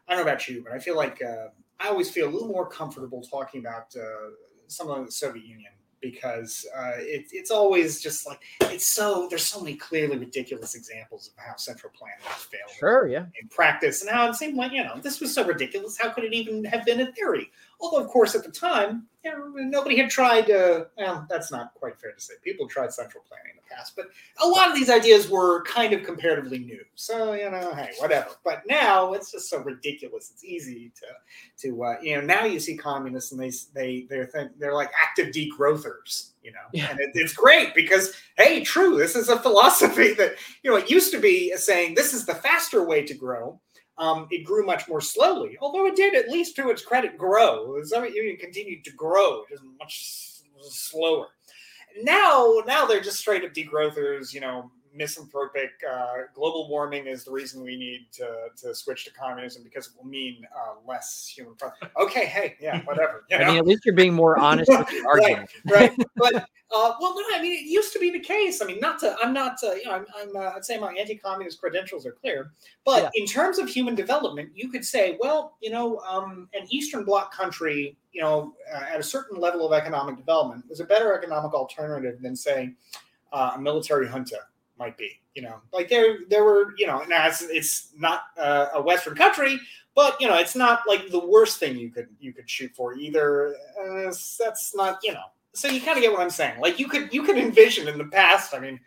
I 0.08 0.16
don't 0.16 0.18
know 0.18 0.32
about 0.32 0.48
you, 0.48 0.64
but 0.64 0.74
I 0.74 0.80
feel 0.80 0.96
like 0.96 1.22
uh, 1.22 1.50
I 1.80 1.90
always 1.90 2.10
feel 2.10 2.28
a 2.28 2.32
little 2.32 2.48
more 2.48 2.68
comfortable 2.68 3.22
talking 3.22 3.60
about 3.62 3.96
uh, 3.96 4.32
some 4.68 4.90
of 4.90 5.06
the 5.06 5.12
Soviet 5.12 5.46
Union 5.46 5.72
because 6.02 6.66
uh, 6.76 6.94
it, 6.98 7.26
it's 7.32 7.52
always 7.52 8.02
just 8.02 8.26
like 8.28 8.42
it's 8.62 8.88
so 8.88 9.28
there's 9.30 9.46
so 9.46 9.60
many 9.60 9.76
clearly 9.76 10.18
ridiculous 10.18 10.76
examples 10.76 11.28
of 11.30 11.44
how 11.44 11.56
central 11.56 11.92
planning 11.96 12.18
has 12.24 12.44
failed 12.44 12.70
Sure, 12.80 13.08
yeah. 13.08 13.26
in 13.42 13.48
practice 13.50 14.02
and 14.02 14.10
how 14.10 14.28
it 14.30 14.36
seemed 14.36 14.56
like 14.58 14.72
you 14.72 14.84
know 14.84 15.00
this 15.02 15.20
was 15.20 15.34
so 15.34 15.46
ridiculous 15.46 15.98
how 15.98 16.10
could 16.10 16.24
it 16.24 16.34
even 16.34 16.64
have 16.66 16.86
been 16.86 17.02
a 17.02 17.12
theory 17.14 17.50
although 17.82 18.04
of 18.04 18.08
course 18.08 18.36
at 18.36 18.44
the 18.44 18.52
time 18.52 19.08
you 19.24 19.32
know, 19.32 19.52
nobody 19.56 19.98
had 19.98 20.10
tried 20.10 20.50
uh, 20.50 20.86
well 20.98 21.26
that's 21.30 21.52
not 21.52 21.74
quite 21.76 22.00
fair 22.00 22.12
to 22.12 22.22
say. 22.22 22.34
People 22.44 22.68
tried 22.68 22.92
central 22.92 23.24
planning 23.28 23.52
in 23.52 23.58
the 23.58 23.76
past 23.76 23.96
but 23.96 24.08
a 24.44 24.48
lot 24.48 24.70
of 24.70 24.76
these 24.76 24.90
ideas 24.90 25.30
were 25.30 25.64
kind 25.64 25.94
of 25.94 26.04
comparatively 26.04 26.60
new. 26.60 26.84
So 26.96 27.34
you 27.34 27.50
know 27.50 27.74
hey 27.74 27.92
whatever. 27.98 28.30
But 28.44 28.64
now 28.68 29.14
it's 29.14 29.32
just 29.32 29.50
so 29.50 29.60
ridiculous. 29.60 30.32
It's 30.34 30.44
easy 30.44 30.92
to 30.96 31.68
to 31.68 31.84
uh, 31.84 31.96
you 32.02 32.16
know 32.16 32.22
now 32.22 32.46
you 32.46 32.60
see 32.60 32.76
communists 32.78 33.32
and 33.32 33.40
they 33.40 33.52
they 33.74 34.08
they're 34.10 34.26
think, 34.26 34.58
they're 34.60 34.74
like 34.74 34.92
active 35.02 35.34
degrowthers 35.34 36.32
you 36.44 36.52
know? 36.52 36.60
Yeah. 36.74 36.90
and 36.90 37.00
it, 37.00 37.12
it's 37.14 37.34
great 37.34 37.74
because 37.76 38.14
hey 38.38 38.64
true 38.64 38.98
this 38.98 39.16
is 39.16 39.30
a 39.30 39.38
philosophy 39.38 40.14
that 40.16 40.36
you 40.64 40.72
know 40.72 40.78
it 40.78 40.90
used 40.90 41.12
to 41.12 41.20
be 41.20 41.56
saying 41.56 41.96
this 41.96 42.14
is 42.14 42.26
the 42.26 42.36
faster 42.36 42.84
way 42.86 43.06
to 43.06 43.14
grow 43.14 43.60
um, 43.98 44.28
it 44.32 44.44
grew 44.44 44.66
much 44.66 44.88
more 44.88 45.02
slowly 45.02 45.58
although 45.62 45.86
it 45.86 45.96
did 45.96 46.16
at 46.16 46.30
least 46.30 46.56
to 46.56 46.70
its 46.70 46.84
credit 46.84 47.18
grow. 47.18 47.80
The 47.80 47.88
soviet 47.88 48.16
union 48.16 48.38
continued 48.38 48.84
to 48.86 48.92
grow 48.92 49.44
just 49.50 49.64
much 49.80 50.42
slower. 50.62 51.28
Now 52.02 52.62
now 52.66 52.86
they're 52.86 53.02
just 53.02 53.20
straight 53.20 53.44
up 53.44 53.54
degrowthers 53.54 54.34
you 54.34 54.42
know 54.42 54.72
misanthropic 54.94 55.70
uh, 55.90 56.14
global 56.34 56.70
warming 56.70 57.08
is 57.08 57.24
the 57.24 57.32
reason 57.32 57.64
we 57.64 57.78
need 57.78 58.08
to, 58.12 58.48
to 58.58 58.76
switch 58.76 59.06
to 59.06 59.12
communism 59.14 59.64
because 59.64 59.88
it 59.88 59.94
will 59.98 60.06
mean 60.10 60.46
uh, 60.56 60.74
less 60.88 61.28
human 61.28 61.56
pro- 61.56 61.72
okay 62.00 62.26
hey 62.26 62.56
yeah 62.60 62.82
whatever 62.86 63.24
I 63.34 63.38
know? 63.40 63.48
mean, 63.48 63.58
at 63.58 63.66
least 63.68 63.86
you're 63.86 63.96
being 63.96 64.14
more 64.14 64.38
honest 64.38 64.70
with 64.70 64.92
your 64.92 65.04
Right. 65.16 65.24
argument. 65.38 65.50
right 65.70 65.92
but 66.18 66.36
uh, 66.36 66.94
well 67.00 67.16
no 67.16 67.24
i 67.34 67.42
mean 67.42 67.54
it 67.54 67.66
used 67.70 67.94
to 67.94 68.00
be 68.00 68.12
the 68.12 68.20
case 68.20 68.62
i 68.62 68.66
mean 68.66 68.80
not 68.80 69.00
to 69.00 69.16
i'm 69.22 69.34
not 69.34 69.58
uh, 69.64 69.74
you 69.74 69.86
know 69.86 69.92
i'm, 69.92 70.06
I'm 70.18 70.36
uh, 70.36 70.52
i'd 70.56 70.66
say 70.66 70.78
my 70.78 70.94
anti-communist 70.94 71.60
credentials 71.60 72.06
are 72.06 72.12
clear 72.14 72.52
but 72.86 73.04
Yeah. 73.04 73.10
in 73.16 73.26
terms 73.26 73.60
of 73.60 73.70
human 73.70 73.96
development 73.96 74.50
you 74.54 74.70
could 74.70 74.86
say 74.86 75.18
well 75.20 75.58
you 75.62 75.70
know 75.72 76.00
um, 76.00 76.48
an 76.54 76.66
eastern 76.70 77.04
bloc 77.06 77.34
country 77.34 77.96
you 78.12 78.22
know 78.22 78.54
uh, 78.74 78.84
at 78.94 79.00
a 79.00 79.04
certain 79.04 79.40
level 79.40 79.66
of 79.66 79.74
economic 79.74 80.18
development 80.18 80.66
is 80.70 80.80
a 80.80 80.86
better 80.86 81.14
economic 81.18 81.54
alternative 81.54 82.22
than 82.22 82.36
say 82.36 82.74
uh, 83.34 83.54
a 83.56 83.60
military 83.60 84.08
junta 84.08 84.38
might 84.82 84.98
be 84.98 85.22
you 85.36 85.44
know 85.44 85.62
like 85.72 85.88
there 85.88 86.20
there 86.28 86.44
were 86.44 86.74
you 86.78 86.88
know 86.88 87.04
now 87.08 87.28
it's, 87.28 87.44
it's 87.44 87.92
not 87.96 88.24
uh, 88.38 88.68
a 88.74 88.82
western 88.82 89.16
country 89.16 89.60
but 89.94 90.20
you 90.20 90.28
know 90.28 90.38
it's 90.38 90.56
not 90.56 90.82
like 90.88 91.10
the 91.12 91.24
worst 91.36 91.60
thing 91.60 91.78
you 91.78 91.92
could 91.92 92.08
you 92.20 92.34
could 92.34 92.50
shoot 92.50 92.72
for 92.76 92.96
either. 92.96 93.56
Uh, 93.80 94.12
that's 94.40 94.74
not 94.76 94.98
you 95.04 95.14
know 95.14 95.28
so 95.54 95.68
you 95.68 95.80
kind 95.82 95.98
of 95.98 96.02
get 96.02 96.12
what 96.12 96.22
i'm 96.22 96.30
saying. 96.30 96.60
Like 96.60 96.80
you 96.80 96.88
could 96.88 97.14
you 97.14 97.22
could 97.24 97.38
envision 97.38 97.88
in 97.88 97.98
the 97.98 98.06
past 98.06 98.56
i 98.56 98.60
mean 98.60 98.80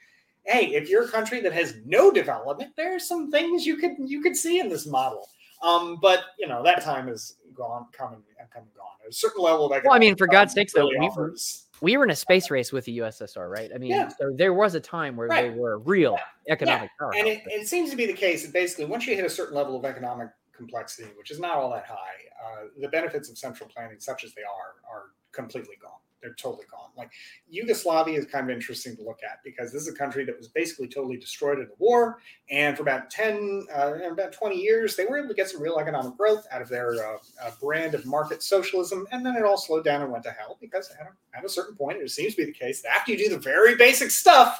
hey 0.45 0.74
if 0.74 0.88
you're 0.88 1.05
a 1.05 1.09
country 1.09 1.40
that 1.40 1.53
has 1.53 1.76
no 1.86 2.11
development 2.11 2.72
there 2.76 2.95
are 2.97 2.99
some 2.99 3.30
things 3.30 3.64
you 3.64 3.76
could 3.76 3.95
you 3.99 4.20
could 4.20 4.36
see 4.36 4.59
in 4.59 4.68
this 4.68 4.86
model. 4.86 5.28
Um 5.62 5.99
but 6.03 6.20
you 6.38 6.49
know 6.49 6.62
that 6.64 6.82
time 6.82 7.09
is 7.09 7.36
gone 7.55 7.86
coming 7.92 8.22
and 8.40 8.51
come 8.51 8.64
and 8.64 8.74
gone. 8.74 8.86
There's 9.01 9.16
a 9.16 9.18
certain 9.18 9.42
level 9.42 9.72
of 9.72 9.82
Well, 9.84 9.95
I 9.95 9.99
mean, 9.99 10.16
for 10.16 10.26
God's 10.26 10.55
sakes, 10.55 10.72
though, 10.72 10.88
really 10.88 11.07
offers- 11.07 11.64
we 11.85 11.97
were 11.97 12.05
in 12.05 12.11
a 12.11 12.16
space 12.16 12.51
race 12.51 12.72
with 12.72 12.85
the 12.87 12.99
USSR, 12.99 13.49
right? 13.49 13.70
I 13.74 13.78
mean, 13.78 13.91
Yeah. 13.91 14.09
so 14.09 14.32
there 14.35 14.55
was 14.55 14.74
a 14.74 14.80
time 14.80 15.16
where 15.16 15.28
Right. 15.28 15.53
they 15.53 15.59
were 15.59 15.78
real 15.78 16.18
economic 16.49 16.91
power. 16.99 17.12
and 17.14 17.28
it, 17.28 17.43
it 17.47 17.68
seems 17.68 17.91
to 17.91 17.97
be 17.97 18.07
the 18.07 18.12
case 18.14 18.43
that 18.45 18.53
basically 18.53 18.87
once 18.87 19.07
you 19.07 19.14
hit 19.14 19.24
a 19.24 19.30
certain 19.30 19.55
level 19.55 19.76
of 19.76 19.85
economic 19.85 20.28
complexity, 20.53 21.11
which 21.16 21.30
is 21.30 21.39
not 21.39 21.57
all 21.57 21.70
that 21.72 21.85
high, 21.87 22.16
uh, 22.43 22.64
the 22.80 22.89
benefits 22.89 23.28
of 23.28 23.37
central 23.37 23.68
planning, 23.68 24.01
such 24.01 24.24
as 24.24 24.35
they 24.35 24.43
are, 24.43 24.74
are 24.91 25.05
completely 25.32 25.76
gone. 25.80 26.01
They're 26.25 26.33
totally 26.35 26.64
gone. 26.70 26.89
Like 26.97 27.11
Yugoslavia 27.51 28.18
is 28.18 28.25
kind 28.25 28.49
of 28.49 28.55
interesting 28.57 28.97
to 28.97 29.03
look 29.03 29.18
at 29.22 29.41
because 29.45 29.70
this 29.70 29.83
is 29.83 29.89
a 29.89 29.95
country 29.95 30.25
that 30.25 30.35
was 30.39 30.49
basically 30.49 30.89
totally 30.89 31.18
destroyed 31.18 31.59
in 31.59 31.66
the 31.66 31.75
war, 31.79 32.16
and 32.51 32.75
for 32.77 32.83
about 32.83 33.11
ten, 33.11 33.66
uh, 33.77 33.93
about 34.11 34.33
twenty 34.33 34.57
years, 34.57 34.97
they 34.97 35.05
were 35.05 35.18
able 35.18 35.29
to 35.29 35.35
get 35.35 35.51
some 35.51 35.61
real 35.61 35.77
economic 35.79 36.16
growth 36.16 36.47
out 36.51 36.62
of 36.62 36.70
their 36.70 36.95
uh, 37.07 37.18
uh, 37.43 37.51
brand 37.61 37.95
of 37.95 38.07
market 38.07 38.43
socialism, 38.43 39.07
and 39.12 39.25
then 39.27 39.37
it 39.37 39.43
all 39.45 39.59
slowed 39.59 39.85
down 39.85 40.01
and 40.01 40.11
went 40.11 40.25
to 40.25 40.31
hell 40.31 40.57
because 40.62 40.91
at 40.99 41.07
a, 41.07 41.39
at 41.39 41.45
a 41.45 41.49
certain 41.49 41.77
point, 41.77 41.99
it 41.99 42.11
seems 42.11 42.35
to 42.35 42.43
be 42.43 42.47
the 42.47 42.59
case 42.59 42.81
that 42.81 42.97
after 42.97 43.12
you 43.12 43.18
do 43.18 43.29
the 43.29 43.39
very 43.39 43.77
basic 43.77 44.11
stuff, 44.11 44.59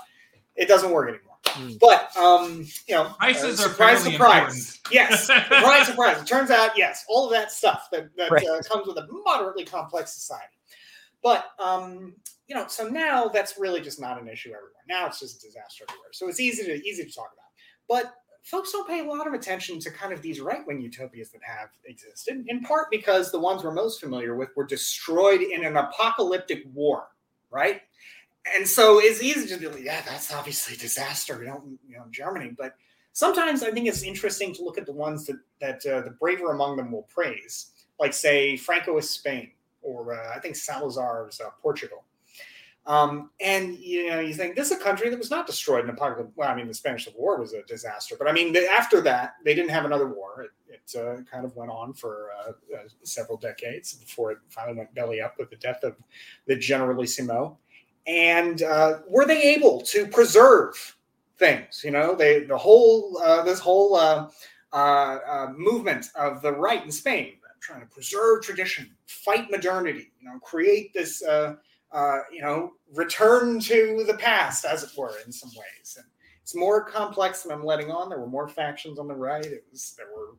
it 0.55 0.69
doesn't 0.69 0.91
work 0.91 1.09
anymore. 1.09 1.31
Hmm. 1.47 1.73
But 1.81 2.15
um, 2.17 2.67
you 2.89 2.95
know, 2.95 3.15
Prices 3.19 3.61
uh, 3.61 3.65
are 3.65 3.69
surprise, 3.71 4.03
fairly 4.03 4.12
surprise. 4.12 4.81
Yes, 4.91 5.27
surprise, 5.27 5.87
surprise. 5.87 6.21
It 6.21 6.27
turns 6.27 6.51
out, 6.51 6.77
yes, 6.77 7.05
all 7.09 7.25
of 7.27 7.33
that 7.33 7.51
stuff 7.53 7.89
that, 7.93 8.15
that 8.17 8.31
Right. 8.31 8.45
uh, 8.47 8.61
comes 8.62 8.87
with 8.87 8.97
a 8.99 9.07
moderately 9.25 9.65
complex 9.65 10.12
society. 10.12 10.54
But 11.25 11.47
um, 11.59 12.14
you 12.47 12.55
know, 12.55 12.66
so 12.68 12.87
now 12.87 13.29
that's 13.29 13.59
really 13.59 13.81
just 13.81 14.01
not 14.01 14.20
an 14.20 14.29
issue 14.29 14.51
everywhere. 14.51 14.70
Now 14.87 15.07
it's 15.07 15.18
just 15.18 15.43
a 15.43 15.47
disaster 15.47 15.85
everywhere. 15.89 16.11
So 16.12 16.29
it's 16.29 16.39
easy 16.39 16.62
to 16.64 16.87
easy 16.87 17.03
to 17.03 17.11
talk 17.11 17.31
about. 17.33 17.47
But 17.89 18.14
folks 18.43 18.70
don't 18.70 18.87
pay 18.87 19.01
a 19.01 19.05
lot 19.05 19.27
of 19.27 19.33
attention 19.33 19.81
to 19.81 19.91
kind 19.91 20.12
of 20.12 20.20
these 20.20 20.39
right 20.39 20.64
wing 20.66 20.83
utopias 20.83 21.31
that 21.31 21.41
have 21.43 21.70
existed, 21.87 22.45
in 22.47 22.61
part 22.61 22.89
because 22.91 23.33
the 23.33 23.41
ones 23.41 23.64
we're 23.64 23.72
most 23.72 24.01
familiar 24.01 24.37
with 24.37 24.51
were 24.55 24.66
destroyed 24.66 25.41
in 25.41 25.64
an 25.64 25.79
apocalyptic 25.79 26.64
war, 26.75 27.09
right? 27.51 27.81
And 28.55 28.68
so 28.68 29.01
it's 29.01 29.22
easy 29.22 29.49
to 29.49 29.59
be 29.59 29.66
like, 29.66 29.83
yeah, 29.83 30.03
that's 30.03 30.31
obviously 30.31 30.75
a 30.75 30.79
disaster. 30.79 31.39
We 31.39 31.47
don't, 31.47 31.79
you 31.89 31.97
know, 31.97 32.05
Germany. 32.11 32.55
But 32.57 32.75
sometimes 33.14 33.62
I 33.62 33.70
think 33.70 33.89
it's 33.89 34.03
interesting 34.03 34.53
to 34.57 34.62
look 34.62 34.77
at 34.77 34.85
the 34.85 34.93
ones 34.93 35.25
that 35.25 35.39
that 35.62 35.87
uh, 35.87 36.03
the 36.03 36.14
braver 36.20 36.53
among 36.53 36.77
them 36.77 36.93
will 36.93 37.09
praise, 37.09 37.70
like 37.99 38.12
say 38.12 38.57
Francoist 38.57 39.05
Spain 39.05 39.53
or 39.85 40.14
uh, 40.14 40.35
I 40.35 40.41
think 40.41 40.57
Salazar's 40.57 41.41
uh, 41.41 41.51
Portugal. 41.62 42.05
Um, 42.87 43.30
and 43.41 43.78
you 43.78 44.11
know, 44.11 44.20
you 44.20 44.35
think 44.35 44.57
this 44.57 44.70
is 44.70 44.78
a 44.78 44.82
country 44.82 45.09
that 45.09 45.18
was 45.18 45.30
not 45.30 45.47
destroyed 45.47 45.85
in 45.85 45.91
a 45.91 45.95
apocalypse. 45.95 46.32
Well, 46.37 46.51
I 46.51 46.55
mean, 46.55 46.68
the 46.68 46.74
Spanish 46.74 47.07
Civil 47.07 47.20
War 47.20 47.41
was 47.41 47.55
a 47.55 47.62
disaster, 47.62 48.14
but 48.18 48.28
I 48.28 48.32
mean, 48.32 48.53
the, 48.53 48.68
after 48.70 49.01
that, 49.03 49.37
they 49.43 49.55
didn't 49.55 49.70
have 49.70 49.87
another 49.87 50.09
war. 50.09 50.43
It, 50.43 50.51
it 50.68 51.01
uh, 51.01 51.22
kind 51.22 51.47
of 51.47 51.57
went 51.57 51.70
on 51.70 51.95
for 51.95 52.28
uh, 52.39 52.51
uh, 52.51 52.89
several 53.03 53.39
decades 53.39 53.95
before 53.95 54.32
it 54.32 54.39
finally 54.51 54.76
went 54.76 54.95
belly 54.95 55.22
up 55.22 55.37
with 55.39 55.49
the 55.49 55.57
death 55.57 55.82
of 55.82 55.97
the 56.47 56.57
Generalissimo. 56.57 57.57
And 58.07 58.62
uh, 58.62 58.99
were 59.09 59.24
they 59.24 59.43
able 59.43 59.80
to 59.80 60.07
preserve 60.07 60.97
things? 61.39 61.80
You 61.82 61.91
know, 61.91 62.14
they 62.14 62.45
the 62.45 62.59
whole 62.59 63.18
uh, 63.24 63.43
this 63.45 63.61
whole 63.61 63.97
uh, 63.97 64.28
movement 65.57 66.11
of 66.14 66.43
the 66.43 66.53
right 66.53 66.85
in 66.85 66.93
Spain, 66.93 67.37
trying 67.65 67.81
to 67.81 67.87
preserve 67.87 68.43
tradition, 68.43 68.95
fight 69.07 69.51
modernity, 69.51 70.12
you 70.21 70.29
know, 70.29 70.39
create 70.41 70.93
this, 70.93 71.23
uh, 71.25 71.55
uh, 71.93 72.19
you 72.31 72.43
know, 72.43 72.73
return 72.95 73.59
to 73.59 74.05
the 74.07 74.15
past, 74.15 74.65
as 74.65 74.83
it 74.83 74.91
were, 74.97 75.15
in 75.25 75.33
some 75.33 75.49
ways. 75.51 75.97
And 75.97 76.07
it's 76.43 76.55
more 76.55 76.85
complex 76.85 77.43
than 77.43 77.53
I'm 77.53 77.65
letting 77.65 77.91
on. 77.91 78.11
There 78.11 78.21
were 78.21 78.27
more 78.27 78.49
factions 78.49 78.99
on 78.99 79.09
the 79.09 79.15
right. 79.15 79.45
It 79.45 79.65
was 79.71 79.95
there 79.97 80.09
were 80.15 80.35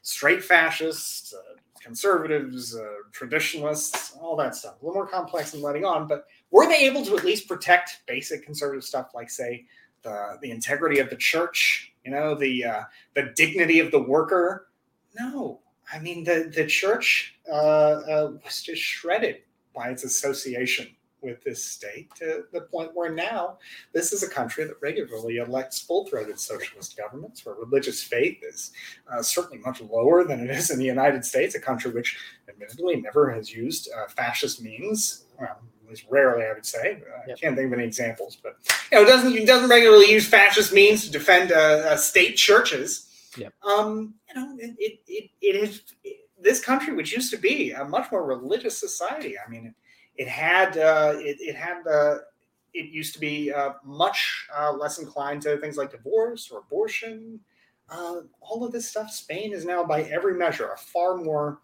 straight 0.00 0.42
fascists, 0.42 1.34
uh, 1.34 1.56
conservatives, 1.82 2.74
uh, 2.74 2.86
traditionalists, 3.12 4.16
all 4.18 4.36
that 4.36 4.54
stuff. 4.54 4.80
A 4.80 4.84
little 4.86 5.02
more 5.02 5.06
complex 5.06 5.50
than 5.50 5.60
letting 5.60 5.84
on, 5.84 6.08
but 6.08 6.24
were 6.50 6.66
they 6.66 6.86
able 6.86 7.04
to 7.04 7.16
at 7.18 7.24
least 7.24 7.46
protect 7.46 8.00
basic 8.06 8.42
conservative 8.42 8.84
stuff 8.84 9.10
like, 9.14 9.28
say, 9.28 9.66
the 10.02 10.38
the 10.40 10.50
integrity 10.50 10.98
of 10.98 11.10
the 11.10 11.16
church? 11.16 11.92
You 12.06 12.12
know, 12.12 12.34
the 12.34 12.64
uh, 12.64 12.82
the 13.14 13.32
dignity 13.36 13.80
of 13.80 13.90
the 13.90 14.00
worker? 14.00 14.68
No, 15.18 15.60
I 15.92 15.98
mean 15.98 16.24
the 16.24 16.50
the 16.54 16.66
church 16.66 17.36
uh, 17.48 17.54
uh, 17.54 18.32
was 18.44 18.62
just 18.62 18.82
shredded 18.82 19.42
by 19.74 19.88
its 19.88 20.04
association 20.04 20.88
with 21.22 21.42
this 21.44 21.64
state 21.64 22.08
to 22.16 22.44
the 22.52 22.62
point 22.62 22.94
where 22.94 23.12
now 23.12 23.58
this 23.92 24.12
is 24.12 24.22
a 24.22 24.28
country 24.28 24.64
that 24.64 24.80
regularly 24.80 25.36
elects 25.36 25.80
full-throated 25.80 26.38
socialist 26.38 26.96
governments 26.96 27.44
where 27.44 27.54
religious 27.56 28.02
faith 28.02 28.38
is 28.42 28.72
uh, 29.12 29.22
certainly 29.22 29.58
much 29.58 29.80
lower 29.80 30.24
than 30.24 30.40
it 30.40 30.50
is 30.50 30.70
in 30.70 30.78
the 30.78 30.84
United 30.84 31.24
States, 31.24 31.54
a 31.54 31.60
country 31.60 31.90
which 31.90 32.18
admittedly 32.48 33.00
never 33.00 33.30
has 33.30 33.52
used 33.52 33.90
uh, 33.96 34.08
fascist 34.08 34.62
means. 34.62 35.26
Well, 35.38 35.60
at 35.84 35.90
least 35.90 36.06
rarely, 36.08 36.44
I 36.44 36.52
would 36.52 36.66
say. 36.66 37.02
Uh, 37.02 37.20
yep. 37.26 37.36
I 37.36 37.40
can't 37.40 37.56
think 37.56 37.72
of 37.72 37.78
any 37.78 37.86
examples, 37.86 38.36
but 38.42 38.56
you 38.92 38.98
know, 38.98 39.04
it 39.04 39.08
doesn't 39.08 39.34
it 39.34 39.46
doesn't 39.46 39.68
regularly 39.68 40.10
use 40.10 40.26
fascist 40.26 40.72
means 40.72 41.04
to 41.04 41.10
defend 41.10 41.52
uh, 41.52 41.56
uh, 41.56 41.96
state 41.96 42.36
churches. 42.36 43.09
Yep. 43.36 43.54
Um, 43.62 44.14
you 44.28 44.40
know, 44.40 44.56
it 44.58 44.74
it, 44.78 45.00
it, 45.06 45.30
it 45.40 45.56
is 45.56 45.82
it, 46.04 46.16
this 46.40 46.64
country, 46.64 46.94
which 46.94 47.12
used 47.12 47.30
to 47.32 47.38
be 47.38 47.72
a 47.72 47.84
much 47.84 48.10
more 48.10 48.24
religious 48.24 48.78
society. 48.78 49.36
I 49.38 49.48
mean, 49.48 49.74
it, 50.16 50.28
had 50.28 50.76
uh, 50.76 51.14
it, 51.16 51.36
it 51.40 51.54
had 51.54 51.86
uh, 51.86 52.18
it 52.74 52.90
used 52.90 53.14
to 53.14 53.20
be 53.20 53.52
uh, 53.52 53.72
much 53.84 54.46
uh, 54.56 54.72
less 54.72 54.98
inclined 54.98 55.42
to 55.42 55.56
things 55.58 55.76
like 55.76 55.90
divorce 55.90 56.50
or 56.50 56.60
abortion. 56.60 57.40
Uh, 57.88 58.20
all 58.40 58.64
of 58.64 58.72
this 58.72 58.88
stuff. 58.88 59.10
Spain 59.10 59.52
is 59.52 59.64
now, 59.64 59.84
by 59.84 60.02
every 60.02 60.34
measure, 60.34 60.70
a 60.72 60.78
far 60.78 61.16
more, 61.16 61.58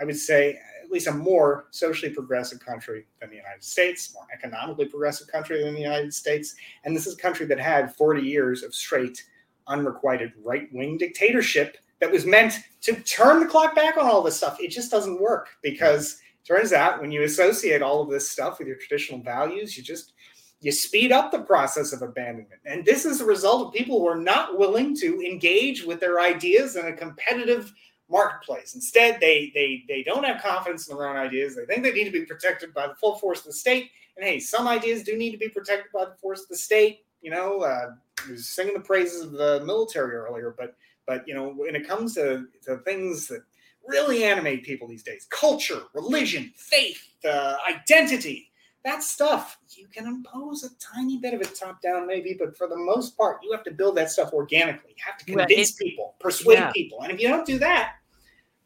I 0.00 0.04
would 0.04 0.16
say, 0.16 0.56
at 0.82 0.90
least 0.90 1.08
a 1.08 1.12
more 1.12 1.66
socially 1.70 2.12
progressive 2.12 2.60
country 2.60 3.06
than 3.20 3.30
the 3.30 3.36
United 3.36 3.64
States, 3.64 4.14
more 4.14 4.26
economically 4.32 4.86
progressive 4.86 5.26
country 5.26 5.62
than 5.64 5.74
the 5.74 5.80
United 5.80 6.14
States. 6.14 6.54
And 6.84 6.94
this 6.94 7.06
is 7.06 7.14
a 7.14 7.20
country 7.20 7.46
that 7.46 7.58
had 7.58 7.96
40 7.96 8.22
years 8.22 8.62
of 8.62 8.74
straight, 8.74 9.24
unrequited 9.66 10.32
right 10.44 10.68
wing 10.72 10.98
dictatorship 10.98 11.78
that 12.00 12.10
was 12.10 12.26
meant 12.26 12.54
to 12.80 12.94
turn 13.02 13.40
the 13.40 13.46
clock 13.46 13.74
back 13.74 13.96
on 13.96 14.06
all 14.06 14.22
this 14.22 14.36
stuff. 14.36 14.58
It 14.60 14.68
just 14.68 14.90
doesn't 14.90 15.20
work 15.20 15.48
because 15.62 16.20
turns 16.44 16.72
out 16.72 17.00
when 17.00 17.12
you 17.12 17.22
associate 17.22 17.82
all 17.82 18.02
of 18.02 18.10
this 18.10 18.28
stuff 18.28 18.58
with 18.58 18.68
your 18.68 18.76
traditional 18.76 19.20
values, 19.20 19.76
you 19.76 19.82
just 19.82 20.12
you 20.60 20.70
speed 20.70 21.10
up 21.10 21.32
the 21.32 21.40
process 21.40 21.92
of 21.92 22.02
abandonment. 22.02 22.60
And 22.64 22.84
this 22.84 23.04
is 23.04 23.20
a 23.20 23.24
result 23.24 23.66
of 23.66 23.72
people 23.74 23.98
who 23.98 24.06
are 24.06 24.20
not 24.20 24.58
willing 24.58 24.96
to 24.96 25.20
engage 25.20 25.84
with 25.84 25.98
their 25.98 26.20
ideas 26.20 26.76
in 26.76 26.86
a 26.86 26.92
competitive 26.92 27.72
marketplace. 28.08 28.74
Instead, 28.74 29.18
they 29.20 29.50
they 29.54 29.84
they 29.88 30.02
don't 30.02 30.24
have 30.24 30.42
confidence 30.42 30.88
in 30.88 30.96
their 30.96 31.08
own 31.08 31.16
ideas. 31.16 31.56
They 31.56 31.64
think 31.66 31.82
they 31.82 31.92
need 31.92 32.04
to 32.04 32.10
be 32.10 32.24
protected 32.24 32.72
by 32.72 32.86
the 32.86 32.94
full 32.94 33.16
force 33.16 33.40
of 33.40 33.46
the 33.46 33.52
state. 33.52 33.90
And 34.16 34.24
hey, 34.24 34.38
some 34.38 34.68
ideas 34.68 35.02
do 35.02 35.16
need 35.16 35.32
to 35.32 35.38
be 35.38 35.48
protected 35.48 35.90
by 35.92 36.04
the 36.04 36.14
force 36.14 36.42
of 36.42 36.48
the 36.48 36.56
state. 36.56 37.04
You 37.22 37.30
know, 37.30 37.60
uh, 37.60 37.92
was 38.28 38.48
singing 38.48 38.74
the 38.74 38.80
praises 38.80 39.22
of 39.22 39.32
the 39.32 39.62
military 39.64 40.16
earlier, 40.16 40.54
but 40.56 40.76
but 41.06 41.26
you 41.26 41.34
know, 41.34 41.52
when 41.52 41.74
it 41.74 41.86
comes 41.86 42.14
to, 42.14 42.46
to 42.64 42.78
things 42.78 43.26
that 43.28 43.42
really 43.86 44.24
animate 44.24 44.62
people 44.62 44.86
these 44.86 45.02
days, 45.02 45.26
culture, 45.30 45.82
religion, 45.94 46.52
faith, 46.56 47.02
uh, 47.28 47.56
identity, 47.68 48.52
that 48.84 49.02
stuff 49.02 49.58
you 49.70 49.86
can 49.88 50.06
impose 50.06 50.64
a 50.64 50.70
tiny 50.78 51.16
bit 51.18 51.34
of 51.34 51.40
it 51.40 51.54
top 51.54 51.80
down 51.82 52.06
maybe 52.06 52.36
but 52.38 52.56
for 52.56 52.66
the 52.66 52.76
most 52.76 53.16
part 53.16 53.38
you 53.42 53.52
have 53.52 53.62
to 53.62 53.70
build 53.70 53.96
that 53.96 54.10
stuff 54.10 54.32
organically. 54.32 54.90
You 54.96 55.04
have 55.06 55.18
to 55.18 55.24
convince 55.24 55.72
people 55.72 56.14
persuade 56.18 56.58
yeah. 56.58 56.72
people 56.72 57.02
and 57.02 57.12
if 57.12 57.20
you 57.20 57.28
don't 57.28 57.46
do 57.46 57.58
that 57.60 57.94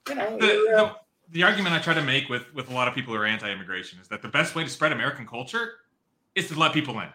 you 0.08 0.14
know 0.14 0.38
the, 0.38 0.46
uh, 0.46 0.76
the, 0.76 0.94
the, 1.32 1.42
argument 1.42 1.74
i 1.74 1.78
try 1.78 1.94
to 1.94 2.02
make 2.02 2.28
with 2.28 2.52
with 2.54 2.70
a 2.70 2.72
lot 2.72 2.88
of 2.88 2.94
people 2.94 3.14
who 3.14 3.20
are 3.20 3.26
anti-immigration 3.26 3.98
is 4.00 4.08
that 4.08 4.22
the 4.22 4.28
best 4.28 4.54
way 4.54 4.64
to 4.64 4.70
spread 4.70 4.92
american 4.92 5.26
culture 5.26 5.72
is 6.34 6.48
to 6.48 6.58
let 6.58 6.72
people 6.72 6.98
in 7.00 7.08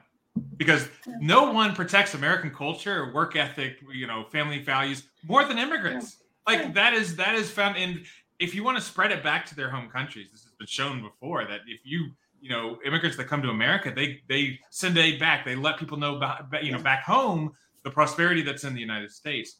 because 0.57 0.87
no 1.19 1.51
one 1.51 1.75
protects 1.75 2.13
American 2.13 2.51
culture 2.51 3.03
or 3.03 3.13
work 3.13 3.35
ethic, 3.35 3.77
you 3.93 4.07
know, 4.07 4.25
family 4.31 4.59
values 4.59 5.03
more 5.27 5.43
than 5.45 5.57
immigrants. 5.57 6.17
Like 6.47 6.73
that 6.73 6.93
is 6.93 7.15
that 7.17 7.35
is 7.35 7.49
found 7.49 7.77
in 7.77 8.03
if 8.39 8.55
you 8.55 8.63
want 8.63 8.77
to 8.77 8.83
spread 8.83 9.11
it 9.11 9.23
back 9.23 9.45
to 9.47 9.55
their 9.55 9.69
home 9.69 9.89
countries, 9.89 10.29
this 10.31 10.43
has 10.43 10.51
been 10.53 10.67
shown 10.67 11.01
before 11.01 11.45
that 11.45 11.61
if 11.67 11.81
you 11.83 12.09
you 12.41 12.49
know 12.49 12.77
immigrants 12.85 13.17
that 13.17 13.27
come 13.27 13.41
to 13.41 13.49
America, 13.49 13.91
they 13.95 14.21
they 14.27 14.59
send 14.69 14.97
aid 14.97 15.19
back. 15.19 15.45
They 15.45 15.55
let 15.55 15.77
people 15.77 15.97
know 15.97 16.15
about 16.15 16.63
you 16.63 16.71
know 16.71 16.79
back 16.79 17.03
home 17.03 17.51
the 17.83 17.91
prosperity 17.91 18.41
that's 18.41 18.63
in 18.63 18.73
the 18.73 18.79
United 18.79 19.11
States. 19.11 19.57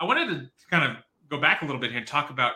I 0.00 0.04
wanted 0.04 0.28
to 0.28 0.66
kind 0.70 0.84
of 0.84 1.02
go 1.28 1.38
back 1.40 1.62
a 1.62 1.64
little 1.64 1.80
bit 1.80 1.90
here 1.90 1.98
and 1.98 2.06
talk 2.06 2.30
about 2.30 2.52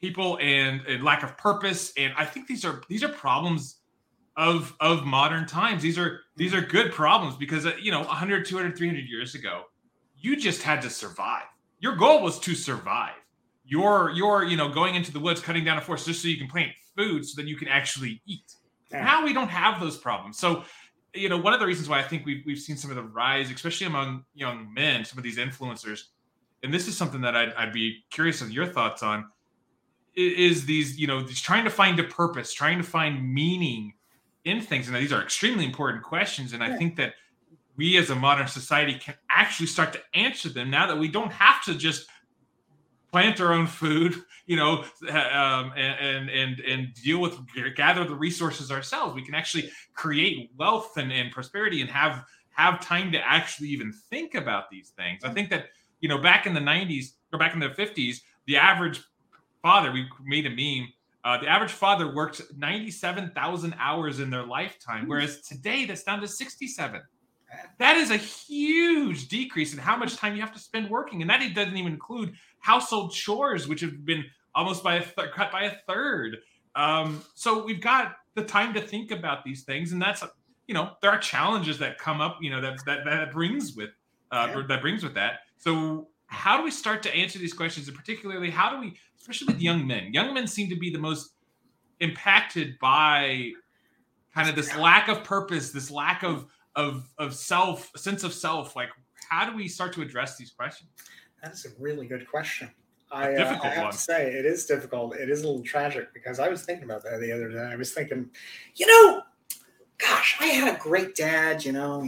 people 0.00 0.38
and, 0.40 0.80
and 0.86 1.02
lack 1.02 1.22
of 1.22 1.36
purpose. 1.36 1.92
And 1.96 2.12
I 2.16 2.24
think 2.24 2.46
these 2.46 2.64
are 2.64 2.82
these 2.88 3.02
are 3.02 3.08
problems 3.08 3.75
of 4.36 4.74
of 4.80 5.04
modern 5.04 5.46
times. 5.46 5.82
These 5.82 5.98
are 5.98 6.20
these 6.36 6.54
are 6.54 6.60
good 6.60 6.92
problems 6.92 7.36
because 7.36 7.66
uh, 7.66 7.72
you 7.80 7.90
know 7.90 8.00
100 8.00 8.46
200 8.46 8.76
300 8.76 9.08
years 9.08 9.34
ago 9.34 9.64
you 10.18 10.36
just 10.36 10.62
had 10.62 10.82
to 10.82 10.90
survive. 10.90 11.44
Your 11.78 11.94
goal 11.96 12.22
was 12.22 12.38
to 12.40 12.54
survive. 12.54 13.14
You're 13.64 14.10
you're 14.10 14.44
you 14.44 14.56
know 14.56 14.68
going 14.68 14.94
into 14.94 15.12
the 15.12 15.20
woods 15.20 15.40
cutting 15.40 15.64
down 15.64 15.78
a 15.78 15.80
forest 15.80 16.06
just 16.06 16.22
so 16.22 16.28
you 16.28 16.38
can 16.38 16.48
plant 16.48 16.72
food 16.96 17.26
so 17.26 17.40
that 17.40 17.48
you 17.48 17.56
can 17.56 17.68
actually 17.68 18.22
eat. 18.26 18.52
Yeah. 18.92 19.04
now 19.04 19.24
we 19.24 19.32
don't 19.32 19.48
have 19.48 19.80
those 19.80 19.96
problems. 19.96 20.38
So 20.38 20.64
you 21.16 21.28
know 21.28 21.38
one 21.38 21.52
of 21.52 21.60
the 21.60 21.66
reasons 21.66 21.88
why 21.88 21.98
i 21.98 22.02
think 22.02 22.26
we've, 22.26 22.44
we've 22.44 22.58
seen 22.58 22.76
some 22.76 22.90
of 22.90 22.96
the 22.96 23.02
rise 23.02 23.50
especially 23.50 23.86
among 23.86 24.24
young 24.34 24.72
men 24.72 25.04
some 25.04 25.18
of 25.18 25.24
these 25.24 25.38
influencers 25.38 26.02
and 26.62 26.72
this 26.72 26.86
is 26.88 26.96
something 26.96 27.20
that 27.22 27.34
i'd, 27.34 27.52
I'd 27.54 27.72
be 27.72 28.04
curious 28.10 28.42
of 28.42 28.50
your 28.50 28.66
thoughts 28.66 29.02
on 29.02 29.26
is 30.14 30.64
these 30.64 30.98
you 30.98 31.06
know 31.06 31.22
these 31.22 31.40
trying 31.40 31.64
to 31.64 31.70
find 31.70 31.98
a 32.00 32.04
purpose 32.04 32.52
trying 32.52 32.78
to 32.78 32.84
find 32.84 33.32
meaning 33.32 33.94
in 34.46 34.60
things 34.60 34.88
and 34.88 34.96
these 34.96 35.12
are 35.12 35.22
extremely 35.22 35.64
important 35.64 36.02
questions 36.02 36.52
and 36.54 36.64
i 36.64 36.74
think 36.76 36.96
that 36.96 37.14
we 37.76 37.98
as 37.98 38.08
a 38.08 38.14
modern 38.14 38.48
society 38.48 38.94
can 38.94 39.14
actually 39.30 39.66
start 39.66 39.92
to 39.92 40.00
answer 40.14 40.48
them 40.48 40.70
now 40.70 40.86
that 40.86 40.96
we 40.96 41.08
don't 41.08 41.32
have 41.32 41.62
to 41.62 41.74
just 41.74 42.06
plant 43.10 43.40
our 43.40 43.52
own 43.52 43.66
food 43.66 44.14
you 44.46 44.56
know 44.56 44.84
um, 45.10 45.72
and 45.76 46.30
and 46.30 46.60
and 46.60 46.94
deal 46.94 47.20
with 47.20 47.36
gather 47.74 48.04
the 48.04 48.14
resources 48.14 48.70
ourselves. 48.70 49.14
We 49.14 49.24
can 49.24 49.34
actually 49.34 49.70
create 49.94 50.50
wealth 50.56 50.96
and, 50.96 51.12
and 51.12 51.30
prosperity 51.32 51.80
and 51.80 51.90
have 51.90 52.24
have 52.50 52.80
time 52.80 53.12
to 53.12 53.18
actually 53.18 53.68
even 53.68 53.92
think 53.92 54.34
about 54.34 54.70
these 54.70 54.90
things. 54.90 55.24
I 55.24 55.30
think 55.30 55.50
that 55.50 55.66
you 56.00 56.08
know 56.08 56.18
back 56.18 56.46
in 56.46 56.54
the 56.54 56.60
90s 56.60 57.12
or 57.32 57.38
back 57.38 57.54
in 57.54 57.60
the 57.60 57.70
50s 57.70 58.18
the 58.46 58.56
average 58.56 59.00
father 59.62 59.90
we 59.90 60.06
made 60.24 60.46
a 60.46 60.50
meme 60.50 60.88
uh, 61.26 61.36
the 61.38 61.48
average 61.48 61.72
father 61.72 62.14
worked 62.14 62.40
97,000 62.56 63.74
hours 63.80 64.20
in 64.20 64.30
their 64.30 64.44
lifetime, 64.44 65.08
whereas 65.08 65.40
today 65.40 65.84
that's 65.84 66.04
down 66.04 66.20
to 66.20 66.28
67. 66.28 67.02
That 67.78 67.96
is 67.96 68.12
a 68.12 68.16
huge 68.16 69.26
decrease 69.26 69.72
in 69.72 69.80
how 69.80 69.96
much 69.96 70.14
time 70.14 70.36
you 70.36 70.40
have 70.40 70.52
to 70.52 70.60
spend 70.60 70.88
working, 70.88 71.22
and 71.22 71.28
that 71.28 71.40
doesn't 71.52 71.76
even 71.76 71.94
include 71.94 72.34
household 72.60 73.12
chores, 73.12 73.66
which 73.66 73.80
have 73.80 74.04
been 74.04 74.24
almost 74.54 74.84
by 74.84 74.96
a 74.96 75.02
th- 75.02 75.32
cut 75.34 75.50
by 75.50 75.64
a 75.64 75.72
third. 75.88 76.36
Um, 76.76 77.24
so 77.34 77.64
we've 77.64 77.80
got 77.80 78.18
the 78.36 78.44
time 78.44 78.72
to 78.74 78.80
think 78.80 79.10
about 79.10 79.42
these 79.44 79.64
things, 79.64 79.90
and 79.90 80.00
that's 80.00 80.22
you 80.68 80.74
know 80.74 80.92
there 81.02 81.10
are 81.10 81.18
challenges 81.18 81.76
that 81.78 81.98
come 81.98 82.20
up, 82.20 82.38
you 82.40 82.50
know 82.50 82.60
that 82.60 82.78
that 82.86 83.04
that 83.04 83.32
brings 83.32 83.74
with 83.74 83.90
uh, 84.30 84.52
yeah. 84.54 84.62
that 84.68 84.80
brings 84.80 85.02
with 85.02 85.14
that. 85.14 85.40
So 85.58 86.06
how 86.26 86.56
do 86.56 86.64
we 86.64 86.70
start 86.70 87.02
to 87.04 87.14
answer 87.14 87.38
these 87.38 87.52
questions 87.52 87.88
and 87.88 87.96
particularly 87.96 88.50
how 88.50 88.70
do 88.70 88.80
we 88.80 88.96
especially 89.26 89.52
with 89.52 89.60
young 89.60 89.84
men 89.84 90.12
young 90.12 90.32
men 90.32 90.46
seem 90.46 90.68
to 90.68 90.76
be 90.76 90.88
the 90.88 90.98
most 90.98 91.32
impacted 91.98 92.78
by 92.78 93.50
kind 94.32 94.48
of 94.48 94.54
this 94.54 94.76
lack 94.76 95.08
of 95.08 95.24
purpose 95.24 95.72
this 95.72 95.90
lack 95.90 96.22
of 96.22 96.46
of 96.76 97.08
of 97.18 97.34
self 97.34 97.90
sense 97.96 98.22
of 98.22 98.32
self 98.32 98.76
like 98.76 98.88
how 99.28 99.48
do 99.48 99.56
we 99.56 99.66
start 99.66 99.92
to 99.92 100.00
address 100.00 100.36
these 100.36 100.50
questions 100.50 100.90
that 101.42 101.52
is 101.52 101.66
a 101.66 101.82
really 101.82 102.06
good 102.06 102.28
question 102.28 102.70
I, 103.10 103.34
uh, 103.34 103.60
I, 103.62 103.68
have 103.68 103.82
one. 103.84 103.92
to 103.92 103.96
say 103.96 104.32
it 104.32 104.44
is 104.44 104.66
difficult. 104.66 105.14
It 105.14 105.30
is 105.30 105.44
a 105.44 105.46
little 105.46 105.62
tragic 105.62 106.12
because 106.12 106.40
I 106.40 106.48
was 106.48 106.64
thinking 106.64 106.82
about 106.82 107.04
that 107.04 107.20
the 107.20 107.30
other 107.30 107.52
day. 107.52 107.60
I 107.60 107.76
was 107.76 107.94
thinking, 107.94 108.28
you 108.74 108.84
know, 108.88 109.22
gosh, 109.96 110.36
I 110.40 110.46
had 110.46 110.74
a 110.74 110.78
great 110.80 111.14
dad. 111.14 111.64
You 111.64 111.70
know, 111.70 112.04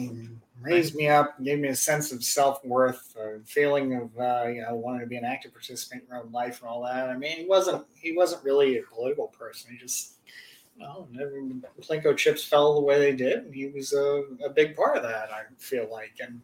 raised 0.61 0.95
me 0.95 1.09
up, 1.09 1.43
gave 1.43 1.59
me 1.59 1.69
a 1.69 1.77
sense 1.77 2.13
of 2.13 2.23
self 2.25 2.65
worth, 2.65 3.15
a 3.17 3.41
feeling 3.45 3.95
of 3.95 4.19
uh, 4.19 4.49
you 4.49 4.63
know 4.63 4.75
wanting 4.75 5.01
to 5.01 5.07
be 5.07 5.17
an 5.17 5.25
active 5.25 5.53
participant 5.53 6.03
in 6.03 6.09
your 6.09 6.25
own 6.25 6.33
life 6.33 6.61
and 6.61 6.69
all 6.69 6.83
that. 6.85 7.09
I 7.09 7.17
mean, 7.17 7.39
he 7.39 7.47
wasn't 7.47 7.85
he 7.95 8.17
wasn't 8.17 8.45
really 8.45 8.79
a 8.79 8.83
political 8.83 9.29
person. 9.29 9.73
He 9.73 9.79
just 9.79 10.15
you 10.77 10.85
know, 10.85 11.09
Plinko 11.81 12.17
chips 12.17 12.45
fell 12.45 12.75
the 12.75 12.81
way 12.81 12.99
they 12.99 13.15
did, 13.15 13.45
and 13.45 13.55
he 13.55 13.67
was 13.67 13.93
a, 13.93 14.23
a 14.45 14.51
big 14.51 14.77
part 14.77 14.97
of 14.97 15.03
that. 15.03 15.31
I 15.33 15.43
feel 15.59 15.91
like, 15.91 16.13
and 16.21 16.41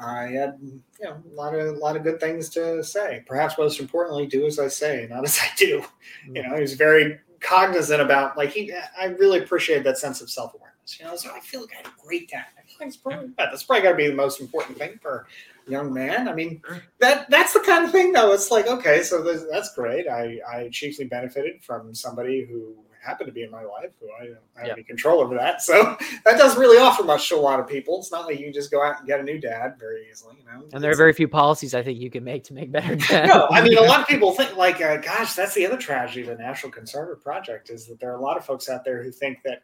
I 0.00 0.26
had 0.26 0.58
you 0.62 0.82
know 1.02 1.22
a 1.30 1.34
lot 1.34 1.54
of 1.54 1.66
a 1.76 1.78
lot 1.78 1.96
of 1.96 2.02
good 2.02 2.20
things 2.20 2.48
to 2.50 2.82
say. 2.84 3.24
Perhaps 3.26 3.58
most 3.58 3.80
importantly, 3.80 4.26
do 4.26 4.46
as 4.46 4.58
I 4.58 4.68
say, 4.68 5.06
not 5.10 5.24
as 5.24 5.38
I 5.42 5.48
do. 5.56 5.80
Mm-hmm. 5.80 6.36
You 6.36 6.42
know, 6.42 6.54
he 6.54 6.60
was 6.60 6.74
very 6.74 7.18
cognizant 7.40 8.00
about 8.00 8.36
like 8.36 8.50
he. 8.50 8.72
I 8.98 9.06
really 9.06 9.40
appreciate 9.40 9.84
that 9.84 9.98
sense 9.98 10.20
of 10.20 10.30
self 10.30 10.54
awareness. 10.54 10.98
You 10.98 11.06
know, 11.06 11.16
so 11.16 11.30
I 11.34 11.40
feel 11.40 11.62
like 11.62 11.70
I 11.72 11.76
had 11.78 11.86
a 11.86 12.06
great 12.06 12.30
dad 12.30 12.46
that's 12.78 12.96
probably 12.96 13.30
that's 13.36 13.62
probably 13.62 13.82
got 13.82 13.90
to 13.90 13.96
be 13.96 14.08
the 14.08 14.14
most 14.14 14.40
important 14.40 14.78
thing 14.78 14.98
for 15.00 15.26
a 15.66 15.70
young 15.70 15.92
man. 15.92 16.28
I 16.28 16.34
mean, 16.34 16.62
that 17.00 17.28
that's 17.30 17.52
the 17.52 17.60
kind 17.60 17.84
of 17.84 17.92
thing 17.92 18.12
though. 18.12 18.32
It's 18.32 18.50
like 18.50 18.66
okay, 18.66 19.02
so 19.02 19.22
this, 19.22 19.44
that's 19.50 19.74
great. 19.74 20.08
I 20.08 20.40
I 20.50 20.68
chiefly 20.70 21.06
benefited 21.06 21.62
from 21.62 21.94
somebody 21.94 22.44
who 22.44 22.74
happened 23.08 23.28
to 23.28 23.32
be 23.32 23.42
in 23.42 23.50
my 23.50 23.62
life 23.62 23.90
who 24.00 24.08
I 24.20 24.26
don't 24.26 24.36
have 24.56 24.66
yep. 24.66 24.72
any 24.76 24.82
control 24.82 25.20
over 25.20 25.34
that. 25.34 25.62
So 25.68 25.96
that 26.24 26.38
doesn't 26.38 26.58
really 26.58 26.78
offer 26.78 27.04
much 27.04 27.28
to 27.28 27.36
a 27.36 27.36
lot 27.36 27.60
of 27.60 27.68
people. 27.68 27.98
It's 27.98 28.10
not 28.10 28.26
like 28.26 28.38
you 28.38 28.44
can 28.44 28.54
just 28.54 28.70
go 28.70 28.82
out 28.82 29.00
and 29.00 29.06
get 29.06 29.20
a 29.20 29.22
new 29.22 29.38
dad 29.38 29.74
very 29.78 30.06
easily, 30.10 30.36
you 30.38 30.44
know. 30.46 30.64
And 30.72 30.82
there 30.82 30.90
are 30.90 30.96
very 30.96 31.12
few 31.12 31.28
policies 31.28 31.74
I 31.74 31.82
think 31.82 31.98
you 31.98 32.10
can 32.10 32.24
make 32.24 32.44
to 32.44 32.54
make 32.54 32.72
better 32.72 32.96
dads. 33.08 33.28
No, 33.28 33.48
I 33.50 33.60
mean 33.62 33.76
a 33.76 33.82
lot 33.82 34.00
of 34.00 34.06
people 34.06 34.32
think 34.32 34.56
like, 34.56 34.80
uh, 34.80 34.96
gosh, 34.96 35.34
that's 35.34 35.52
the 35.54 35.66
other 35.66 35.76
tragedy 35.76 36.22
of 36.22 36.28
the 36.28 36.42
National 36.42 36.72
Conservative 36.72 37.22
Project 37.22 37.68
is 37.68 37.86
that 37.86 38.00
there 38.00 38.10
are 38.10 38.16
a 38.16 38.22
lot 38.22 38.38
of 38.38 38.46
folks 38.46 38.68
out 38.68 38.84
there 38.84 39.02
who 39.02 39.10
think 39.10 39.42
that 39.44 39.62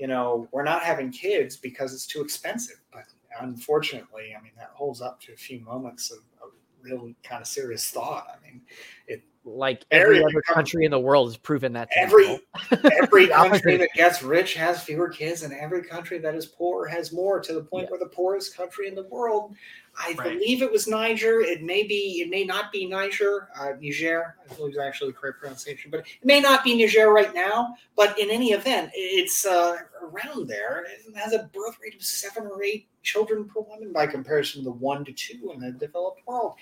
you 0.00 0.06
know, 0.06 0.48
we're 0.50 0.64
not 0.64 0.82
having 0.82 1.12
kids 1.12 1.58
because 1.58 1.92
it's 1.92 2.06
too 2.06 2.22
expensive. 2.22 2.80
But 2.90 3.04
unfortunately, 3.38 4.34
I 4.36 4.42
mean, 4.42 4.52
that 4.56 4.70
holds 4.72 5.02
up 5.02 5.20
to 5.22 5.34
a 5.34 5.36
few 5.36 5.60
moments 5.60 6.10
of, 6.10 6.18
of 6.42 6.52
really 6.82 7.14
kind 7.22 7.42
of 7.42 7.46
serious 7.46 7.90
thought. 7.90 8.26
I 8.34 8.42
mean, 8.44 8.62
it 9.06 9.22
like 9.44 9.84
every 9.90 10.16
Area 10.16 10.26
other 10.26 10.42
country 10.42 10.84
in 10.84 10.90
the 10.90 10.98
world 10.98 11.28
has 11.28 11.36
proven 11.36 11.72
that. 11.74 11.88
Every- 11.96 12.40
every 13.02 13.26
country 13.28 13.76
that 13.76 13.90
gets 13.94 14.22
rich 14.22 14.54
has 14.54 14.82
fewer 14.82 15.10
kids, 15.10 15.42
and 15.42 15.52
every 15.52 15.82
country 15.82 16.18
that 16.18 16.34
is 16.34 16.46
poor 16.46 16.86
has 16.86 17.12
more. 17.12 17.38
To 17.38 17.52
the 17.52 17.62
point 17.62 17.84
Yeah. 17.84 17.90
where 17.90 18.00
the 18.00 18.14
poorest 18.14 18.56
country 18.56 18.88
in 18.88 18.94
the 18.94 19.04
world, 19.04 19.54
I 19.98 20.14
Right. 20.16 20.38
believe 20.38 20.62
it 20.62 20.70
was 20.72 20.86
Niger. 20.86 21.40
It 21.40 21.62
may 21.62 21.82
be, 21.82 22.22
it 22.22 22.30
may 22.30 22.44
not 22.44 22.72
be 22.72 22.86
Niger, 22.86 23.48
uh, 23.58 23.72
Niger. 23.80 24.36
I 24.50 24.54
believe 24.54 24.74
is 24.74 24.78
actually 24.78 25.10
the 25.10 25.18
correct 25.18 25.40
pronunciation, 25.40 25.90
but 25.90 26.00
it 26.00 26.24
may 26.24 26.40
not 26.40 26.64
be 26.64 26.74
Niger 26.74 27.10
right 27.12 27.34
now. 27.34 27.74
But 27.96 28.18
in 28.18 28.30
any 28.30 28.52
event, 28.52 28.90
it's 28.94 29.44
uh, 29.44 29.76
around 30.02 30.48
there. 30.48 30.86
It 31.06 31.16
has 31.16 31.32
a 31.32 31.50
birth 31.52 31.76
rate 31.82 31.94
of 31.94 32.02
seven 32.02 32.46
or 32.46 32.62
eight 32.62 32.88
children 33.02 33.44
per 33.44 33.60
woman 33.60 33.92
by 33.92 34.06
comparison 34.06 34.62
to 34.62 34.64
the 34.64 34.72
one 34.72 35.04
to 35.04 35.12
two 35.12 35.52
in 35.54 35.60
the 35.60 35.72
developed 35.72 36.20
world. 36.26 36.54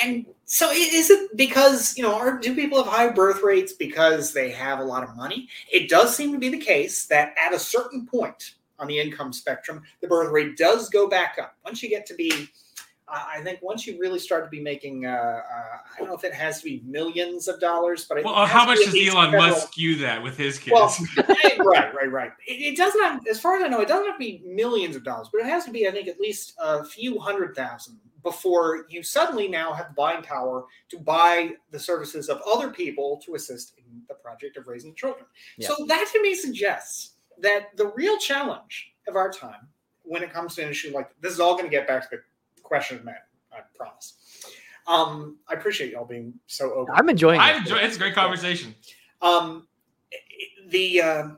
And 0.00 0.26
so, 0.44 0.70
is 0.70 1.10
it 1.10 1.36
because 1.36 1.96
you 1.96 2.02
know, 2.02 2.14
are, 2.14 2.38
do 2.38 2.54
people 2.54 2.82
have 2.82 2.92
high 2.92 3.08
birth 3.08 3.42
rates 3.42 3.72
because 3.72 4.32
they 4.32 4.50
have 4.50 4.78
a 4.78 4.84
lot 4.84 5.02
of 5.02 5.16
money? 5.16 5.48
It 5.72 5.88
does 5.88 6.14
seem 6.16 6.32
to 6.32 6.38
be 6.38 6.48
the 6.48 6.58
case 6.58 7.06
that 7.06 7.34
at 7.44 7.52
a 7.52 7.58
certain 7.58 8.06
point 8.06 8.54
on 8.78 8.86
the 8.88 8.98
income 8.98 9.32
spectrum, 9.32 9.82
the 10.00 10.08
birth 10.08 10.30
rate 10.32 10.56
does 10.56 10.88
go 10.90 11.08
back 11.08 11.38
up. 11.40 11.56
Once 11.64 11.82
you 11.82 11.88
get 11.88 12.06
to 12.06 12.14
be, 12.14 12.48
I 13.08 13.36
I 13.38 13.42
think 13.42 13.60
once 13.62 13.86
you 13.86 13.98
really 13.98 14.18
start 14.18 14.44
to 14.44 14.50
be 14.50 14.60
making, 14.60 15.06
uh, 15.06 15.10
uh, 15.10 15.42
I 15.94 15.98
don't 15.98 16.08
know 16.08 16.14
if 16.14 16.24
it 16.24 16.32
has 16.32 16.58
to 16.60 16.64
be 16.64 16.82
millions 16.86 17.48
of 17.48 17.60
dollars, 17.60 18.04
but 18.06 18.18
it 18.18 18.24
Well, 18.24 18.34
has 18.34 18.50
how 18.50 18.64
much 18.66 18.78
does 18.78 18.94
Elon 18.94 19.30
several- 19.30 19.48
Musk 19.50 19.68
skew 19.72 19.96
that 19.96 20.22
with 20.22 20.36
his 20.36 20.58
kids? 20.58 20.72
Well, 20.72 20.94
right, 21.58 21.94
right, 21.94 22.10
right. 22.10 22.32
It, 22.46 22.72
it 22.72 22.76
does 22.76 22.94
not, 22.96 23.26
as 23.28 23.40
far 23.40 23.56
as 23.56 23.62
I 23.62 23.68
know, 23.68 23.80
it 23.80 23.88
doesn't 23.88 24.06
have 24.06 24.14
to 24.14 24.18
be 24.18 24.42
millions 24.46 24.96
of 24.96 25.04
dollars, 25.04 25.28
but 25.32 25.40
it 25.40 25.46
has 25.46 25.64
to 25.66 25.70
be, 25.70 25.86
I 25.86 25.90
think, 25.90 26.08
at 26.08 26.18
least 26.20 26.54
a 26.58 26.84
few 26.84 27.18
hundred 27.18 27.54
thousand 27.54 27.98
before 28.22 28.86
you 28.88 29.02
suddenly 29.02 29.48
now 29.48 29.72
have 29.74 29.88
the 29.88 29.94
buying 29.94 30.22
power 30.22 30.64
to 30.88 30.98
buy 30.98 31.50
the 31.70 31.78
services 31.78 32.30
of 32.30 32.40
other 32.46 32.70
people 32.70 33.20
to 33.24 33.34
assist 33.34 33.74
in 33.76 33.84
the 34.08 34.14
project 34.14 34.56
of 34.56 34.66
raising 34.66 34.94
children. 34.94 35.26
Yeah. 35.58 35.68
So 35.68 35.84
that 35.88 36.08
to 36.12 36.22
me 36.22 36.34
suggests 36.34 37.16
that 37.38 37.76
the 37.76 37.88
real 37.88 38.16
challenge 38.18 38.92
of 39.08 39.16
our 39.16 39.30
time 39.30 39.68
when 40.04 40.22
it 40.22 40.32
comes 40.32 40.54
to 40.54 40.62
an 40.62 40.70
issue 40.70 40.92
like 40.94 41.10
this 41.20 41.32
is 41.34 41.40
all 41.40 41.52
going 41.52 41.64
to 41.64 41.70
get 41.70 41.86
back 41.86 42.08
to 42.10 42.16
the 42.16 42.22
question 42.64 42.98
of 42.98 43.04
men, 43.04 43.14
I 43.52 43.60
promise. 43.76 44.14
Um, 44.86 45.38
I 45.48 45.54
appreciate 45.54 45.92
y'all 45.92 46.04
being 46.04 46.34
so 46.46 46.72
open. 46.74 46.94
I'm 46.96 47.08
enjoying 47.08 47.40
I 47.40 47.52
it. 47.52 47.58
enjoy. 47.58 47.76
It's 47.76 47.96
a 47.96 47.98
great 47.98 48.14
conversation. 48.14 48.74
Um, 49.22 49.66
the, 50.68 51.00
uh, 51.00 51.28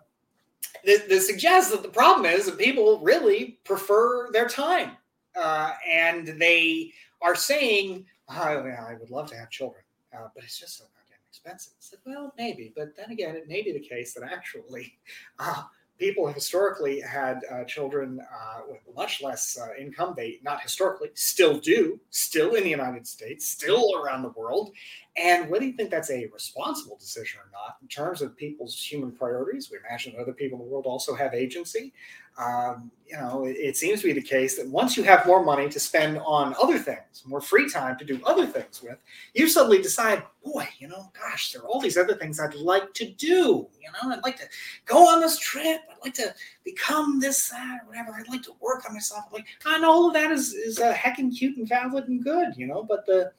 the 0.84 1.02
the 1.08 1.20
suggests 1.20 1.70
that 1.70 1.82
the 1.82 1.88
problem 1.88 2.26
is 2.26 2.46
that 2.46 2.58
people 2.58 3.00
really 3.00 3.58
prefer 3.64 4.30
their 4.32 4.48
time, 4.48 4.92
uh, 5.36 5.72
and 5.88 6.26
they 6.40 6.92
are 7.22 7.34
saying, 7.34 8.06
"I, 8.28 8.54
I 8.54 8.96
would 8.98 9.10
love 9.10 9.28
to 9.30 9.36
have 9.36 9.50
children, 9.50 9.82
uh, 10.16 10.28
but 10.34 10.44
it's 10.44 10.58
just 10.58 10.78
so 10.78 10.84
goddamn 10.84 11.18
expensive." 11.28 11.74
It's 11.78 11.92
like, 11.92 12.00
well, 12.04 12.32
maybe, 12.36 12.72
but 12.76 12.96
then 12.96 13.10
again, 13.10 13.36
it 13.36 13.48
may 13.48 13.62
be 13.62 13.72
the 13.72 13.80
case 13.80 14.14
that 14.14 14.24
actually. 14.24 14.98
Uh, 15.38 15.62
People 15.98 16.27
historically 16.27 17.01
had 17.01 17.40
uh, 17.51 17.64
children 17.64 18.20
uh, 18.20 18.60
with 18.68 18.81
much 18.94 19.23
less 19.23 19.59
uh, 19.59 19.68
income. 19.81 20.14
They 20.16 20.39
not 20.43 20.60
historically, 20.60 21.10
still 21.14 21.59
do, 21.59 21.98
still 22.10 22.55
in 22.55 22.64
the 22.64 22.70
United 22.70 23.06
States, 23.06 23.48
still 23.48 23.97
around 23.97 24.23
the 24.23 24.31
world, 24.31 24.73
and 25.16 25.48
whether 25.48 25.64
you 25.64 25.73
think 25.73 25.90
that's 25.90 26.10
a 26.10 26.27
responsible 26.27 26.97
decision 26.98 27.40
or 27.40 27.51
not, 27.51 27.77
in 27.81 27.89
terms 27.89 28.20
of 28.20 28.36
people's 28.36 28.78
human 28.78 29.12
priorities, 29.12 29.70
we 29.70 29.78
imagine 29.78 30.14
other 30.20 30.35
people 30.35 30.59
in 30.59 30.66
the 30.66 30.70
world 30.70 30.85
also 30.85 31.14
have 31.14 31.32
agency. 31.32 31.94
Um, 32.38 32.90
you 33.06 33.16
know, 33.16 33.44
it, 33.44 33.56
it 33.56 33.76
seems 33.76 34.00
to 34.00 34.08
be 34.08 34.12
the 34.12 34.20
case 34.20 34.56
that 34.56 34.68
once 34.68 34.96
you 34.96 35.02
have 35.04 35.26
more 35.26 35.44
money 35.44 35.68
to 35.68 35.80
spend 35.80 36.18
on 36.18 36.54
other 36.60 36.78
things, 36.78 37.22
more 37.24 37.40
free 37.40 37.70
time 37.70 37.96
to 37.98 38.04
do 38.04 38.20
other 38.24 38.46
things 38.46 38.82
with, 38.82 38.98
you 39.32 39.48
suddenly 39.48 39.80
decide, 39.80 40.22
boy, 40.44 40.68
you 40.78 40.88
know, 40.88 41.10
gosh, 41.18 41.52
there 41.52 41.62
are 41.62 41.66
all 41.66 41.80
these 41.80 41.96
other 41.96 42.14
things 42.14 42.38
I'd 42.38 42.54
like 42.54 42.92
to 42.94 43.08
do. 43.12 43.68
You 43.80 43.90
know, 43.92 44.12
I'd 44.12 44.24
like 44.24 44.36
to 44.38 44.48
go 44.84 45.08
on 45.08 45.20
this 45.20 45.38
trip. 45.38 45.80
I'd 45.90 46.04
like 46.04 46.14
to 46.14 46.34
become 46.64 47.20
this, 47.20 47.48
that, 47.48 47.80
or 47.82 47.88
whatever. 47.88 48.12
I'd 48.12 48.28
like 48.28 48.42
to 48.42 48.56
work 48.60 48.84
on 48.86 48.94
myself. 48.94 49.24
Like, 49.32 49.46
and 49.64 49.84
all 49.84 50.08
of 50.08 50.14
that 50.14 50.30
is 50.32 50.52
is 50.52 50.78
uh, 50.78 50.92
heckin' 50.92 51.36
cute 51.36 51.56
and 51.56 51.68
valid 51.68 52.08
and 52.08 52.22
good, 52.22 52.56
you 52.56 52.66
know. 52.66 52.82
But 52.82 53.06
the 53.06 53.32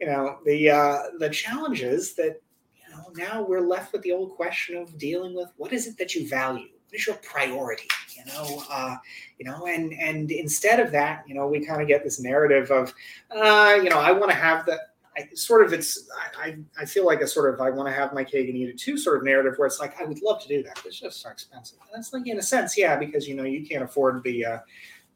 you 0.00 0.06
know 0.06 0.38
the 0.44 0.70
uh, 0.70 0.98
the 1.18 1.30
challenge 1.30 1.82
is 1.82 2.14
that 2.14 2.40
you 2.74 2.94
know 2.94 3.04
now 3.14 3.42
we're 3.42 3.60
left 3.60 3.92
with 3.92 4.02
the 4.02 4.12
old 4.12 4.36
question 4.36 4.76
of 4.76 4.98
dealing 4.98 5.34
with 5.34 5.50
what 5.56 5.72
is 5.72 5.86
it 5.86 5.96
that 5.98 6.14
you 6.14 6.28
value 6.28 6.75
what 6.88 6.98
is 6.98 7.06
your 7.06 7.16
priority 7.16 7.88
you 8.16 8.24
know 8.26 8.62
uh, 8.70 8.96
you 9.38 9.44
know 9.44 9.66
and 9.66 9.92
and 9.94 10.30
instead 10.30 10.80
of 10.80 10.90
that 10.92 11.24
you 11.28 11.34
know 11.34 11.46
we 11.46 11.64
kind 11.64 11.82
of 11.82 11.88
get 11.88 12.04
this 12.04 12.20
narrative 12.20 12.70
of 12.70 12.92
uh, 13.30 13.78
you 13.82 13.90
know 13.90 13.98
i 13.98 14.10
want 14.10 14.30
to 14.30 14.36
have 14.36 14.64
the 14.66 14.78
I, 15.18 15.28
sort 15.34 15.64
of 15.64 15.72
it's 15.72 16.08
I, 16.38 16.58
I 16.78 16.84
feel 16.84 17.06
like 17.06 17.22
a 17.22 17.26
sort 17.26 17.54
of 17.54 17.58
I 17.58 17.70
want 17.70 17.88
to 17.88 17.94
have 17.94 18.12
my 18.12 18.22
cake 18.22 18.50
and 18.50 18.56
eat 18.58 18.68
it 18.68 18.78
too 18.78 18.98
sort 18.98 19.16
of 19.16 19.24
narrative 19.24 19.54
where 19.56 19.66
it's 19.66 19.80
like 19.80 19.98
I 19.98 20.04
would 20.04 20.20
love 20.20 20.42
to 20.42 20.48
do 20.48 20.62
that 20.64 20.74
but 20.74 20.84
it's 20.84 21.00
just 21.00 21.22
so 21.22 21.30
expensive 21.30 21.78
and 21.90 21.98
it's 21.98 22.12
like 22.12 22.26
in 22.26 22.38
a 22.38 22.42
sense 22.42 22.76
yeah 22.76 22.96
because 22.96 23.26
you 23.26 23.34
know 23.34 23.44
you 23.44 23.66
can't 23.66 23.82
afford 23.82 24.22
the 24.24 24.44
uh, 24.44 24.58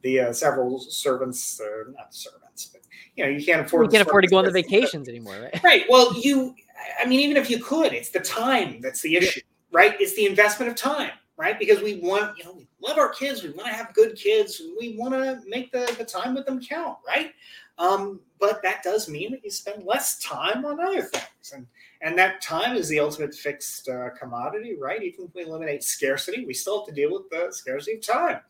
the 0.01 0.19
uh, 0.19 0.33
several 0.33 0.79
servants 0.79 1.61
or 1.61 1.93
not 1.95 2.15
servants 2.15 2.65
but 2.65 2.81
you 3.15 3.23
know 3.23 3.29
you 3.29 3.43
can't 3.43 3.61
afford 3.61 3.87
We 3.87 3.91
can't 3.91 4.07
afford 4.07 4.23
to 4.23 4.29
go 4.29 4.37
on 4.37 4.45
the 4.45 4.51
vacations 4.51 5.07
anymore, 5.07 5.35
right? 5.41 5.63
Right. 5.63 5.85
Well, 5.89 6.13
you, 6.19 6.55
I 6.99 7.05
mean, 7.05 7.19
even 7.19 7.37
if 7.37 7.49
you 7.49 7.63
could, 7.63 7.93
it's 7.93 8.09
the 8.09 8.19
time 8.19 8.81
that's 8.81 9.01
the 9.01 9.15
issue, 9.15 9.41
right? 9.71 9.95
It's 9.99 10.15
the 10.15 10.25
investment 10.25 10.71
of 10.71 10.77
time, 10.77 11.11
right? 11.41 11.57
Because 11.57 11.81
we 11.81 11.95
want, 11.95 12.37
you 12.37 12.43
know, 12.43 12.53
we 12.53 12.67
love 12.79 12.99
our 12.99 13.09
kids, 13.09 13.41
we 13.41 13.49
want 13.49 13.67
to 13.67 13.73
have 13.73 13.95
good 13.95 14.15
kids, 14.15 14.61
we 14.79 14.95
want 14.95 15.15
to 15.15 15.41
make 15.47 15.71
the, 15.71 15.91
the 15.97 16.05
time 16.05 16.35
with 16.35 16.45
them 16.45 16.61
count, 16.61 16.99
right? 17.05 17.31
Um, 17.79 18.19
but 18.39 18.61
that 18.61 18.83
does 18.83 19.09
mean 19.09 19.31
that 19.31 19.43
you 19.43 19.49
spend 19.49 19.83
less 19.83 20.19
time 20.19 20.63
on 20.65 20.79
other 20.79 21.01
things. 21.01 21.51
And, 21.55 21.65
and 22.01 22.15
that 22.15 22.41
time 22.41 22.75
is 22.77 22.87
the 22.89 22.99
ultimate 22.99 23.33
fixed 23.33 23.89
uh, 23.89 24.11
commodity, 24.11 24.75
right? 24.79 25.01
Even 25.01 25.25
if 25.25 25.33
we 25.33 25.41
eliminate 25.41 25.83
scarcity, 25.83 26.45
we 26.45 26.53
still 26.53 26.81
have 26.81 26.87
to 26.89 26.93
deal 26.93 27.11
with 27.11 27.27
the 27.31 27.47
scarcity 27.49 27.97
of 27.97 28.05
time. 28.05 28.41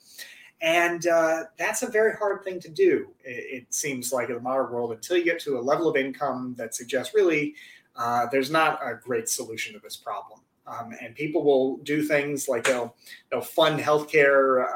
And 0.62 1.08
uh, 1.08 1.46
that's 1.58 1.84
a 1.84 1.90
very 1.90 2.18
hard 2.18 2.44
thing 2.44 2.60
to 2.60 2.70
do, 2.70 3.08
it, 3.24 3.64
it 3.64 3.74
seems 3.74 4.12
like 4.12 4.28
in 4.28 4.36
the 4.36 4.42
modern 4.42 4.70
world, 4.70 4.92
until 4.92 5.16
you 5.16 5.24
get 5.24 5.40
to 5.44 5.58
a 5.58 5.62
level 5.62 5.88
of 5.88 5.96
income 5.96 6.56
that 6.58 6.76
suggests 6.76 7.16
really 7.16 7.56
uh, 7.96 8.26
there's 8.32 8.52
not 8.52 8.80
a 8.86 8.96
great 8.96 9.30
solution 9.30 9.74
to 9.74 9.80
this 9.80 9.96
problem. 9.96 10.41
Um, 10.68 10.94
and 11.02 11.16
people 11.16 11.44
will 11.44 11.78
do 11.78 12.04
things 12.04 12.48
like 12.48 12.64
they'll 12.64 12.96
they'll 13.30 13.42
fund 13.42 13.80
healthcare 13.80 14.68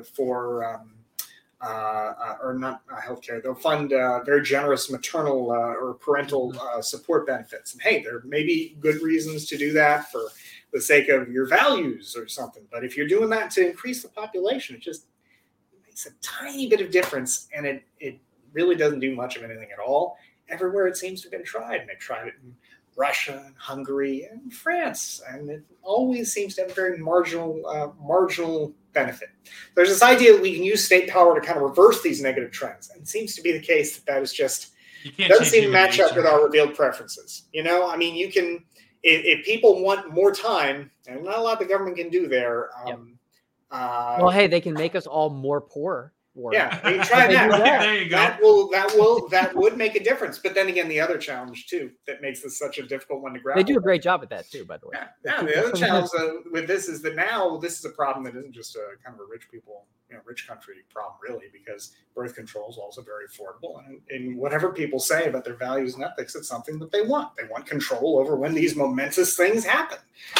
uh, 0.00 0.02
for 0.02 0.64
um, 0.64 0.92
uh, 1.62 1.66
uh, 1.66 2.36
or 2.42 2.54
not 2.54 2.82
uh, 2.90 3.00
healthcare. 3.00 3.42
They'll 3.42 3.54
fund 3.54 3.92
uh, 3.92 4.22
very 4.24 4.42
generous 4.42 4.90
maternal 4.90 5.52
uh, 5.52 5.74
or 5.74 5.94
parental 5.94 6.54
uh, 6.58 6.80
support 6.80 7.26
benefits. 7.26 7.74
And 7.74 7.82
hey, 7.82 8.02
there 8.02 8.22
may 8.24 8.44
be 8.44 8.76
good 8.80 9.02
reasons 9.02 9.46
to 9.46 9.58
do 9.58 9.72
that 9.74 10.10
for 10.10 10.22
the 10.72 10.80
sake 10.80 11.08
of 11.08 11.28
your 11.30 11.46
values 11.46 12.16
or 12.16 12.28
something. 12.28 12.62
But 12.70 12.84
if 12.84 12.96
you're 12.96 13.08
doing 13.08 13.28
that 13.30 13.50
to 13.52 13.68
increase 13.68 14.02
the 14.02 14.08
population, 14.08 14.76
it 14.76 14.82
just 14.82 15.06
makes 15.84 16.06
a 16.06 16.10
tiny 16.22 16.68
bit 16.68 16.80
of 16.80 16.90
difference, 16.90 17.48
and 17.54 17.66
it 17.66 17.82
it 17.98 18.18
really 18.52 18.74
doesn't 18.74 19.00
do 19.00 19.14
much 19.14 19.36
of 19.36 19.42
anything 19.42 19.68
at 19.72 19.78
all. 19.78 20.16
Everywhere 20.48 20.86
it 20.88 20.96
seems 20.96 21.20
to 21.20 21.26
have 21.26 21.32
been 21.32 21.44
tried, 21.44 21.80
and 21.80 21.88
they've 21.88 21.98
tried 21.98 22.28
it 22.28 22.34
in 22.42 22.54
Russia 23.00 23.42
and 23.46 23.54
Hungary 23.56 24.28
and 24.30 24.52
France, 24.52 25.22
and 25.26 25.48
it 25.48 25.64
always 25.82 26.32
seems 26.32 26.54
to 26.54 26.60
have 26.60 26.70
a 26.70 26.74
very 26.74 26.98
marginal 26.98 27.66
uh, 27.66 27.88
marginal 27.98 28.74
benefit. 28.92 29.30
There's 29.74 29.88
this 29.88 30.02
idea 30.02 30.34
that 30.34 30.42
we 30.42 30.54
can 30.54 30.62
use 30.62 30.84
state 30.84 31.08
power 31.08 31.34
to 31.34 31.44
kind 31.44 31.56
of 31.56 31.62
reverse 31.62 32.02
these 32.02 32.20
negative 32.20 32.52
trends, 32.52 32.90
and 32.90 33.00
it 33.00 33.08
seems 33.08 33.34
to 33.36 33.42
be 33.42 33.52
the 33.52 33.60
case 33.60 33.96
that 33.96 34.04
that 34.04 34.22
is 34.22 34.34
just 34.34 34.72
You 35.02 35.12
can't 35.12 35.30
doesn't 35.30 35.46
seem 35.46 35.62
to 35.62 35.68
human 35.68 35.82
match 35.82 35.98
up 35.98 36.14
with 36.14 36.26
our 36.26 36.44
revealed 36.44 36.74
preferences. 36.74 37.44
You 37.54 37.62
know, 37.62 37.88
I 37.88 37.96
mean, 37.96 38.14
you 38.14 38.30
can 38.30 38.64
if, 39.02 39.24
if 39.24 39.46
people 39.46 39.82
want 39.82 40.12
more 40.12 40.32
time, 40.32 40.90
and 41.06 41.24
not 41.24 41.38
a 41.38 41.42
lot 41.42 41.58
the 41.58 41.64
government 41.64 41.96
can 41.96 42.10
do 42.10 42.28
there. 42.28 42.68
Um, 42.86 43.18
uh, 43.70 44.18
Well, 44.20 44.30
hey, 44.30 44.46
they 44.46 44.60
can 44.60 44.74
make 44.74 44.94
us 44.94 45.06
all 45.06 45.30
more 45.30 45.62
poor. 45.62 46.12
Warren. 46.40 46.54
yeah, 46.54 46.80
they 46.80 46.96
can 46.96 47.06
try 47.06 47.26
that. 47.26 47.50
do 47.50 47.58
that. 47.58 47.80
there 47.80 48.02
you 48.02 48.08
go. 48.08 48.16
That 48.16 48.40
will 48.40 48.68
that 48.70 48.92
will 48.94 49.28
that 49.28 49.54
would 49.54 49.76
make 49.76 49.94
a 49.96 50.02
difference. 50.02 50.38
But 50.38 50.54
then 50.54 50.68
again, 50.68 50.88
the 50.88 51.00
other 51.00 51.18
challenge 51.18 51.66
too 51.66 51.90
that 52.06 52.22
makes 52.22 52.42
this 52.42 52.58
such 52.58 52.78
a 52.78 52.82
difficult 52.82 53.22
one 53.22 53.34
to 53.34 53.40
grapple. 53.40 53.62
They 53.62 53.72
do 53.72 53.78
a 53.78 53.82
great 53.82 54.02
job 54.02 54.22
at 54.22 54.30
that 54.30 54.50
too, 54.50 54.64
by 54.64 54.78
the 54.78 54.88
way. 54.88 54.96
Yeah, 54.96 55.08
yeah. 55.24 55.42
The 55.42 55.58
other 55.58 55.72
challenge 55.72 56.10
uh, 56.18 56.28
with 56.50 56.66
this 56.66 56.88
is 56.88 57.02
that 57.02 57.16
now 57.16 57.58
this 57.58 57.78
is 57.78 57.84
a 57.84 57.90
problem 57.90 58.24
that 58.24 58.36
isn't 58.36 58.52
just 58.52 58.76
a 58.76 58.96
kind 59.04 59.14
of 59.14 59.20
a 59.20 59.30
rich 59.30 59.50
people, 59.50 59.86
you 60.08 60.16
know, 60.16 60.22
rich 60.24 60.48
country 60.48 60.74
problem, 60.90 61.16
really, 61.22 61.46
because 61.52 61.92
birth 62.14 62.34
control 62.34 62.70
is 62.70 62.78
also 62.78 63.02
very 63.02 63.26
affordable. 63.26 63.84
And, 63.86 64.00
and 64.10 64.36
whatever 64.36 64.72
people 64.72 64.98
say 64.98 65.26
about 65.26 65.44
their 65.44 65.56
values 65.56 65.94
and 65.94 66.04
ethics, 66.04 66.34
it's 66.34 66.48
something 66.48 66.78
that 66.78 66.90
they 66.90 67.02
want. 67.02 67.36
They 67.36 67.44
want 67.48 67.66
control 67.66 68.18
over 68.18 68.36
when 68.36 68.54
these 68.54 68.76
momentous 68.76 69.36
things 69.36 69.64
happen. 69.64 69.98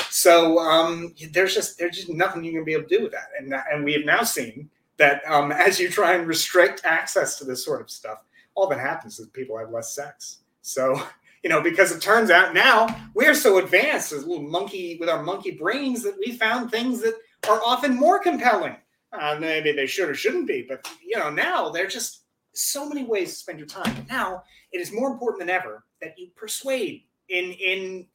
So 0.09 0.59
um, 0.59 1.15
there's 1.33 1.55
just 1.55 1.79
there's 1.79 1.97
just 1.97 2.09
nothing 2.09 2.45
you 2.45 2.53
can 2.53 2.65
be 2.65 2.73
able 2.73 2.89
to 2.89 2.97
do 2.97 3.03
with 3.03 3.13
that. 3.13 3.29
And 3.39 3.55
and 3.71 3.85
we 3.85 3.93
have 3.95 4.05
now 4.05 4.23
seen 4.23 4.71
that 5.01 5.23
um, 5.27 5.51
as 5.51 5.81
you 5.81 5.89
try 5.89 6.15
and 6.15 6.29
restrict 6.29 6.83
access 6.85 7.39
to 7.39 7.45
this 7.45 7.65
sort 7.65 7.81
of 7.81 7.91
stuff, 7.91 8.23
all 8.55 8.69
that 8.69 8.79
happens 8.79 9.19
is 9.19 9.27
people 9.29 9.59
have 9.59 9.71
less 9.71 9.95
sex. 9.95 10.39
So 10.63 11.03
you 11.43 11.49
know, 11.49 11.63
because 11.63 11.91
it 11.91 12.03
turns 12.03 12.31
out 12.31 12.55
now 12.55 12.95
we're 13.15 13.35
so 13.35 13.59
advanced 13.59 14.13
as 14.13 14.27
little 14.27 14.47
monkey 14.47 14.97
with 15.01 15.09
our 15.09 15.23
monkey 15.23 15.53
brains 15.53 16.03
that 16.03 16.17
we 16.19 16.33
found 16.33 16.71
things 16.71 17.01
that 17.01 17.15
are 17.49 17.61
often 17.65 17.97
more 17.97 18.19
compelling. 18.19 18.77
Uh, 19.13 19.37
maybe 19.41 19.73
they 19.73 19.87
should 19.87 20.09
or 20.09 20.15
shouldn't 20.15 20.47
be, 20.47 20.65
but 20.69 20.89
you 21.05 21.19
know, 21.19 21.31
now 21.31 21.69
they're 21.71 21.89
just 21.89 22.25
so 22.53 22.89
many 22.89 23.05
ways 23.05 23.31
to 23.31 23.39
spend 23.39 23.59
your 23.59 23.67
time. 23.67 24.07
Now 24.09 24.45
it 24.73 24.81
is 24.81 24.93
more 24.93 25.11
important 25.11 25.41
than 25.41 25.51
ever 25.51 25.85
that 26.01 26.19
you 26.19 26.29
persuade. 26.37 27.05
In 27.29 27.53
in, 27.53 28.07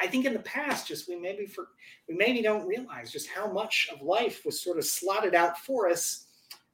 I 0.00 0.06
think 0.06 0.26
in 0.26 0.32
the 0.32 0.40
past, 0.40 0.86
just 0.86 1.08
we 1.08 1.16
maybe 1.16 1.46
for 1.46 1.68
we 2.08 2.14
maybe 2.14 2.42
don't 2.42 2.66
realize 2.66 3.10
just 3.10 3.28
how 3.28 3.50
much 3.50 3.88
of 3.92 4.02
life 4.02 4.44
was 4.44 4.60
sort 4.60 4.78
of 4.78 4.84
slotted 4.84 5.34
out 5.34 5.58
for 5.58 5.88
us. 5.88 6.26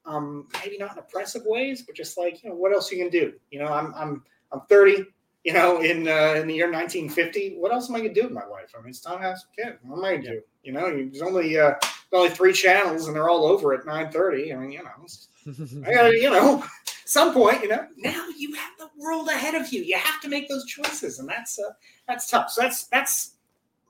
Um, 0.07 0.49
maybe 0.63 0.77
not 0.77 0.93
in 0.93 0.99
oppressive 0.99 1.43
ways, 1.47 1.83
but 1.83 1.95
just 1.95 2.19
like 2.19 2.43
you 2.43 2.51
know, 2.51 2.57
what 2.57 2.73
else 2.73 2.91
you 2.91 2.99
can 2.99 3.09
do? 3.09 3.33
You 3.51 3.61
know, 3.61 3.69
I'm 3.69 3.95
I'm 3.95 4.23
I'm 4.53 4.61
30 4.69 5.07
you 5.45 5.53
know, 5.53 5.83
in 5.83 6.09
uh, 6.09 6.35
in 6.37 6.49
the 6.49 6.55
year 6.55 6.73
1950, 6.73 7.57
what 7.59 7.71
else 7.71 7.91
am 7.91 7.97
I 7.97 8.01
gonna 8.01 8.15
do 8.15 8.23
with 8.23 8.33
my 8.33 8.47
life? 8.47 8.73
I 8.77 8.81
mean, 8.81 8.89
it's 8.89 9.01
time 9.01 9.19
to 9.19 9.25
have 9.25 9.39
some 9.39 9.51
kids. 9.55 9.79
What 9.83 9.99
am 9.99 10.05
I 10.05 10.17
gonna 10.17 10.37
do? 10.37 10.41
You 10.63 10.73
know, 10.73 10.89
there's 10.89 11.21
only 11.21 11.59
uh, 11.59 11.75
only 12.13 12.31
three 12.31 12.55
channels, 12.55 13.07
and 13.07 13.15
they're 13.15 13.29
all 13.29 13.45
over 13.45 13.75
at 13.75 13.85
9:30. 13.85 14.55
I 14.55 14.57
mean, 14.57 14.73
you 14.73 14.83
know, 14.83 15.83
I 15.87 15.93
gotta, 15.93 16.15
you 16.15 16.31
know, 16.31 16.65
some 17.05 17.35
point, 17.35 17.63
you 17.63 17.69
know, 17.69 17.87
now 17.97 18.27
you 18.37 18.55
have 18.55 18.73
the 18.79 18.89
world 18.97 19.29
ahead 19.29 19.55
of 19.55 19.73
you. 19.73 19.83
You 19.83 19.99
have 19.99 20.21
to 20.23 20.29
make 20.29 20.49
those 20.49 20.65
choices, 20.65 21.19
and 21.19 21.29
that's 21.29 21.59
uh, 21.59 21.73
that's 22.09 22.29
tough. 22.29 22.51
So 22.51 22.63
that's 22.63 22.85
that's 22.87 23.35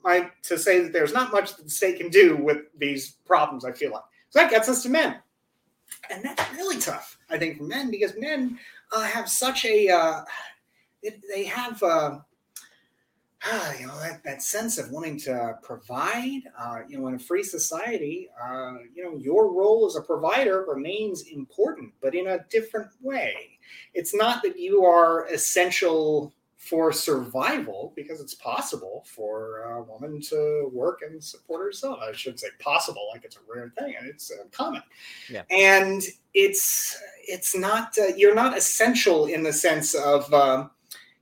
my 0.02 0.30
to 0.42 0.58
say 0.58 0.80
that 0.80 0.92
there's 0.92 1.12
not 1.12 1.32
much 1.32 1.56
that 1.56 1.64
the 1.64 1.70
state 1.70 1.98
can 1.98 2.08
do 2.08 2.36
with 2.36 2.58
these 2.78 3.12
problems. 3.26 3.64
I 3.64 3.72
feel 3.72 3.92
like 3.92 4.02
so 4.30 4.40
that 4.40 4.50
gets 4.50 4.68
us 4.68 4.82
to 4.82 4.88
men, 4.88 5.18
and 6.10 6.24
that's 6.24 6.52
really 6.52 6.78
tough. 6.78 7.18
I 7.30 7.38
think 7.38 7.58
for 7.58 7.64
men 7.64 7.90
because 7.90 8.14
men 8.18 8.58
uh, 8.92 9.02
have 9.02 9.28
such 9.28 9.64
a 9.64 9.88
uh, 9.88 10.22
they 11.28 11.44
have 11.44 11.82
uh, 11.82 12.18
you 13.78 13.86
know 13.86 13.98
that, 14.00 14.22
that 14.24 14.42
sense 14.42 14.78
of 14.78 14.90
wanting 14.90 15.18
to 15.18 15.58
provide 15.62 16.42
uh, 16.58 16.80
you 16.88 16.98
know 16.98 17.08
in 17.08 17.14
a 17.14 17.18
free 17.18 17.42
society 17.42 18.28
uh, 18.42 18.74
you 18.94 19.04
know 19.04 19.16
your 19.18 19.52
role 19.52 19.86
as 19.86 19.96
a 19.96 20.00
provider 20.00 20.64
remains 20.66 21.22
important 21.22 21.92
but 22.00 22.14
in 22.14 22.28
a 22.28 22.44
different 22.50 22.90
way. 23.00 23.58
It's 23.94 24.14
not 24.14 24.42
that 24.42 24.58
you 24.58 24.84
are 24.84 25.26
essential 25.26 26.34
for 26.56 26.92
survival 26.92 27.92
because 27.94 28.20
it's 28.20 28.34
possible 28.34 29.04
for 29.06 29.58
a 29.64 29.82
woman 29.82 30.20
to 30.22 30.70
work 30.72 31.00
and 31.06 31.22
support 31.22 31.62
herself. 31.62 31.98
I 32.00 32.12
shouldn't 32.12 32.40
say 32.40 32.48
possible 32.58 33.06
like 33.12 33.24
it's 33.24 33.36
a 33.36 33.40
rare 33.46 33.70
thing 33.78 33.94
and 33.98 34.08
it's 34.08 34.30
uh, 34.30 34.44
common. 34.50 34.82
Yeah. 35.28 35.42
and 35.50 36.02
it's 36.32 36.98
it's 37.26 37.54
not 37.54 37.96
uh, 37.98 38.08
you're 38.16 38.34
not 38.34 38.56
essential 38.56 39.26
in 39.26 39.42
the 39.42 39.52
sense 39.52 39.94
of 39.94 40.32
um, 40.32 40.70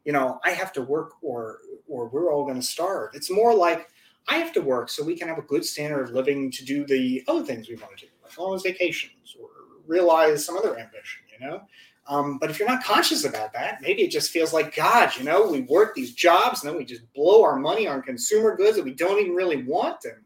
you 0.04 0.12
know 0.12 0.40
i 0.44 0.50
have 0.50 0.72
to 0.72 0.82
work 0.82 1.12
or 1.22 1.58
or 1.92 2.08
we're 2.08 2.32
all 2.32 2.44
going 2.44 2.56
to 2.56 2.66
starve. 2.66 3.10
It's 3.14 3.30
more 3.30 3.54
like 3.54 3.88
i 4.28 4.36
have 4.36 4.52
to 4.52 4.62
work 4.62 4.88
so 4.88 5.04
we 5.04 5.16
can 5.16 5.26
have 5.28 5.38
a 5.38 5.42
good 5.42 5.64
standard 5.64 6.02
of 6.04 6.10
living 6.10 6.48
to 6.48 6.64
do 6.64 6.86
the 6.86 7.24
other 7.26 7.44
things 7.44 7.68
we 7.68 7.74
want 7.74 7.96
to 7.98 8.06
do 8.06 8.12
like 8.22 8.38
on 8.38 8.52
those 8.52 8.62
vacations 8.62 9.36
or 9.40 9.48
realize 9.86 10.44
some 10.44 10.56
other 10.56 10.78
ambition 10.78 11.22
you 11.32 11.44
know? 11.44 11.62
Um, 12.06 12.38
but 12.38 12.50
if 12.50 12.58
you're 12.58 12.68
not 12.68 12.84
conscious 12.84 13.24
about 13.24 13.52
that 13.52 13.82
maybe 13.82 14.02
it 14.02 14.12
just 14.12 14.30
feels 14.30 14.52
like 14.52 14.76
god 14.76 15.10
you 15.18 15.24
know? 15.24 15.50
We 15.50 15.62
work 15.62 15.94
these 15.94 16.14
jobs 16.14 16.62
and 16.62 16.70
then 16.70 16.78
we 16.78 16.84
just 16.84 17.12
blow 17.14 17.42
our 17.42 17.56
money 17.56 17.88
on 17.88 18.00
consumer 18.02 18.56
goods 18.56 18.76
that 18.76 18.84
we 18.84 18.94
don't 18.94 19.20
even 19.20 19.34
really 19.34 19.64
want 19.64 20.04
and 20.04 20.22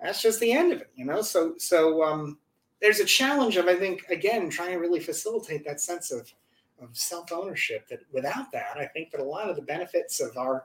that's 0.00 0.22
just 0.22 0.40
the 0.40 0.52
end 0.52 0.72
of 0.72 0.80
it 0.80 0.90
you 0.96 1.04
know? 1.04 1.20
So 1.20 1.54
so 1.58 2.02
um, 2.02 2.38
there's 2.80 3.00
a 3.00 3.04
challenge 3.04 3.58
of 3.58 3.66
i 3.66 3.76
think 3.76 4.02
again 4.08 4.48
trying 4.48 4.70
to 4.70 4.78
really 4.78 5.00
facilitate 5.00 5.62
that 5.66 5.80
sense 5.80 6.10
of 6.10 6.32
of 6.82 6.96
self 6.96 7.32
ownership. 7.32 7.88
That 7.88 8.00
without 8.12 8.50
that, 8.52 8.76
I 8.76 8.86
think 8.86 9.10
that 9.10 9.20
a 9.20 9.24
lot 9.24 9.48
of 9.48 9.56
the 9.56 9.62
benefits 9.62 10.20
of 10.20 10.36
our 10.36 10.64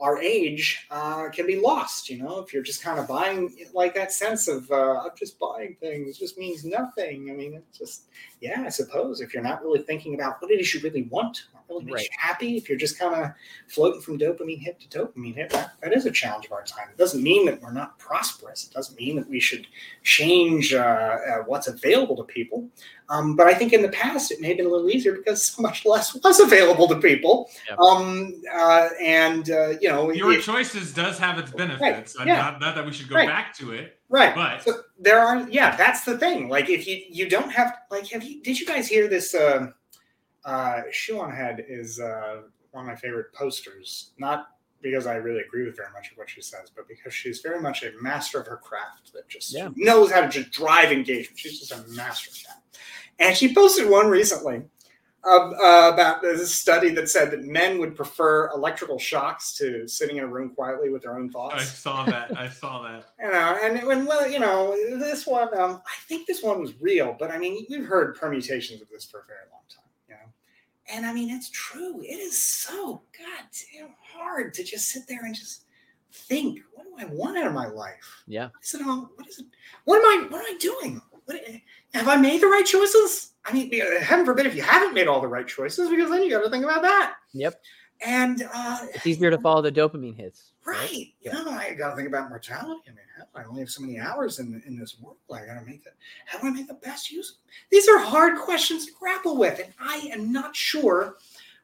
our 0.00 0.18
age 0.20 0.86
uh, 0.90 1.28
can 1.30 1.46
be 1.46 1.58
lost. 1.58 2.10
You 2.10 2.22
know, 2.22 2.38
if 2.40 2.52
you're 2.52 2.62
just 2.62 2.82
kind 2.82 2.98
of 2.98 3.08
buying 3.08 3.54
like 3.72 3.94
that 3.94 4.12
sense 4.12 4.48
of 4.48 4.70
uh, 4.70 5.00
I'm 5.00 5.10
just 5.18 5.38
buying 5.38 5.76
things 5.80 6.18
just 6.18 6.38
means 6.38 6.64
nothing. 6.64 7.30
I 7.30 7.34
mean, 7.34 7.54
it's 7.54 7.78
just 7.78 8.04
yeah, 8.40 8.62
I 8.66 8.68
suppose 8.68 9.20
if 9.20 9.32
you're 9.32 9.42
not 9.42 9.62
really 9.62 9.82
thinking 9.82 10.14
about 10.14 10.40
what 10.40 10.50
it 10.50 10.60
is 10.60 10.72
you 10.74 10.80
really 10.80 11.04
want, 11.04 11.44
really 11.68 11.84
makes 11.84 11.94
Right. 11.94 12.02
you 12.04 12.08
happy, 12.18 12.56
if 12.56 12.68
you're 12.68 12.78
just 12.78 12.98
kind 12.98 13.14
of 13.14 13.30
floating 13.68 14.00
from 14.00 14.18
dopamine 14.18 14.60
hit 14.60 14.78
to 14.80 14.98
dopamine 14.98 15.34
hit, 15.34 15.50
that, 15.50 15.72
that 15.82 15.92
is 15.92 16.06
a 16.06 16.10
challenge 16.10 16.46
of 16.46 16.52
our 16.52 16.64
time. 16.64 16.88
It 16.90 16.96
doesn't 16.98 17.22
mean 17.22 17.46
that 17.46 17.60
we're 17.62 17.72
not 17.72 17.98
prosperous. 17.98 18.64
It 18.64 18.72
doesn't 18.72 18.98
mean 18.98 19.16
that 19.16 19.28
we 19.28 19.40
should 19.40 19.66
change 20.02 20.72
uh, 20.74 20.78
uh, 20.78 21.36
what's 21.46 21.68
available 21.68 22.16
to 22.16 22.24
people. 22.24 22.68
Um, 23.08 23.36
but 23.36 23.46
I 23.46 23.54
think 23.54 23.72
in 23.72 23.82
the 23.82 23.88
past 23.90 24.32
it 24.32 24.40
may 24.40 24.48
have 24.48 24.56
been 24.56 24.66
a 24.66 24.68
little 24.68 24.90
easier 24.90 25.12
because 25.12 25.46
so 25.48 25.62
much 25.62 25.84
less 25.86 26.14
was 26.24 26.40
available 26.40 26.88
to 26.88 26.96
people. 26.96 27.48
Yep. 27.68 27.78
Um, 27.78 28.42
uh, 28.52 28.88
and 29.00 29.50
uh, 29.50 29.68
you 29.80 29.88
know, 29.88 30.10
Your 30.10 30.32
it- 30.32 30.42
choices 30.42 30.92
does 30.92 31.18
have 31.18 31.38
its 31.38 31.50
benefits. 31.52 32.16
I'm 32.18 32.26
yeah. 32.26 32.36
Not, 32.36 32.60
not 32.60 32.74
that 32.74 32.84
we 32.84 32.92
should 32.92 33.08
go 33.08 33.14
Right. 33.16 33.28
back 33.28 33.54
to 33.58 33.72
it, 33.72 33.98
right? 34.08 34.34
but 34.34 34.62
So 34.62 34.80
there 34.98 35.20
are, 35.20 35.48
yeah, 35.48 35.76
that's 35.76 36.04
the 36.04 36.18
thing. 36.18 36.48
Like 36.48 36.68
if 36.68 36.86
you 36.86 37.00
you 37.08 37.28
don't 37.28 37.50
have 37.52 37.74
like 37.90 38.08
have 38.10 38.22
you 38.24 38.42
did 38.42 38.58
you 38.58 38.66
guys 38.66 38.88
hear 38.88 39.08
this? 39.08 39.34
Uh, 39.34 39.68
uh, 40.46 40.82
Shoe 40.90 41.20
on 41.20 41.30
Head 41.34 41.64
is 41.68 42.00
uh, 42.00 42.42
one 42.70 42.84
of 42.84 42.88
my 42.88 42.96
favorite 42.96 43.32
posters. 43.34 44.10
Not 44.18 44.48
because 44.82 45.06
I 45.06 45.16
really 45.16 45.40
agree 45.40 45.64
with 45.64 45.76
very 45.76 45.90
much 45.92 46.10
of 46.12 46.16
what 46.18 46.30
she 46.30 46.40
says, 46.40 46.70
but 46.74 46.86
because 46.88 47.12
she's 47.12 47.40
very 47.40 47.60
much 47.60 47.82
a 47.82 47.90
master 48.00 48.40
of 48.40 48.46
her 48.46 48.56
craft 48.58 49.12
that 49.14 49.28
just 49.28 49.52
Yeah. 49.52 49.70
knows 49.74 50.10
how 50.12 50.20
to 50.20 50.28
just 50.28 50.52
drive 50.52 50.92
engagement. 50.92 51.38
She's 51.38 51.58
just 51.58 51.72
a 51.72 51.82
master 51.96 52.30
of 52.30 52.36
that. 52.46 52.62
And 53.18 53.36
she 53.36 53.52
posted 53.54 53.88
one 53.88 54.08
recently 54.08 54.62
um, 55.28 55.54
uh, 55.60 55.90
about 55.92 56.22
this 56.22 56.54
study 56.54 56.90
that 56.90 57.08
said 57.08 57.30
that 57.32 57.42
men 57.44 57.78
would 57.80 57.96
prefer 57.96 58.48
electrical 58.52 58.98
shocks 58.98 59.54
to 59.56 59.88
sitting 59.88 60.18
in 60.18 60.24
a 60.24 60.28
room 60.28 60.50
quietly 60.54 60.90
with 60.90 61.02
their 61.02 61.18
own 61.18 61.30
thoughts. 61.30 61.54
I 61.56 61.64
saw 61.64 62.04
that. 62.04 62.38
I 62.38 62.48
saw 62.48 62.82
that. 62.82 63.06
You 63.20 63.32
know, 63.32 63.58
and 63.62 63.84
when 63.86 64.04
well, 64.06 64.30
you 64.30 64.38
know, 64.38 64.76
this 64.98 65.26
one, 65.26 65.48
um, 65.58 65.80
I 65.84 65.94
think 66.06 66.26
this 66.28 66.42
one 66.42 66.60
was 66.60 66.74
real, 66.80 67.16
but 67.18 67.30
I 67.32 67.38
mean, 67.38 67.66
we've 67.68 67.86
heard 67.86 68.14
permutations 68.16 68.82
of 68.82 68.88
this 68.90 69.04
for 69.06 69.20
a 69.20 69.24
very 69.26 69.40
long 69.50 69.62
time, 69.68 69.82
you 69.82 69.85
know. 69.85 69.85
And 70.88 71.04
I 71.04 71.12
mean, 71.12 71.30
it's 71.30 71.50
true. 71.50 72.00
It 72.02 72.18
is 72.18 72.40
so 72.40 73.02
goddamn 73.16 73.94
hard 74.00 74.54
to 74.54 74.62
just 74.62 74.88
sit 74.88 75.02
there 75.08 75.24
and 75.24 75.34
just 75.34 75.64
think, 76.12 76.60
what 76.72 76.84
do 76.84 76.94
I 76.98 77.04
want 77.12 77.36
out 77.38 77.46
of 77.46 77.52
my 77.52 77.66
life? 77.66 78.22
Yeah. 78.26 78.44
What 78.46 78.62
is 78.62 78.74
it 78.74 78.86
all? 78.86 79.10
What 79.16 79.28
is 79.28 79.38
it? 79.38 79.46
What 79.84 79.98
am 79.98 80.04
I? 80.04 80.28
What 80.28 80.40
am 80.40 80.54
I 80.54 80.58
doing? 80.58 81.00
What 81.24 81.40
have 81.94 82.08
I 82.08 82.16
made 82.16 82.40
the 82.40 82.46
right 82.46 82.64
choices? 82.64 83.32
I 83.44 83.52
mean, 83.52 83.72
heaven 84.00 84.24
forbid 84.24 84.46
if 84.46 84.54
you 84.54 84.62
haven't 84.62 84.94
made 84.94 85.08
all 85.08 85.20
the 85.20 85.28
right 85.28 85.46
choices, 85.46 85.90
because 85.90 86.08
then 86.08 86.22
you 86.22 86.30
got 86.30 86.42
to 86.42 86.50
think 86.50 86.64
about 86.64 86.82
that. 86.82 87.14
Yep. 87.32 87.60
And 88.04 88.46
uh, 88.54 88.78
It's 88.94 89.06
easier 89.06 89.30
to 89.30 89.38
follow 89.38 89.62
the 89.62 89.72
dopamine 89.72 90.16
hits. 90.16 90.52
Right. 90.64 91.12
You 91.20 91.32
know, 91.32 91.48
I 91.48 91.74
got 91.74 91.90
to 91.90 91.96
think 91.96 92.08
about 92.08 92.28
mortality. 92.28 92.80
I 92.86 92.90
mean, 92.90 92.98
hell, 93.16 93.28
I 93.34 93.44
only 93.44 93.60
have 93.60 93.70
so 93.70 93.82
many 93.82 93.98
hours 93.98 94.38
in 94.38 94.62
in 94.66 94.76
this 94.78 94.98
world. 95.00 95.16
I 95.32 95.46
got 95.46 95.60
to 95.60 95.64
make 95.64 95.86
it. 95.86 95.94
How 96.26 96.38
do 96.38 96.48
I 96.48 96.50
make 96.50 96.66
the 96.68 96.74
best 96.74 97.10
use? 97.10 97.30
of 97.30 97.36
These 97.70 97.88
are 97.88 97.98
hard 97.98 98.38
questions 98.38 98.86
to 98.86 98.92
grapple 98.98 99.36
with, 99.36 99.60
and 99.60 99.72
I 99.78 100.08
am 100.12 100.32
not 100.32 100.54
sure 100.56 101.16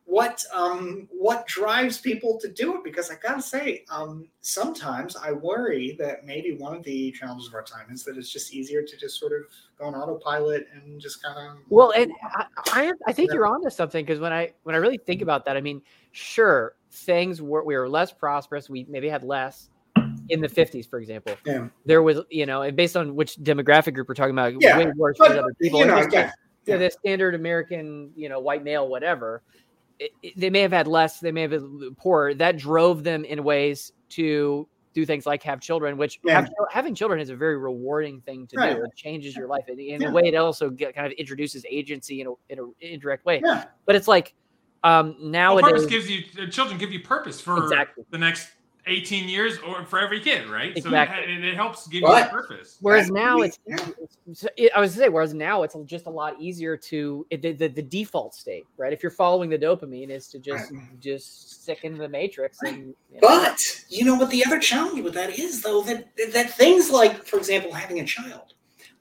what 0.05 0.43
um 0.53 1.09
what 1.13 1.47
drives 1.47 1.99
people 2.01 2.37
to 2.41 2.49
do 2.49 2.75
it 2.77 2.83
because 2.85 3.11
I 3.11 3.15
got 3.17 3.37
to 3.37 3.43
say, 3.43 3.85
um, 3.91 4.27
sometimes 4.41 5.17
I 5.17 5.33
worry 5.33 5.97
that 5.99 6.25
maybe 6.27 6.57
one 6.57 6.77
of 6.77 6.83
the 6.83 7.13
challenges 7.13 7.49
of 7.49 7.55
our 7.55 7.63
time 7.63 7.87
is 7.91 8.03
that 8.05 8.17
it's 8.17 8.29
just 8.33 8.53
easier 8.53 8.83
to 8.83 8.97
just 8.97 9.19
sort 9.19 9.33
of 9.33 9.43
go 9.79 9.85
on 9.87 9.95
autopilot 9.95 10.67
and 10.75 11.01
just 11.01 11.23
kind 11.23 11.39
of 11.39 11.59
Well, 11.69 11.93
and 11.97 12.11
I, 12.35 12.47
I, 12.69 12.93
I 13.07 13.13
think 13.13 13.31
Yeah. 13.31 13.35
you're 13.35 13.47
onto 13.47 13.71
something 13.71 14.05
because 14.05 14.21
when 14.21 14.33
I 14.33 14.53
when 14.63 14.75
I 14.75 14.79
really 14.79 14.99
think 14.99 15.23
about 15.23 15.45
that, 15.45 15.57
I 15.57 15.61
mean, 15.61 15.83
sure, 16.13 16.75
things 16.91 17.43
were 17.43 17.65
we 17.65 17.77
were 17.77 17.89
less 17.89 18.13
prosperous. 18.13 18.71
We 18.71 18.87
maybe 18.89 19.09
had 19.09 19.25
less 19.25 19.69
in 20.29 20.41
the 20.41 20.49
50s, 20.49 20.89
for 20.89 20.99
example. 21.01 21.35
Yeah. 21.45 21.69
There 21.85 22.03
was, 22.03 22.21
you 22.31 22.47
know, 22.47 22.63
and 22.63 22.77
based 22.77 22.97
on 22.97 23.15
which 23.17 23.37
demographic 23.37 23.95
group 23.95 24.09
we're 24.09 24.15
talking 24.15 24.33
about, 24.33 24.55
Yeah, 24.61 24.79
way 24.79 24.93
worse 24.97 25.17
but, 25.19 25.33
other 25.37 25.53
people. 25.61 25.81
you 25.81 25.87
know, 25.87 26.09
just 26.09 26.35
yeah, 26.67 26.77
the- 26.77 26.91
standard 26.91 27.35
American, 27.35 28.11
you 28.15 28.29
know, 28.29 28.39
white 28.39 28.63
male, 28.63 28.89
whatever. 28.89 29.43
It, 29.99 30.13
it- 30.23 30.39
they 30.39 30.49
may 30.51 30.61
have 30.61 30.73
had 30.73 30.87
less. 30.87 31.19
They 31.21 31.33
may 31.33 31.43
have 31.43 31.51
been 31.51 31.95
poorer. 31.97 32.35
That 32.35 32.57
drove 32.57 33.03
them 33.05 33.25
in 33.25 33.43
ways 33.43 33.93
to 34.11 34.69
do 34.95 35.07
things 35.07 35.25
like 35.27 35.43
have 35.43 35.61
children, 35.61 35.97
which 35.97 36.21
Yeah. 36.23 36.35
have, 36.43 36.51
having 36.71 36.95
children 36.95 37.19
is 37.19 37.31
a 37.31 37.37
very 37.37 37.57
rewarding 37.57 38.21
thing 38.21 38.47
to 38.49 38.57
Right. 38.59 38.77
do. 38.77 38.85
It 38.85 38.95
changes 38.95 39.35
your 39.35 39.49
life. 39.49 39.65
In, 39.69 39.81
in 39.81 40.03
Yeah. 40.03 40.09
a 40.09 40.13
way, 40.13 40.23
it 40.27 40.35
also 40.35 40.69
get, 40.71 40.95
kind 40.95 41.07
of 41.07 41.13
introduces 41.15 41.65
agency 41.69 42.21
in 42.21 42.27
a, 42.27 42.33
in 42.51 42.59
a 42.59 42.65
indirect 42.81 43.25
way. 43.25 43.41
yeah. 43.45 43.65
But 43.87 43.97
it's 43.97 44.07
like 44.09 44.35
um, 44.85 45.17
Well, 45.21 45.29
nowadays, 45.31 45.71
purpose 45.71 45.87
gives 45.87 46.11
you 46.11 46.25
uh, 46.43 46.47
children 46.51 46.79
give 46.79 46.93
you 46.93 47.01
purpose 47.01 47.41
for 47.41 47.57
Exactly. 47.63 48.05
the 48.11 48.19
next 48.19 48.49
18 48.89 49.29
years 49.29 49.59
or 49.61 49.85
for 49.85 50.01
every 50.01 50.19
kid, 50.19 50.49
right? 50.49 50.77
Exactly. 50.77 51.25
So 51.25 51.31
it, 51.31 51.45
it 51.45 51.55
helps 51.55 51.87
give 51.87 52.03
But- 52.03 52.25
you 52.25 52.31
purpose. 52.31 52.79
Whereas 52.81 53.07
That- 53.07 53.13
now 53.15 53.39
we- 53.39 53.47
it's, 53.47 53.59
it's- 53.69 54.47
it- 54.57 54.73
I 54.75 54.81
was 54.81 54.91
to 54.95 54.99
say, 54.99 55.09
whereas 55.09 55.35
now 55.35 55.63
it's 55.63 55.77
just 55.87 56.07
a 56.07 56.11
lot 56.11 56.35
easier 56.41 56.77
to 56.77 57.25
it, 57.31 57.43
the, 57.43 57.53
the 57.53 57.69
the 57.69 57.83
default 57.83 58.35
state, 58.35 58.65
right? 58.77 58.93
If 58.93 59.01
you're 59.05 59.13
following 59.13 59.51
the 59.51 59.59
dopamine, 59.59 60.11
is 60.11 60.27
to 60.31 60.41
just 60.41 60.73
just 60.99 61.63
stick 61.63 61.85
into 61.85 61.99
the 61.99 62.09
matrix 62.09 62.59
and 62.63 62.93
you 63.13 63.21
know, 63.21 63.29
But 63.29 63.61
you 63.89 64.05
know 64.05 64.17
what 64.17 64.31
the 64.31 64.45
other 64.45 64.59
challenge 64.59 65.01
with 65.05 65.15
that 65.15 65.39
is, 65.39 65.63
though, 65.63 65.83
that 65.83 66.09
that 66.33 66.51
things 66.57 66.91
like, 66.91 67.25
for 67.25 67.37
example, 67.37 67.73
having 67.73 68.01
a 68.01 68.05
child, 68.05 68.55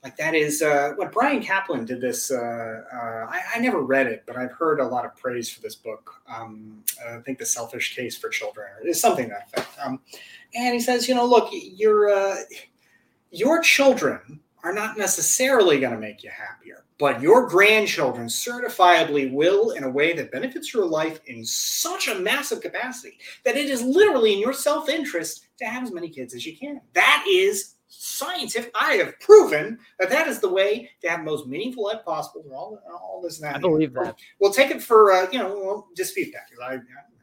like 0.03 0.17
that 0.17 0.33
is 0.33 0.61
uh, 0.61 0.93
what 0.95 1.11
Bryan 1.11 1.43
Caplan 1.43 1.85
did. 1.85 2.01
This 2.01 2.31
uh, 2.31 2.83
uh, 2.93 3.27
I, 3.29 3.41
I 3.55 3.59
never 3.59 3.81
read 3.81 4.07
it, 4.07 4.23
but 4.25 4.35
I've 4.35 4.51
heard 4.51 4.79
a 4.79 4.85
lot 4.85 5.05
of 5.05 5.15
praise 5.15 5.49
for 5.49 5.61
this 5.61 5.75
book. 5.75 6.21
Um, 6.27 6.83
I 7.07 7.19
think 7.19 7.37
the 7.37 7.45
Selfish 7.45 7.95
Case 7.95 8.17
for 8.17 8.29
Children 8.29 8.67
is 8.83 8.99
something 8.99 9.29
that 9.29 9.47
effect. 9.47 9.77
Um, 9.83 9.99
and 10.55 10.73
he 10.73 10.79
says, 10.79 11.07
you 11.07 11.15
know, 11.15 11.25
look, 11.25 11.49
you're. 11.51 12.09
Uh, 12.09 12.35
your 13.31 13.61
children 13.61 14.39
are 14.63 14.73
not 14.73 14.97
necessarily 14.97 15.79
going 15.79 15.93
to 15.93 15.99
make 15.99 16.23
you 16.23 16.29
happier, 16.29 16.83
but 16.99 17.21
your 17.21 17.47
grandchildren 17.47 18.27
certifiably 18.27 19.31
will 19.31 19.71
in 19.71 19.83
a 19.85 19.89
way 19.89 20.13
that 20.13 20.31
benefits 20.31 20.73
your 20.73 20.85
life 20.85 21.19
in 21.25 21.43
such 21.43 22.07
a 22.07 22.19
massive 22.19 22.61
capacity 22.61 23.17
that 23.43 23.57
it 23.57 23.69
is 23.69 23.81
literally 23.81 24.33
in 24.33 24.39
your 24.39 24.53
self 24.53 24.87
interest 24.87 25.47
to 25.57 25.65
have 25.65 25.83
as 25.83 25.91
many 25.91 26.09
kids 26.09 26.35
as 26.35 26.45
you 26.45 26.55
can. 26.55 26.79
That 26.93 27.25
is 27.27 27.75
scientific. 27.91 28.71
I 28.73 28.93
have 28.93 29.19
proven 29.19 29.77
that 29.99 30.09
that 30.09 30.27
is 30.27 30.39
the 30.39 30.49
way 30.49 30.89
to 31.01 31.09
have 31.09 31.19
the 31.19 31.25
most 31.25 31.47
meaningful 31.47 31.83
life 31.83 32.03
possible. 32.05 32.43
All, 32.53 32.81
all 32.91 33.21
this 33.21 33.39
and 33.39 33.47
that. 33.47 33.57
I 33.57 33.59
believe 33.59 33.93
that. 33.93 34.17
We'll 34.39 34.53
take 34.53 34.71
it 34.71 34.81
for 34.81 35.11
uh, 35.11 35.27
you 35.31 35.39
know 35.39 35.53
we'll 35.55 35.87
dispute 35.95 36.31
that 36.33 36.49
because 36.49 36.63
I 36.63 36.73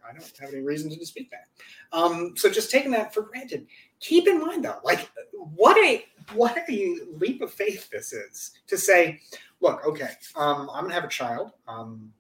I 0.09 0.13
don't 0.13 0.39
have 0.39 0.53
any 0.53 0.63
reason 0.63 0.91
to 0.91 0.97
dispute 0.97 1.29
that. 1.31 1.49
Um, 1.97 2.35
so 2.37 2.51
just 2.51 2.71
taking 2.71 2.91
that 2.93 3.13
for 3.13 3.23
granted. 3.23 3.67
Keep 4.01 4.29
in 4.29 4.41
mind 4.41 4.65
though, 4.65 4.79
like 4.85 5.11
what 5.33 5.77
a 5.79 6.05
what 6.35 6.57
a 6.69 6.97
leap 7.19 7.41
of 7.41 7.53
faith 7.53 7.89
this 7.91 8.13
is 8.13 8.53
to 8.67 8.77
say, 8.77 9.21
look, 9.61 9.85
okay, 9.87 10.11
um, 10.37 10.71
I'm 10.73 10.85
gonna 10.85 10.95
have 10.95 11.05
a 11.05 11.09
child. 11.09 11.53
Um, 11.67 12.13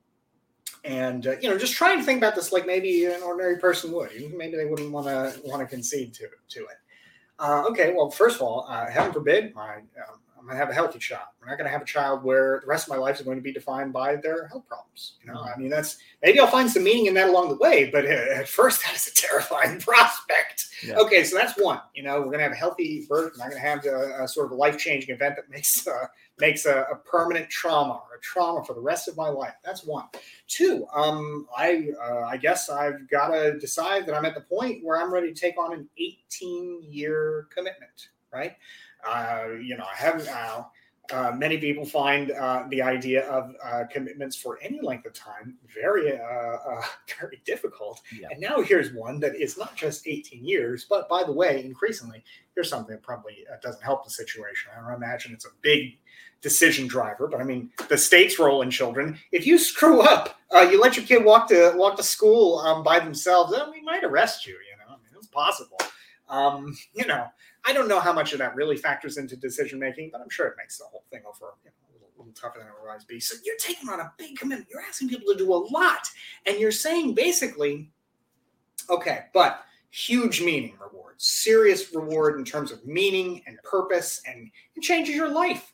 and 0.84 1.26
uh, 1.26 1.36
you 1.40 1.50
know, 1.50 1.58
just 1.58 1.74
trying 1.74 1.98
to 1.98 2.04
think 2.04 2.18
about 2.18 2.34
this 2.34 2.52
like 2.52 2.66
maybe 2.66 3.04
an 3.06 3.22
ordinary 3.22 3.58
person 3.58 3.92
would. 3.92 4.10
Maybe 4.34 4.56
they 4.56 4.64
wouldn't 4.64 4.90
want 4.90 5.06
to 5.06 5.40
want 5.44 5.60
to 5.60 5.66
concede 5.66 6.14
to 6.14 6.28
to 6.48 6.60
it. 6.60 6.76
Uh, 7.38 7.64
okay, 7.68 7.94
well, 7.96 8.10
first 8.10 8.36
of 8.36 8.42
all, 8.42 8.66
uh, 8.68 8.86
heaven 8.90 9.12
forbid, 9.12 9.54
my, 9.54 9.76
um, 9.76 10.20
I'm 10.38 10.44
going 10.44 10.54
to 10.54 10.58
have 10.58 10.70
a 10.70 10.74
healthy 10.74 10.98
child. 10.98 11.28
We're 11.40 11.48
not 11.48 11.58
going 11.58 11.66
to 11.66 11.70
have 11.70 11.82
a 11.82 11.86
child 11.86 12.22
where 12.24 12.60
the 12.60 12.66
rest 12.66 12.86
of 12.86 12.90
my 12.90 12.96
life 12.96 13.16
is 13.16 13.22
going 13.22 13.36
to 13.36 13.42
be 13.42 13.52
defined 13.52 13.92
by 13.92 14.16
their 14.16 14.48
health 14.48 14.66
problems. 14.66 15.14
You 15.22 15.32
know, 15.32 15.38
mm-hmm. 15.38 15.54
I 15.54 15.56
mean, 15.56 15.68
that's 15.68 15.98
maybe 16.22 16.40
I'll 16.40 16.46
find 16.46 16.70
some 16.70 16.84
meaning 16.84 17.06
in 17.06 17.14
that 17.14 17.28
along 17.28 17.48
the 17.50 17.56
way, 17.56 17.90
but 17.92 18.06
at 18.06 18.48
first, 18.48 18.82
that 18.84 18.94
is 18.94 19.08
a 19.08 19.14
terrifying 19.14 19.78
prospect. 19.80 20.68
Yeah. 20.82 20.96
Okay, 20.96 21.24
so 21.24 21.36
that's 21.36 21.58
one. 21.60 21.80
You 21.94 22.04
know, 22.04 22.18
we're 22.18 22.26
going 22.26 22.38
to 22.38 22.44
have 22.44 22.52
a 22.52 22.56
healthy 22.56 23.06
birth. 23.08 23.32
We're 23.34 23.44
not 23.44 23.50
going 23.50 23.62
to 23.62 23.68
have 23.68 23.84
a, 23.84 24.24
a, 24.24 24.28
sort 24.28 24.46
of 24.46 24.52
a 24.52 24.54
life 24.54 24.78
changing 24.78 25.14
event 25.14 25.36
that 25.36 25.50
makes 25.50 25.86
uh, 25.86 26.06
makes 26.40 26.66
a, 26.66 26.86
a, 26.92 26.96
permanent 26.96 27.48
trauma 27.48 27.94
or 27.94 28.16
a 28.16 28.20
trauma 28.20 28.64
for 28.64 28.74
the 28.74 28.80
rest 28.80 29.08
of 29.08 29.16
my 29.16 29.28
life. 29.28 29.54
That's 29.64 29.84
one. 29.84 30.06
Two, 30.46 30.86
um, 30.94 31.46
I 31.56 31.88
uh, 32.02 32.22
I 32.22 32.36
guess 32.36 32.68
I've 32.68 33.08
got 33.08 33.28
to 33.28 33.58
decide 33.58 34.06
that 34.06 34.14
I'm 34.14 34.24
at 34.24 34.34
the 34.34 34.42
point 34.42 34.84
where 34.84 35.00
I'm 35.00 35.12
ready 35.12 35.32
to 35.32 35.40
take 35.40 35.58
on 35.58 35.72
an 35.72 35.88
18 35.98 36.82
year 36.82 37.46
commitment. 37.54 38.08
Right? 38.32 38.56
Uh, 39.06 39.48
you 39.62 39.76
know, 39.76 39.84
I 39.84 39.96
haven't 39.96 40.26
now. 40.26 40.70
Uh, 41.10 41.32
many 41.34 41.56
people 41.56 41.86
find 41.86 42.32
uh, 42.32 42.64
the 42.68 42.82
idea 42.82 43.26
of 43.30 43.54
uh, 43.64 43.84
commitments 43.90 44.36
for 44.36 44.58
any 44.60 44.78
length 44.82 45.06
of 45.06 45.14
time 45.14 45.56
very, 45.74 46.12
uh, 46.12 46.22
uh, 46.22 46.82
very 47.18 47.40
difficult. 47.46 48.02
Yeah. 48.20 48.28
And 48.30 48.40
now 48.40 48.60
here's 48.60 48.92
one 48.92 49.18
that 49.20 49.34
is 49.34 49.56
not 49.56 49.74
just 49.74 50.06
18 50.06 50.44
years, 50.44 50.84
but 50.88 51.08
by 51.08 51.24
the 51.24 51.32
way, 51.32 51.64
increasingly, 51.64 52.22
here's 52.54 52.68
something 52.68 52.94
that 52.94 53.02
probably 53.02 53.46
uh, 53.50 53.56
doesn't 53.62 53.82
help 53.82 54.04
the 54.04 54.10
situation. 54.10 54.70
I 54.76 54.82
don't 54.82 54.94
imagine 55.02 55.32
it's 55.32 55.46
a 55.46 55.54
big 55.62 55.98
decision 56.40 56.86
driver, 56.86 57.26
but 57.26 57.40
I 57.40 57.44
mean, 57.44 57.70
the 57.88 57.98
state's 57.98 58.38
role 58.38 58.62
in 58.62 58.70
children. 58.70 59.18
If 59.32 59.46
you 59.46 59.58
screw 59.58 60.02
up, 60.02 60.38
you 60.52 60.80
let 60.80 60.96
your 60.96 61.04
kid 61.04 61.24
walk 61.24 61.48
to 61.48 61.72
walk 61.76 61.96
to 61.96 62.02
school 62.02 62.58
um, 62.60 62.82
by 62.82 63.00
themselves, 63.00 63.52
then 63.52 63.70
we 63.70 63.82
might 63.82 64.04
arrest 64.04 64.46
you. 64.46 64.54
You 64.54 64.76
know, 64.78 64.94
I 64.94 64.96
mean, 64.96 65.12
it's 65.16 65.26
possible. 65.26 65.78
Um, 66.28 66.76
you 66.94 67.06
know, 67.06 67.26
I 67.66 67.72
don't 67.72 67.88
know 67.88 68.00
how 68.00 68.12
much 68.12 68.32
of 68.32 68.38
that 68.38 68.54
really 68.54 68.76
factors 68.76 69.16
into 69.18 69.36
decision 69.36 69.78
making, 69.78 70.10
but 70.12 70.20
I'm 70.20 70.30
sure 70.30 70.46
it 70.46 70.54
makes 70.56 70.78
the 70.78 70.84
whole 70.84 71.04
thing 71.10 71.22
over 71.26 71.54
you 71.64 71.70
know, 71.70 71.88
a, 71.90 71.92
little, 71.92 72.08
a 72.08 72.18
little 72.18 72.32
tougher 72.34 72.58
than 72.58 72.68
it 72.68 72.74
otherwise 72.78 73.04
be. 73.04 73.18
So 73.20 73.36
you're 73.44 73.56
taking 73.58 73.88
on 73.88 74.00
a 74.00 74.12
big 74.16 74.36
commitment. 74.36 74.68
You're 74.70 74.82
asking 74.82 75.08
people 75.08 75.32
to 75.32 75.38
do 75.38 75.52
a 75.52 75.56
lot, 75.56 76.08
and 76.46 76.58
you're 76.58 76.70
saying 76.70 77.14
basically, 77.14 77.90
okay, 78.90 79.24
but 79.32 79.64
huge 79.90 80.42
meaning 80.42 80.74
rewards, 80.80 81.26
serious 81.26 81.94
reward 81.94 82.38
in 82.38 82.44
terms 82.44 82.70
of 82.70 82.86
meaning 82.86 83.42
and 83.46 83.58
purpose, 83.62 84.20
and 84.26 84.50
it 84.76 84.82
changes 84.82 85.14
your 85.14 85.30
life. 85.30 85.72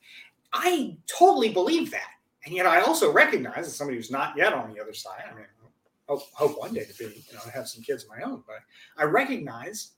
I 0.55 0.97
totally 1.07 1.51
believe 1.51 1.91
that, 1.91 2.11
and 2.47 2.55
yet 2.55 2.67
I 2.67 2.81
also 2.81 3.13
recognize 3.13 3.67
as 3.67 3.77
somebody 3.77 3.97
who's 3.99 4.11
not 4.11 4.37
yet 4.37 4.53
on 4.53 4.73
the 4.73 4.81
other 4.81 4.95
side. 4.95 5.25
I 5.31 5.35
mean, 5.35 5.45
hope, 6.09 6.23
hope 6.33 6.59
one 6.59 6.73
day 6.73 6.85
to 6.85 6.95
be, 6.97 7.05
you 7.05 7.35
know, 7.35 7.41
have 7.53 7.69
some 7.69 7.83
kids 7.83 8.05
of 8.05 8.11
my 8.11 8.23
own, 8.23 8.43
but 8.47 8.61
I 8.97 9.05
recognize 9.05 9.93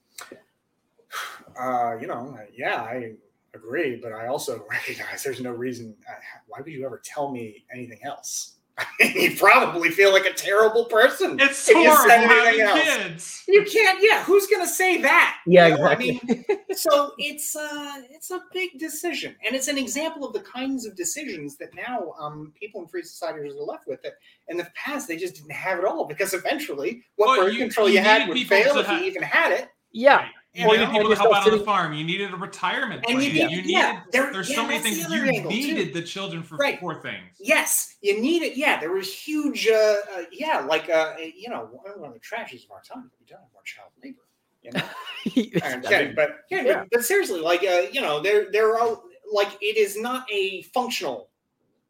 uh, 1.61 1.97
you 2.01 2.07
know, 2.07 2.39
yeah, 2.57 2.77
I 2.83 3.13
agree, 3.55 3.97
but 4.03 4.13
I 4.13 4.27
also 4.29 4.65
recognize 4.71 5.23
there's 5.23 5.41
no 5.41 5.53
reason. 5.53 5.95
Uh, 6.09 6.15
why 6.47 6.61
would 6.61 6.73
you 6.73 6.85
ever 6.85 7.01
tell 7.05 7.31
me 7.31 7.65
anything 7.73 8.01
else? 8.03 8.55
you 9.01 9.35
probably 9.37 9.91
feel 9.91 10.13
like 10.13 10.27
a 10.27 10.33
terrible 10.33 10.85
person. 10.85 11.39
It's 11.41 11.71
horrible 11.73 12.29
having 12.29 12.61
else. 12.61 12.83
kids. 12.83 13.45
You 13.49 13.65
can't. 13.65 14.03
Yeah, 14.03 14.23
who's 14.25 14.47
gonna 14.47 14.67
say 14.67 15.01
that? 15.01 15.39
Yeah, 15.47 15.69
you 15.69 15.77
know? 15.77 15.87
exactly. 15.87 16.21
I 16.23 16.35
mean, 16.35 16.45
so 16.75 17.13
it's 17.17 17.57
uh, 17.57 18.03
it's 18.11 18.31
a 18.31 18.43
big 18.53 18.79
decision, 18.79 19.35
and 19.47 19.57
it's 19.57 19.69
an 19.69 19.79
example 19.79 20.27
of 20.27 20.35
the 20.35 20.41
kinds 20.41 20.85
of 20.85 20.95
decisions 20.95 21.57
that 21.57 21.75
now 21.75 22.13
um, 22.21 22.53
people 22.59 22.83
in 22.83 22.89
free 22.89 23.03
societies 23.03 23.55
are 23.55 23.65
left 23.65 23.87
with. 23.87 24.05
It 24.05 24.15
in 24.49 24.59
the 24.59 24.69
past 24.75 25.09
they 25.09 25.17
just 25.17 25.37
didn't 25.37 25.53
have 25.53 25.79
it 25.79 25.85
all 25.87 26.05
because 26.05 26.35
eventually, 26.35 27.03
what 27.17 27.29
well, 27.29 27.47
birth 27.47 27.55
you, 27.55 27.59
control 27.59 27.89
you, 27.89 27.95
you 27.95 28.01
had 28.01 28.29
would 28.29 28.39
fail 28.47 28.77
if 28.77 28.87
have... 28.87 29.01
you 29.01 29.07
even 29.07 29.23
had 29.23 29.53
it. 29.53 29.69
Yeah, 29.93 30.29
you 30.57 30.67
needed 30.67 30.91
people 30.91 31.11
to 31.11 31.17
help 31.17 31.35
out 31.35 31.51
on 31.51 31.59
the 31.59 31.65
farm. 31.65 31.93
You 31.93 32.05
needed 32.05 32.33
a 32.33 32.37
retirement 32.37 33.03
plan. 33.03 33.21
You, 33.21 33.29
you 33.29 33.47
needed. 33.47 33.67
Yeah, 33.67 34.01
there, 34.11 34.33
there's 34.33 34.49
yeah, 34.49 34.57
so 34.57 34.67
many 34.67 34.79
things. 34.79 34.99
You 35.09 35.43
needed 35.43 35.89
too. 35.89 36.01
the 36.01 36.03
children 36.03 36.43
for 36.43 36.57
right. 36.57 36.81
poor 36.81 36.95
things. 36.95 37.37
Yes, 37.39 37.97
you 38.01 38.21
needed. 38.21 38.57
Yeah, 38.57 38.81
there 38.81 38.93
was 38.93 39.13
huge. 39.13 39.69
Uh, 39.69 39.75
uh, 39.75 40.23
yeah, 40.33 40.61
like 40.61 40.89
uh, 40.89 41.15
you 41.19 41.51
know, 41.51 41.69
one 41.97 42.09
of 42.09 42.15
the 42.15 42.21
tragedies 42.21 42.65
of 42.65 42.71
our 42.71 42.83
time. 42.83 43.11
We 43.21 43.27
don't 43.27 43.41
have 43.41 43.49
more 43.53 43.63
child 43.65 43.91
labor. 44.03 44.23
You 44.63 44.73
know, 44.73 45.63
I'm 45.63 45.83
kidding, 45.83 46.15
but 46.15 46.41
yeah, 46.51 46.63
yeah. 46.63 46.79
But, 46.81 46.89
but, 46.93 47.05
seriously, 47.05 47.41
like 47.41 47.63
uh, 47.63 47.83
you 47.93 48.01
know, 48.01 48.21
there 48.23 48.51
there 48.51 48.79
are 48.79 48.99
like 49.33 49.57
it 49.61 49.77
is 49.77 49.99
not 49.99 50.27
a 50.33 50.63
functional 50.63 51.29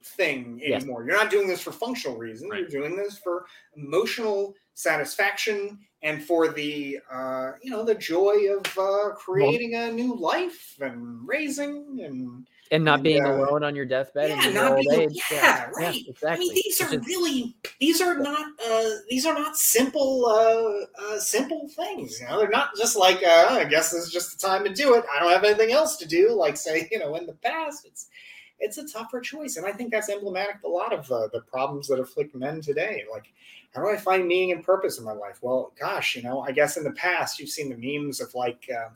thing 0.03 0.61
anymore. 0.65 1.03
Yes. 1.03 1.09
You're 1.09 1.25
not 1.25 1.31
doing 1.31 1.49
this 1.49 1.61
for 1.61 1.73
functional 1.73 2.17
reasons. 2.17 2.51
Right. 2.51 2.61
You're 2.61 2.83
doing 2.83 2.97
this 2.97 3.19
for 3.19 3.47
emotional 3.77 4.55
satisfaction 4.75 5.79
and 6.03 6.23
for 6.23 6.49
the 6.49 6.99
uh, 7.11 7.53
you 7.63 7.71
know 7.71 7.85
the 7.85 7.95
joy 7.95 8.49
of 8.57 8.79
uh, 8.79 9.15
creating 9.15 9.75
a 9.75 9.93
new 9.93 10.15
life 10.17 10.77
and 10.81 11.27
raising 11.27 12.01
and 12.03 12.47
and 12.71 12.85
not 12.85 12.97
and, 12.97 13.05
being 13.05 13.25
uh, 13.25 13.33
alone 13.33 13.63
on 13.63 13.77
your 13.77 13.85
deathbed 13.85 14.31
yeah, 14.31 14.51
not 14.51 14.81
being, 14.81 15.11
yeah, 15.13 15.23
yeah, 15.31 15.71
right. 15.77 15.95
Yeah, 16.05 16.11
exactly. 16.11 16.47
I 16.51 16.55
mean, 16.55 16.55
these 16.55 16.81
are 16.83 16.99
really 16.99 17.57
these 17.81 18.01
are 18.01 18.19
not 18.19 18.47
uh, 18.67 18.89
these 19.09 19.25
are 19.25 19.35
not 19.35 19.57
simple 19.57 20.27
uh, 20.27 21.03
uh, 21.03 21.19
simple 21.19 21.69
things. 21.69 22.21
You 22.21 22.27
know, 22.27 22.39
they're 22.39 22.49
not 22.49 22.71
just 22.77 22.97
like 22.97 23.23
uh, 23.23 23.47
I 23.51 23.65
guess 23.65 23.93
this 23.93 24.07
is 24.07 24.13
just 24.13 24.41
the 24.41 24.47
time 24.47 24.65
to 24.65 24.73
do 24.73 24.95
it. 24.95 25.05
I 25.15 25.21
don't 25.21 25.33
have 25.33 25.45
anything 25.45 25.73
else 25.73 25.97
to 25.99 26.09
do. 26.09 26.33
Like 26.33 26.57
say, 26.57 26.89
you 26.93 26.99
know, 26.99 27.15
in 27.17 27.27
the 27.27 27.35
past, 27.35 27.87
it's 27.87 28.09
it's 28.59 28.79
a 28.79 28.89
tougher 28.89 29.21
choice, 29.21 29.57
and 29.57 29.67
I 29.67 29.73
think 29.73 29.91
that's 29.91 30.09
emblematic 30.09 30.57
of 30.57 30.65
a 30.65 30.69
lot 30.69 30.93
of 30.93 31.11
uh, 31.11 31.29
the 31.33 31.43
problems 31.43 31.89
that 31.89 32.01
afflict 32.01 32.35
men 32.35 32.61
today. 32.61 33.05
Like 33.11 33.33
how 33.77 33.83
do 33.83 33.91
I 33.91 33.97
find 33.97 34.27
meaning 34.27 34.53
and 34.53 34.65
purpose 34.65 34.99
in 34.99 35.05
my 35.05 35.13
life? 35.13 35.39
Well, 35.43 35.73
gosh, 35.79 36.17
you 36.17 36.23
know, 36.23 36.41
I 36.41 36.51
guess 36.51 36.79
in 36.79 36.85
the 36.85 36.93
past 36.93 37.39
you've 37.39 37.51
seen 37.51 37.69
the 37.69 37.77
memes 37.77 38.23
of 38.23 38.35
like, 38.35 38.67
uh, 38.75 38.89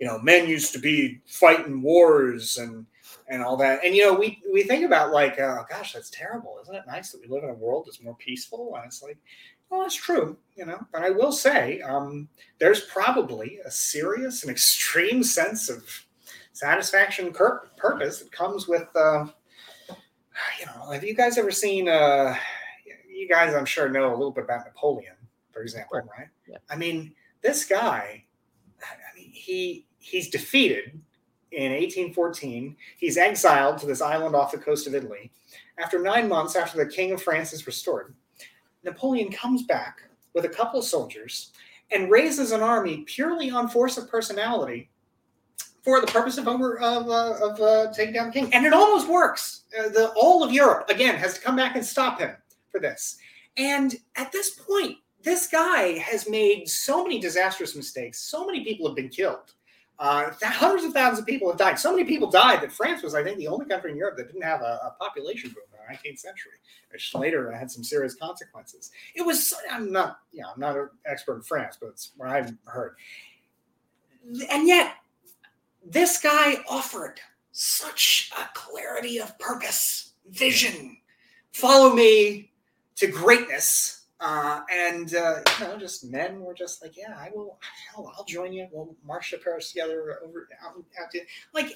you 0.00 0.06
know, 0.06 0.18
men 0.18 0.48
used 0.48 0.72
to 0.72 0.78
be 0.78 1.20
fighting 1.26 1.82
wars 1.82 2.56
and 2.56 2.86
and 3.28 3.42
all 3.42 3.56
that. 3.58 3.84
And 3.84 3.94
you 3.94 4.02
know, 4.02 4.14
we 4.14 4.42
we 4.50 4.62
think 4.62 4.84
about 4.84 5.12
like, 5.12 5.38
oh 5.38 5.64
gosh, 5.68 5.92
that's 5.92 6.10
terrible. 6.10 6.58
Isn't 6.62 6.74
it 6.74 6.86
nice 6.86 7.12
that 7.12 7.20
we 7.20 7.28
live 7.28 7.44
in 7.44 7.50
a 7.50 7.54
world 7.54 7.84
that's 7.86 8.02
more 8.02 8.16
peaceful? 8.16 8.74
And 8.76 8.86
it's 8.86 9.02
like, 9.02 9.18
well, 9.68 9.82
that's 9.82 9.94
true, 9.94 10.38
you 10.56 10.64
know. 10.64 10.80
But 10.90 11.02
I 11.02 11.10
will 11.10 11.32
say, 11.32 11.82
um, 11.82 12.28
there's 12.58 12.80
probably 12.80 13.58
a 13.64 13.70
serious 13.70 14.42
and 14.42 14.50
extreme 14.50 15.22
sense 15.22 15.68
of 15.68 16.03
satisfaction, 16.54 17.32
purpose 17.32 18.20
that 18.20 18.32
comes 18.32 18.66
with, 18.66 18.88
uh, 18.96 19.26
you 20.58 20.66
know, 20.66 20.90
have 20.90 21.04
you 21.04 21.14
guys 21.14 21.36
ever 21.36 21.50
seen? 21.50 21.88
Uh, 21.88 22.34
you 23.14 23.28
guys, 23.28 23.54
I'm 23.54 23.66
sure, 23.66 23.88
know 23.88 24.10
a 24.10 24.16
little 24.16 24.30
bit 24.30 24.44
about 24.44 24.64
Napoleon, 24.64 25.14
for 25.52 25.62
example, 25.62 26.00
right? 26.16 26.28
Yeah. 26.48 26.56
I 26.70 26.76
mean, 26.76 27.14
this 27.42 27.64
guy, 27.64 28.24
I 28.80 29.18
mean, 29.18 29.30
he 29.32 29.86
he's 29.98 30.30
defeated 30.30 31.00
in 31.52 31.72
1814. 31.72 32.76
He's 32.98 33.16
exiled 33.16 33.78
to 33.78 33.86
this 33.86 34.00
island 34.00 34.34
off 34.34 34.52
the 34.52 34.58
coast 34.58 34.86
of 34.86 34.94
Italy. 34.94 35.30
After 35.78 36.00
nine 36.00 36.28
months, 36.28 36.56
after 36.56 36.78
the 36.78 36.90
King 36.90 37.12
of 37.12 37.22
France 37.22 37.52
is 37.52 37.66
restored, 37.66 38.14
Napoleon 38.84 39.30
comes 39.30 39.62
back 39.64 40.02
with 40.34 40.44
a 40.44 40.48
couple 40.48 40.80
of 40.80 40.86
soldiers 40.86 41.52
and 41.92 42.10
raises 42.10 42.52
an 42.52 42.60
army 42.60 43.04
purely 43.06 43.50
on 43.50 43.68
force 43.68 43.98
of 43.98 44.10
personality 44.10 44.90
for 45.84 46.00
the 46.00 46.06
purpose 46.06 46.38
of 46.38 46.48
of, 46.48 46.58
uh, 46.80 47.34
of 47.42 47.60
uh, 47.60 47.92
taking 47.92 48.14
down 48.14 48.28
the 48.28 48.32
king, 48.32 48.52
and 48.52 48.64
it 48.64 48.72
almost 48.72 49.08
works. 49.08 49.64
Uh, 49.78 49.90
the 49.90 50.12
all 50.16 50.42
of 50.42 50.52
Europe 50.52 50.88
again 50.88 51.14
has 51.14 51.34
to 51.34 51.40
come 51.40 51.54
back 51.54 51.76
and 51.76 51.84
stop 51.84 52.18
him 52.18 52.34
for 52.72 52.80
this. 52.80 53.18
And 53.56 53.94
at 54.16 54.32
this 54.32 54.50
point, 54.50 54.98
this 55.22 55.46
guy 55.46 55.98
has 55.98 56.28
made 56.28 56.68
so 56.68 57.02
many 57.02 57.20
disastrous 57.20 57.76
mistakes. 57.76 58.18
So 58.20 58.46
many 58.46 58.64
people 58.64 58.86
have 58.86 58.96
been 58.96 59.10
killed. 59.10 59.52
Uh, 59.98 60.30
hundreds 60.42 60.84
of 60.84 60.92
thousands 60.92 61.20
of 61.20 61.26
people 61.26 61.48
have 61.48 61.56
died. 61.56 61.78
So 61.78 61.92
many 61.92 62.04
people 62.04 62.28
died 62.28 62.60
that 62.62 62.72
France 62.72 63.02
was, 63.02 63.14
I 63.14 63.22
think, 63.22 63.38
the 63.38 63.46
only 63.46 63.64
country 63.64 63.92
in 63.92 63.96
Europe 63.96 64.16
that 64.16 64.26
didn't 64.26 64.42
have 64.42 64.60
a, 64.60 64.80
a 64.86 64.96
population 65.00 65.50
boom 65.50 65.62
in 65.72 65.78
the 65.78 66.10
19th 66.10 66.18
century, 66.18 66.52
which 66.90 67.14
later 67.14 67.52
had 67.52 67.70
some 67.70 67.84
serious 67.84 68.16
consequences. 68.16 68.90
It 69.14 69.22
was, 69.22 69.54
I'm 69.70 69.92
not, 69.92 70.18
you 70.32 70.42
know, 70.42 70.48
I'm 70.52 70.60
not 70.60 70.76
an 70.76 70.88
expert 71.06 71.36
in 71.36 71.42
France, 71.42 71.78
but 71.80 71.90
it's 71.90 72.10
what 72.16 72.28
I've 72.28 72.52
heard. 72.64 72.96
And 74.50 74.66
yet, 74.66 74.96
this 75.84 76.18
guy 76.18 76.56
offered 76.68 77.20
such 77.52 78.32
a 78.38 78.48
clarity 78.54 79.18
of 79.18 79.38
purpose, 79.38 80.14
vision. 80.30 80.96
Follow 81.52 81.94
me 81.94 82.50
to 82.96 83.06
greatness. 83.06 84.02
Uh, 84.20 84.62
and 84.72 85.14
uh, 85.14 85.40
you 85.60 85.66
know, 85.66 85.76
just 85.76 86.04
men 86.04 86.40
were 86.40 86.54
just 86.54 86.82
like, 86.82 86.96
yeah, 86.96 87.14
I 87.18 87.30
will. 87.34 87.58
Hell, 87.92 88.12
I'll 88.16 88.24
join 88.24 88.52
you. 88.52 88.66
We'll 88.72 88.96
march 89.04 89.30
to 89.30 89.38
Paris 89.38 89.70
together. 89.70 90.18
Over 90.24 90.48
out, 90.64 90.82
out 91.00 91.10
to, 91.10 91.20
like, 91.52 91.72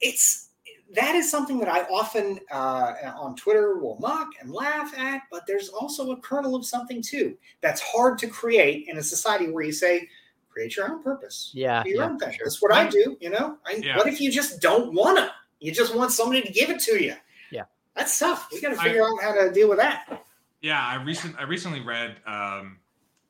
it's 0.00 0.50
that 0.94 1.14
is 1.14 1.30
something 1.30 1.58
that 1.60 1.68
I 1.68 1.82
often 1.84 2.40
uh, 2.50 2.94
on 3.16 3.36
Twitter 3.36 3.78
will 3.78 3.96
mock 4.00 4.28
and 4.40 4.52
laugh 4.52 4.92
at. 4.98 5.22
But 5.30 5.44
there's 5.46 5.70
also 5.70 6.10
a 6.10 6.20
kernel 6.20 6.54
of 6.54 6.66
something 6.66 7.00
too 7.00 7.38
that's 7.62 7.80
hard 7.80 8.18
to 8.18 8.26
create 8.26 8.88
in 8.88 8.98
a 8.98 9.02
society 9.02 9.50
where 9.50 9.64
you 9.64 9.72
say, 9.72 10.08
create 10.52 10.76
your 10.76 10.90
own 10.90 11.02
purpose. 11.02 11.50
Yeah, 11.54 11.82
Do 11.82 11.90
your 11.90 11.98
yeah, 12.04 12.08
own 12.10 12.18
thing. 12.18 12.30
sure. 12.32 12.44
That's 12.44 12.60
what 12.62 12.72
I 12.72 12.88
do. 12.88 13.16
You 13.20 13.30
know, 13.30 13.58
I, 13.66 13.72
Yeah. 13.74 13.96
what 13.96 14.06
if 14.06 14.20
you 14.20 14.30
just 14.30 14.60
don't 14.60 14.92
wanna? 14.94 15.32
You 15.60 15.72
just 15.72 15.94
want 15.94 16.10
somebody 16.12 16.42
to 16.42 16.52
give 16.52 16.70
it 16.70 16.80
to 16.80 17.02
you. 17.02 17.14
Yeah. 17.50 17.64
that's 17.94 18.18
tough. 18.18 18.48
We 18.52 18.60
got 18.60 18.74
to 18.74 18.80
I- 18.80 18.84
figure 18.84 19.02
out 19.02 19.22
how 19.22 19.32
to 19.34 19.52
deal 19.52 19.68
with 19.68 19.78
that. 19.78 20.24
Yeah, 20.60 20.80
I 20.84 20.94
recent 21.02 21.36
I 21.38 21.42
recently 21.42 21.80
read 21.80 22.16
um, 22.26 22.78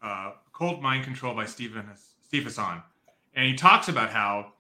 uh, 0.02 0.32
"Cult 0.56 0.80
Mind 0.82 1.04
Control" 1.04 1.34
by 1.34 1.46
Steven 1.46 1.88
Steve 2.26 2.44
Hassan, 2.44 2.82
and 3.34 3.46
he 3.46 3.54
talks 3.54 3.88
about 3.88 4.10
how 4.10 4.52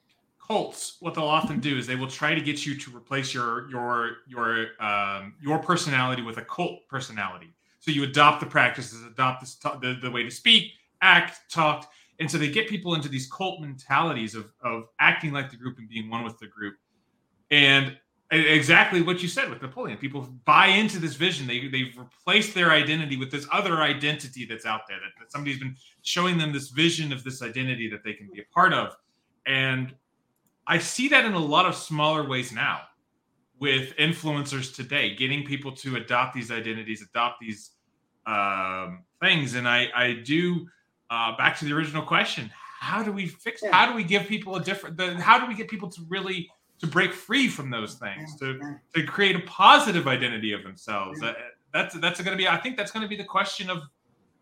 cults 0.44 0.96
what 1.00 1.14
they'll 1.14 1.24
often 1.24 1.60
do 1.60 1.76
is 1.78 1.86
they 1.86 1.96
will 1.96 2.08
try 2.08 2.34
to 2.34 2.40
get 2.40 2.64
you 2.66 2.76
to 2.78 2.96
replace 2.96 3.32
your 3.34 3.68
your 3.70 4.16
your 4.26 4.68
um, 4.80 5.34
your 5.40 5.58
personality 5.58 6.22
with 6.22 6.38
a 6.38 6.42
cult 6.42 6.86
personality. 6.88 7.52
So 7.80 7.90
you 7.90 8.04
adopt 8.04 8.40
the 8.40 8.46
practices, 8.46 9.04
adopt 9.04 9.42
the, 9.62 9.78
the 9.80 9.98
the 10.02 10.10
way 10.10 10.22
to 10.22 10.30
speak, 10.30 10.72
act, 11.02 11.40
talk, 11.50 11.90
and 12.22 12.30
so 12.30 12.38
they 12.38 12.48
get 12.48 12.68
people 12.68 12.94
into 12.94 13.08
these 13.08 13.28
cult 13.32 13.60
mentalities 13.60 14.36
of 14.36 14.46
of 14.62 14.84
acting 15.00 15.32
like 15.32 15.50
the 15.50 15.56
group 15.56 15.76
and 15.78 15.88
being 15.88 16.08
one 16.08 16.22
with 16.22 16.38
the 16.38 16.46
group. 16.46 16.76
And 17.50 17.98
exactly 18.30 19.02
what 19.02 19.20
you 19.22 19.28
said 19.28 19.50
with 19.50 19.60
Napoleon. 19.60 19.98
People 19.98 20.28
buy 20.44 20.68
into 20.68 21.00
this 21.00 21.16
vision. 21.16 21.48
They 21.48 21.66
they've 21.66 21.98
replaced 21.98 22.54
their 22.54 22.70
identity 22.70 23.16
with 23.16 23.32
this 23.32 23.48
other 23.50 23.78
identity 23.78 24.46
that's 24.46 24.64
out 24.64 24.82
there. 24.88 24.98
That, 24.98 25.10
that 25.18 25.32
somebody's 25.32 25.58
been 25.58 25.74
showing 26.02 26.38
them 26.38 26.52
this 26.52 26.68
vision 26.68 27.12
of 27.12 27.24
this 27.24 27.42
identity 27.42 27.90
that 27.90 28.04
they 28.04 28.12
can 28.12 28.30
be 28.32 28.40
a 28.40 28.54
part 28.54 28.72
of. 28.72 28.94
And 29.44 29.92
I 30.68 30.78
see 30.78 31.08
that 31.08 31.24
in 31.24 31.32
a 31.32 31.38
lot 31.40 31.66
of 31.66 31.74
smaller 31.74 32.28
ways 32.28 32.52
now 32.52 32.82
with 33.58 33.96
influencers 33.96 34.72
today, 34.72 35.16
getting 35.16 35.44
people 35.44 35.72
to 35.72 35.96
adopt 35.96 36.34
these 36.34 36.52
identities, 36.52 37.02
adopt 37.02 37.40
these 37.40 37.72
um, 38.26 39.02
things. 39.20 39.54
And 39.54 39.68
I 39.68 39.88
I 39.92 40.22
do 40.24 40.68
uh, 41.12 41.36
back 41.36 41.58
to 41.58 41.64
the 41.66 41.72
original 41.72 42.02
question: 42.02 42.50
How 42.80 43.02
do 43.02 43.12
we 43.12 43.26
fix? 43.26 43.62
Yeah. 43.62 43.70
How 43.72 43.90
do 43.90 43.94
we 43.94 44.02
give 44.02 44.26
people 44.26 44.56
a 44.56 44.62
different? 44.62 44.96
The, 44.96 45.14
how 45.14 45.38
do 45.38 45.46
we 45.46 45.54
get 45.54 45.68
people 45.68 45.90
to 45.90 46.00
really 46.08 46.48
to 46.78 46.86
break 46.86 47.12
free 47.12 47.48
from 47.48 47.70
those 47.70 47.94
things? 47.94 48.34
To 48.36 48.78
to 48.94 49.04
create 49.04 49.36
a 49.36 49.40
positive 49.40 50.08
identity 50.08 50.52
of 50.52 50.62
themselves. 50.62 51.20
Yeah. 51.22 51.30
Uh, 51.30 51.34
that's 51.74 51.94
that's 52.00 52.20
going 52.20 52.36
to 52.36 52.42
be. 52.42 52.48
I 52.48 52.56
think 52.56 52.76
that's 52.76 52.90
going 52.90 53.02
to 53.02 53.08
be 53.08 53.16
the 53.16 53.24
question 53.24 53.68
of 53.68 53.82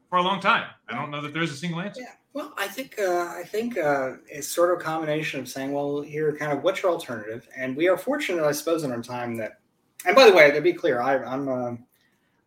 for 0.08 0.18
a 0.18 0.22
long 0.22 0.40
time. 0.40 0.68
I 0.88 0.94
don't 0.94 1.10
know 1.10 1.20
that 1.22 1.34
there's 1.34 1.50
a 1.50 1.56
single 1.56 1.80
answer. 1.80 2.02
Yeah. 2.02 2.12
Well, 2.32 2.54
I 2.56 2.68
think 2.68 3.00
uh, 3.00 3.34
I 3.36 3.42
think 3.44 3.76
uh, 3.76 4.12
it's 4.28 4.46
sort 4.46 4.72
of 4.72 4.80
a 4.80 4.84
combination 4.84 5.40
of 5.40 5.48
saying, 5.48 5.72
well, 5.72 6.00
here, 6.00 6.36
kind 6.36 6.52
of, 6.52 6.62
what's 6.62 6.82
your 6.82 6.92
alternative? 6.92 7.48
And 7.56 7.76
we 7.76 7.88
are 7.88 7.96
fortunate, 7.96 8.44
I 8.44 8.52
suppose, 8.52 8.84
in 8.84 8.92
our 8.92 9.02
time 9.02 9.36
that. 9.38 9.58
And 10.06 10.14
by 10.14 10.30
the 10.30 10.32
way, 10.32 10.50
to 10.52 10.60
be 10.60 10.72
clear, 10.72 11.02
I, 11.02 11.18
I'm 11.18 11.48
uh, 11.48 11.72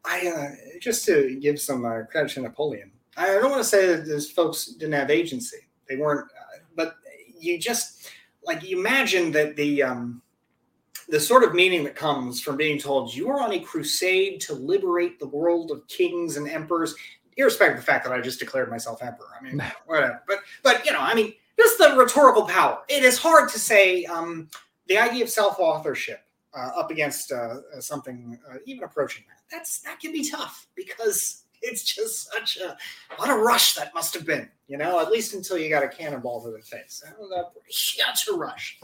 I 0.06 0.28
uh, 0.28 0.78
just 0.80 1.04
to 1.06 1.38
give 1.42 1.60
some 1.60 1.84
uh, 1.86 2.04
credit 2.10 2.32
to 2.32 2.42
Napoleon. 2.42 2.93
I 3.18 3.28
don't 3.28 3.52
want 3.52 3.62
to 3.62 3.70
say 3.70 3.88
that 3.88 4.08
those 4.08 4.30
folks 4.30 4.66
didn't 4.66 4.94
have 4.94 5.10
agency; 5.10 5.58
they 5.88 5.96
weren't. 5.96 6.30
Uh, 6.32 6.60
but 6.76 6.96
you 7.40 7.60
just 7.60 8.10
like 8.46 8.64
you 8.64 8.80
imagine 8.80 9.32
that 9.32 9.56
the 9.56 9.84
um, 9.84 10.22
the 11.10 11.20
sort 11.20 11.44
of 11.44 11.54
meaning 11.54 11.84
that 11.84 11.96
comes 11.96 12.42
from 12.42 12.58
being 12.58 12.80
told 12.80 13.14
you 13.14 13.30
are 13.30 13.42
on 13.42 13.54
a 13.54 13.60
crusade 13.60 14.42
to 14.42 14.54
liberate 14.54 15.20
the 15.20 15.28
world 15.28 15.72
of 15.72 15.88
kings 15.88 16.38
and 16.38 16.48
emperors 16.48 16.96
irrespective 17.38 17.80
of 17.80 17.86
the 17.86 17.86
fact 17.86 18.06
that 18.06 18.14
I 18.14 18.22
just 18.22 18.40
declared 18.40 18.70
myself 18.70 19.02
emperor. 19.02 19.28
I 19.40 19.44
mean, 19.44 19.64
whatever. 19.86 20.24
But 20.28 20.40
but 20.64 20.86
you 20.86 20.92
know, 20.92 21.02
I 21.02 21.14
mean, 21.14 21.34
just 21.60 21.78
the 21.78 21.96
rhetorical 21.96 22.46
power. 22.46 22.80
It 22.90 23.04
is 23.04 23.18
hard 23.18 23.50
to 23.50 23.60
say 23.60 24.06
um, 24.06 24.50
the 24.88 24.98
idea 24.98 25.24
of 25.24 25.30
self-authorship 25.30 26.20
uh, 26.56 26.72
up 26.78 26.92
against 26.92 27.32
uh, 27.32 27.58
uh, 27.76 27.80
something 27.80 28.40
uh, 28.52 28.58
even 28.66 28.84
approaching 28.84 29.24
that. 29.30 29.42
That's 29.52 29.80
that 29.82 30.00
can 30.00 30.12
be 30.12 30.30
tough 30.30 30.68
because 30.76 31.43
it's 31.72 31.84
just 31.84 32.32
such 32.32 32.58
a 32.58 32.78
what 33.18 33.30
a 33.30 33.36
rush 33.36 33.74
that 33.76 33.94
must 33.94 34.14
have 34.14 34.26
been. 34.26 34.50
You 34.68 34.78
know, 34.78 35.00
at 35.00 35.12
least 35.12 35.34
until 35.34 35.58
you 35.58 35.70
got 35.70 35.84
a 35.84 35.88
cannonball 35.88 36.44
to 36.44 36.52
the 36.52 36.60
face. 36.60 37.04
That 37.06 37.18
was 37.20 37.32
a 38.28 38.38
rush. 38.38 38.80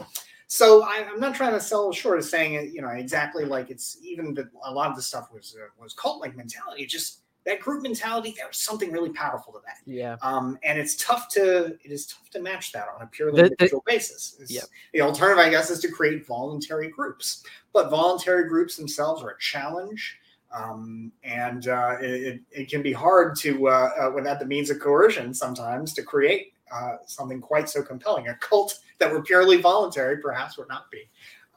So 0.46 0.82
I, 0.82 1.06
I'm 1.08 1.20
not 1.20 1.34
trying 1.36 1.52
to 1.52 1.60
sell 1.60 1.92
short 1.92 2.18
of 2.18 2.24
saying 2.24 2.54
it, 2.54 2.72
you 2.72 2.82
know, 2.82 2.88
exactly 2.88 3.44
like 3.44 3.70
it's 3.70 3.98
even 4.02 4.34
that 4.34 4.48
a 4.64 4.72
lot 4.72 4.90
of 4.90 4.96
the 4.96 5.02
stuff 5.02 5.28
was 5.32 5.56
uh, 5.56 5.66
was 5.80 5.94
cult 5.94 6.20
like 6.20 6.36
mentality. 6.36 6.82
It 6.82 6.88
just 6.88 7.20
that 7.46 7.60
group 7.60 7.82
mentality, 7.82 8.34
there 8.36 8.46
was 8.46 8.58
something 8.58 8.92
really 8.92 9.10
powerful 9.10 9.52
to 9.54 9.60
that. 9.64 9.78
Yeah. 9.90 10.16
Um, 10.22 10.58
and 10.62 10.78
it's 10.78 10.96
tough 10.96 11.28
to 11.30 11.66
it 11.66 11.90
is 11.90 12.06
tough 12.06 12.28
to 12.30 12.40
match 12.40 12.72
that 12.72 12.86
on 12.94 13.02
a 13.02 13.06
purely 13.06 13.40
individual 13.42 13.82
basis. 13.86 14.34
It's- 14.34 14.50
Yep. 14.50 14.64
The 14.92 15.00
alternative, 15.00 15.38
I 15.38 15.48
guess, 15.50 15.70
is 15.70 15.80
to 15.80 15.88
create 15.90 16.26
voluntary 16.26 16.88
groups, 16.88 17.44
but 17.72 17.88
voluntary 17.88 18.48
groups 18.48 18.76
themselves 18.76 19.22
are 19.22 19.30
a 19.30 19.38
challenge. 19.38 20.19
Um, 20.52 21.12
and 21.22 21.68
uh, 21.68 21.96
it, 22.00 22.40
it- 22.50 22.68
can 22.68 22.82
be 22.82 22.92
hard 22.92 23.36
to, 23.38 23.68
uh, 23.68 23.90
uh, 24.00 24.10
without 24.14 24.38
the 24.40 24.46
means 24.46 24.68
of 24.70 24.80
coercion, 24.80 25.32
sometimes 25.32 25.92
to 25.94 26.02
create 26.02 26.54
uh, 26.72 26.96
something 27.06 27.40
quite 27.40 27.68
so 27.68 27.82
compelling. 27.82 28.28
A 28.28 28.34
cult 28.36 28.78
that 28.98 29.10
were 29.12 29.22
purely 29.22 29.56
voluntary 29.58 30.18
perhaps 30.18 30.58
would 30.58 30.68
not 30.68 30.90
be 30.90 31.08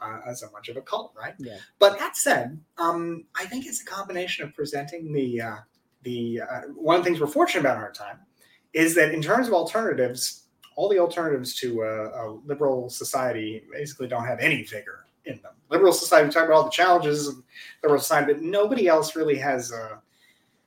uh, 0.02 0.34
so 0.34 0.48
much 0.52 0.70
of 0.70 0.78
a 0.78 0.82
cult, 0.82 1.14
right? 1.18 1.34
Yeah. 1.38 1.57
But 1.80 1.98
that 1.99 2.18
said, 2.18 2.60
um, 2.78 3.26
I 3.36 3.45
think 3.45 3.65
it's 3.65 3.82
a 3.82 3.86
combination 3.86 4.45
of 4.45 4.53
presenting 4.53 5.11
the 5.14 5.41
uh, 5.41 5.56
the 6.03 6.41
uh, 6.41 6.61
one 6.76 6.98
of 6.98 7.03
the 7.03 7.10
things 7.10 7.20
we're 7.22 7.28
fortunate 7.28 7.61
about 7.61 7.78
in 7.78 7.84
our 7.84 7.91
time 7.91 8.20
is 8.74 8.94
that 8.95 9.14
in 9.14 9.22
terms 9.22 9.48
of 9.48 9.53
alternatives, 9.53 10.48
all 10.76 10.90
the 10.90 10.99
alternatives 10.99 11.56
to 11.61 11.82
a, 11.82 12.10
a 12.10 12.40
liberal 12.45 12.90
society 12.90 13.64
basically 13.72 14.07
don't 14.07 14.26
have 14.26 14.40
any 14.40 14.64
vigor 14.64 15.06
in 15.26 15.40
them. 15.41 15.54
Liberal 15.70 15.94
society, 15.94 16.28
we 16.28 16.34
talk 16.34 16.45
about 16.45 16.56
all 16.56 16.64
the 16.66 16.70
challenges 16.70 17.28
of 17.28 17.36
liberal 17.82 18.00
society, 18.00 18.34
but 18.34 18.41
nobody 18.41 18.88
else 18.88 19.16
really 19.16 19.38
has 19.38 19.72
uh, 19.72 19.98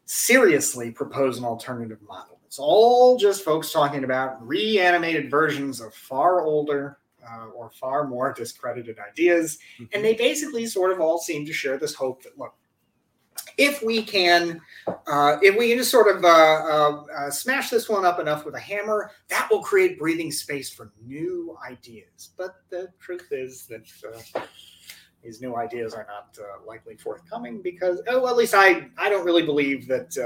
seriously 0.05 0.91
proposed 0.91 1.39
an 1.39 1.45
alternative 1.45 1.99
model. 2.03 2.39
It's 2.47 2.59
all 2.59 3.19
just 3.19 3.45
folks 3.45 3.73
talking 3.73 4.05
about 4.05 4.47
reanimated 4.47 5.31
versions 5.31 5.81
of 5.81 5.93
far 5.95 6.43
older 6.43 6.99
uh, 7.29 7.47
or 7.47 7.71
far 7.71 8.07
more 8.07 8.33
discredited 8.33 8.99
ideas. 8.99 9.59
And 9.93 10.05
they 10.05 10.15
basically 10.15 10.67
sort 10.67 10.93
of 10.93 11.01
all 11.01 11.19
seem 11.19 11.45
to 11.47 11.53
share 11.53 11.77
this 11.77 11.95
hope 11.95 12.23
that, 12.23 12.39
look, 12.39 12.55
if 13.57 13.83
we 13.83 14.03
can, 14.03 14.61
uh, 14.87 15.39
if 15.43 15.57
we 15.57 15.69
can 15.69 15.79
just 15.79 15.91
sort 15.91 16.15
of 16.15 16.25
uh, 16.25 16.29
uh, 16.29 17.05
uh, 17.17 17.31
smash 17.31 17.71
this 17.71 17.89
one 17.89 18.05
up 18.05 18.21
enough 18.21 18.45
with 18.45 18.55
a 18.55 18.61
hammer, 18.61 19.11
that 19.29 19.49
will 19.51 19.63
create 19.63 19.99
breathing 19.99 20.31
space 20.31 20.71
for 20.71 20.93
new 21.05 21.57
ideas. 21.67 22.31
But 22.37 22.57
the 22.71 22.89
truth 23.01 23.29
is 23.31 23.67
that 23.67 23.87
uh, 24.35 24.41
these 25.23 25.41
new 25.41 25.57
ideas 25.57 25.95
are 25.95 26.07
not 26.07 26.39
likely 26.67 26.97
forthcoming 26.97 27.63
because, 27.63 28.03
oh, 28.09 28.27
at 28.29 28.37
least 28.37 28.55
I, 28.55 28.89
I 28.99 29.09
don't 29.09 29.25
really 29.25 29.45
believe 29.45 29.89
that 29.89 30.17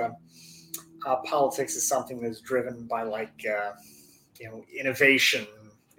politics 1.25 1.77
is 1.77 1.87
something 1.87 2.21
that's 2.21 2.41
driven 2.41 2.87
by 2.87 3.03
like, 3.03 3.45
you 3.45 4.49
know, 4.51 4.65
innovation 4.77 5.47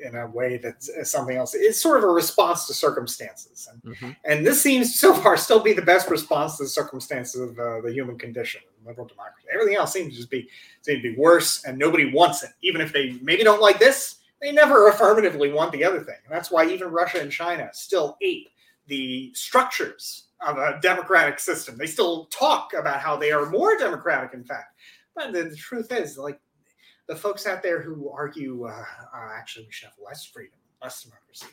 in 0.01 0.15
a 0.15 0.27
way 0.27 0.57
that's 0.57 0.89
uh, 0.89 1.03
something 1.03 1.37
else. 1.37 1.53
It's 1.53 1.79
sort 1.79 1.97
of 1.97 2.03
a 2.03 2.07
response 2.07 2.67
to 2.67 2.73
circumstances. 2.73 3.67
And 3.71 3.95
Mhm. 3.95 4.15
and 4.25 4.45
this 4.45 4.61
seems 4.61 4.99
so 4.99 5.13
far 5.13 5.37
still 5.37 5.59
be 5.59 5.73
the 5.73 5.81
best 5.81 6.09
response 6.09 6.57
to 6.57 6.63
the 6.63 6.69
circumstances 6.69 7.39
of 7.41 7.59
uh, 7.59 7.81
the 7.81 7.91
human 7.91 8.17
condition, 8.17 8.61
liberal 8.85 9.07
democracy. 9.07 9.47
Everything 9.53 9.75
else 9.75 9.93
seems 9.93 10.13
to 10.13 10.17
just 10.17 10.29
be 10.29 10.49
seem 10.81 10.97
to 10.97 11.01
be 11.01 11.15
worse, 11.17 11.63
and 11.65 11.77
nobody 11.77 12.11
wants 12.11 12.43
it. 12.43 12.51
Even 12.61 12.81
if 12.81 12.91
they 12.91 13.17
maybe 13.21 13.43
don't 13.43 13.61
like 13.61 13.79
this, 13.79 14.15
they 14.41 14.51
never 14.51 14.87
affirmatively 14.87 15.51
want 15.51 15.71
the 15.71 15.83
other 15.83 15.99
thing. 16.01 16.17
And 16.25 16.33
that's 16.33 16.49
why 16.51 16.65
even 16.65 16.89
Russia 16.89 17.19
and 17.21 17.31
China 17.31 17.69
still 17.73 18.17
ape 18.21 18.49
the 18.87 19.31
structures 19.33 20.25
of 20.45 20.57
a 20.57 20.79
democratic 20.81 21.39
system. 21.39 21.77
They 21.77 21.85
still 21.85 22.25
talk 22.25 22.73
about 22.73 22.99
how 22.99 23.15
they 23.15 23.31
are 23.31 23.45
more 23.49 23.77
democratic, 23.77 24.33
in 24.33 24.43
fact. 24.43 24.75
But 25.15 25.33
the, 25.33 25.43
the 25.43 25.55
truth 25.55 25.91
is, 25.91 26.17
like 26.17 26.39
the 27.07 27.15
folks 27.15 27.45
out 27.45 27.63
there 27.63 27.81
who 27.81 28.09
argue, 28.09 28.65
uh, 28.65 28.85
uh, 29.13 29.29
actually, 29.35 29.65
we 29.65 29.71
should 29.71 29.87
have 29.87 30.05
less 30.05 30.25
freedom, 30.25 30.59
less 30.81 31.03
democracy. 31.03 31.47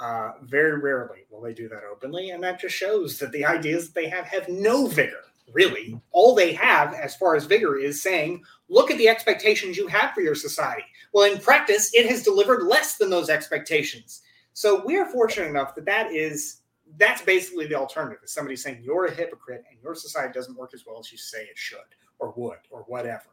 Uh, 0.00 0.32
very 0.42 0.78
rarely 0.78 1.24
will 1.30 1.40
they 1.40 1.52
do 1.52 1.68
that 1.68 1.82
openly, 1.90 2.30
and 2.30 2.42
that 2.42 2.60
just 2.60 2.76
shows 2.76 3.18
that 3.18 3.32
the 3.32 3.44
ideas 3.44 3.86
that 3.86 3.94
they 3.94 4.08
have 4.08 4.24
have 4.26 4.48
no 4.48 4.86
vigor. 4.86 5.22
Really, 5.52 5.98
all 6.12 6.34
they 6.34 6.52
have, 6.52 6.92
as 6.92 7.16
far 7.16 7.34
as 7.34 7.46
vigor, 7.46 7.78
is 7.78 8.02
saying, 8.02 8.44
"Look 8.68 8.90
at 8.90 8.98
the 8.98 9.08
expectations 9.08 9.78
you 9.78 9.86
have 9.86 10.12
for 10.12 10.20
your 10.20 10.34
society." 10.34 10.84
Well, 11.12 11.32
in 11.32 11.40
practice, 11.40 11.90
it 11.94 12.06
has 12.06 12.22
delivered 12.22 12.64
less 12.64 12.98
than 12.98 13.08
those 13.08 13.30
expectations. 13.30 14.20
So 14.52 14.84
we 14.84 14.98
are 14.98 15.10
fortunate 15.10 15.48
enough 15.48 15.74
that 15.74 15.86
that 15.86 16.12
is 16.12 16.60
that's 16.96 17.22
basically 17.22 17.66
the 17.66 17.74
alternative. 17.76 18.18
Is 18.24 18.32
somebody 18.32 18.56
saying 18.56 18.82
you're 18.82 19.06
a 19.06 19.14
hypocrite 19.14 19.64
and 19.70 19.78
your 19.82 19.94
society 19.94 20.32
doesn't 20.32 20.56
work 20.56 20.72
as 20.74 20.84
well 20.86 20.98
as 20.98 21.10
you 21.10 21.18
say 21.18 21.44
it 21.44 21.56
should 21.56 21.78
or 22.18 22.32
would 22.36 22.58
or 22.70 22.80
whatever. 22.88 23.24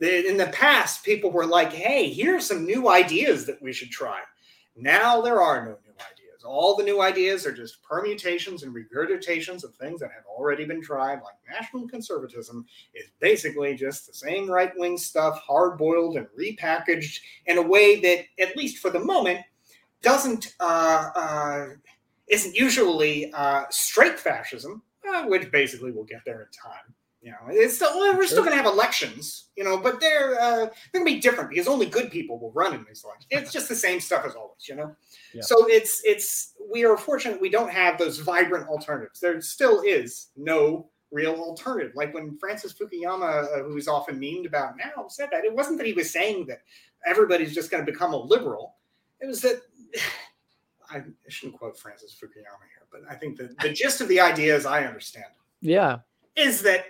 In 0.00 0.36
the 0.36 0.50
past, 0.52 1.04
people 1.04 1.30
were 1.30 1.46
like, 1.46 1.72
"Hey, 1.72 2.08
here 2.08 2.36
are 2.36 2.40
some 2.40 2.64
new 2.64 2.88
ideas 2.88 3.46
that 3.46 3.60
we 3.60 3.72
should 3.72 3.90
try." 3.90 4.20
Now 4.76 5.20
there 5.20 5.42
are 5.42 5.64
no 5.64 5.72
new 5.84 5.92
ideas. 5.92 6.44
All 6.44 6.76
the 6.76 6.84
new 6.84 7.02
ideas 7.02 7.44
are 7.44 7.52
just 7.52 7.82
permutations 7.82 8.62
and 8.62 8.72
regurgitations 8.72 9.64
of 9.64 9.74
things 9.74 9.98
that 10.00 10.12
have 10.12 10.24
already 10.26 10.64
been 10.64 10.80
tried. 10.80 11.20
Like 11.22 11.34
national 11.50 11.88
conservatism 11.88 12.64
is 12.94 13.10
basically 13.18 13.74
just 13.74 14.06
the 14.06 14.14
same 14.14 14.48
right 14.48 14.72
wing 14.76 14.96
stuff, 14.98 15.40
hard 15.40 15.78
boiled 15.78 16.16
and 16.16 16.28
repackaged 16.38 17.18
in 17.46 17.58
a 17.58 17.62
way 17.62 18.00
that, 18.00 18.26
at 18.40 18.56
least 18.56 18.78
for 18.78 18.90
the 18.90 19.00
moment, 19.00 19.40
doesn't 20.00 20.54
uh, 20.60 21.10
uh, 21.16 21.66
isn't 22.28 22.54
usually 22.54 23.32
uh, 23.32 23.64
straight 23.70 24.18
fascism, 24.18 24.82
uh, 25.08 25.24
which 25.24 25.50
basically 25.50 25.90
we'll 25.90 26.04
get 26.04 26.24
there 26.24 26.42
in 26.42 26.70
time. 26.70 26.94
You 27.20 27.32
know, 27.32 27.38
it's 27.48 27.74
still 27.76 27.98
we're 27.98 28.26
still 28.26 28.44
going 28.44 28.56
to 28.56 28.62
have 28.62 28.72
elections, 28.72 29.46
you 29.56 29.64
know, 29.64 29.76
but 29.76 30.00
they're 30.00 30.40
uh, 30.40 30.56
they're 30.66 31.02
going 31.02 31.04
to 31.06 31.14
be 31.14 31.18
different 31.20 31.50
because 31.50 31.66
only 31.66 31.86
good 31.86 32.12
people 32.12 32.38
will 32.38 32.52
run 32.52 32.72
in 32.74 32.84
these 32.86 33.02
elections. 33.04 33.26
It's 33.30 33.52
just 33.52 33.68
the 33.68 33.74
same 33.74 33.98
stuff 33.98 34.24
as 34.24 34.36
always, 34.36 34.68
you 34.68 34.76
know. 34.76 34.94
Yeah. 35.34 35.42
So 35.42 35.66
it's 35.68 36.00
it's 36.04 36.54
we 36.72 36.84
are 36.84 36.96
fortunate 36.96 37.40
we 37.40 37.50
don't 37.50 37.72
have 37.72 37.98
those 37.98 38.18
vibrant 38.18 38.68
alternatives. 38.68 39.18
There 39.18 39.40
still 39.40 39.82
is 39.84 40.28
no 40.36 40.90
real 41.10 41.34
alternative. 41.34 41.92
Like 41.96 42.14
when 42.14 42.38
Francis 42.38 42.72
Fukuyama, 42.72 43.44
uh, 43.44 43.62
who's 43.64 43.88
often 43.88 44.20
memed 44.20 44.46
about 44.46 44.74
now, 44.76 45.08
said 45.08 45.28
that 45.32 45.44
it 45.44 45.52
wasn't 45.52 45.78
that 45.78 45.86
he 45.88 45.94
was 45.94 46.12
saying 46.12 46.46
that 46.46 46.60
everybody's 47.04 47.52
just 47.54 47.70
going 47.70 47.84
to 47.84 47.90
become 47.90 48.12
a 48.12 48.16
liberal. 48.16 48.76
It 49.20 49.26
was 49.26 49.40
that 49.40 49.60
I 50.90 51.02
shouldn't 51.28 51.58
quote 51.58 51.76
Francis 51.78 52.14
Fukuyama 52.14 52.62
here, 52.70 52.86
but 52.92 53.00
I 53.10 53.14
think 53.14 53.36
that 53.38 53.58
the 53.58 53.70
gist 53.72 54.00
of 54.00 54.08
the 54.08 54.20
idea, 54.20 54.54
as 54.54 54.66
I 54.66 54.84
understand 54.84 55.26
it, 55.26 55.68
Yeah. 55.68 55.98
is 56.36 56.62
that 56.62 56.84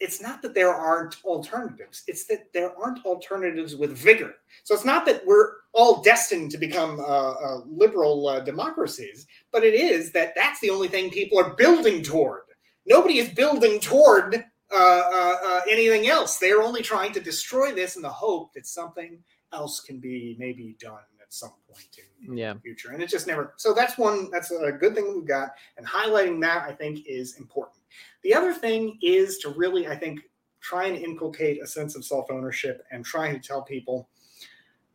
it's 0.00 0.20
not 0.20 0.42
that 0.42 0.54
there 0.54 0.74
aren't 0.74 1.16
alternatives 1.24 2.02
it's 2.06 2.24
that 2.26 2.52
there 2.52 2.76
aren't 2.78 3.04
alternatives 3.04 3.76
with 3.76 3.96
vigor. 3.96 4.34
So 4.64 4.74
it's 4.74 4.84
not 4.84 5.04
that 5.06 5.24
we're 5.26 5.52
all 5.72 6.02
destined 6.02 6.50
to 6.52 6.58
become 6.58 7.00
uh, 7.00 7.32
uh, 7.32 7.60
liberal 7.66 8.28
uh, 8.28 8.40
democracies 8.40 9.26
but 9.52 9.64
it 9.64 9.74
is 9.74 10.12
that 10.12 10.32
that's 10.34 10.60
the 10.60 10.70
only 10.70 10.88
thing 10.88 11.10
people 11.10 11.38
are 11.38 11.54
building 11.54 12.02
toward. 12.02 12.42
Nobody 12.86 13.18
is 13.18 13.28
building 13.28 13.78
toward 13.78 14.44
uh, 14.72 15.02
uh, 15.14 15.36
uh, 15.44 15.60
anything 15.68 16.08
else. 16.08 16.38
They're 16.38 16.62
only 16.62 16.82
trying 16.82 17.12
to 17.12 17.20
destroy 17.20 17.72
this 17.72 17.96
in 17.96 18.02
the 18.02 18.08
hope 18.08 18.54
that 18.54 18.66
something 18.66 19.18
else 19.52 19.80
can 19.80 20.00
be 20.00 20.34
maybe 20.38 20.76
done 20.80 20.98
at 21.32 21.36
some 21.36 21.52
point 21.68 21.98
in, 21.98 22.30
in 22.30 22.36
Yeah. 22.36 22.52
the 22.54 22.60
future 22.60 22.90
and 22.90 23.02
it 23.02 23.08
just 23.08 23.26
never 23.26 23.54
so 23.56 23.72
that's 23.72 23.96
one 23.98 24.30
that's 24.30 24.50
a 24.50 24.70
good 24.72 24.94
thing 24.94 25.14
we've 25.14 25.26
got 25.26 25.50
and 25.78 25.86
highlighting 25.86 26.40
that 26.42 26.68
i 26.68 26.72
think 26.72 27.06
is 27.06 27.38
important 27.38 27.82
the 28.22 28.34
other 28.34 28.52
thing 28.54 28.98
is 29.02 29.38
to 29.38 29.50
really, 29.50 29.88
I 29.88 29.96
think, 29.96 30.20
try 30.60 30.86
and 30.86 30.96
inculcate 30.96 31.62
a 31.62 31.66
sense 31.66 31.96
of 31.96 32.04
self 32.04 32.30
ownership 32.30 32.84
and 32.90 33.04
trying 33.04 33.38
to 33.38 33.46
tell 33.46 33.62
people 33.62 34.08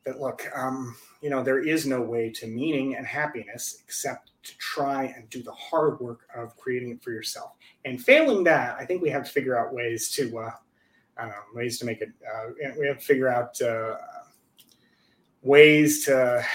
that, 0.06 0.20
look, 0.20 0.46
um, 0.56 0.96
you 1.22 1.30
know, 1.30 1.44
there 1.44 1.60
is 1.60 1.86
no 1.86 2.02
way 2.02 2.30
to 2.32 2.48
meaning 2.48 2.96
and 2.96 3.06
happiness 3.06 3.80
except 3.84 4.32
to 4.44 4.58
try 4.58 5.06
and 5.18 5.30
do 5.30 5.44
the 5.44 5.52
hard 5.52 6.00
work 6.00 6.22
of 6.34 6.56
creating 6.56 6.92
it 6.92 7.04
for 7.04 7.12
yourself. 7.12 7.52
And 7.84 8.02
failing 8.02 8.46
that, 8.46 8.78
I 8.80 8.86
think 8.86 9.02
we 9.02 9.10
have 9.10 9.26
to 9.26 9.32
figure 9.32 9.58
out 9.60 9.74
ways 9.74 10.10
to, 10.12 10.40
uh, 10.40 10.52
I 11.18 11.22
don't 11.24 11.32
know, 11.32 11.36
ways 11.54 11.78
to 11.80 11.86
make 11.86 12.02
it, 12.02 12.10
uh, 12.26 12.52
we 12.80 12.88
have 12.88 13.00
to 13.00 13.06
figure 13.06 13.28
out 13.28 13.62
uh, 13.62 13.98
ways 15.42 16.06
to 16.06 16.46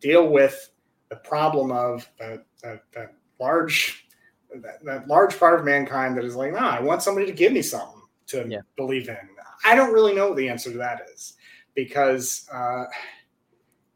deal 0.00 0.28
with 0.28 0.70
the 1.08 1.16
problem 1.16 1.70
of 1.72 2.08
the, 2.18 2.42
the, 2.62 2.80
the 2.92 3.10
large 3.40 4.06
that, 4.62 4.84
that 4.84 5.08
large 5.08 5.38
part 5.38 5.58
of 5.58 5.64
mankind 5.64 6.16
that 6.16 6.24
is 6.24 6.36
like, 6.36 6.52
nah, 6.52 6.70
I 6.70 6.80
want 6.80 7.02
somebody 7.02 7.26
to 7.26 7.32
give 7.32 7.52
me 7.52 7.62
something 7.62 8.02
to 8.28 8.46
Yeah. 8.48 8.60
believe 8.76 9.08
in. 9.08 9.16
I 9.64 9.74
don't 9.74 9.92
really 9.92 10.14
know 10.14 10.28
what 10.28 10.36
the 10.36 10.48
answer 10.48 10.70
to 10.70 10.78
that 10.78 11.02
is 11.12 11.34
because, 11.74 12.48
uh, 12.52 12.84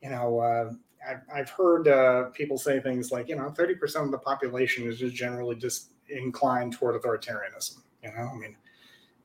you 0.02 0.10
know, 0.10 0.38
uh, 0.40 0.72
I've, 1.08 1.20
I've 1.32 1.50
heard 1.50 1.88
uh, 1.88 2.24
people 2.30 2.58
say 2.58 2.80
things 2.80 3.12
like, 3.12 3.28
you 3.28 3.36
know, 3.36 3.50
30% 3.56 4.04
of 4.04 4.10
the 4.10 4.18
population 4.18 4.86
is 4.86 4.98
just 4.98 5.14
generally 5.14 5.56
just 5.56 5.92
inclined 6.08 6.72
toward 6.72 7.00
authoritarianism. 7.00 7.78
You 8.02 8.12
know, 8.12 8.30
I 8.32 8.36
mean, 8.36 8.56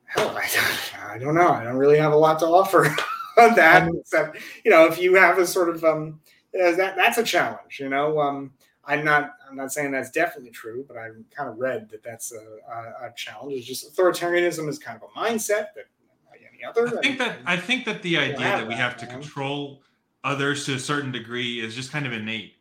hell, 0.04 0.36
I, 0.36 1.14
I 1.14 1.18
don't 1.18 1.34
know. 1.34 1.48
I 1.48 1.64
don't 1.64 1.76
really 1.76 1.98
have 1.98 2.12
a 2.12 2.16
lot 2.16 2.38
to 2.40 2.46
offer 2.46 2.94
that. 3.56 3.88
Except, 4.00 4.38
you 4.64 4.70
know, 4.70 4.86
if 4.86 4.98
you 4.98 5.14
have 5.14 5.38
a 5.38 5.46
sort 5.46 5.68
of, 5.68 5.84
um, 5.84 6.20
uh, 6.54 6.72
that 6.76 6.96
that's 6.96 7.18
a 7.18 7.24
challenge, 7.24 7.80
you 7.80 7.88
know. 7.88 8.18
Um, 8.20 8.52
I'm 8.86 9.04
not. 9.04 9.34
I'm 9.48 9.56
not 9.56 9.72
saying 9.72 9.92
that's 9.92 10.10
definitely 10.10 10.50
true, 10.50 10.84
but 10.86 10.96
I've 10.96 11.16
kind 11.34 11.48
of 11.48 11.58
read 11.58 11.88
that 11.90 12.02
that's 12.02 12.32
a, 12.32 12.36
a, 12.70 13.08
a 13.08 13.12
challenge. 13.16 13.54
It's 13.54 13.66
just 13.66 13.94
authoritarianism 13.96 14.68
is 14.68 14.78
kind 14.78 15.00
of 15.00 15.08
a 15.08 15.18
mindset 15.18 15.68
that 15.74 15.86
like 16.30 16.42
any 16.48 16.62
other. 16.64 16.98
I 16.98 17.00
think 17.00 17.18
that 17.18 17.38
I 17.46 17.56
think 17.56 17.84
that 17.86 18.02
the 18.02 18.18
idea 18.18 18.38
that 18.38 18.66
we 18.68 18.74
that, 18.74 18.80
have 18.80 18.96
to 18.98 19.06
man. 19.06 19.20
control 19.20 19.82
others 20.22 20.64
to 20.66 20.74
a 20.74 20.78
certain 20.78 21.12
degree 21.12 21.60
is 21.60 21.74
just 21.74 21.90
kind 21.92 22.06
of 22.06 22.12
innate. 22.12 22.54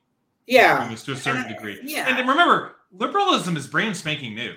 yeah, 0.47 0.93
to 0.95 1.11
a 1.11 1.15
certain 1.15 1.43
And 1.43 1.55
degree. 1.55 1.79
yeah. 1.83 2.07
And 2.07 2.27
remember, 2.27 2.75
liberalism 2.91 3.55
is 3.57 3.67
brand 3.67 3.95
spanking 3.95 4.35
new. 4.35 4.53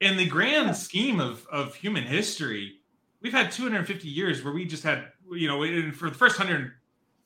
In 0.00 0.16
the 0.16 0.26
grand 0.26 0.76
scheme 0.76 1.20
of, 1.20 1.46
of 1.50 1.74
human 1.74 2.04
history, 2.04 2.74
we've 3.22 3.32
had 3.32 3.50
250 3.52 4.08
years 4.08 4.44
where 4.44 4.52
we 4.52 4.64
just 4.66 4.82
had, 4.84 5.12
you 5.32 5.48
know, 5.48 5.62
in- 5.62 5.92
for 5.92 6.08
the 6.10 6.16
first 6.16 6.38
100, 6.38 6.72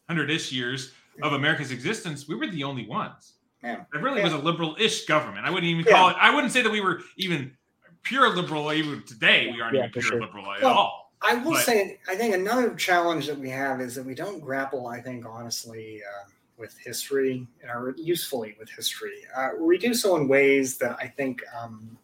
100-ish 0.09 0.53
years 0.53 0.93
of 1.23 1.33
America's 1.35 1.71
existence, 1.71 2.27
we 2.29 2.35
were 2.35 2.47
the 2.47 2.65
only 2.65 2.87
ones. 2.87 3.35
Yeah. 3.63 3.85
It 3.93 3.99
really 4.01 4.19
Yeah. 4.19 4.25
was 4.25 4.33
a 4.33 4.39
liberal-ish 4.39 5.05
government. 5.07 5.47
I 5.47 5.51
wouldn't 5.51 5.69
even 5.71 5.85
Yeah. 5.85 5.93
call 5.93 6.09
it, 6.11 6.17
I 6.19 6.35
wouldn't 6.35 6.53
say 6.53 6.63
that 6.63 6.71
we 6.71 6.81
were 6.81 7.03
even 7.17 7.57
pure 8.03 8.29
liberal 8.35 8.73
even 8.73 9.03
today. 9.03 9.51
We 9.53 9.61
aren't 9.61 9.75
Yeah, 9.75 9.81
even 9.83 9.93
pure 9.93 10.03
sure. 10.03 10.21
liberal 10.21 10.51
at 10.53 10.63
Well, 10.63 10.73
all. 10.73 11.13
I 11.23 11.35
will 11.35 11.53
But- 11.53 11.67
say, 11.67 12.01
I 12.09 12.15
think 12.17 12.35
another 12.35 12.75
challenge 12.75 13.27
that 13.27 13.39
we 13.39 13.51
have 13.51 13.81
is 13.83 13.95
that 13.97 14.05
we 14.07 14.15
don't 14.15 14.41
grapple, 14.41 14.87
I 14.87 15.03
think, 15.03 15.27
honestly, 15.27 16.03
uh, 16.03 16.31
with 16.57 16.77
history 16.79 17.47
or 17.69 17.95
usefully 17.99 18.57
with 18.59 18.71
history. 18.71 19.27
Uh, 19.35 19.51
we 19.59 19.77
do 19.79 19.93
so 19.95 20.17
in 20.17 20.29
ways 20.29 20.79
that 20.79 20.97
I 20.99 21.07
think 21.09 21.43
um, 21.55 21.99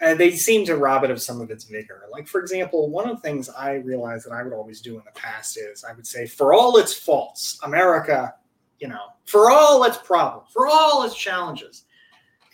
uh, 0.00 0.14
they 0.14 0.30
seem 0.30 0.64
to 0.66 0.76
rob 0.76 1.04
it 1.04 1.10
of 1.10 1.20
some 1.20 1.40
of 1.40 1.50
its 1.50 1.64
vigor. 1.64 2.06
Like, 2.10 2.26
for 2.26 2.40
example, 2.40 2.88
one 2.88 3.08
of 3.08 3.16
the 3.16 3.22
things 3.22 3.48
I 3.50 3.74
realized 3.74 4.26
that 4.26 4.32
I 4.32 4.42
would 4.42 4.52
always 4.52 4.80
do 4.80 4.98
in 4.98 5.04
the 5.04 5.20
past 5.20 5.58
is 5.58 5.84
I 5.84 5.92
would 5.92 6.06
say, 6.06 6.26
for 6.26 6.54
all 6.54 6.78
its 6.78 6.94
faults, 6.94 7.58
America, 7.62 8.34
you 8.78 8.88
know, 8.88 9.10
for 9.26 9.50
all 9.50 9.84
its 9.84 9.98
problems, 9.98 10.48
for 10.52 10.66
all 10.66 11.04
its 11.04 11.16
challenges. 11.16 11.84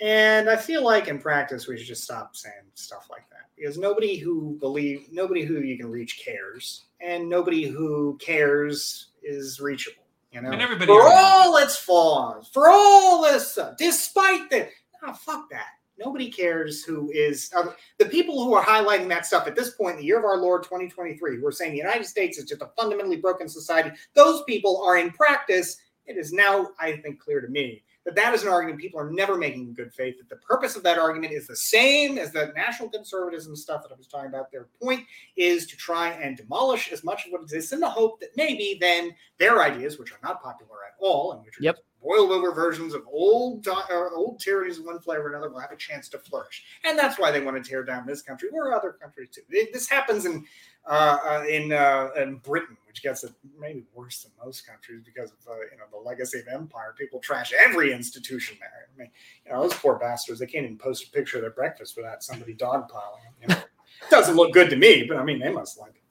And 0.01 0.51
I 0.51 0.57
feel 0.57 0.85
like 0.85 1.09
in 1.09 1.19
practice, 1.19 1.67
we 1.67 1.79
should 1.79 1.87
just 1.87 2.05
stop 2.05 2.37
saying 2.37 2.55
stuff 2.75 3.09
like 3.11 3.29
that 3.31 3.49
because 3.57 3.79
nobody 3.79 4.17
who 4.17 4.59
believe 4.61 5.07
nobody 5.11 5.43
who 5.43 5.61
you 5.61 5.79
can 5.79 5.91
reach 5.91 6.23
cares, 6.23 6.87
and 7.01 7.29
nobody 7.29 7.65
who 7.67 8.19
cares 8.21 9.13
is 9.23 9.61
reachable. 9.61 10.03
You 10.33 10.43
know, 10.43 10.51
And 10.51 10.61
everybody 10.61 10.89
for 10.89 11.03
all 11.03 11.57
its 11.57 11.77
flaws, 11.77 12.51
for 12.53 12.69
all 12.69 13.23
this, 13.23 13.53
stuff, 13.53 13.77
despite 13.79 14.51
the, 14.51 14.69
oh, 15.03 15.15
fuck 15.15 15.49
that. 15.51 15.76
Nobody 15.99 16.31
cares 16.31 16.85
who 16.85 17.11
is 17.13 17.51
uh, 17.57 17.67
the 17.99 18.07
people 18.07 18.45
who 18.45 18.55
are 18.55 18.65
highlighting 18.65 19.09
that 19.09 19.27
stuff 19.27 19.47
at 19.47 19.57
this 19.57 19.71
point 19.71 19.95
in 19.95 20.01
the 20.01 20.07
year 20.07 20.19
of 20.19 20.25
our 20.25 20.37
Lord 20.37 20.63
2023, 20.63 21.39
who 21.39 21.47
are 21.47 21.53
saying 21.53 21.73
the 21.73 21.79
United 21.79 22.05
States 22.05 22.39
is 22.39 22.45
just 22.45 22.63
a 22.63 22.71
fundamentally 22.79 23.17
broken 23.17 23.49
society. 23.49 23.91
Those 24.15 24.43
people 24.45 24.83
are 24.85 24.99
in 24.99 25.11
practice. 25.11 25.79
It 26.05 26.17
is 26.17 26.33
now, 26.33 26.69
I 26.79 26.99
think, 26.99 27.19
clear 27.19 27.41
to 27.41 27.49
me 27.49 27.83
that 28.07 28.15
that 28.15 28.33
is 28.33 28.43
an 28.43 28.49
argument 28.49 28.81
people 28.81 29.01
are 29.01 29.11
never 29.11 29.37
making 29.37 29.63
in 29.63 29.75
good 29.75 29.93
faith. 29.93 30.17
That 30.19 30.29
the 30.29 30.37
purpose 30.37 30.77
of 30.77 30.83
that 30.85 30.99
argument 30.99 31.33
is 31.33 31.47
the 31.47 31.57
same 31.57 32.19
as 32.19 32.31
the 32.31 32.53
national 32.55 32.89
conservatism 32.89 33.57
stuff 33.57 33.83
that 33.83 33.93
I 33.93 33.97
was 33.97 34.07
talking 34.07 34.29
about. 34.29 34.53
Their 34.53 34.69
point 34.81 35.05
is 35.37 35.67
to 35.67 35.77
try 35.77 36.11
and 36.11 36.37
demolish 36.37 36.93
as 36.93 37.03
much 37.03 37.27
of 37.27 37.33
what 37.33 37.43
exists 37.43 37.73
in 37.73 37.81
the 37.81 37.91
hope 37.91 38.21
that 38.21 38.31
maybe 38.37 38.79
then 38.81 39.15
their 39.39 39.63
ideas, 39.63 39.99
which 39.99 40.13
are 40.13 40.21
not 40.23 40.41
popular 40.41 40.77
at 40.87 40.95
all, 41.01 41.33
and 41.33 41.45
which 41.45 41.59
are 41.59 41.65
Yep. 41.65 41.79
Boiled 42.07 42.31
over 42.31 42.53
versions 42.53 42.95
of 42.95 43.03
old 43.11 43.67
uh, 43.67 43.83
old 44.15 44.39
tyrannies 44.39 44.81
one 44.81 45.01
flavor 45.01 45.25
or 45.27 45.31
another, 45.31 45.51
will 45.51 45.59
have 45.59 45.73
a 45.73 45.77
chance 45.77 46.09
to 46.11 46.19
flourish. 46.19 46.65
And 46.85 46.97
that's 46.99 47.19
why 47.19 47.31
they 47.33 47.41
want 47.41 47.63
to 47.63 47.69
tear 47.69 47.83
down 47.83 48.07
this 48.07 48.23
country 48.23 48.49
or 48.53 48.73
other 48.73 48.93
countries 48.93 49.31
too. 49.31 49.43
It- 49.51 49.73
this 49.73 49.89
happens 49.89 50.25
in 50.25 50.45
uh, 50.89 51.19
uh, 51.25 51.45
in 51.49 51.73
uh, 51.73 52.11
in 52.17 52.37
Britain, 52.37 52.77
which 52.87 53.03
gets 53.03 53.25
it 53.25 53.33
maybe 53.59 53.85
worse 53.93 54.23
than 54.23 54.31
most 54.45 54.65
countries 54.67 55.03
because 55.05 55.33
of 55.33 55.39
uh, 55.49 55.57
you 55.73 55.79
know 55.79 55.85
the 55.91 55.99
legacy 55.99 56.39
of 56.39 56.47
empire. 56.47 56.95
People 56.97 57.19
trash 57.19 57.53
every 57.53 57.93
institution 57.93 58.57
there. 58.61 58.89
I 58.95 58.99
mean, 58.99 59.11
you 59.45 59.53
know 59.53 59.63
those 59.63 59.75
poor 59.75 59.99
bastards. 59.99 60.39
They 60.39 60.47
can't 60.47 60.65
even 60.65 60.79
post 60.79 61.09
a 61.09 61.11
picture 61.11 61.39
of 61.39 61.43
their 61.43 61.51
breakfast 61.51 61.97
without 61.97 62.23
somebody 62.23 62.55
dogpiling. 62.55 63.33
You 63.43 63.49
know, 63.49 63.57
doesn't 64.11 64.37
look 64.37 64.53
good 64.53 64.71
to 64.71 64.77
me, 64.77 65.05
but 65.09 65.17
I 65.17 65.25
mean 65.25 65.41
they 65.41 65.51
must 65.51 65.77
like 65.79 65.97
it. 65.97 66.03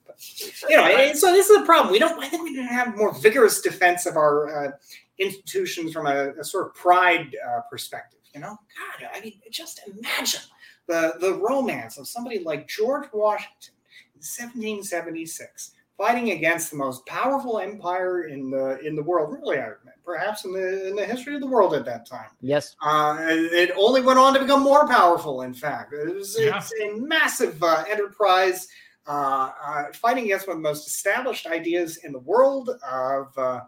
But, 0.62 0.70
you 0.70 0.78
know, 0.78 0.84
and 0.86 1.18
so 1.18 1.32
this 1.32 1.50
is 1.50 1.60
the 1.60 1.66
problem. 1.66 1.92
We 1.92 2.00
don't. 2.00 2.22
I 2.24 2.28
think 2.28 2.44
we 2.44 2.52
need 2.52 2.68
to 2.68 2.74
have 2.74 2.96
more 2.96 3.14
vigorous 3.14 3.62
defense 3.62 4.06
of 4.06 4.18
our 4.18 4.68
uh, 4.68 4.72
institutions 5.20 5.94
from 5.94 6.08
a, 6.08 6.32
a 6.40 6.44
sort 6.44 6.68
of 6.68 6.74
pride 6.76 7.36
uh, 7.48 7.62
perspective. 7.70 8.20
You 8.34 8.42
know, 8.42 8.58
God, 9.00 9.10
I 9.14 9.22
mean, 9.22 9.40
just 9.50 9.82
imagine 9.88 10.42
the 10.88 11.16
the 11.20 11.34
romance 11.34 11.98
of 11.98 12.08
somebody 12.08 12.40
like 12.40 12.68
George 12.68 13.08
Washington 13.14 13.74
in 14.16 14.20
1776 14.20 15.72
fighting 15.98 16.32
against 16.32 16.72
the 16.72 16.78
most 16.78 17.06
powerful 17.06 17.60
empire 17.60 18.24
in 18.26 18.50
the 18.50 18.80
in 18.86 18.96
the 18.96 19.04
world, 19.04 19.34
really, 19.34 19.58
perhaps 20.04 20.46
in 20.46 20.54
the 20.54 20.88
in 20.90 20.96
the 20.96 21.06
history 21.06 21.36
of 21.36 21.42
the 21.42 21.48
world 21.48 21.74
at 21.74 21.86
that 21.86 22.06
time. 22.06 22.30
Yes. 22.42 22.76
Uh, 22.82 23.18
it 23.20 23.72
only 23.78 24.02
went 24.02 24.20
on 24.20 24.34
to 24.34 24.40
become 24.40 24.62
more 24.62 24.88
powerful. 24.88 25.44
In 25.44 25.54
fact, 25.54 25.94
it 25.94 26.14
was 26.14 26.38
Yeah. 26.40 26.58
it's 26.58 26.74
a 26.82 27.00
massive 27.00 27.62
uh, 27.64 27.84
enterprise. 27.90 28.68
Uh, 29.08 29.52
uh, 29.64 29.84
fighting 29.94 30.26
against 30.26 30.48
one 30.48 30.58
of 30.58 30.64
the 30.64 30.68
most 30.68 30.88
established 30.88 31.46
ideas 31.46 31.98
in 31.98 32.12
the 32.12 32.20
world 32.20 32.72
of, 32.90 33.38
uh, 33.38 33.62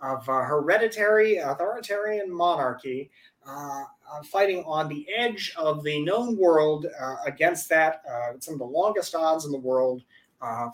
of 0.00 0.24
hereditary 0.26 1.36
authoritarian 1.36 2.32
monarchy, 2.32 3.10
fighting 4.24 4.64
on 4.64 4.88
the 4.88 5.06
edge 5.14 5.52
of 5.56 5.82
the 5.84 6.02
known 6.02 6.36
world 6.36 6.86
against 7.26 7.68
that, 7.68 8.02
some 8.38 8.54
of 8.54 8.60
the 8.60 8.64
longest 8.64 9.14
odds 9.14 9.44
in 9.44 9.52
the 9.52 9.58
world 9.58 10.02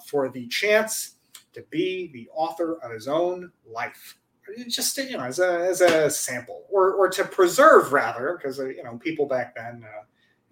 for 0.07 0.29
the 0.29 0.47
chance 0.47 1.17
to 1.53 1.63
be 1.71 2.09
the 2.13 2.29
author 2.33 2.77
of 2.85 2.93
his 2.93 3.09
own 3.09 3.51
life. 3.67 4.19
Just 4.69 4.97
you 4.99 5.17
know 5.17 5.25
as 5.25 5.41
a 5.41 5.67
as 5.69 5.81
a 5.81 6.09
sample 6.09 6.67
or 6.71 6.93
or 6.93 7.09
to 7.09 7.25
preserve 7.25 7.93
rather 7.93 8.37
because 8.37 8.59
you 8.59 8.85
know 8.85 8.97
people 8.99 9.27
back 9.27 9.57
then 9.57 9.85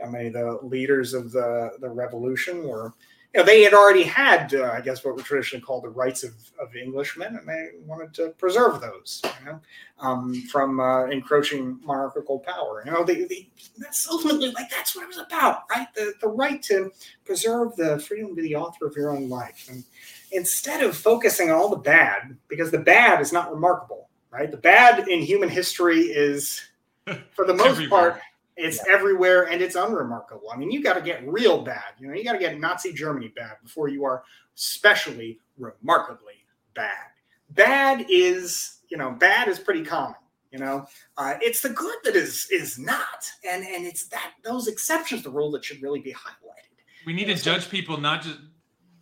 uh, 0.02 0.10
many 0.10 0.26
of 0.26 0.32
the 0.32 0.58
leaders 0.62 1.14
of 1.14 1.30
the 1.30 1.70
the 1.80 1.88
revolution 1.88 2.66
were 2.66 2.92
you 3.34 3.40
know, 3.40 3.46
they 3.46 3.62
had 3.62 3.74
already 3.74 4.04
had, 4.04 4.54
uh, 4.54 4.70
I 4.72 4.80
guess, 4.80 5.04
what 5.04 5.16
we 5.16 5.22
traditionally 5.22 5.60
call 5.60 5.80
the 5.80 5.88
rights 5.88 6.22
of, 6.22 6.34
of 6.60 6.74
Englishmen, 6.76 7.36
and 7.36 7.48
they 7.48 7.70
wanted 7.84 8.14
to 8.14 8.28
preserve 8.38 8.80
those, 8.80 9.22
you 9.40 9.46
know, 9.46 9.60
um, 9.98 10.34
from 10.52 10.78
uh, 10.78 11.06
encroaching 11.06 11.80
monarchical 11.82 12.38
power. 12.38 12.84
You 12.86 12.92
know, 12.92 13.02
they, 13.02 13.24
they, 13.24 13.48
that's 13.76 14.08
ultimately 14.08 14.52
like 14.52 14.70
that's 14.70 14.94
what 14.94 15.02
it 15.02 15.08
was 15.08 15.18
about, 15.18 15.62
right? 15.68 15.88
The 15.96 16.14
the 16.20 16.28
right 16.28 16.62
to 16.64 16.92
preserve 17.24 17.74
the 17.74 17.98
freedom 17.98 18.28
to 18.28 18.34
be 18.34 18.42
the 18.42 18.54
author 18.54 18.86
of 18.86 18.94
your 18.94 19.10
own 19.10 19.28
life, 19.28 19.66
and 19.68 19.82
instead 20.30 20.84
of 20.84 20.96
focusing 20.96 21.50
on 21.50 21.56
all 21.56 21.70
the 21.70 21.76
bad, 21.76 22.36
because 22.46 22.70
the 22.70 22.78
bad 22.78 23.20
is 23.20 23.32
not 23.32 23.52
remarkable, 23.52 24.10
right? 24.30 24.48
The 24.48 24.58
bad 24.58 25.08
in 25.08 25.20
human 25.20 25.48
history 25.48 26.02
is, 26.02 26.62
for 27.32 27.44
the 27.44 27.54
most 27.54 27.90
part 27.90 28.20
it's 28.56 28.80
yeah. 28.86 28.94
everywhere 28.94 29.44
and 29.44 29.60
it's 29.60 29.74
unremarkable. 29.74 30.50
I 30.52 30.56
mean, 30.56 30.70
you 30.70 30.82
got 30.82 30.94
to 30.94 31.00
get 31.00 31.26
real 31.26 31.62
bad. 31.62 31.94
You 31.98 32.08
know, 32.08 32.14
you 32.14 32.24
got 32.24 32.32
to 32.32 32.38
get 32.38 32.58
Nazi 32.58 32.92
Germany 32.92 33.32
bad 33.34 33.56
before 33.62 33.88
you 33.88 34.04
are 34.04 34.22
especially 34.56 35.40
remarkably 35.58 36.46
bad. 36.74 37.10
Bad 37.50 38.06
is, 38.08 38.78
you 38.88 38.96
know, 38.96 39.10
bad 39.10 39.48
is 39.48 39.58
pretty 39.58 39.82
common. 39.84 40.16
You 40.50 40.60
know, 40.60 40.86
uh, 41.18 41.34
it's 41.40 41.62
the 41.62 41.70
good 41.70 41.96
that 42.04 42.14
is 42.14 42.46
is 42.52 42.78
not, 42.78 43.28
and 43.48 43.64
and 43.64 43.84
it's 43.84 44.06
that 44.08 44.34
those 44.44 44.68
exceptions 44.68 45.22
to 45.22 45.28
the 45.28 45.34
rule 45.34 45.50
that 45.50 45.64
should 45.64 45.82
really 45.82 45.98
be 45.98 46.12
highlighted. 46.12 46.78
We 47.04 47.12
need 47.12 47.24
to 47.24 47.34
judge 47.34 47.68
people 47.68 47.98
not 47.98 48.22
just 48.22 48.38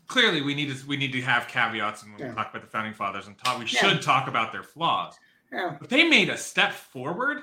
clearly 0.06 0.40
we 0.40 0.54
need 0.54 0.74
to 0.74 0.86
we 0.86 0.96
need 0.96 1.12
to 1.12 1.20
have 1.20 1.48
caveats 1.48 2.02
and 2.02 2.12
when 2.12 2.20
yeah. 2.20 2.28
we 2.30 2.34
talk 2.34 2.50
about 2.50 2.62
the 2.62 2.68
founding 2.68 2.94
fathers 2.94 3.26
and 3.26 3.36
talk 3.38 3.58
we 3.58 3.66
yeah. 3.66 3.80
should 3.80 4.00
talk 4.00 4.28
about 4.28 4.50
their 4.52 4.62
flaws. 4.62 5.14
Yeah. 5.52 5.76
But 5.78 5.90
they 5.90 6.08
made 6.08 6.30
a 6.30 6.38
step 6.38 6.72
forward 6.72 7.42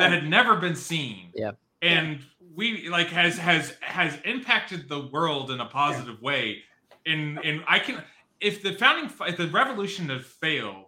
that 0.00 0.12
had 0.12 0.28
never 0.28 0.56
been 0.56 0.76
seen. 0.76 1.30
Yeah. 1.34 1.52
And 1.82 2.20
we 2.54 2.88
like 2.88 3.08
has 3.08 3.36
has 3.38 3.74
has 3.80 4.18
impacted 4.24 4.88
the 4.88 5.08
world 5.08 5.50
in 5.50 5.60
a 5.60 5.66
positive 5.66 6.18
yeah. 6.20 6.26
way. 6.26 6.62
And 7.06 7.38
and 7.44 7.62
I 7.66 7.78
can 7.78 8.02
if 8.40 8.62
the 8.62 8.72
founding 8.72 9.10
if 9.26 9.36
the 9.36 9.48
revolution 9.48 10.08
had 10.08 10.24
failed, 10.24 10.86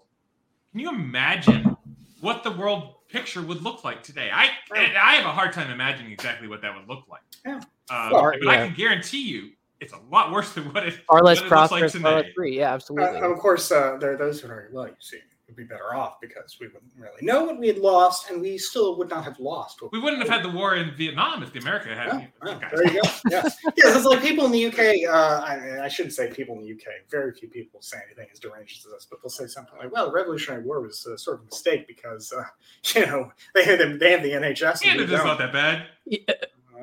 can 0.73 0.81
you 0.81 0.91
imagine 0.91 1.77
what 2.21 2.45
the 2.45 2.51
world 2.51 3.09
picture 3.09 3.43
would 3.43 3.63
look 3.63 3.85
like 3.85 4.03
today? 4.03 4.31
I 4.33 4.51
I 4.73 5.17
have 5.17 5.27
a 5.27 5.33
hard 5.33 5.53
time 5.53 5.71
imagining 5.71 6.13
exactly 6.13 6.49
what 6.49 6.63
that 6.63 6.75
would 6.75 6.89
look 6.89 7.05
like. 7.09 7.23
Yeah. 7.45 7.61
Um, 7.89 8.11
well, 8.11 8.23
but 8.23 8.43
yeah. 8.43 8.51
I 8.51 8.57
can 8.67 8.75
guarantee 8.75 9.29
you 9.29 9.51
it's 9.81 9.93
a 9.93 10.01
lot 10.11 10.33
worse 10.33 10.53
than 10.53 10.73
what 10.73 10.87
it, 10.87 10.95
far 11.07 11.23
less 11.23 11.41
prosperous, 11.41 11.95
like 11.95 12.03
far 12.03 12.23
less 12.23 12.33
free. 12.35 12.59
Yeah, 12.59 12.73
absolutely. 12.73 13.21
Uh, 13.21 13.31
of 13.31 13.39
course, 13.39 13.71
uh, 13.71 13.97
there 14.01 14.15
are 14.15 14.17
those 14.17 14.41
who 14.41 14.49
are 14.49 14.71
well, 14.73 14.89
you 14.89 14.95
see, 15.01 15.19
would 15.47 15.57
be 15.57 15.65
better 15.65 15.95
off 15.95 16.21
because 16.21 16.57
we 16.61 16.67
wouldn't 16.67 16.93
really 16.99 17.23
know 17.25 17.45
what 17.45 17.59
we 17.59 17.69
had 17.69 17.79
lost, 17.79 18.31
and 18.31 18.41
we 18.41 18.59
still 18.59 18.97
would 18.99 19.09
not 19.09 19.25
have 19.25 19.39
lost. 19.39 19.81
we 19.93 19.99
wouldn't 19.99 20.21
have 20.21 20.31
had 20.31 20.43
the 20.43 20.51
war 20.51 20.77
in 20.77 20.95
Vietnam 20.97 21.43
if 21.43 21.53
the 21.53 21.61
America 21.61 21.95
had. 21.95 22.31
Yeah, 22.45 22.59
yeah, 22.61 22.69
there 22.71 22.85
you 22.85 23.03
go. 23.03 23.09
Yeah, 23.31 23.43
yeah. 23.77 23.97
It's 23.97 24.05
like 24.05 24.23
people 24.23 24.45
in 24.47 24.53
the 24.53 24.67
UK. 24.67 25.09
Uh, 25.09 25.41
I, 25.45 25.85
I, 25.85 25.89
shouldn't 25.89 26.15
say 26.15 26.31
people 26.31 26.59
in 26.59 26.63
the 26.63 26.73
UK. 26.73 27.09
Very 27.11 27.33
few 27.33 27.49
people 27.49 27.81
say 27.81 27.99
anything 28.07 28.27
as 28.33 28.41
deranged 28.41 28.85
as 28.85 28.93
this, 28.93 29.07
but 29.09 29.23
they'll 29.23 29.31
say 29.31 29.47
something 29.47 29.79
like, 29.79 29.93
"Well, 29.93 30.07
the 30.07 30.13
Revolutionary 30.13 30.65
War 30.65 30.81
was 30.81 31.07
uh, 31.07 31.17
sort 31.17 31.39
of 31.39 31.43
a 31.43 31.47
mistake 31.47 31.87
because 31.87 32.33
uh, 32.33 32.43
you 32.99 33.07
know 33.07 33.33
they 33.55 33.65
had 33.65 33.79
them, 33.79 33.99
they 33.99 34.11
have 34.13 34.23
the 34.23 34.33
NHS." 34.33 34.85
And 34.85 35.01
it's 35.01 35.13
not 35.13 35.39
that 35.39 35.53
bad. 35.53 35.87
Yeah. 36.07 36.35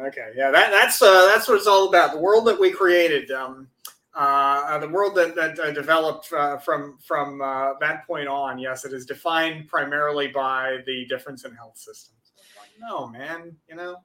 Okay, 0.08 0.32
yeah, 0.36 0.50
that, 0.50 0.72
that's 0.72 1.02
uh, 1.02 1.28
that's 1.28 1.48
what 1.48 1.58
it's 1.58 1.68
all 1.68 1.88
about. 1.88 2.14
The 2.14 2.18
world 2.20 2.48
that 2.48 2.60
we 2.60 2.72
created. 2.72 3.30
Um, 3.32 3.68
uh, 4.16 4.78
the 4.78 4.90
world 4.90 5.16
that, 5.16 5.36
that 5.36 5.60
uh, 5.60 5.72
developed 5.72 6.32
uh, 6.34 6.58
from 6.58 7.00
from 7.04 7.42
uh, 7.42 7.74
that 7.80 8.06
point 8.06 8.28
on, 8.28 8.60
yes, 8.60 8.86
it 8.86 8.94
is 8.94 9.06
defined 9.06 9.68
primarily 9.68 10.28
by 10.28 10.78
the 10.86 11.06
difference 11.06 11.46
in 11.46 11.54
health 11.56 11.78
systems. 11.78 12.34
Like, 12.60 12.70
no, 12.80 13.08
man, 13.08 13.56
you 13.68 13.76
know, 13.76 13.98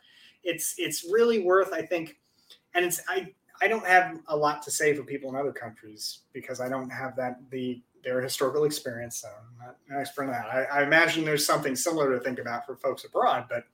it's 0.44 0.74
it's 0.78 1.04
really 1.10 1.40
worth, 1.40 1.72
I 1.72 1.82
think, 1.82 2.16
and 2.74 2.84
it's 2.84 3.02
I 3.08 3.34
I 3.60 3.68
don't 3.68 3.84
have 3.84 4.18
a 4.28 4.36
lot 4.36 4.62
to 4.62 4.70
say 4.70 4.94
for 4.94 5.02
people 5.02 5.28
in 5.30 5.36
other 5.36 5.52
countries 5.52 6.20
because 6.32 6.60
I 6.60 6.68
don't 6.68 6.90
have 6.90 7.14
that 7.16 7.38
the 7.50 7.82
their 8.02 8.22
historical 8.22 8.64
experience. 8.64 9.20
So 9.20 9.28
I'm 9.28 9.66
not 9.66 9.76
an 9.90 10.00
expert 10.00 10.28
that. 10.28 10.46
I, 10.46 10.80
I, 10.80 10.82
imagine 10.84 11.24
there's 11.24 11.44
something 11.44 11.74
similar 11.74 12.16
to 12.16 12.20
think 12.22 12.38
about 12.38 12.64
for 12.64 12.76
folks 12.76 13.04
abroad, 13.04 13.46
but 13.50 13.64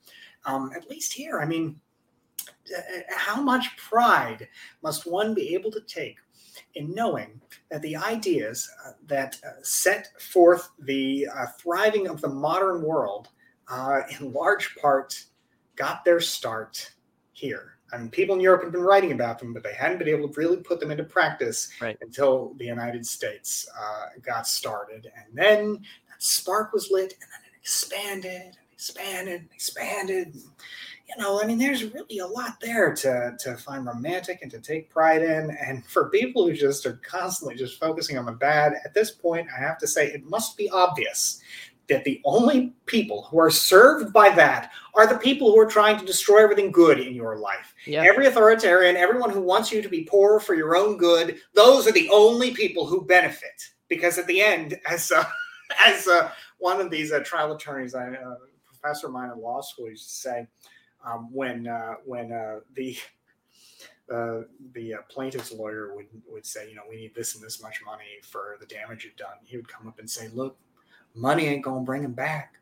um, 0.46 0.72
at 0.74 0.88
least 0.88 1.12
here, 1.12 1.40
I 1.40 1.44
mean, 1.44 1.78
uh, 2.74 2.80
how 3.14 3.40
much 3.42 3.76
pride 3.76 4.48
must 4.82 5.06
one 5.06 5.34
be 5.34 5.54
able 5.54 5.70
to 5.72 5.80
take 5.82 6.16
in 6.74 6.92
knowing 6.94 7.40
that 7.70 7.82
the 7.82 7.96
ideas 7.96 8.68
uh, 8.84 8.92
that 9.06 9.38
uh, 9.46 9.50
set 9.62 10.08
forth 10.20 10.70
the 10.80 11.26
uh, 11.34 11.46
thriving 11.58 12.08
of 12.08 12.20
the 12.20 12.28
modern 12.28 12.82
world 12.82 13.28
uh, 13.68 14.02
in 14.18 14.32
large 14.32 14.76
part 14.76 15.24
got 15.76 16.04
their 16.04 16.20
start 16.20 16.92
here. 17.32 17.74
I 17.92 17.98
mean, 17.98 18.10
people 18.10 18.34
in 18.34 18.40
Europe 18.40 18.64
had 18.64 18.72
been 18.72 18.82
writing 18.82 19.12
about 19.12 19.38
them, 19.38 19.52
but 19.52 19.62
they 19.62 19.74
hadn't 19.74 19.98
been 19.98 20.08
able 20.08 20.28
to 20.28 20.40
really 20.40 20.56
put 20.56 20.80
them 20.80 20.90
into 20.90 21.04
practice 21.04 21.70
right. 21.80 21.96
until 22.00 22.54
the 22.58 22.64
United 22.64 23.06
States 23.06 23.68
uh, 23.78 24.06
got 24.20 24.48
started. 24.48 25.06
And 25.16 25.36
then 25.36 25.74
that 26.08 26.22
spark 26.22 26.72
was 26.72 26.90
lit, 26.90 27.12
and 27.12 27.30
then 27.30 27.40
it 27.46 27.58
expanded 27.60 28.42
and 28.42 28.56
expanded 28.72 29.40
and 29.40 29.50
expanded. 29.54 30.34
And, 30.34 30.42
you 31.08 31.22
know, 31.22 31.40
I 31.40 31.46
mean, 31.46 31.58
there's 31.58 31.84
really 31.84 32.18
a 32.18 32.26
lot 32.26 32.60
there 32.60 32.94
to 32.94 33.36
to 33.38 33.56
find 33.56 33.86
romantic 33.86 34.40
and 34.42 34.50
to 34.50 34.58
take 34.58 34.90
pride 34.90 35.22
in. 35.22 35.56
And 35.64 35.84
for 35.86 36.08
people 36.10 36.46
who 36.46 36.54
just 36.54 36.86
are 36.86 37.00
constantly 37.06 37.56
just 37.56 37.78
focusing 37.78 38.16
on 38.16 38.24
the 38.24 38.32
bad, 38.32 38.74
at 38.84 38.94
this 38.94 39.10
point, 39.10 39.48
I 39.54 39.60
have 39.60 39.78
to 39.78 39.86
say 39.86 40.06
it 40.06 40.24
must 40.24 40.56
be 40.56 40.70
obvious 40.70 41.40
that 41.88 42.04
the 42.04 42.20
only 42.24 42.72
people 42.86 43.22
who 43.24 43.38
are 43.38 43.50
served 43.50 44.12
by 44.12 44.30
that 44.30 44.70
are 44.94 45.06
the 45.06 45.18
people 45.18 45.52
who 45.52 45.60
are 45.60 45.66
trying 45.66 45.98
to 45.98 46.06
destroy 46.06 46.42
everything 46.42 46.72
good 46.72 46.98
in 46.98 47.14
your 47.14 47.36
life. 47.36 47.74
Yep. 47.86 48.06
Every 48.06 48.26
authoritarian, 48.26 48.96
everyone 48.96 49.30
who 49.30 49.42
wants 49.42 49.70
you 49.70 49.82
to 49.82 49.88
be 49.88 50.04
poor 50.04 50.40
for 50.40 50.54
your 50.54 50.76
own 50.76 50.96
good, 50.96 51.38
those 51.52 51.86
are 51.86 51.92
the 51.92 52.08
only 52.10 52.52
people 52.52 52.86
who 52.86 53.04
benefit. 53.04 53.62
Because 53.88 54.16
at 54.16 54.26
the 54.26 54.40
end, 54.40 54.80
as 54.88 55.12
uh, 55.12 55.24
as 55.84 56.08
uh, 56.08 56.30
one 56.58 56.80
of 56.80 56.90
these 56.90 57.12
uh, 57.12 57.20
trial 57.20 57.52
attorneys, 57.52 57.94
I, 57.94 58.08
uh, 58.08 58.36
professor 58.66 59.08
of 59.08 59.12
mine 59.12 59.30
in 59.30 59.40
law 59.40 59.60
school 59.60 59.88
used 59.88 60.08
to 60.08 60.14
say, 60.14 60.46
um, 61.04 61.28
when 61.32 61.66
uh, 61.66 61.94
when 62.04 62.32
uh, 62.32 62.60
the 62.74 62.96
uh, 64.12 64.40
the 64.72 64.94
uh, 64.94 64.98
plaintiff's 65.08 65.52
lawyer 65.52 65.94
would 65.94 66.06
would 66.28 66.46
say, 66.46 66.68
you 66.68 66.74
know, 66.74 66.82
we 66.88 66.96
need 66.96 67.14
this 67.14 67.34
and 67.34 67.44
this 67.44 67.62
much 67.62 67.80
money 67.84 68.20
for 68.22 68.56
the 68.60 68.66
damage 68.66 69.04
you've 69.04 69.16
done. 69.16 69.36
He 69.44 69.56
would 69.56 69.68
come 69.68 69.86
up 69.86 69.98
and 69.98 70.08
say, 70.08 70.28
look, 70.28 70.56
money 71.14 71.46
ain't 71.46 71.64
gonna 71.64 71.80
bring 71.80 72.02
him 72.02 72.12
back. 72.12 72.58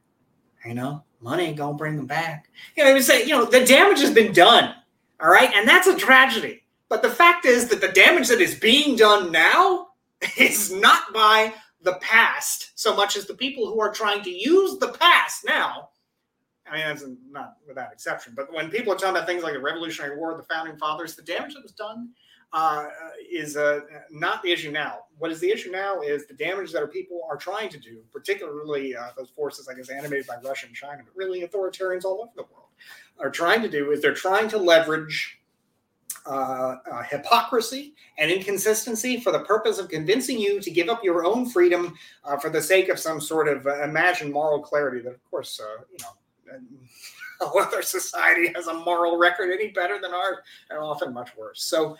You 0.64 0.74
know, 0.74 1.02
money 1.20 1.44
ain't 1.44 1.56
gonna 1.56 1.76
bring 1.76 1.98
him 1.98 2.06
back. 2.06 2.48
You 2.76 2.84
know, 2.84 2.90
he 2.90 2.94
would 2.94 3.04
say, 3.04 3.22
you 3.24 3.30
know, 3.30 3.44
the 3.44 3.64
damage 3.64 4.00
has 4.00 4.12
been 4.12 4.32
done. 4.32 4.74
All 5.20 5.30
right, 5.30 5.52
and 5.54 5.68
that's 5.68 5.86
a 5.86 5.96
tragedy. 5.96 6.62
But 6.88 7.02
the 7.02 7.10
fact 7.10 7.46
is 7.46 7.68
that 7.68 7.80
the 7.80 7.88
damage 7.88 8.28
that 8.28 8.40
is 8.40 8.54
being 8.54 8.96
done 8.96 9.32
now 9.32 9.88
is 10.38 10.72
not 10.72 11.12
by 11.12 11.54
the 11.82 11.94
past 11.94 12.70
so 12.78 12.94
much 12.94 13.16
as 13.16 13.26
the 13.26 13.34
people 13.34 13.66
who 13.66 13.80
are 13.80 13.92
trying 13.92 14.22
to 14.22 14.30
use 14.30 14.78
the 14.78 14.92
past 14.92 15.44
now 15.44 15.88
I 16.72 16.76
mean, 16.76 16.86
that's 16.86 17.04
not 17.30 17.56
without 17.68 17.92
exception. 17.92 18.32
But 18.34 18.50
when 18.50 18.70
people 18.70 18.94
are 18.94 18.96
talking 18.96 19.14
about 19.14 19.26
things 19.26 19.42
like 19.42 19.52
the 19.52 19.60
Revolutionary 19.60 20.16
War, 20.16 20.34
the 20.36 20.42
Founding 20.44 20.76
Fathers, 20.78 21.14
the 21.14 21.22
damage 21.22 21.52
that 21.52 21.62
was 21.62 21.72
done 21.72 22.08
uh, 22.54 22.86
is 23.30 23.58
uh, 23.58 23.80
not 24.10 24.42
the 24.42 24.50
issue 24.50 24.70
now. 24.70 25.00
What 25.18 25.30
is 25.30 25.38
the 25.38 25.50
issue 25.50 25.70
now 25.70 26.00
is 26.00 26.26
the 26.26 26.34
damage 26.34 26.72
that 26.72 26.80
our 26.80 26.88
people 26.88 27.20
are 27.28 27.36
trying 27.36 27.68
to 27.68 27.78
do, 27.78 28.02
particularly 28.10 28.96
uh, 28.96 29.08
those 29.18 29.28
forces, 29.28 29.68
I 29.68 29.74
guess, 29.74 29.90
animated 29.90 30.26
by 30.26 30.36
Russia 30.42 30.66
and 30.66 30.74
China, 30.74 31.02
but 31.04 31.14
really 31.14 31.42
authoritarians 31.42 32.04
all 32.04 32.22
over 32.22 32.32
the 32.36 32.42
world, 32.42 32.68
are 33.20 33.30
trying 33.30 33.60
to 33.60 33.68
do 33.68 33.90
is 33.90 34.00
they're 34.00 34.14
trying 34.14 34.48
to 34.48 34.58
leverage 34.58 35.40
uh, 36.24 36.76
uh, 36.90 37.02
hypocrisy 37.02 37.94
and 38.16 38.30
inconsistency 38.30 39.20
for 39.20 39.32
the 39.32 39.40
purpose 39.40 39.78
of 39.78 39.88
convincing 39.88 40.38
you 40.38 40.60
to 40.60 40.70
give 40.70 40.88
up 40.88 41.02
your 41.02 41.26
own 41.26 41.48
freedom 41.48 41.94
uh, 42.24 42.36
for 42.36 42.48
the 42.48 42.62
sake 42.62 42.88
of 42.88 42.98
some 42.98 43.20
sort 43.20 43.48
of 43.48 43.66
uh, 43.66 43.82
imagined 43.82 44.32
moral 44.32 44.60
clarity 44.60 45.00
that, 45.00 45.12
of 45.12 45.30
course, 45.30 45.60
uh, 45.60 45.82
you 45.90 45.98
know, 46.00 46.10
no 47.40 47.48
other 47.60 47.82
society 47.82 48.52
has 48.54 48.66
a 48.66 48.74
moral 48.74 49.18
record 49.18 49.50
any 49.52 49.68
better 49.68 50.00
than 50.00 50.12
ours, 50.14 50.38
and 50.70 50.78
often 50.78 51.12
much 51.12 51.36
worse. 51.36 51.62
So, 51.62 51.96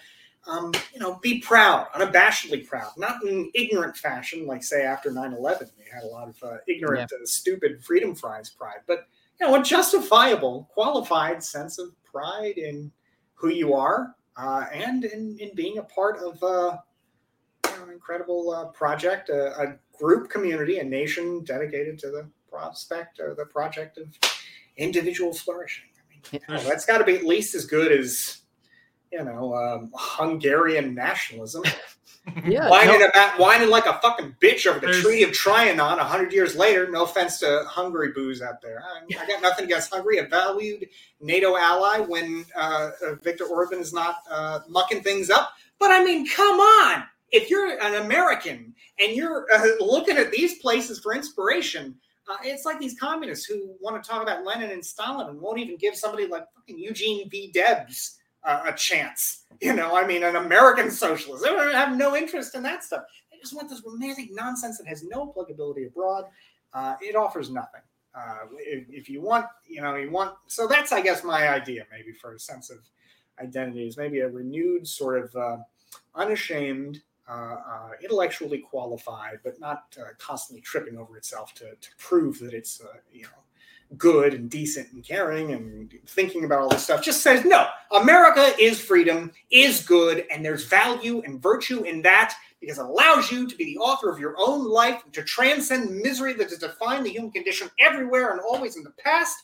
um, 0.47 0.73
you 0.93 1.01
know, 1.01 1.19
be 1.23 1.41
proud, 1.41 1.87
unabashedly 1.95 2.66
proud, 2.66 2.93
not 2.97 3.24
in 3.24 3.51
ignorant 3.55 3.97
fashion, 3.97 4.47
like 4.47 4.65
say 4.65 4.85
after 4.85 5.11
9-11, 5.11 5.70
we 5.79 5.85
had 5.93 6.03
a 6.03 6.07
lot 6.07 6.29
of 6.29 6.43
uh, 6.43 6.57
ignorant, 6.66 7.11
yeah. 7.12 7.19
uh, 7.23 7.27
stupid 7.27 7.85
freedom 7.85 8.15
fries 8.15 8.51
pride, 8.51 8.81
but 8.87 9.07
you 9.41 9.47
know, 9.47 9.55
a 9.55 9.62
justifiable, 9.62 10.69
qualified 10.73 11.43
sense 11.43 11.79
of 11.79 11.91
pride 12.05 12.59
in 12.59 12.91
who 13.35 13.49
you 13.49 13.74
are 13.74 14.15
uh, 14.37 14.66
and 14.73 15.05
in, 15.05 15.37
in 15.39 15.55
being 15.55 15.79
a 15.79 15.83
part 15.83 16.19
of 16.19 16.43
uh, 16.43 16.79
an 17.65 17.91
incredible 17.91 18.51
uh, 18.51 18.66
project, 18.66 19.29
a, 19.29 19.61
a, 19.61 19.79
group 19.99 20.29
community, 20.29 20.79
a 20.79 20.85
nation 20.85 21.45
dedicated 21.45 21.97
to 21.97 22.09
the 22.09 22.29
prospect 22.51 23.20
or 23.20 23.37
the 23.37 23.45
project 23.45 23.99
of 23.99 24.09
individual 24.77 25.32
flourishing. 25.32 25.85
I 26.32 26.32
mean, 26.32 26.43
oh, 26.49 26.69
that's 26.69 26.86
got 26.86 26.99
to 26.99 27.05
be 27.05 27.16
at 27.16 27.24
least 27.24 27.55
as 27.55 27.65
good 27.65 27.93
as 27.93 28.43
you 29.12 29.24
know 29.24 29.55
um, 29.55 29.90
Hungarian 29.94 30.94
nationalism. 30.94 31.65
yeah, 32.47 32.69
whining 32.69 33.01
no. 33.01 33.07
about 33.07 33.39
whining 33.39 33.69
like 33.69 33.86
a 33.86 33.99
fucking 34.01 34.36
bitch 34.40 34.66
over 34.66 34.78
the 34.78 34.86
There's... 34.86 35.03
Treaty 35.03 35.24
of 35.24 35.31
Trianon 35.31 35.99
a 35.99 36.05
hundred 36.05 36.32
years 36.32 36.55
later. 36.55 36.89
No 36.90 37.05
offense 37.05 37.40
to 37.40 37.65
Hungary 37.66 38.12
booze 38.12 38.40
out 38.40 38.62
there. 38.62 38.82
I, 38.82 39.23
I, 39.23 39.27
got 39.27 39.43
nothing 39.43 39.65
against 39.65 39.93
Hungary, 39.93 40.19
a 40.19 40.27
valued 40.27 40.89
NATO 41.20 41.57
ally 41.57 41.99
when 41.99 42.44
uh, 42.57 42.90
uh, 43.05 43.15
Viktor 43.23 43.44
Orban 43.44 43.81
is 43.81 43.93
not 43.93 44.16
uh, 44.31 44.61
mucking 44.69 45.03
things 45.03 45.31
up. 45.31 45.53
But 45.78 45.90
I 45.90 46.05
mean, 46.05 46.28
come 46.28 46.61
on! 46.61 47.05
If 47.32 47.51
you're 47.51 47.81
an 47.81 48.05
American 48.05 48.74
and 49.01 49.16
you're 49.16 49.47
uh, 49.53 49.66
looking 49.81 50.16
at 50.16 50.31
these 50.31 50.59
places 50.59 51.01
for 51.01 51.15
inspiration, 51.15 51.97
uh, 52.28 52.36
it's 52.44 52.65
like 52.65 52.78
these 52.78 52.99
communists 52.99 53.44
who 53.44 53.74
want 53.81 54.03
to 54.03 54.09
talk 54.09 54.23
about 54.23 54.44
Lenin 54.44 54.70
and 54.70 54.85
Stalin 54.85 55.28
and 55.28 55.40
won't 55.40 55.59
even 55.59 55.77
give 55.77 55.97
somebody 55.97 56.27
like 56.27 56.44
fucking 56.55 56.78
Eugene 56.78 57.28
V. 57.28 57.51
Debs 57.53 58.19
uh, 58.44 58.62
a 58.66 58.73
chance. 58.73 59.44
You 59.61 59.74
know, 59.74 59.97
I 59.97 60.07
mean, 60.07 60.23
an 60.23 60.36
American 60.36 60.90
socialist. 60.90 61.44
They 61.44 61.51
have 61.51 61.97
no 61.97 62.16
interest 62.16 62.55
in 62.55 62.62
that 62.65 62.85
stuff. 62.85 63.03
They 63.31 63.39
just 63.39 63.55
want 63.55 63.69
this 63.69 63.82
romantic 63.85 64.31
nonsense 64.32 64.78
that 64.78 64.86
has 64.86 65.05
no 65.05 65.31
applicability 65.31 65.85
abroad. 65.85 66.24
Uh, 66.73 66.94
it 67.01 67.16
offers 67.16 67.51
nothing. 67.51 67.82
Uh, 68.15 68.47
if, 68.59 68.85
if, 68.90 69.09
you 69.09 69.23
want, 69.23 69.47
you 69.66 69.81
know, 69.81 69.94
you 69.94 70.11
want. 70.11 70.35
So 70.47 70.66
that's, 70.66 70.93
I 70.93 71.01
guess, 71.01 71.24
my 71.24 71.49
idea 71.49 71.86
maybe 71.90 72.12
for 72.12 72.35
a 72.35 72.39
sense 72.39 72.70
of 72.70 72.78
identity 73.40 73.86
is 73.86 73.97
maybe 73.97 74.20
a 74.20 74.28
renewed 74.28 74.86
sort 74.86 75.23
of 75.23 75.35
uh, 75.36 75.57
unashamed 76.15 77.03
intellectually 78.03 78.59
qualified, 78.59 79.39
but 79.44 79.59
not 79.61 79.97
uh, 79.99 80.11
constantly 80.19 80.61
tripping 80.61 80.97
over 80.97 81.16
itself 81.16 81.55
to, 81.55 81.74
to 81.81 81.89
prove 81.99 82.39
that 82.40 82.55
it's, 82.55 82.82
you 83.12 83.23
know, 83.23 83.28
good 83.99 84.35
and 84.35 84.51
decent 84.51 84.90
and 84.93 85.05
caring 85.05 85.53
and 85.53 85.93
thinking 86.07 86.44
about 86.44 86.61
all 86.61 86.69
this 86.69 86.85
stuff. 86.85 87.03
Just 87.03 87.23
says 87.23 87.44
no 87.44 87.69
america 87.93 88.53
is 88.59 88.81
freedom 88.81 89.31
is 89.51 89.85
good 89.85 90.24
and 90.31 90.44
there's 90.44 90.65
value 90.65 91.23
and 91.27 91.43
virtue 91.43 91.82
in 91.82 92.01
that 92.03 92.35
because 92.61 92.78
it 92.78 92.85
allows 92.85 93.31
you 93.31 93.47
to 93.47 93.57
be 93.57 93.65
the 93.65 93.78
author 93.78 94.09
of 94.11 94.19
your 94.19 94.35
own 94.39 94.65
life 94.65 95.03
to 95.12 95.23
transcend 95.23 95.94
misery 96.01 96.32
that 96.32 96.49
has 96.49 96.59
defined 96.59 97.05
the 97.05 97.11
human 97.11 97.31
condition 97.31 97.69
everywhere 97.81 98.31
and 98.31 98.40
always 98.40 98.77
in 98.77 98.85
the 98.85 98.93
past. 99.05 99.36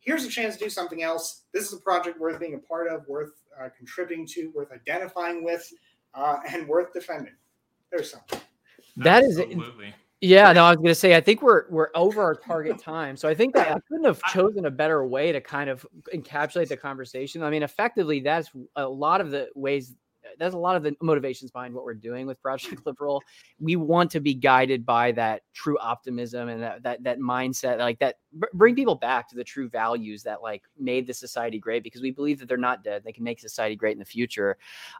Here's 0.00 0.24
a 0.24 0.28
chance 0.28 0.56
to 0.56 0.64
do 0.64 0.70
something 0.70 1.02
else. 1.02 1.44
This 1.54 1.66
is 1.66 1.74
a 1.74 1.80
project 1.80 2.18
worth 2.18 2.40
being 2.40 2.54
a 2.54 2.58
part 2.58 2.88
of 2.88 3.06
worth 3.06 3.30
uh, 3.60 3.68
contributing 3.76 4.26
to 4.26 4.50
worth 4.54 4.72
identifying 4.72 5.44
with 5.44 5.72
uh, 6.14 6.38
and 6.52 6.66
worth 6.66 6.92
defending. 6.92 7.34
There's 7.90 8.10
something. 8.10 8.40
That 8.96 9.24
Absolutely. 9.24 9.88
is 9.88 9.94
yeah, 10.20 10.52
no, 10.52 10.64
I 10.64 10.70
was 10.70 10.78
going 10.78 10.88
to 10.88 10.94
say 10.96 11.14
I 11.14 11.20
think 11.20 11.42
we're 11.42 11.68
we're 11.70 11.90
over 11.94 12.20
our 12.20 12.34
target 12.34 12.80
time, 12.80 13.16
so 13.16 13.28
I 13.28 13.34
think 13.34 13.54
that 13.54 13.70
I 13.70 13.78
couldn't 13.88 14.04
have 14.04 14.20
chosen 14.24 14.66
a 14.66 14.70
better 14.70 15.06
way 15.06 15.30
to 15.30 15.40
kind 15.40 15.70
of 15.70 15.86
encapsulate 16.12 16.68
the 16.68 16.76
conversation. 16.76 17.44
I 17.44 17.50
mean, 17.50 17.62
effectively, 17.62 18.18
that's 18.18 18.50
a 18.74 18.88
lot 18.88 19.20
of 19.20 19.30
the 19.30 19.48
ways 19.54 19.94
that's 20.38 20.54
a 20.54 20.58
lot 20.58 20.76
of 20.76 20.82
the 20.82 20.96
motivations 21.00 21.50
behind 21.50 21.74
what 21.74 21.84
we're 21.84 21.94
doing 21.94 22.26
with 22.26 22.40
Project 22.42 22.82
Liberal. 22.86 23.22
We 23.58 23.76
want 23.76 24.10
to 24.12 24.20
be 24.20 24.34
guided 24.34 24.84
by 24.84 25.12
that 25.12 25.42
true 25.52 25.78
optimism 25.78 26.48
and 26.48 26.62
that 26.62 26.82
that, 26.82 27.02
that 27.04 27.18
mindset, 27.18 27.78
like 27.78 27.98
that, 28.00 28.16
bring 28.52 28.74
people 28.74 28.94
back 28.94 29.28
to 29.30 29.36
the 29.36 29.44
true 29.44 29.68
values 29.68 30.22
that 30.24 30.42
like 30.42 30.62
made 30.78 31.06
the 31.06 31.14
society 31.14 31.58
great 31.58 31.82
because 31.82 32.02
we 32.02 32.10
believe 32.10 32.38
that 32.40 32.48
they're 32.48 32.56
not 32.56 32.84
dead; 32.84 33.02
they 33.04 33.12
can 33.12 33.24
make 33.24 33.40
society 33.40 33.76
great 33.76 33.92
in 33.92 33.98
the 33.98 34.04
future. 34.04 34.56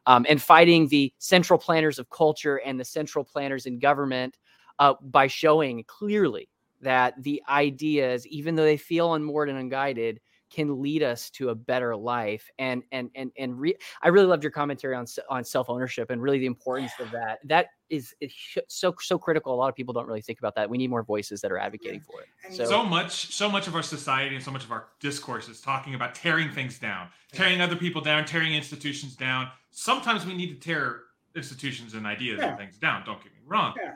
Um, 0.06 0.26
and 0.28 0.40
fighting 0.40 0.88
the 0.88 1.12
central 1.18 1.58
planners 1.58 1.98
of 1.98 2.10
culture 2.10 2.56
and 2.56 2.78
the 2.78 2.84
central 2.84 3.24
planners 3.24 3.66
in 3.66 3.78
government 3.78 4.38
uh, 4.78 4.94
by 5.02 5.26
showing 5.26 5.84
clearly 5.84 6.48
that 6.80 7.20
the 7.22 7.42
ideas, 7.48 8.26
even 8.26 8.54
though 8.54 8.64
they 8.64 8.76
feel 8.76 9.14
unmoored 9.14 9.48
and 9.48 9.58
unguided, 9.58 10.20
can 10.50 10.80
lead 10.80 11.02
us 11.02 11.30
to 11.30 11.50
a 11.50 11.54
better 11.54 11.94
life 11.94 12.50
and 12.58 12.82
and 12.92 13.10
and 13.14 13.30
and 13.36 13.58
re- 13.58 13.76
i 14.02 14.08
really 14.08 14.26
loved 14.26 14.42
your 14.42 14.50
commentary 14.50 14.94
on 14.94 15.06
on 15.28 15.44
self-ownership 15.44 16.10
and 16.10 16.22
really 16.22 16.38
the 16.38 16.46
importance 16.46 16.92
of 16.98 17.10
that. 17.10 17.38
That 17.44 17.68
is, 17.90 18.14
is 18.20 18.32
so 18.68 18.94
so 19.00 19.18
critical. 19.18 19.54
A 19.54 19.56
lot 19.56 19.68
of 19.68 19.74
people 19.74 19.94
don't 19.94 20.06
really 20.06 20.20
think 20.20 20.38
about 20.38 20.54
that. 20.56 20.68
We 20.68 20.76
need 20.76 20.90
more 20.90 21.02
voices 21.02 21.40
that 21.40 21.50
are 21.50 21.58
advocating 21.58 22.00
for 22.00 22.20
it. 22.20 22.54
So, 22.54 22.64
so 22.64 22.84
much 22.84 23.34
so 23.34 23.48
much 23.48 23.66
of 23.66 23.74
our 23.74 23.82
society 23.82 24.34
and 24.34 24.44
so 24.44 24.50
much 24.50 24.64
of 24.64 24.72
our 24.72 24.88
discourse 25.00 25.48
is 25.48 25.60
talking 25.60 25.94
about 25.94 26.14
tearing 26.14 26.50
things 26.50 26.78
down 26.78 27.08
tearing 27.32 27.60
other 27.60 27.76
people 27.76 28.00
down 28.00 28.24
tearing 28.24 28.54
institutions 28.54 29.16
down. 29.16 29.48
Sometimes 29.70 30.26
we 30.26 30.34
need 30.34 30.48
to 30.48 30.60
tear 30.68 31.02
institutions 31.34 31.94
and 31.94 32.06
ideas 32.06 32.38
yeah. 32.40 32.48
and 32.48 32.58
things 32.58 32.76
down 32.76 33.04
don't 33.04 33.22
get 33.22 33.32
me 33.32 33.40
wrong. 33.46 33.74
Yeah. 33.80 33.94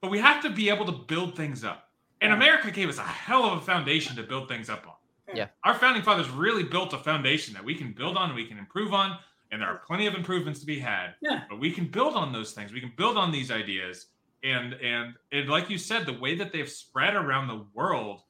but 0.00 0.10
we 0.10 0.18
have 0.18 0.42
to 0.42 0.50
be 0.50 0.70
able 0.70 0.86
to 0.86 0.92
build 0.92 1.36
things 1.36 1.64
up. 1.64 1.88
And 2.22 2.32
america 2.34 2.70
gave 2.70 2.88
us 2.88 2.98
a 2.98 3.02
hell 3.02 3.44
of 3.44 3.58
a 3.58 3.60
foundation 3.62 4.14
to 4.16 4.22
build 4.22 4.46
things 4.48 4.68
up 4.68 4.86
on 4.86 4.94
yeah. 5.34 5.48
Our 5.64 5.74
founding 5.74 6.02
fathers 6.02 6.28
really 6.30 6.62
built 6.62 6.92
a 6.92 6.98
foundation 6.98 7.54
that 7.54 7.64
we 7.64 7.74
can 7.74 7.92
build 7.92 8.16
on 8.16 8.30
and 8.30 8.36
we 8.36 8.46
can 8.46 8.58
improve 8.58 8.92
on. 8.92 9.18
And 9.52 9.62
there 9.62 9.68
are 9.68 9.82
plenty 9.86 10.06
of 10.06 10.14
improvements 10.14 10.60
to 10.60 10.66
be 10.66 10.78
had. 10.78 11.14
Yeah. 11.20 11.42
But 11.48 11.58
we 11.58 11.72
can 11.72 11.86
build 11.86 12.14
on 12.14 12.32
those 12.32 12.52
things. 12.52 12.72
We 12.72 12.80
can 12.80 12.92
build 12.96 13.16
on 13.16 13.32
these 13.32 13.50
ideas. 13.50 14.06
And 14.44 14.74
and 14.74 15.14
and 15.32 15.48
like 15.48 15.68
you 15.68 15.76
said, 15.76 16.06
the 16.06 16.18
way 16.18 16.34
that 16.36 16.52
they've 16.52 16.68
spread 16.68 17.14
around 17.14 17.48
the 17.48 17.66
world, 17.74 18.22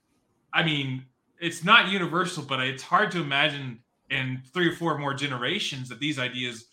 I 0.52 0.62
mean, 0.62 1.04
it's 1.40 1.62
not 1.62 1.88
universal, 1.88 2.42
but 2.42 2.60
it's 2.60 2.82
hard 2.82 3.10
to 3.12 3.20
imagine 3.20 3.80
in 4.10 4.42
three 4.52 4.68
or 4.68 4.74
four 4.74 4.98
more 4.98 5.14
generations 5.14 5.88
that 5.88 6.00
these 6.00 6.18
ideas 6.18 6.66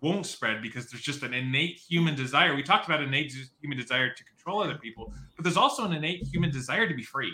won't 0.00 0.26
spread 0.26 0.62
because 0.62 0.90
there's 0.90 1.02
just 1.02 1.22
an 1.22 1.34
innate 1.34 1.76
human 1.76 2.14
desire. 2.14 2.54
We 2.54 2.62
talked 2.62 2.86
about 2.86 3.02
innate 3.02 3.34
human 3.60 3.76
desire 3.76 4.12
to 4.14 4.24
control 4.24 4.62
other 4.62 4.78
people, 4.78 5.12
but 5.36 5.42
there's 5.42 5.56
also 5.56 5.84
an 5.84 5.92
innate 5.92 6.26
human 6.32 6.50
desire 6.50 6.88
to 6.88 6.94
be 6.94 7.02
free. 7.02 7.32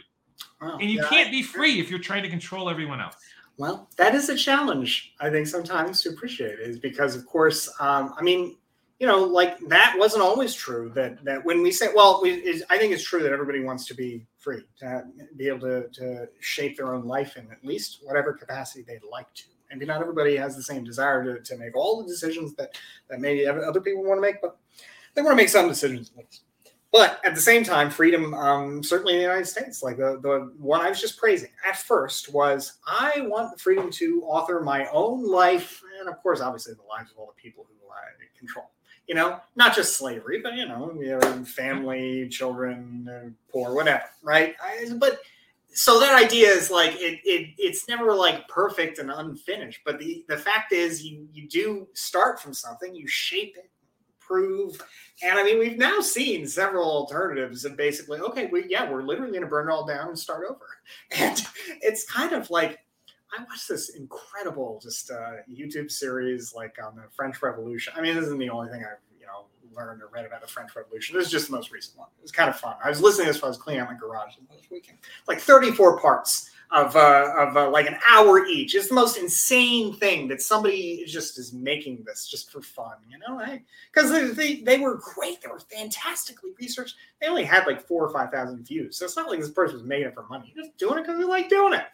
Wow. 0.60 0.78
And 0.80 0.90
you 0.90 1.00
yeah, 1.00 1.08
can't 1.08 1.30
be 1.30 1.42
free 1.42 1.80
if 1.80 1.90
you're 1.90 1.98
trying 1.98 2.22
to 2.22 2.28
control 2.28 2.70
everyone 2.70 3.00
else. 3.00 3.16
Well, 3.56 3.88
that 3.96 4.14
is 4.14 4.28
a 4.28 4.36
challenge, 4.36 5.14
I 5.20 5.30
think, 5.30 5.46
sometimes 5.46 6.02
to 6.02 6.10
appreciate 6.10 6.58
is 6.58 6.78
because, 6.78 7.14
of 7.14 7.24
course, 7.24 7.68
um, 7.78 8.14
I 8.18 8.22
mean, 8.22 8.56
you 8.98 9.06
know, 9.06 9.22
like 9.24 9.58
that 9.68 9.94
wasn't 9.98 10.22
always 10.22 10.54
true. 10.54 10.90
That 10.94 11.24
that 11.24 11.44
when 11.44 11.62
we 11.62 11.70
say, 11.70 11.88
well, 11.94 12.20
we, 12.22 12.30
is, 12.30 12.64
I 12.70 12.78
think 12.78 12.92
it's 12.92 13.04
true 13.04 13.22
that 13.22 13.32
everybody 13.32 13.60
wants 13.60 13.86
to 13.86 13.94
be 13.94 14.26
free, 14.38 14.62
to 14.78 15.04
be 15.36 15.48
able 15.48 15.60
to, 15.60 15.88
to 15.88 16.28
shape 16.40 16.76
their 16.76 16.94
own 16.94 17.06
life 17.06 17.36
in 17.36 17.50
at 17.50 17.64
least 17.64 18.00
whatever 18.02 18.32
capacity 18.32 18.84
they'd 18.86 19.00
like 19.10 19.32
to. 19.34 19.44
Maybe 19.70 19.86
not 19.86 20.00
everybody 20.00 20.36
has 20.36 20.54
the 20.54 20.62
same 20.62 20.84
desire 20.84 21.24
to, 21.24 21.42
to 21.42 21.56
make 21.58 21.76
all 21.76 22.00
the 22.00 22.08
decisions 22.08 22.54
that, 22.54 22.78
that 23.10 23.20
maybe 23.20 23.46
other 23.46 23.80
people 23.80 24.04
want 24.04 24.18
to 24.18 24.22
make, 24.22 24.40
but 24.40 24.56
they 25.14 25.22
want 25.22 25.32
to 25.32 25.36
make 25.36 25.48
some 25.48 25.68
decisions 25.68 26.10
at 26.16 26.24
least. 26.24 26.43
But 26.94 27.20
at 27.24 27.34
the 27.34 27.40
same 27.40 27.64
time, 27.64 27.90
freedom, 27.90 28.34
um, 28.34 28.80
certainly 28.80 29.14
in 29.14 29.18
the 29.18 29.24
United 29.24 29.46
States, 29.46 29.82
like 29.82 29.96
the, 29.96 30.20
the 30.22 30.52
one 30.56 30.80
I 30.80 30.88
was 30.88 31.00
just 31.00 31.18
praising 31.18 31.50
at 31.68 31.76
first 31.76 32.32
was 32.32 32.74
I 32.86 33.22
want 33.22 33.52
the 33.52 33.58
freedom 33.58 33.90
to 33.90 34.22
author 34.22 34.60
my 34.60 34.86
own 34.92 35.28
life. 35.28 35.82
And 35.98 36.08
of 36.08 36.22
course, 36.22 36.40
obviously, 36.40 36.74
the 36.74 36.82
lives 36.88 37.10
of 37.10 37.18
all 37.18 37.34
the 37.36 37.42
people 37.42 37.66
who 37.68 37.90
I 37.90 38.38
control. 38.38 38.70
You 39.08 39.16
know, 39.16 39.40
not 39.56 39.74
just 39.74 39.96
slavery, 39.96 40.40
but, 40.40 40.54
you 40.54 40.68
know, 40.68 41.44
family, 41.44 42.28
children, 42.28 43.34
poor, 43.50 43.74
whatever, 43.74 44.04
right? 44.22 44.54
I, 44.62 44.88
but 44.96 45.18
so 45.72 45.98
that 45.98 46.14
idea 46.14 46.48
is 46.48 46.70
like 46.70 46.92
it, 46.94 47.18
it 47.24 47.50
it's 47.58 47.88
never 47.88 48.14
like 48.14 48.46
perfect 48.46 49.00
and 49.00 49.10
unfinished 49.10 49.80
but 49.84 49.98
the 49.98 50.24
the 50.28 50.36
fact 50.36 50.70
is 50.70 51.04
you 51.04 51.26
you 51.32 51.48
do 51.48 51.88
start 51.94 52.40
from 52.40 52.54
something 52.54 52.94
you 52.94 53.08
shape 53.08 53.56
it 53.56 53.68
prove. 54.26 54.80
And 55.22 55.38
I 55.38 55.44
mean, 55.44 55.58
we've 55.58 55.78
now 55.78 56.00
seen 56.00 56.46
several 56.46 56.88
alternatives 56.90 57.64
and 57.64 57.76
basically, 57.76 58.20
okay, 58.20 58.46
we 58.46 58.66
yeah, 58.68 58.90
we're 58.90 59.02
literally 59.02 59.32
going 59.32 59.42
to 59.42 59.48
burn 59.48 59.68
it 59.68 59.72
all 59.72 59.86
down 59.86 60.08
and 60.08 60.18
start 60.18 60.44
over. 60.48 60.60
And 61.18 61.40
it's 61.80 62.04
kind 62.04 62.32
of 62.32 62.50
like 62.50 62.80
I 63.36 63.42
watched 63.44 63.68
this 63.68 63.90
incredible 63.90 64.80
just 64.82 65.10
uh, 65.10 65.42
YouTube 65.50 65.90
series 65.90 66.54
like 66.54 66.76
on 66.84 66.94
the 66.96 67.04
French 67.14 67.42
Revolution. 67.42 67.92
I 67.96 68.00
mean, 68.00 68.14
this 68.14 68.26
isn't 68.26 68.38
the 68.38 68.50
only 68.50 68.70
thing 68.70 68.84
I've 68.84 68.98
you 69.18 69.26
know 69.26 69.46
learned 69.74 70.02
or 70.02 70.08
read 70.12 70.24
about 70.24 70.40
the 70.40 70.46
French 70.46 70.76
Revolution. 70.76 71.16
This 71.16 71.26
is 71.26 71.32
just 71.32 71.46
the 71.46 71.52
most 71.52 71.72
recent 71.72 71.98
one. 71.98 72.08
It 72.18 72.22
was 72.22 72.32
kind 72.32 72.48
of 72.48 72.58
fun. 72.58 72.76
I 72.84 72.88
was 72.88 73.00
listening 73.00 73.26
to 73.26 73.32
this 73.32 73.42
while 73.42 73.48
I 73.48 73.50
was 73.50 73.58
cleaning 73.58 73.82
out 73.82 73.90
my 73.90 73.98
garage 73.98 74.34
this 74.50 74.70
weekend. 74.70 74.98
Like 75.26 75.40
34 75.40 76.00
parts 76.00 76.50
of 76.74 76.96
uh, 76.96 77.32
of 77.38 77.56
uh, 77.56 77.70
like 77.70 77.86
an 77.86 77.96
hour 78.10 78.44
each. 78.46 78.74
It's 78.74 78.88
the 78.88 78.94
most 78.94 79.16
insane 79.16 79.94
thing 79.94 80.26
that 80.28 80.42
somebody 80.42 81.04
just 81.06 81.38
is 81.38 81.52
making 81.52 82.02
this 82.04 82.26
just 82.26 82.50
for 82.50 82.60
fun, 82.60 82.96
you 83.08 83.16
know? 83.18 83.40
Because 83.92 84.10
they, 84.10 84.28
they, 84.28 84.60
they 84.62 84.78
were 84.78 84.96
great. 84.96 85.40
They 85.40 85.48
were 85.48 85.60
fantastically 85.60 86.50
researched. 86.60 86.96
They 87.20 87.28
only 87.28 87.44
had 87.44 87.66
like 87.66 87.86
four 87.86 88.04
or 88.04 88.12
five 88.12 88.30
thousand 88.30 88.66
views, 88.66 88.98
so 88.98 89.04
it's 89.04 89.16
not 89.16 89.30
like 89.30 89.40
this 89.40 89.50
person 89.50 89.76
was 89.76 89.84
making 89.84 90.08
it 90.08 90.14
for 90.14 90.26
money. 90.26 90.52
Just 90.56 90.76
doing 90.76 90.98
it 90.98 91.02
because 91.02 91.18
they 91.18 91.24
like 91.24 91.48
doing 91.48 91.74
it. 91.74 91.84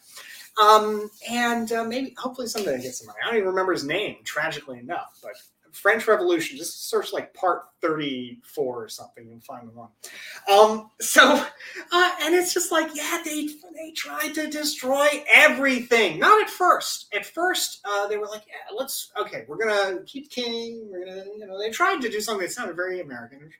Um, 0.61 1.11
and 1.31 1.71
uh, 1.73 1.85
maybe 1.85 2.15
hopefully 2.19 2.49
someday 2.49 2.75
I 2.75 2.79
get 2.79 2.95
some 2.95 3.07
money. 3.07 3.19
I 3.23 3.27
don't 3.29 3.37
even 3.37 3.49
remember 3.49 3.73
his 3.73 3.85
name, 3.85 4.17
tragically 4.25 4.79
enough, 4.79 5.19
but 5.23 5.33
French 5.73 6.07
Revolution. 6.07 6.57
Just 6.57 6.89
search 6.89 7.13
like 7.13 7.33
part 7.35 7.65
34 7.81 8.85
or 8.85 8.89
something, 8.89 9.29
you'll 9.29 9.41
find 9.41 9.69
the 9.69 9.73
one. 9.73 9.89
Um, 10.51 10.91
so, 11.01 11.23
uh, 11.93 12.11
and 12.23 12.35
it's 12.35 12.53
just 12.53 12.73
like, 12.73 12.91
yeah, 12.95 13.21
they 13.25 13.49
they 13.75 13.93
tried 13.97 14.35
to 14.35 14.49
destroy 14.49 15.25
everything. 15.33 16.19
Not 16.19 16.43
at 16.43 16.51
first. 16.51 17.07
At 17.15 17.27
first, 17.27 17.81
uh, 17.85 18.09
they 18.09 18.17
were 18.17 18.27
like, 18.27 18.43
yeah, 18.47 18.77
let's 18.77 19.11
okay, 19.19 19.45
we're 19.49 19.59
gonna 19.59 20.03
keep 20.07 20.31
king. 20.31 20.89
We're 20.91 21.05
gonna, 21.05 21.25
you 21.37 21.47
know, 21.47 21.59
they 21.59 21.71
tried 21.71 22.01
to 22.03 22.09
do 22.09 22.21
something 22.21 22.47
that 22.47 22.53
sounded 22.53 22.77
very 22.77 23.01
American 23.01 23.51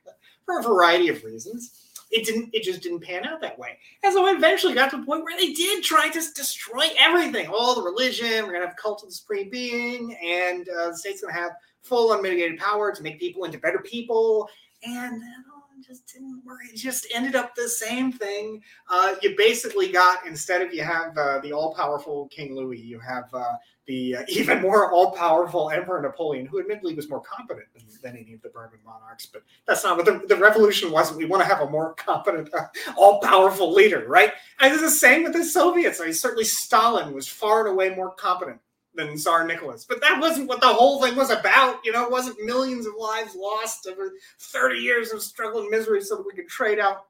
for 0.45 0.59
a 0.59 0.63
variety 0.63 1.09
of 1.09 1.23
reasons 1.23 1.91
it 2.11 2.25
didn't 2.25 2.49
it 2.53 2.63
just 2.63 2.81
didn't 2.81 2.99
pan 2.99 3.25
out 3.25 3.41
that 3.41 3.57
way 3.57 3.77
and 4.03 4.13
so 4.13 4.27
eventually 4.35 4.73
got 4.73 4.91
to 4.91 4.97
the 4.97 5.05
point 5.05 5.23
where 5.23 5.37
they 5.37 5.53
did 5.53 5.83
try 5.83 6.09
to 6.09 6.21
destroy 6.35 6.87
everything 6.99 7.47
all 7.47 7.73
the 7.75 7.81
religion 7.81 8.45
we're 8.45 8.53
to 8.59 8.67
have 8.67 8.75
cult 8.75 9.01
of 9.03 9.09
the 9.09 9.15
supreme 9.15 9.49
being 9.49 10.15
and 10.23 10.67
uh, 10.69 10.89
the 10.89 10.97
state's 10.97 11.21
to 11.21 11.27
have 11.27 11.51
full 11.81 12.13
unmitigated 12.13 12.57
power 12.57 12.93
to 12.93 13.03
make 13.03 13.19
people 13.19 13.43
into 13.45 13.57
better 13.57 13.79
people 13.79 14.49
and 14.83 15.21
it 15.21 15.87
just 15.87 16.07
didn't 16.13 16.41
work 16.45 16.59
it 16.71 16.75
just 16.75 17.07
ended 17.13 17.35
up 17.35 17.55
the 17.55 17.67
same 17.67 18.11
thing 18.11 18.61
uh, 18.89 19.15
you 19.21 19.35
basically 19.37 19.91
got 19.91 20.25
instead 20.25 20.61
of 20.61 20.73
you 20.73 20.83
have 20.83 21.17
uh, 21.17 21.39
the 21.39 21.51
all-powerful 21.51 22.27
king 22.27 22.55
louis 22.55 22.79
you 22.79 22.99
have 22.99 23.25
uh, 23.33 23.55
the 23.87 24.15
uh, 24.17 24.23
even 24.29 24.61
more 24.61 24.91
all-powerful 24.91 25.69
Emperor 25.69 26.01
Napoleon, 26.01 26.45
who 26.45 26.59
admittedly 26.59 26.93
was 26.95 27.09
more 27.09 27.21
competent 27.21 27.67
than, 27.73 27.83
than 28.01 28.17
any 28.17 28.33
of 28.33 28.41
the 28.41 28.49
Bourbon 28.49 28.79
monarchs. 28.85 29.25
But 29.25 29.43
that's 29.67 29.83
not 29.83 29.97
what 29.97 30.05
the, 30.05 30.25
the 30.27 30.35
revolution 30.35 30.91
wasn't. 30.91 31.17
We 31.17 31.25
want 31.25 31.43
to 31.43 31.49
have 31.49 31.61
a 31.61 31.69
more 31.69 31.93
competent, 31.95 32.53
uh, 32.53 32.67
all-powerful 32.97 33.73
leader, 33.73 34.05
right? 34.07 34.31
And 34.59 34.73
it's 34.73 34.81
the 34.81 34.89
same 34.89 35.23
with 35.23 35.33
the 35.33 35.43
Soviets. 35.43 35.99
I 35.99 36.05
mean, 36.05 36.13
certainly 36.13 36.45
Stalin 36.45 37.13
was 37.13 37.27
far 37.27 37.61
and 37.61 37.69
away 37.69 37.93
more 37.93 38.13
competent 38.15 38.59
than 38.93 39.17
Tsar 39.17 39.45
Nicholas. 39.45 39.85
But 39.87 40.01
that 40.01 40.19
wasn't 40.19 40.49
what 40.49 40.61
the 40.61 40.67
whole 40.67 41.01
thing 41.01 41.15
was 41.15 41.29
about. 41.29 41.79
You 41.83 41.91
know, 41.91 42.03
it 42.05 42.11
wasn't 42.11 42.43
millions 42.43 42.85
of 42.85 42.93
lives 42.97 43.35
lost 43.35 43.87
over 43.87 44.13
30 44.39 44.79
years 44.79 45.11
of 45.11 45.21
struggle 45.21 45.61
and 45.61 45.69
misery 45.69 46.01
so 46.01 46.17
that 46.17 46.25
we 46.25 46.33
could 46.33 46.49
trade 46.49 46.79
out 46.79 47.05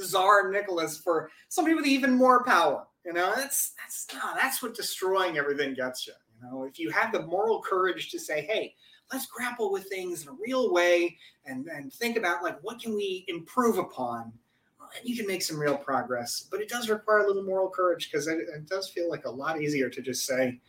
Tsar 0.00 0.50
Nicholas 0.50 0.98
for 0.98 1.30
somebody 1.48 1.74
with 1.74 1.86
even 1.86 2.14
more 2.14 2.44
power. 2.44 2.86
You 3.04 3.12
know, 3.12 3.32
that's 3.36 3.72
that's 3.82 4.06
no, 4.14 4.30
that's 4.34 4.62
what 4.62 4.74
destroying 4.74 5.36
everything 5.36 5.74
gets 5.74 6.06
you. 6.06 6.14
You 6.34 6.48
know, 6.48 6.64
if 6.64 6.78
you 6.78 6.90
have 6.90 7.12
the 7.12 7.22
moral 7.26 7.60
courage 7.60 8.10
to 8.10 8.18
say, 8.18 8.40
"Hey, 8.42 8.74
let's 9.12 9.26
grapple 9.26 9.70
with 9.70 9.88
things 9.88 10.22
in 10.22 10.28
a 10.28 10.36
real 10.40 10.72
way 10.72 11.18
and 11.44 11.66
and 11.68 11.92
think 11.92 12.16
about 12.16 12.42
like 12.42 12.58
what 12.62 12.80
can 12.80 12.94
we 12.94 13.26
improve 13.28 13.76
upon," 13.76 14.32
you 15.02 15.16
can 15.16 15.26
make 15.26 15.42
some 15.42 15.58
real 15.58 15.76
progress. 15.76 16.46
But 16.50 16.60
it 16.60 16.68
does 16.68 16.88
require 16.88 17.18
a 17.18 17.26
little 17.26 17.42
moral 17.42 17.68
courage 17.68 18.10
because 18.10 18.26
it, 18.26 18.38
it, 18.38 18.66
does 18.68 18.88
feel 18.88 19.10
like 19.10 19.26
a 19.26 19.30
lot 19.30 19.60
easier 19.60 19.90
to 19.90 20.00
just 20.00 20.24
say, 20.24 20.46
"Now, 20.46 20.60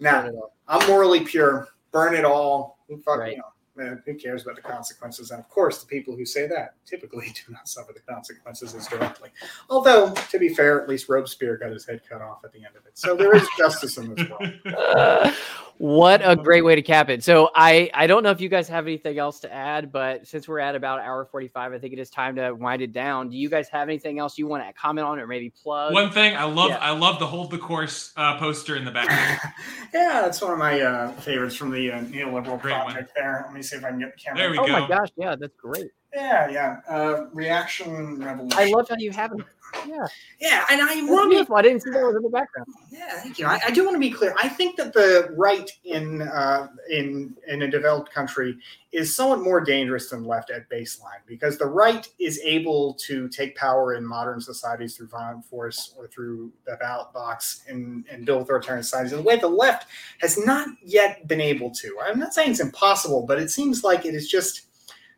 nah, 0.00 0.30
I'm 0.66 0.86
morally 0.88 1.20
pure. 1.20 1.68
Burn 1.92 2.14
it 2.14 2.24
all. 2.24 2.78
Fuck, 3.04 3.18
right. 3.18 3.32
you 3.32 3.38
know, 3.38 3.44
who 3.78 4.14
cares 4.14 4.42
about 4.42 4.56
the 4.56 4.62
consequences? 4.62 5.30
And 5.30 5.40
of 5.40 5.48
course, 5.48 5.80
the 5.80 5.86
people 5.86 6.16
who 6.16 6.24
say 6.24 6.46
that 6.48 6.74
typically 6.86 7.26
do 7.46 7.52
not 7.52 7.68
suffer 7.68 7.92
the 7.92 8.00
consequences 8.00 8.74
as 8.74 8.86
directly. 8.86 9.30
Although, 9.70 10.12
to 10.12 10.38
be 10.38 10.48
fair, 10.48 10.80
at 10.80 10.88
least 10.88 11.08
Robespierre 11.08 11.56
got 11.56 11.70
his 11.70 11.86
head 11.86 12.00
cut 12.08 12.22
off 12.22 12.44
at 12.44 12.52
the 12.52 12.58
end 12.58 12.76
of 12.76 12.86
it. 12.86 12.92
So 12.98 13.16
there 13.16 13.34
is 13.34 13.46
justice 13.56 13.96
in 13.96 14.14
this 14.14 14.28
world. 14.28 14.52
Uh, 14.66 15.32
what 15.78 16.20
a 16.24 16.34
great 16.34 16.64
way 16.64 16.74
to 16.74 16.82
cap 16.82 17.08
it. 17.08 17.22
So 17.22 17.50
I, 17.54 17.90
I 17.94 18.06
don't 18.06 18.22
know 18.22 18.30
if 18.30 18.40
you 18.40 18.48
guys 18.48 18.68
have 18.68 18.86
anything 18.86 19.18
else 19.18 19.40
to 19.40 19.52
add, 19.52 19.92
but 19.92 20.26
since 20.26 20.48
we're 20.48 20.58
at 20.58 20.74
about 20.74 21.00
hour 21.00 21.24
45, 21.24 21.72
I 21.72 21.78
think 21.78 21.92
it 21.92 21.98
is 21.98 22.10
time 22.10 22.36
to 22.36 22.52
wind 22.52 22.82
it 22.82 22.92
down. 22.92 23.28
Do 23.28 23.36
you 23.36 23.48
guys 23.48 23.68
have 23.68 23.88
anything 23.88 24.18
else 24.18 24.38
you 24.38 24.46
want 24.46 24.66
to 24.66 24.72
comment 24.72 25.06
on 25.06 25.18
or 25.18 25.26
maybe 25.26 25.50
plug? 25.50 25.92
One 25.92 26.10
thing 26.10 26.36
I 26.36 26.44
love, 26.44 26.70
yeah. 26.70 26.78
I 26.78 26.90
love 26.90 27.18
the 27.18 27.26
hold 27.26 27.50
the 27.50 27.58
course 27.58 28.12
uh, 28.16 28.38
poster 28.38 28.76
in 28.76 28.84
the 28.84 28.90
back. 28.90 29.54
yeah, 29.94 30.22
that's 30.22 30.40
one 30.40 30.52
of 30.52 30.58
my 30.58 30.80
uh, 30.80 31.12
favorites 31.12 31.54
from 31.54 31.70
the 31.70 31.92
uh, 31.92 32.00
neoliberal 32.00 32.60
great 32.60 32.74
project 32.74 33.12
one. 33.16 33.24
there. 33.24 33.42
Let 33.46 33.54
me 33.54 33.62
see 33.68 33.76
if 33.76 33.84
I 33.84 33.90
can 33.90 33.98
get 33.98 34.14
the 34.14 34.20
camera. 34.20 34.38
There 34.38 34.50
we 34.50 34.58
oh 34.58 34.66
go. 34.66 34.76
Oh 34.76 34.80
my 34.80 34.88
gosh, 34.88 35.08
yeah, 35.16 35.36
that's 35.36 35.54
great. 35.56 35.90
Yeah, 36.14 36.48
yeah. 36.50 36.80
Uh, 36.88 37.26
reaction 37.32 38.18
revolution. 38.18 38.58
I 38.58 38.70
love 38.70 38.88
how 38.88 38.96
you 38.98 39.10
have 39.10 39.32
it 39.32 39.44
yeah. 39.86 40.06
Yeah. 40.40 40.64
And 40.70 40.80
I 40.82 41.02
want 41.10 41.32
to 41.32 41.44
be. 41.44 41.54
I 41.54 41.62
didn't 41.62 41.82
see 41.82 41.90
that 41.90 42.02
was 42.02 42.16
in 42.16 42.22
the 42.22 42.28
background. 42.28 42.68
Yeah, 42.90 43.20
thank 43.20 43.38
you. 43.38 43.46
I, 43.46 43.60
I 43.66 43.70
do 43.70 43.84
want 43.84 43.94
to 43.94 44.00
be 44.00 44.10
clear. 44.10 44.34
I 44.38 44.48
think 44.48 44.76
that 44.76 44.92
the 44.92 45.28
right 45.36 45.70
in 45.84 46.22
uh, 46.22 46.68
in 46.90 47.34
in 47.46 47.62
a 47.62 47.70
developed 47.70 48.12
country 48.12 48.58
is 48.92 49.14
somewhat 49.14 49.40
more 49.40 49.60
dangerous 49.60 50.08
than 50.08 50.24
left 50.24 50.50
at 50.50 50.68
baseline 50.70 51.20
because 51.26 51.58
the 51.58 51.66
right 51.66 52.08
is 52.18 52.40
able 52.42 52.94
to 52.94 53.28
take 53.28 53.54
power 53.54 53.94
in 53.94 54.06
modern 54.06 54.40
societies 54.40 54.96
through 54.96 55.08
violent 55.08 55.44
force 55.44 55.94
or 55.98 56.06
through 56.08 56.50
the 56.64 56.76
ballot 56.76 57.12
box 57.12 57.64
and, 57.68 58.04
and 58.10 58.24
build 58.24 58.42
authoritarian 58.42 58.82
societies 58.82 59.12
in 59.12 59.18
a 59.18 59.22
way 59.22 59.36
the 59.36 59.46
left 59.46 59.88
has 60.20 60.38
not 60.38 60.68
yet 60.82 61.26
been 61.28 61.40
able 61.40 61.70
to. 61.70 61.98
I'm 62.02 62.18
not 62.18 62.32
saying 62.32 62.52
it's 62.52 62.60
impossible, 62.60 63.26
but 63.26 63.38
it 63.38 63.50
seems 63.50 63.84
like 63.84 64.06
it 64.06 64.14
is 64.14 64.28
just 64.28 64.68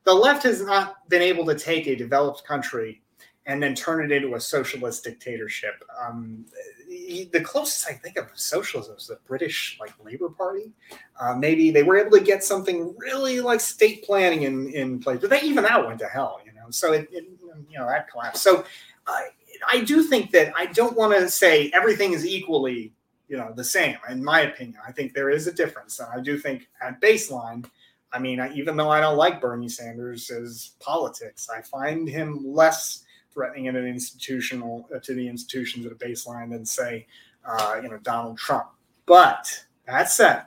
the 0.05 0.15
left 0.15 0.43
has 0.43 0.63
not 0.63 1.09
been 1.09 1.23
able 1.23 1.45
to 1.47 1.55
take 1.55 1.87
a 1.87 1.95
developed 1.95 2.45
country 2.45 3.03
and 3.51 3.61
then 3.61 3.75
turn 3.75 4.05
it 4.05 4.13
into 4.13 4.37
a 4.37 4.41
socialist 4.41 5.03
dictatorship. 5.03 5.83
Um, 6.01 6.45
the 7.33 7.41
closest 7.43 7.89
I 7.89 7.95
think 7.95 8.17
of 8.17 8.29
socialism 8.35 8.95
is 8.97 9.09
the 9.09 9.19
British 9.27 9.77
like 9.81 9.93
Labour 10.05 10.29
Party. 10.29 10.73
Uh, 11.21 11.35
maybe 11.35 11.73
they 11.73 11.83
were 11.83 11.99
able 11.99 12.17
to 12.17 12.23
get 12.23 12.45
something 12.45 12.95
really 12.97 13.41
like 13.41 13.61
state 13.61 14.05
planning 14.05 14.43
in 14.43 14.73
in 14.73 15.01
place, 15.01 15.19
but 15.21 15.31
they, 15.31 15.41
even 15.43 15.65
that 15.65 15.85
went 15.85 15.99
to 15.99 16.07
hell, 16.07 16.41
you 16.47 16.53
know. 16.53 16.71
So 16.71 16.93
it, 16.93 17.09
it 17.11 17.25
you 17.69 17.77
know 17.77 17.89
that 17.89 18.09
collapsed. 18.09 18.41
So 18.41 18.65
uh, 19.09 19.21
I 19.71 19.81
do 19.81 20.05
think 20.05 20.31
that 20.31 20.53
I 20.57 20.67
don't 20.67 20.97
want 20.97 21.13
to 21.15 21.29
say 21.29 21.73
everything 21.75 22.13
is 22.13 22.25
equally 22.25 22.93
you 23.29 23.37
know 23.37 23.53
the 23.53 23.65
same. 23.65 23.97
In 24.09 24.23
my 24.23 24.43
opinion, 24.43 24.79
I 24.87 24.93
think 24.93 25.13
there 25.13 25.31
is 25.31 25.49
a 25.49 25.53
difference, 25.53 25.99
and 25.99 26.09
I 26.15 26.21
do 26.21 26.39
think 26.39 26.69
at 26.81 27.01
baseline. 27.01 27.69
I 28.13 28.21
mean, 28.21 28.39
I, 28.39 28.53
even 28.55 28.77
though 28.77 28.91
I 28.91 29.01
don't 29.01 29.17
like 29.17 29.41
Bernie 29.41 29.69
Sanders' 29.69 30.73
politics, 30.81 31.49
I 31.49 31.63
find 31.63 32.09
him 32.09 32.45
less 32.45 33.05
threatening 33.33 33.69
at 33.69 33.77
an 33.77 33.87
institutional 33.87 34.89
uh, 34.95 34.99
to 35.01 35.15
the 35.15 35.27
institutions 35.29 35.87
at 35.87 35.93
a 35.93 35.95
baseline 35.95 36.51
than 36.51 36.65
say, 36.65 37.07
uh, 37.45 37.81
you 37.83 37.89
know, 37.89 37.99
Donald 37.99 38.39
Trump. 38.39 38.67
But 39.07 39.65
that 39.87 40.11
said, 40.11 40.45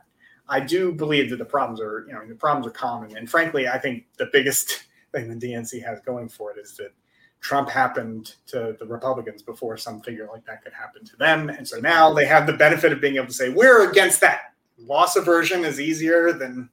I 0.50 0.60
do 0.60 0.92
believe 0.92 1.30
that 1.30 1.38
the 1.38 1.46
problems 1.46 1.80
are, 1.80 2.06
you 2.08 2.14
know, 2.14 2.26
the 2.26 2.36
problems 2.36 2.68
are 2.68 2.72
common. 2.72 3.18
And 3.18 3.30
frankly, 3.30 3.68
I 3.68 3.78
think 3.78 4.06
the 4.18 4.30
biggest 4.32 4.84
thing 5.12 5.28
the 5.28 5.48
DNC 5.48 5.84
has 5.86 6.00
going 6.02 6.30
for 6.30 6.52
it 6.52 6.60
is 6.60 6.76
that 6.78 6.92
Trump 7.40 7.70
happened 7.70 8.36
to 8.48 8.76
the 8.80 8.86
Republicans 8.86 9.42
before 9.42 9.76
some 9.76 10.02
figure 10.02 10.28
like 10.32 10.46
that 10.46 10.64
could 10.64 10.72
happen 10.74 11.04
to 11.04 11.16
them. 11.18 11.50
And 11.50 11.68
so 11.68 11.78
now 11.78 12.14
they 12.14 12.26
have 12.26 12.48
the 12.48 12.54
benefit 12.54 12.94
of 12.94 13.02
being 13.02 13.18
able 13.18 13.28
to 13.28 13.34
say, 13.34 13.50
we're 13.50 13.90
against 13.90 14.22
that. 14.22 14.54
Loss 14.78 15.18
aversion 15.18 15.66
is 15.66 15.80
easier 15.80 16.32
than 16.32 16.70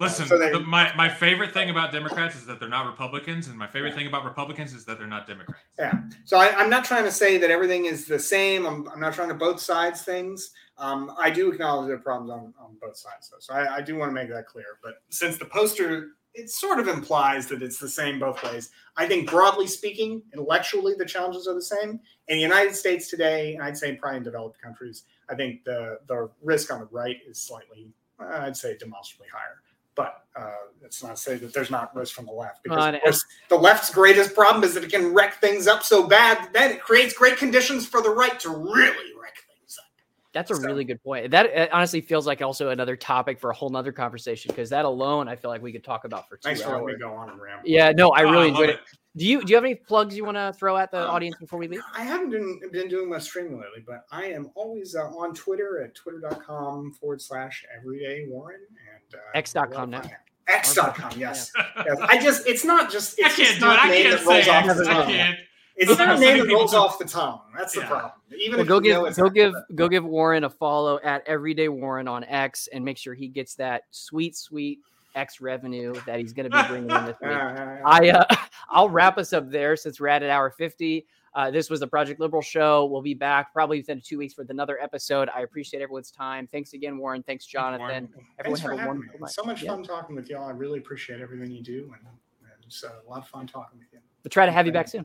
Listen, 0.00 0.26
so 0.26 0.38
the, 0.38 0.58
my, 0.60 0.92
my 0.96 1.08
favorite 1.08 1.52
thing 1.52 1.70
about 1.70 1.92
Democrats 1.92 2.34
is 2.34 2.46
that 2.46 2.58
they're 2.58 2.68
not 2.68 2.86
Republicans, 2.86 3.46
and 3.46 3.56
my 3.56 3.68
favorite 3.68 3.90
yeah. 3.90 3.96
thing 3.96 4.06
about 4.08 4.24
Republicans 4.24 4.72
is 4.72 4.84
that 4.86 4.98
they're 4.98 5.06
not 5.06 5.26
Democrats. 5.26 5.62
Yeah. 5.78 5.94
So 6.24 6.36
I, 6.36 6.60
am 6.60 6.68
not 6.68 6.84
trying 6.84 7.04
to 7.04 7.12
say 7.12 7.38
that 7.38 7.50
everything 7.50 7.84
is 7.84 8.06
the 8.06 8.18
same. 8.18 8.66
I'm, 8.66 8.88
I'm 8.88 9.00
not 9.00 9.14
trying 9.14 9.28
to 9.28 9.34
both 9.34 9.60
sides 9.60 10.02
things. 10.02 10.50
Um, 10.78 11.12
I 11.16 11.30
do 11.30 11.52
acknowledge 11.52 11.86
there 11.86 11.96
are 11.96 12.00
problems 12.00 12.30
on, 12.32 12.54
on 12.58 12.76
both 12.80 12.96
sides, 12.96 13.30
though. 13.30 13.38
So 13.38 13.54
I, 13.54 13.76
I 13.76 13.80
do 13.80 13.96
want 13.96 14.10
to 14.10 14.14
make 14.14 14.28
that 14.30 14.46
clear. 14.46 14.78
But 14.82 14.94
since 15.10 15.38
the 15.38 15.44
poster 15.44 16.08
it 16.34 16.50
sort 16.50 16.80
of 16.80 16.88
implies 16.88 17.46
that 17.46 17.62
it's 17.62 17.78
the 17.78 17.88
same 17.88 18.18
both 18.18 18.42
ways. 18.42 18.70
I 18.96 19.06
think 19.06 19.30
broadly 19.30 19.68
speaking, 19.68 20.20
intellectually, 20.32 20.94
the 20.98 21.04
challenges 21.04 21.46
are 21.46 21.54
the 21.54 21.62
same. 21.62 22.00
In 22.26 22.36
the 22.36 22.42
United 22.42 22.74
States 22.74 23.08
today, 23.08 23.54
and 23.54 23.62
I'd 23.62 23.78
say 23.78 23.94
probably 23.94 24.18
in 24.18 24.24
developed 24.24 24.60
countries, 24.60 25.04
I 25.30 25.36
think 25.36 25.64
the 25.64 26.00
the 26.08 26.28
risk 26.42 26.72
on 26.72 26.80
the 26.80 26.88
right 26.90 27.18
is 27.28 27.38
slightly, 27.38 27.88
I'd 28.18 28.56
say, 28.56 28.76
demonstrably 28.76 29.28
higher. 29.32 29.62
But 29.94 30.24
uh, 30.36 30.50
it's 30.82 31.02
not 31.02 31.16
to 31.16 31.22
say 31.22 31.36
that 31.36 31.54
there's 31.54 31.70
not 31.70 31.94
risk 31.94 32.14
from 32.14 32.26
the 32.26 32.32
left 32.32 32.62
because 32.64 32.94
of 32.94 33.00
course, 33.00 33.24
the 33.48 33.56
left's 33.56 33.90
greatest 33.90 34.34
problem 34.34 34.64
is 34.64 34.74
that 34.74 34.84
it 34.84 34.90
can 34.90 35.14
wreck 35.14 35.40
things 35.40 35.66
up 35.66 35.82
so 35.82 36.06
bad 36.06 36.52
that 36.52 36.70
it 36.72 36.82
creates 36.82 37.14
great 37.14 37.36
conditions 37.36 37.86
for 37.86 38.02
the 38.02 38.10
right 38.10 38.38
to 38.40 38.50
really 38.50 39.12
wreck 39.20 39.36
things 39.48 39.78
up. 39.78 39.84
That's 40.32 40.50
a 40.50 40.56
so. 40.56 40.62
really 40.62 40.84
good 40.84 41.02
point. 41.02 41.30
That 41.30 41.70
honestly 41.72 42.00
feels 42.00 42.26
like 42.26 42.42
also 42.42 42.70
another 42.70 42.96
topic 42.96 43.38
for 43.38 43.50
a 43.50 43.54
whole 43.54 43.70
nother 43.70 43.92
conversation 43.92 44.48
because 44.48 44.70
that 44.70 44.84
alone 44.84 45.28
I 45.28 45.36
feel 45.36 45.50
like 45.50 45.62
we 45.62 45.72
could 45.72 45.84
talk 45.84 46.04
about 46.04 46.28
for 46.28 46.36
two 46.36 46.48
Thanks 46.48 46.62
hours. 46.62 46.70
for 46.70 46.82
letting 46.82 46.98
me 46.98 47.00
go 47.00 47.14
on 47.14 47.30
and 47.30 47.40
ramble. 47.40 47.68
Yeah, 47.68 47.92
no, 47.92 48.10
I 48.10 48.22
really 48.22 48.46
oh, 48.46 48.48
enjoyed 48.48 48.70
it. 48.70 48.76
it. 48.76 48.98
Do 49.16 49.24
you 49.24 49.44
do 49.44 49.50
you 49.50 49.54
have 49.54 49.64
any 49.64 49.76
plugs 49.76 50.16
you 50.16 50.24
want 50.24 50.36
to 50.36 50.52
throw 50.58 50.76
at 50.76 50.90
the 50.90 51.04
um, 51.04 51.10
audience 51.10 51.36
before 51.38 51.60
we 51.60 51.68
leave? 51.68 51.82
I 51.96 52.02
haven't 52.02 52.30
been, 52.30 52.58
been 52.72 52.88
doing 52.88 53.08
much 53.08 53.22
streaming 53.22 53.60
lately, 53.60 53.84
but 53.86 54.06
I 54.10 54.24
am 54.24 54.50
always 54.56 54.96
uh, 54.96 55.04
on 55.04 55.34
Twitter 55.34 55.84
at 55.84 55.94
twitter.com 55.94 56.94
forward 56.94 57.22
slash 57.22 57.64
everyday 57.76 58.26
Warren 58.28 58.58
and 58.60 58.93
uh, 58.93 58.93
x.com 59.34 59.90
now. 59.90 60.02
X.com, 60.48 61.12
yes. 61.16 61.50
yes. 61.76 61.96
I 62.00 62.18
just, 62.20 62.46
it's 62.46 62.64
not 62.64 62.90
just, 62.90 63.18
it's 63.18 63.26
I 63.26 63.28
can't 63.30 63.48
just 63.48 63.60
do 63.60 63.66
it. 63.66 63.78
I 63.78 63.88
name 63.88 64.02
can't 64.02 64.18
that 64.20 64.26
rolls 64.26 64.44
say 64.44 64.50
off 64.50 64.76
the 64.76 64.84
tongue. 64.84 64.96
I 64.96 65.06
can't. 65.06 65.38
It's 65.76 65.98
not 65.98 66.16
a 66.16 66.18
name 66.20 66.38
that 66.46 66.52
rolls 66.52 66.74
off 66.74 66.98
the 66.98 67.04
tongue. 67.04 67.40
That's 67.56 67.72
the 67.74 67.80
Yeah. 67.80 67.88
problem. 67.88 68.12
Even 68.38 68.52
Well, 68.52 68.60
if 68.60 68.68
go 68.68 68.80
give 68.80 69.16
go 69.16 69.22
not 69.24 69.34
give 69.34 69.54
go 69.74 69.88
give 69.88 70.04
Warren 70.04 70.44
a 70.44 70.50
follow 70.50 71.00
at 71.02 71.26
Everyday 71.26 71.68
Warren 71.68 72.06
on 72.06 72.24
X 72.24 72.68
and 72.72 72.84
make 72.84 72.96
sure 72.98 73.14
he 73.14 73.26
gets 73.28 73.54
that 73.56 73.82
sweet 73.90 74.36
sweet 74.36 74.80
X 75.14 75.40
revenue 75.40 75.94
that 76.06 76.18
he's 76.18 76.32
going 76.32 76.50
to 76.50 76.62
be 76.62 76.68
bringing 76.68 76.90
in 76.90 77.04
this 77.06 77.16
week. 77.20 77.30
I 77.84 78.10
uh, 78.10 78.24
I'll 78.68 78.88
wrap 78.88 79.18
us 79.18 79.32
up 79.32 79.50
there 79.50 79.76
since 79.76 80.00
we're 80.00 80.08
at 80.08 80.22
an 80.22 80.30
hour 80.30 80.50
fifty. 80.50 81.06
Uh, 81.34 81.50
this 81.50 81.68
was 81.68 81.80
the 81.80 81.86
Project 81.86 82.20
Liberal 82.20 82.42
show. 82.42 82.84
We'll 82.84 83.02
be 83.02 83.14
back 83.14 83.52
probably 83.52 83.78
within 83.78 84.00
two 84.00 84.18
weeks 84.18 84.36
with 84.36 84.50
another 84.50 84.80
episode. 84.80 85.28
I 85.34 85.40
appreciate 85.40 85.82
everyone's 85.82 86.12
time. 86.12 86.46
Thanks 86.46 86.74
again, 86.74 86.96
Warren. 86.96 87.24
Thanks, 87.24 87.44
Jonathan. 87.44 87.80
Warren. 87.80 88.08
Everyone 88.38 88.58
Thanks 88.58 88.60
have 88.60 88.68
for 88.68 88.72
a 88.74 88.78
having 88.78 88.92
me. 88.92 88.98
wonderful 89.00 89.20
night. 89.20 89.30
So 89.32 89.42
much 89.42 89.62
Yeah. 89.64 89.70
fun 89.70 89.82
talking 89.82 90.14
with 90.14 90.30
y'all. 90.30 90.46
I 90.46 90.52
really 90.52 90.78
appreciate 90.78 91.20
everything 91.20 91.50
you 91.50 91.60
do, 91.62 91.92
and, 91.98 92.06
and 92.42 92.52
it's 92.64 92.84
a 92.84 93.00
lot 93.10 93.18
of 93.18 93.26
fun 93.28 93.48
talking 93.48 93.80
with 93.80 93.88
you. 93.92 93.98
We'll 94.22 94.30
try 94.30 94.46
to 94.46 94.52
have 94.52 94.64
you 94.64 94.72
back 94.72 94.86
soon. 94.86 95.04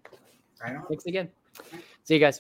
I 0.64 0.74
know. 0.74 0.84
Thanks 0.88 1.06
again. 1.08 1.30
See 2.04 2.14
you 2.14 2.20
guys. 2.20 2.38